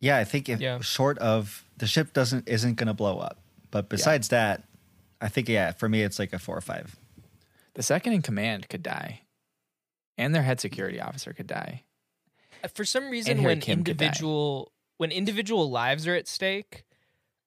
Yeah, 0.00 0.16
I 0.16 0.24
think 0.24 0.48
if 0.48 0.60
Yeah. 0.60 0.80
short 0.80 1.18
of 1.18 1.64
the 1.76 1.86
ship 1.86 2.12
doesn't 2.12 2.48
isn't 2.48 2.74
going 2.76 2.86
to 2.86 2.94
blow 2.94 3.18
up, 3.18 3.38
but 3.70 3.88
besides 3.88 4.28
that, 4.28 4.62
I 5.20 5.28
think 5.28 5.48
yeah, 5.48 5.72
for 5.72 5.88
me 5.88 6.02
it's 6.02 6.18
like 6.20 6.32
a 6.32 6.38
four 6.38 6.56
or 6.56 6.60
five. 6.60 6.94
The 7.74 7.82
second 7.82 8.12
in 8.12 8.22
command 8.22 8.68
could 8.68 8.82
die, 8.82 9.22
and 10.16 10.34
their 10.34 10.42
head 10.42 10.60
security 10.60 11.00
officer 11.00 11.32
could 11.32 11.46
die. 11.48 11.82
Uh, 12.62 12.68
for 12.68 12.84
some 12.84 13.10
reason 13.10 13.42
when 13.42 13.60
Kim 13.60 13.78
individual 13.78 14.72
when 14.98 15.10
individual 15.10 15.68
lives 15.70 16.06
are 16.06 16.14
at 16.14 16.26
stake 16.28 16.84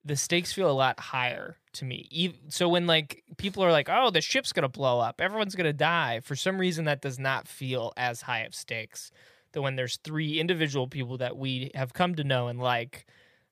the 0.04 0.16
stakes 0.16 0.52
feel 0.52 0.70
a 0.70 0.74
lot 0.74 0.99
higher 0.99 1.58
to 1.74 1.86
me 1.86 2.34
so 2.49 2.68
when 2.68 2.88
like 2.88 3.24
people 3.38 3.64
are 3.64 3.72
like 3.72 3.88
oh 3.89 4.10
the 4.10 4.20
ship's 4.22 4.52
gonna 4.52 4.68
blow 4.68 4.99
up 4.99 5.22
everyone's 5.22 5.56
gonna 5.56 5.72
die 5.72 6.20
for 6.22 6.36
some 6.36 6.58
reason 6.58 6.86
that 6.86 7.02
does 7.02 7.20
not 7.20 7.47
feel 7.47 7.93
as 7.95 8.22
high 8.24 8.39
of 8.39 8.54
stakes 8.56 9.12
than 9.54 9.62
when 9.64 9.76
there's 9.76 9.97
three 9.97 10.39
individual 10.39 10.88
people 10.88 11.18
that 11.18 11.38
we 11.38 11.70
have 11.76 11.93
come 11.93 12.16
to 12.16 12.24
know 12.24 12.47
and 12.47 12.60
like 12.60 13.06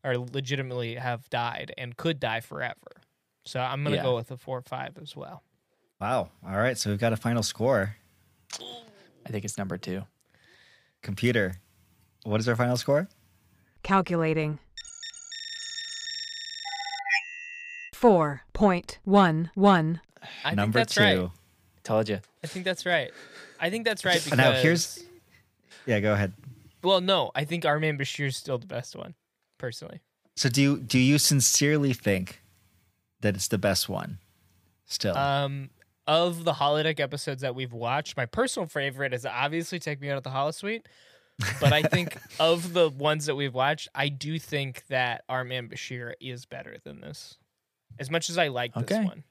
are 0.04 0.18
legitimately 0.18 0.96
have 0.96 1.30
died 1.30 1.72
and 1.78 1.96
could 1.98 2.20
die 2.20 2.40
forever 2.40 3.02
so 3.46 3.60
i'm 3.60 3.84
gonna 3.84 3.98
Yeah. 3.98 4.04
go 4.04 4.16
with 4.16 4.32
a 4.32 4.38
four 4.38 4.58
or 4.58 4.62
five 4.64 4.98
as 5.02 5.16
well 5.16 5.44
Wow. 6.02 6.30
All 6.48 6.56
right, 6.56 6.78
so 6.78 6.90
we've 6.92 6.98
got 7.00 7.12
a 7.12 7.18
final 7.18 7.44
score. 7.44 7.98
I 8.58 9.30
think 9.30 9.44
it's 9.44 9.58
number 9.58 9.78
two. 9.78 10.04
Computer, 11.02 11.56
what 12.24 12.40
is 12.40 12.48
our 12.48 12.56
final 12.56 12.78
score? 12.78 13.10
Calculating. 13.84 14.60
4.11. 18.02 20.00
i 20.44 20.56
Number 20.56 20.80
think 20.80 20.88
that's 20.88 20.96
two. 20.96 21.02
right 21.02 21.30
Told 21.84 22.10
you. 22.10 22.20
i 22.44 22.48
think 22.48 22.66
that's 22.66 22.86
right 22.86 23.12
i 23.60 23.70
think 23.70 23.86
that's 23.86 24.06
right 24.06 24.22
because 24.24 24.38
Now 24.38 24.52
here's 24.54 25.04
yeah, 25.86 26.00
go 26.02 26.14
ahead. 26.14 26.34
Well, 26.84 27.02
no, 27.02 27.32
I 27.34 27.46
think 27.46 27.66
Our 27.66 27.80
Man 27.80 27.98
Bashir 27.98 28.28
is 28.28 28.38
still 28.38 28.60
the 28.60 28.68
best 28.68 28.96
one, 28.96 29.16
personally. 29.58 30.02
So 30.36 30.50
do 30.50 30.62
you 30.62 30.78
do 30.78 31.00
you 31.00 31.18
sincerely 31.18 31.94
think 31.94 32.42
that 33.22 33.34
it's 33.36 33.48
the 33.48 33.58
best 33.58 33.90
one? 33.90 34.20
Still, 34.86 35.18
Um, 35.18 35.72
of 36.06 36.44
the 36.44 36.54
holodeck 36.54 37.00
episodes 37.00 37.42
that 37.42 37.56
we've 37.56 37.74
watched, 37.74 38.18
my 38.18 38.28
personal 38.28 38.68
favorite 38.68 39.14
is 39.14 39.26
obviously 39.26 39.80
"Take 39.80 40.00
Me 40.00 40.10
Out 40.12 40.18
of 40.18 40.24
the 40.24 40.30
Holosuite." 40.30 40.84
But 41.62 41.74
I 41.74 41.82
think 41.82 42.18
of 42.40 42.74
the 42.74 42.90
ones 42.90 43.26
that 43.26 43.36
we've 43.36 43.54
watched, 43.54 43.88
I 43.96 44.10
do 44.10 44.38
think 44.38 44.86
that 44.90 45.24
Our 45.28 45.44
Man 45.44 45.70
Bashir 45.70 46.14
is 46.20 46.46
better 46.46 46.78
than 46.84 47.02
this. 47.02 47.38
As 47.98 48.10
much 48.12 48.30
as 48.30 48.38
I 48.38 48.48
like 48.50 48.74
this 48.74 48.98
one, 49.06 49.24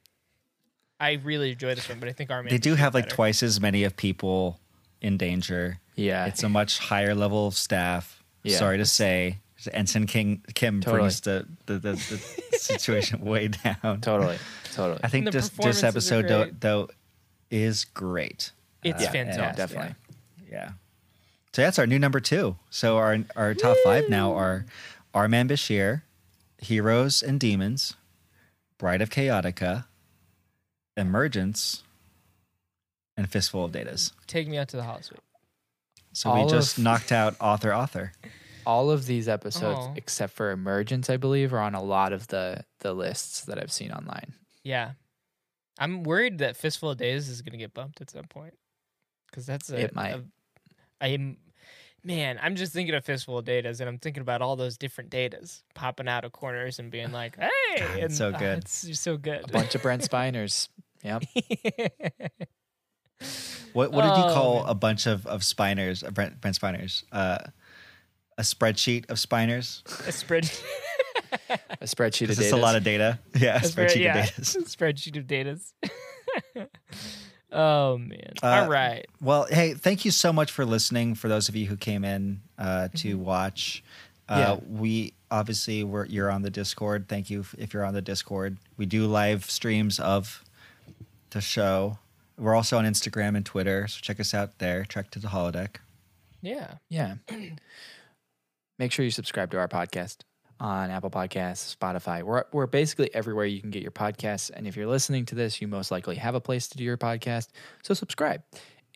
I 1.01 1.13
really 1.13 1.53
enjoy 1.53 1.75
this 1.75 1.89
one. 1.89 2.01
But 2.01 2.09
I 2.09 2.13
think 2.13 2.31
Our 2.31 2.43
Man 2.43 2.51
they 2.51 2.59
do 2.59 2.75
Bashir 2.75 2.79
have 2.79 2.95
like 2.95 3.05
better. 3.05 3.15
twice 3.17 3.43
as 3.43 3.61
many 3.61 3.85
of 3.85 3.97
people 3.97 4.59
in 5.01 5.17
danger. 5.17 5.79
Yeah. 5.95 6.27
It's 6.27 6.43
a 6.43 6.49
much 6.49 6.79
higher 6.79 7.15
level 7.15 7.47
of 7.47 7.55
staff. 7.55 8.23
Yeah. 8.43 8.57
Sorry 8.59 8.79
to 8.79 8.87
say, 8.87 9.39
Ensign 9.73 10.07
King 10.07 10.43
Kim 10.55 10.81
Totally. 10.81 11.01
brings 11.03 11.21
the 11.23 11.47
the, 11.67 11.75
the, 11.79 11.93
the 11.93 12.59
situation 12.59 13.21
way 13.25 13.49
down. 13.49 14.01
totally. 14.01 14.39
Totally. 14.73 15.01
I 15.03 15.09
think 15.09 15.31
this 15.33 15.49
this 15.51 15.83
episode 15.83 16.29
though, 16.29 16.51
though 16.61 16.89
is 17.51 17.85
great. 17.85 18.53
It's 18.85 19.05
Uh, 19.05 19.11
fantastic. 19.11 19.41
yeah, 19.43 19.53
definitely. 19.55 19.95
Yeah. 20.51 20.71
So 21.53 21.63
that's 21.63 21.79
our 21.79 21.87
new 21.87 21.99
number 21.99 22.21
two. 22.21 22.57
So 22.71 22.97
our 22.99 23.19
our 23.35 23.55
top 23.55 23.77
five 23.85 24.09
now 24.09 24.35
are 24.35 24.67
Our 25.15 25.27
Man 25.29 25.49
Bashir, 25.49 26.03
Heroes 26.59 27.23
and 27.23 27.41
Demons, 27.41 27.95
Bride 28.79 29.03
of 29.03 29.11
Chaotica, 29.11 29.87
Emergence, 30.97 31.83
and 33.17 33.29
Fistful 33.31 33.65
of 33.65 33.73
Datas. 33.73 34.13
Take 34.27 34.49
me 34.49 34.59
out 34.59 34.69
to 34.69 34.77
the 34.77 34.83
Holosuite. 34.83 35.19
So 36.13 36.31
All 36.31 36.45
we 36.45 36.51
just 36.51 36.79
of- 36.79 36.85
knocked 36.85 37.13
out 37.13 37.37
author 37.41 37.73
author. 37.75 38.13
All 38.67 38.91
of 38.91 39.07
these 39.07 39.29
episodes, 39.29 39.79
Oh. 39.81 39.95
except 39.97 40.35
for 40.35 40.51
Emergence, 40.51 41.09
I 41.09 41.17
believe, 41.17 41.55
are 41.55 41.61
on 41.61 41.75
a 41.75 41.83
lot 41.83 42.13
of 42.13 42.27
the 42.29 42.65
the 42.81 42.93
lists 42.93 43.43
that 43.47 43.59
I've 43.59 43.73
seen 43.73 43.91
online. 43.93 44.35
Yeah, 44.63 44.93
I'm 45.79 46.03
worried 46.03 46.39
that 46.39 46.57
Fistful 46.57 46.91
of 46.91 46.99
Datas 46.99 47.31
is 47.31 47.41
going 47.41 47.53
to 47.53 47.59
get 47.59 47.73
bumped 47.73 48.01
at 48.03 48.11
some 48.11 48.25
point 48.27 48.55
because 49.31 49.47
that's 49.47 49.71
a. 49.71 49.81
It 49.85 49.95
might. 49.95 50.11
a- 50.17 50.25
I 51.01 51.09
am, 51.09 51.39
man. 52.09 52.41
I'm 52.43 52.57
just 52.57 52.73
thinking 52.73 52.95
of 52.97 53.05
Fistful 53.05 53.39
of 53.39 53.45
Datas, 53.45 53.79
and 53.79 53.89
I'm 53.89 53.99
thinking 53.99 54.21
about 54.23 54.43
all 54.43 54.57
those 54.57 54.77
different 54.77 55.11
datas 55.11 55.63
popping 55.75 56.09
out 56.09 56.25
of 56.25 56.33
corners 56.33 56.81
and 56.81 56.91
being 56.91 57.13
like, 57.13 57.37
"Hey!" 57.77 58.01
and, 58.01 58.13
so 58.13 58.33
ah, 58.35 58.39
good. 58.39 58.59
it's 58.59 58.99
so 58.99 59.17
good. 59.17 59.45
A 59.45 59.53
bunch 59.53 59.77
of 59.77 59.83
Brent 59.83 60.03
Spiners. 60.03 60.69
Yep. 61.05 61.23
What 63.73 63.93
what 63.93 64.03
did 64.03 64.17
you 64.17 64.25
Oh, 64.25 64.35
call 64.35 64.55
man. 64.63 64.69
a 64.71 64.75
bunch 64.75 65.07
of 65.07 65.27
of 65.29 65.45
spiners? 65.45 66.03
Uh, 66.03 66.11
Brent, 66.11 66.41
Brent 66.41 66.57
Spiners. 66.57 67.05
Uh, 67.13 67.39
a 68.37 68.43
spreadsheet 68.43 69.09
of 69.11 69.19
spiners. 69.21 69.83
a 70.07 70.13
spread. 70.13 70.51
A 71.81 71.85
spreadsheet 71.85 72.23
of 72.23 72.29
Because 72.29 72.37
data. 72.39 72.47
it's 72.49 72.53
a 72.53 72.57
lot 72.57 72.75
of 72.75 72.83
data. 72.83 73.19
Yeah, 73.37 73.55
a 73.55 73.59
a 73.59 73.65
spread- 73.65 73.91
spreadsheet 73.91 74.01
yeah, 74.03 74.19
of 74.19 74.27
data. 74.27 74.41
spreadsheet 74.43 75.17
of 75.19 75.25
datas. 75.27 75.73
oh 77.53 77.99
man! 77.99 78.33
Uh, 78.43 78.47
all 78.47 78.69
right. 78.69 79.07
Well, 79.21 79.47
hey, 79.51 79.75
thank 79.75 80.05
you 80.05 80.11
so 80.11 80.33
much 80.33 80.51
for 80.53 80.65
listening. 80.65 81.15
For 81.15 81.29
those 81.29 81.49
of 81.49 81.57
you 81.57 81.67
who 81.67 81.77
came 81.77 82.05
in 82.05 82.41
uh, 82.59 82.89
to 82.97 83.17
Mm-hmm. 83.17 83.25
watch, 83.25 83.83
uh, 84.29 84.59
Yeah. 84.61 84.67
we 84.69 85.15
obviously 85.31 85.85
were 85.85 86.05
you're 86.07 86.31
on 86.31 86.43
the 86.43 86.51
Discord. 86.51 87.09
Thank 87.09 87.31
you 87.31 87.41
if- 87.41 87.55
if 87.59 87.75
you're 87.75 87.85
on 87.85 87.95
the 87.95 88.03
Discord. 88.03 88.57
We 88.77 88.87
do 88.87 89.07
live 89.07 89.51
streams 89.51 89.99
of 90.01 90.45
the 91.31 91.41
show. 91.41 91.99
We're 92.39 92.55
also 92.55 92.79
on 92.79 92.85
Instagram 92.85 93.37
and 93.37 93.45
Twitter, 93.45 93.87
so 93.89 93.99
check 94.01 94.21
us 94.21 94.33
out 94.33 94.59
there. 94.59 94.85
Trek 94.85 95.11
to 95.11 95.19
the 95.19 95.29
holodeck. 95.29 95.77
Yeah. 96.41 96.75
Yeah. 96.89 97.17
Make 98.79 98.93
sure 98.93 99.05
you 99.05 99.11
subscribe 99.11 99.51
to 99.51 99.59
our 99.59 99.67
podcast 99.69 100.19
on 100.61 100.91
Apple 100.91 101.11
Podcasts, 101.11 101.77
Spotify. 101.77 102.23
We're 102.23 102.45
we're 102.53 102.67
basically 102.67 103.15
everywhere 103.15 103.47
you 103.47 103.61
can 103.61 103.71
get 103.71 103.83
your 103.83 103.91
podcasts. 103.93 104.51
And 104.53 104.67
if 104.67 104.77
you're 104.77 104.87
listening 104.87 105.25
to 105.27 105.35
this, 105.35 105.61
you 105.61 105.69
most 105.69 105.91
likely 105.91 106.17
have 106.17 106.35
a 106.35 106.41
place 106.41 106.69
to 106.69 106.77
do 106.79 106.85
your 106.85 106.97
podcast. 106.97 107.49
So 107.83 107.95
subscribe. 107.95 108.43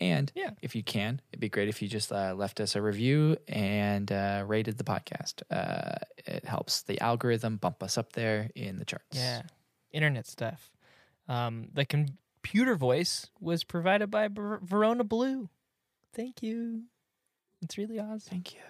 And 0.00 0.32
Yeah. 0.34 0.50
if 0.62 0.74
you 0.74 0.82
can, 0.82 1.20
it'd 1.30 1.38
be 1.40 1.48
great 1.48 1.68
if 1.68 1.80
you 1.80 1.86
just 1.86 2.10
uh, 2.10 2.34
left 2.34 2.58
us 2.60 2.74
a 2.74 2.82
review 2.82 3.36
and 3.46 4.10
uh, 4.10 4.42
rated 4.46 4.76
the 4.78 4.84
podcast. 4.84 5.42
Uh, 5.50 5.98
it 6.26 6.44
helps 6.44 6.82
the 6.82 6.98
algorithm 7.00 7.56
bump 7.58 7.82
us 7.82 7.96
up 7.96 8.12
there 8.14 8.50
in 8.56 8.78
the 8.78 8.84
charts. 8.84 9.04
Yeah. 9.16 9.42
Internet 9.92 10.26
stuff. 10.26 10.72
Um, 11.28 11.68
the 11.72 11.84
computer 11.84 12.74
voice 12.74 13.28
was 13.38 13.62
provided 13.62 14.10
by 14.10 14.26
Ver- 14.28 14.60
Verona 14.64 15.04
Blue. 15.04 15.48
Thank 16.14 16.42
you. 16.42 16.84
It's 17.60 17.78
really 17.78 18.00
awesome. 18.00 18.18
Thank 18.30 18.54
you. 18.54 18.60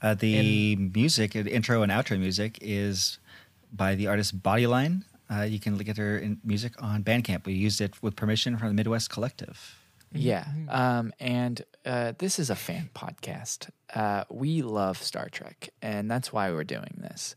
Uh, 0.00 0.14
the 0.14 0.76
music, 0.76 1.34
uh, 1.34 1.42
the 1.42 1.52
intro 1.52 1.82
and 1.82 1.90
outro 1.90 2.18
music, 2.18 2.58
is 2.60 3.18
by 3.72 3.94
the 3.94 4.06
artist 4.06 4.42
Bodyline. 4.42 5.02
Uh, 5.30 5.42
you 5.42 5.60
can 5.60 5.76
look 5.76 5.88
at 5.88 5.96
her 5.96 6.16
in 6.18 6.38
music 6.44 6.80
on 6.82 7.02
Bandcamp. 7.02 7.44
We 7.44 7.52
used 7.52 7.80
it 7.80 8.02
with 8.02 8.16
permission 8.16 8.56
from 8.56 8.68
the 8.68 8.74
Midwest 8.74 9.10
Collective. 9.10 9.76
Yeah. 10.12 10.46
Um, 10.68 11.12
and 11.20 11.62
uh, 11.84 12.14
this 12.18 12.38
is 12.38 12.48
a 12.48 12.56
fan 12.56 12.90
podcast. 12.94 13.68
Uh, 13.94 14.24
we 14.30 14.62
love 14.62 15.02
Star 15.02 15.28
Trek, 15.28 15.70
and 15.82 16.10
that's 16.10 16.32
why 16.32 16.50
we're 16.50 16.64
doing 16.64 16.98
this. 17.00 17.36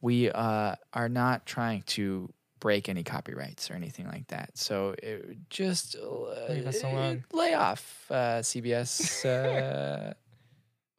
We 0.00 0.30
uh, 0.30 0.76
are 0.94 1.08
not 1.08 1.44
trying 1.46 1.82
to 1.88 2.32
break 2.60 2.88
any 2.88 3.02
copyrights 3.02 3.70
or 3.70 3.74
anything 3.74 4.06
like 4.06 4.28
that. 4.28 4.56
So 4.56 4.94
it, 5.02 5.50
just 5.50 5.96
uh, 5.96 6.52
Leave 6.52 6.66
us 6.66 6.82
alone. 6.82 7.24
Lay 7.32 7.54
off, 7.54 8.06
uh, 8.10 8.40
CBS, 8.40 9.24
uh, 9.24 10.14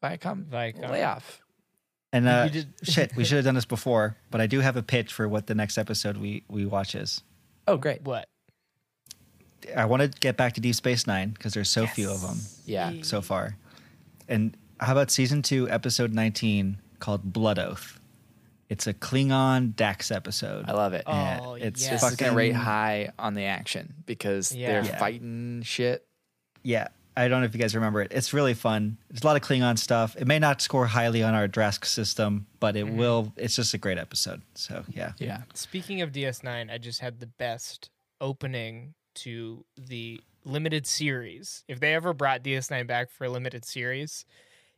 Viacom. 0.03 0.45
Viacom. 0.45 0.89
Lay 0.91 1.03
off. 1.03 1.41
And 2.13 2.27
uh, 2.27 2.43
You 2.45 2.61
did- 2.63 2.73
shit, 2.83 3.15
we 3.15 3.23
should 3.25 3.35
have 3.37 3.45
done 3.45 3.55
this 3.55 3.65
before, 3.65 4.17
but 4.31 4.39
I 4.41 4.47
do 4.47 4.59
have 4.61 4.77
a 4.77 4.83
pitch 4.83 5.11
for 5.13 5.27
what 5.27 5.47
the 5.47 5.55
next 5.55 5.77
episode 5.77 6.17
we, 6.17 6.43
we 6.47 6.65
watch 6.65 6.95
is. 6.95 7.21
Oh, 7.67 7.77
great. 7.77 8.01
What? 8.03 8.27
I 9.75 9.85
want 9.85 10.01
to 10.03 10.07
get 10.19 10.37
back 10.37 10.53
to 10.53 10.61
Deep 10.61 10.75
Space 10.75 11.05
Nine 11.07 11.29
because 11.31 11.53
there's 11.53 11.69
so 11.69 11.85
few 11.87 12.09
of 12.11 12.21
them 12.21 12.37
Yeah. 12.65 12.93
so 13.01 13.21
far. 13.21 13.57
And 14.29 14.55
how 14.79 14.93
about 14.93 15.11
season 15.11 15.41
two, 15.41 15.69
episode 15.69 16.13
19, 16.13 16.77
called 16.99 17.33
Blood 17.33 17.59
Oath? 17.59 17.99
It's 18.69 18.85
a 18.87 18.93
Klingon 18.93 19.75
Dax 19.75 20.11
episode. 20.11 20.69
I 20.69 20.73
love 20.73 20.93
it. 20.93 21.03
And 21.07 21.41
Oh, 21.43 21.53
it's 21.55 21.81
yes. 21.81 22.01
This 22.01 22.11
is 22.11 22.17
going 22.17 22.31
to 22.31 22.37
rate 22.37 22.53
high 22.53 23.11
on 23.17 23.33
the 23.33 23.43
action 23.43 23.93
because 24.05 24.53
Yeah. 24.53 24.67
they're 24.81 24.91
Yeah. 24.91 24.97
fighting 24.99 25.61
shit. 25.63 26.05
Yeah, 26.63 26.87
I 27.17 27.27
don't 27.27 27.41
know 27.41 27.45
if 27.45 27.55
you 27.55 27.59
guys 27.59 27.73
remember 27.73 28.01
it. 28.01 28.11
It's 28.11 28.31
really 28.31 28.53
fun. 28.53 28.97
There's 29.09 29.23
a 29.23 29.25
lot 29.25 29.35
of 29.35 29.41
Klingon 29.41 29.79
stuff. 29.79 30.15
It 30.15 30.27
may 30.27 30.37
not 30.37 30.61
score 30.61 30.85
highly 30.85 31.23
on 31.23 31.33
our 31.33 31.47
Drask 31.47 31.83
system, 31.85 32.45
but 32.59 32.75
it 32.75 32.85
mm-hmm. 32.85 32.97
will. 32.97 33.33
It's 33.37 33.55
just 33.55 33.73
a 33.73 33.79
great 33.79 33.97
episode. 33.97 34.43
So 34.53 34.85
yeah, 34.93 35.13
Yeah. 35.17 35.41
Speaking 35.55 36.01
of 36.01 36.11
DS9, 36.11 36.71
I 36.71 36.77
just 36.77 36.99
had 36.99 37.19
the 37.19 37.25
best 37.25 37.89
opening 38.21 38.93
to 39.15 39.65
the 39.75 40.21
limited 40.45 40.85
series. 40.85 41.63
If 41.67 41.79
they 41.79 41.95
ever 41.95 42.13
brought 42.13 42.43
DS9 42.43 42.85
back 42.85 43.09
for 43.09 43.25
a 43.25 43.29
limited 43.29 43.65
series, 43.65 44.23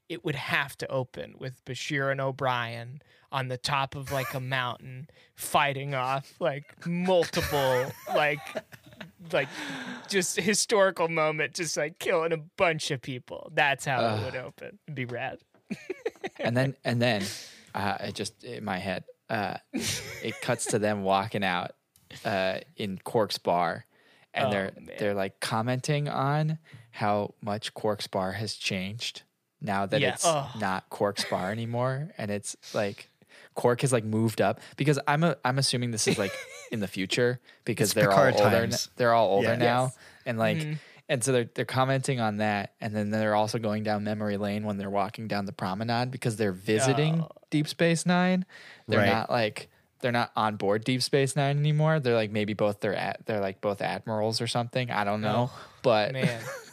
it 0.07 0.23
would 0.23 0.35
have 0.35 0.77
to 0.77 0.89
open 0.89 1.35
with 1.37 1.63
Bashir 1.65 2.09
and 2.09 2.21
O'Brien 2.21 3.01
on 3.31 3.47
the 3.47 3.57
top 3.57 3.95
of 3.95 4.11
like 4.11 4.33
a 4.33 4.39
mountain 4.39 5.07
fighting 5.35 5.93
off 5.93 6.33
like 6.39 6.85
multiple 6.87 7.85
like 8.15 8.39
like 9.31 9.47
just 10.07 10.35
historical 10.37 11.07
moment 11.09 11.53
just 11.53 11.75
like 11.77 11.99
killing 11.99 12.31
a 12.33 12.37
bunch 12.37 12.91
of 12.91 13.01
people. 13.01 13.51
That's 13.53 13.85
how 13.85 14.15
it 14.15 14.23
would 14.25 14.35
open. 14.35 14.79
It'd 14.87 14.95
be 14.95 15.05
rad. 15.05 15.39
and 16.39 16.55
then 16.57 16.75
and 16.83 17.01
then 17.01 17.23
uh, 17.75 17.97
it 18.01 18.15
just 18.15 18.43
in 18.43 18.63
my 18.63 18.77
head 18.79 19.03
uh, 19.29 19.57
it 19.73 20.39
cuts 20.41 20.65
to 20.67 20.79
them 20.79 21.03
walking 21.03 21.43
out 21.43 21.71
uh, 22.25 22.59
in 22.75 22.97
Quark's 23.03 23.37
bar, 23.37 23.85
and 24.33 24.47
Oh, 24.47 24.51
they're 24.51 24.71
man. 24.75 24.95
they're 24.97 25.13
like 25.13 25.39
commenting 25.39 26.07
on 26.09 26.57
how 26.91 27.35
much 27.41 27.73
Quark's 27.75 28.07
bar 28.07 28.31
has 28.31 28.55
changed 28.55 29.21
now 29.61 29.85
that 29.85 30.01
Yeah. 30.01 30.13
it's 30.13 30.25
Oh. 30.25 30.49
not 30.59 30.89
Quark's 30.89 31.25
bar 31.25 31.51
anymore, 31.51 32.09
and 32.17 32.31
it's 32.31 32.55
like. 32.73 33.09
Quark 33.59 33.81
has 33.81 33.91
like 33.93 34.03
moved 34.05 34.41
up 34.41 34.59
because 34.77 34.97
I'm 35.07 35.23
a, 35.23 35.35
I'm 35.43 35.57
assuming 35.59 35.91
this 35.91 36.07
is 36.07 36.17
like 36.17 36.31
in 36.71 36.79
the 36.79 36.87
future 36.87 37.39
because 37.65 37.93
they're 37.93 38.11
all 38.11 38.41
older. 38.43 38.69
They're 38.95 39.13
all 39.13 39.29
older 39.29 39.49
Yeah. 39.49 39.55
now, 39.55 39.83
Yes. 39.83 39.97
and 40.25 40.37
like 40.39 40.57
Mhm. 40.57 40.77
and 41.09 41.23
so 41.23 41.31
they're 41.31 41.49
they're 41.55 41.65
commenting 41.65 42.19
on 42.19 42.37
that, 42.37 42.73
and 42.79 42.95
then 42.95 43.09
they're 43.09 43.35
also 43.35 43.57
going 43.59 43.83
down 43.83 44.03
memory 44.03 44.37
lane 44.37 44.63
when 44.63 44.77
they're 44.77 44.89
walking 44.89 45.27
down 45.27 45.45
the 45.45 45.51
promenade 45.53 46.11
because 46.11 46.37
they're 46.37 46.51
visiting 46.53 47.21
Oh. 47.21 47.29
Deep 47.49 47.67
Space 47.67 48.05
Nine. 48.05 48.45
They're 48.87 48.99
Right. 48.99 49.09
not 49.11 49.29
like 49.29 49.69
they're 50.01 50.11
not 50.13 50.31
on 50.35 50.55
board 50.55 50.83
Deep 50.85 51.01
Space 51.03 51.35
Nine 51.35 51.57
anymore. 51.59 51.99
They're 51.99 52.15
like 52.15 52.31
maybe 52.31 52.53
both 52.53 52.79
they're 52.79 52.95
at 52.95 53.25
they're 53.25 53.41
like 53.41 53.59
both 53.59 53.81
admirals 53.81 54.39
or 54.39 54.47
something. 54.47 54.89
I 54.91 55.03
don't 55.03 55.21
know, 55.21 55.51
but 55.81 56.13
Man. 56.13 56.41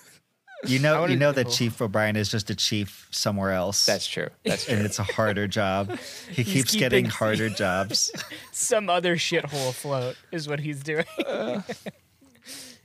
you 0.67 0.79
know, 0.79 1.01
wanna- 1.01 1.13
you 1.13 1.19
know 1.19 1.33
that 1.33 1.47
oh. 1.47 1.51
Chief 1.51 1.81
O'Brien 1.81 2.17
is 2.17 2.29
just 2.31 2.51
a 2.51 2.55
chief 2.55 3.09
somewhere 3.11 3.53
else. 3.53 3.85
that's 3.87 4.07
true. 4.07 4.29
That's 4.45 4.65
true. 4.67 4.77
and 4.77 4.85
it's 4.87 4.99
a 4.99 5.03
harder 5.05 5.47
job. 5.47 5.99
He 6.31 6.43
He's 6.43 6.53
keeps 6.55 6.75
getting 6.77 7.05
keeping- 7.05 7.11
harder 7.11 7.49
jobs. 7.51 8.11
some 8.53 8.89
other 8.91 9.17
shithole 9.17 9.71
afloat 9.71 10.17
is 10.33 10.49
what 10.49 10.61
he's 10.61 10.83
doing. 10.83 11.05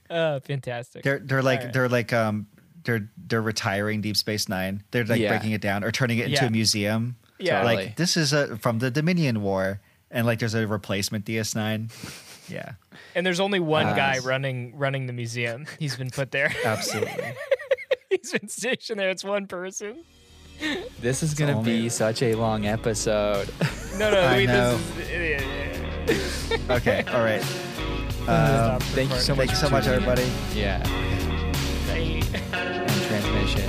oh, 0.09 0.39
fantastic. 0.43 1.03
They're 1.03 1.19
they're 1.19 1.41
like 1.43 1.61
right. 1.63 1.73
they're 1.73 1.89
like 1.89 2.13
um 2.13 2.47
they're 2.83 3.09
they're 3.27 3.41
retiring 3.41 4.01
Deep 4.01 4.17
Space 4.17 4.49
Nine. 4.49 4.83
They're 4.91 5.05
like 5.05 5.19
Yeah. 5.19 5.29
breaking 5.29 5.51
it 5.51 5.61
down 5.61 5.83
or 5.83 5.91
turning 5.91 6.17
it 6.19 6.25
into 6.25 6.41
Yeah. 6.41 6.45
a 6.47 6.49
museum. 6.51 7.15
Yeah. 7.39 7.61
Totally. 7.61 7.75
Like 7.87 7.95
this 7.95 8.17
is 8.17 8.33
a 8.33 8.57
from 8.57 8.79
the 8.79 8.91
Dominion 8.91 9.41
War, 9.41 9.81
and 10.09 10.25
like 10.25 10.39
there's 10.39 10.53
a 10.55 10.67
replacement 10.67 11.25
DS9. 11.25 11.91
Yeah, 12.49 12.73
and 13.15 13.25
there's 13.25 13.39
only 13.39 13.61
one 13.61 13.85
Uh, 13.85 13.93
guy 13.95 14.17
running 14.17 14.75
running 14.75 15.05
the 15.05 15.13
museum. 15.13 15.67
He's 15.79 15.95
been 15.95 16.09
put 16.09 16.31
there. 16.31 16.53
absolutely. 16.65 17.33
he's 18.23 18.31
been 18.31 18.47
stationed 18.47 18.99
there. 18.99 19.09
It's 19.09 19.23
one 19.23 19.47
person. 19.47 20.03
this 20.99 21.23
is 21.23 21.33
gonna 21.33 21.57
only- 21.57 21.81
be 21.83 21.89
such 21.89 22.21
a 22.21 22.35
long 22.35 22.65
episode. 22.65 23.49
No, 23.97 24.11
no. 24.11 24.19
I 24.21 24.33
wait, 24.33 24.45
know. 24.47 24.77
This 24.95 25.09
is, 25.09 25.11
yeah, 25.11 26.57
yeah, 26.57 26.57
yeah. 26.67 26.75
okay, 26.75 27.03
all 27.13 27.23
right. 27.23 27.41
Stop 27.41 28.29
Um, 28.29 28.79
thank 28.93 29.09
you 29.11 29.17
so 29.17 29.33
thank 29.35 29.37
much 29.37 29.49
you 29.49 29.55
so 29.55 29.69
much, 29.69 29.87
everybody. 29.87 30.29
yeah, 30.53 30.83
Bye. 31.87 32.21
and 32.53 33.01
transmission. 33.07 33.67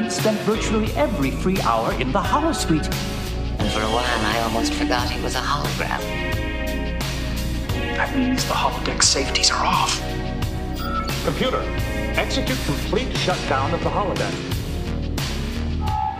We've 0.00 0.12
spent 0.12 0.38
virtually 0.40 0.92
every 0.92 1.30
free 1.32 1.60
hour 1.62 1.92
in 2.00 2.12
the 2.12 2.20
holosuite. 2.20 2.86
And 3.58 3.68
for 3.72 3.80
a 3.80 3.86
while, 3.90 4.26
I 4.26 4.40
almost 4.44 4.74
forgot 4.74 5.10
he 5.10 5.20
was 5.22 5.34
a 5.34 5.38
hologram. 5.40 6.45
That 7.96 8.14
means 8.14 8.44
the 8.44 8.52
holodeck 8.52 9.02
safeties 9.02 9.50
are 9.50 9.64
off. 9.64 9.98
Computer, 11.24 11.62
execute 12.20 12.58
complete 12.66 13.16
shutdown 13.16 13.72
of 13.72 13.82
the 13.82 13.88
holodeck. 13.88 14.34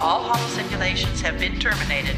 All 0.00 0.22
holo 0.22 0.48
simulations 0.48 1.20
have 1.20 1.38
been 1.38 1.58
terminated. 1.60 2.16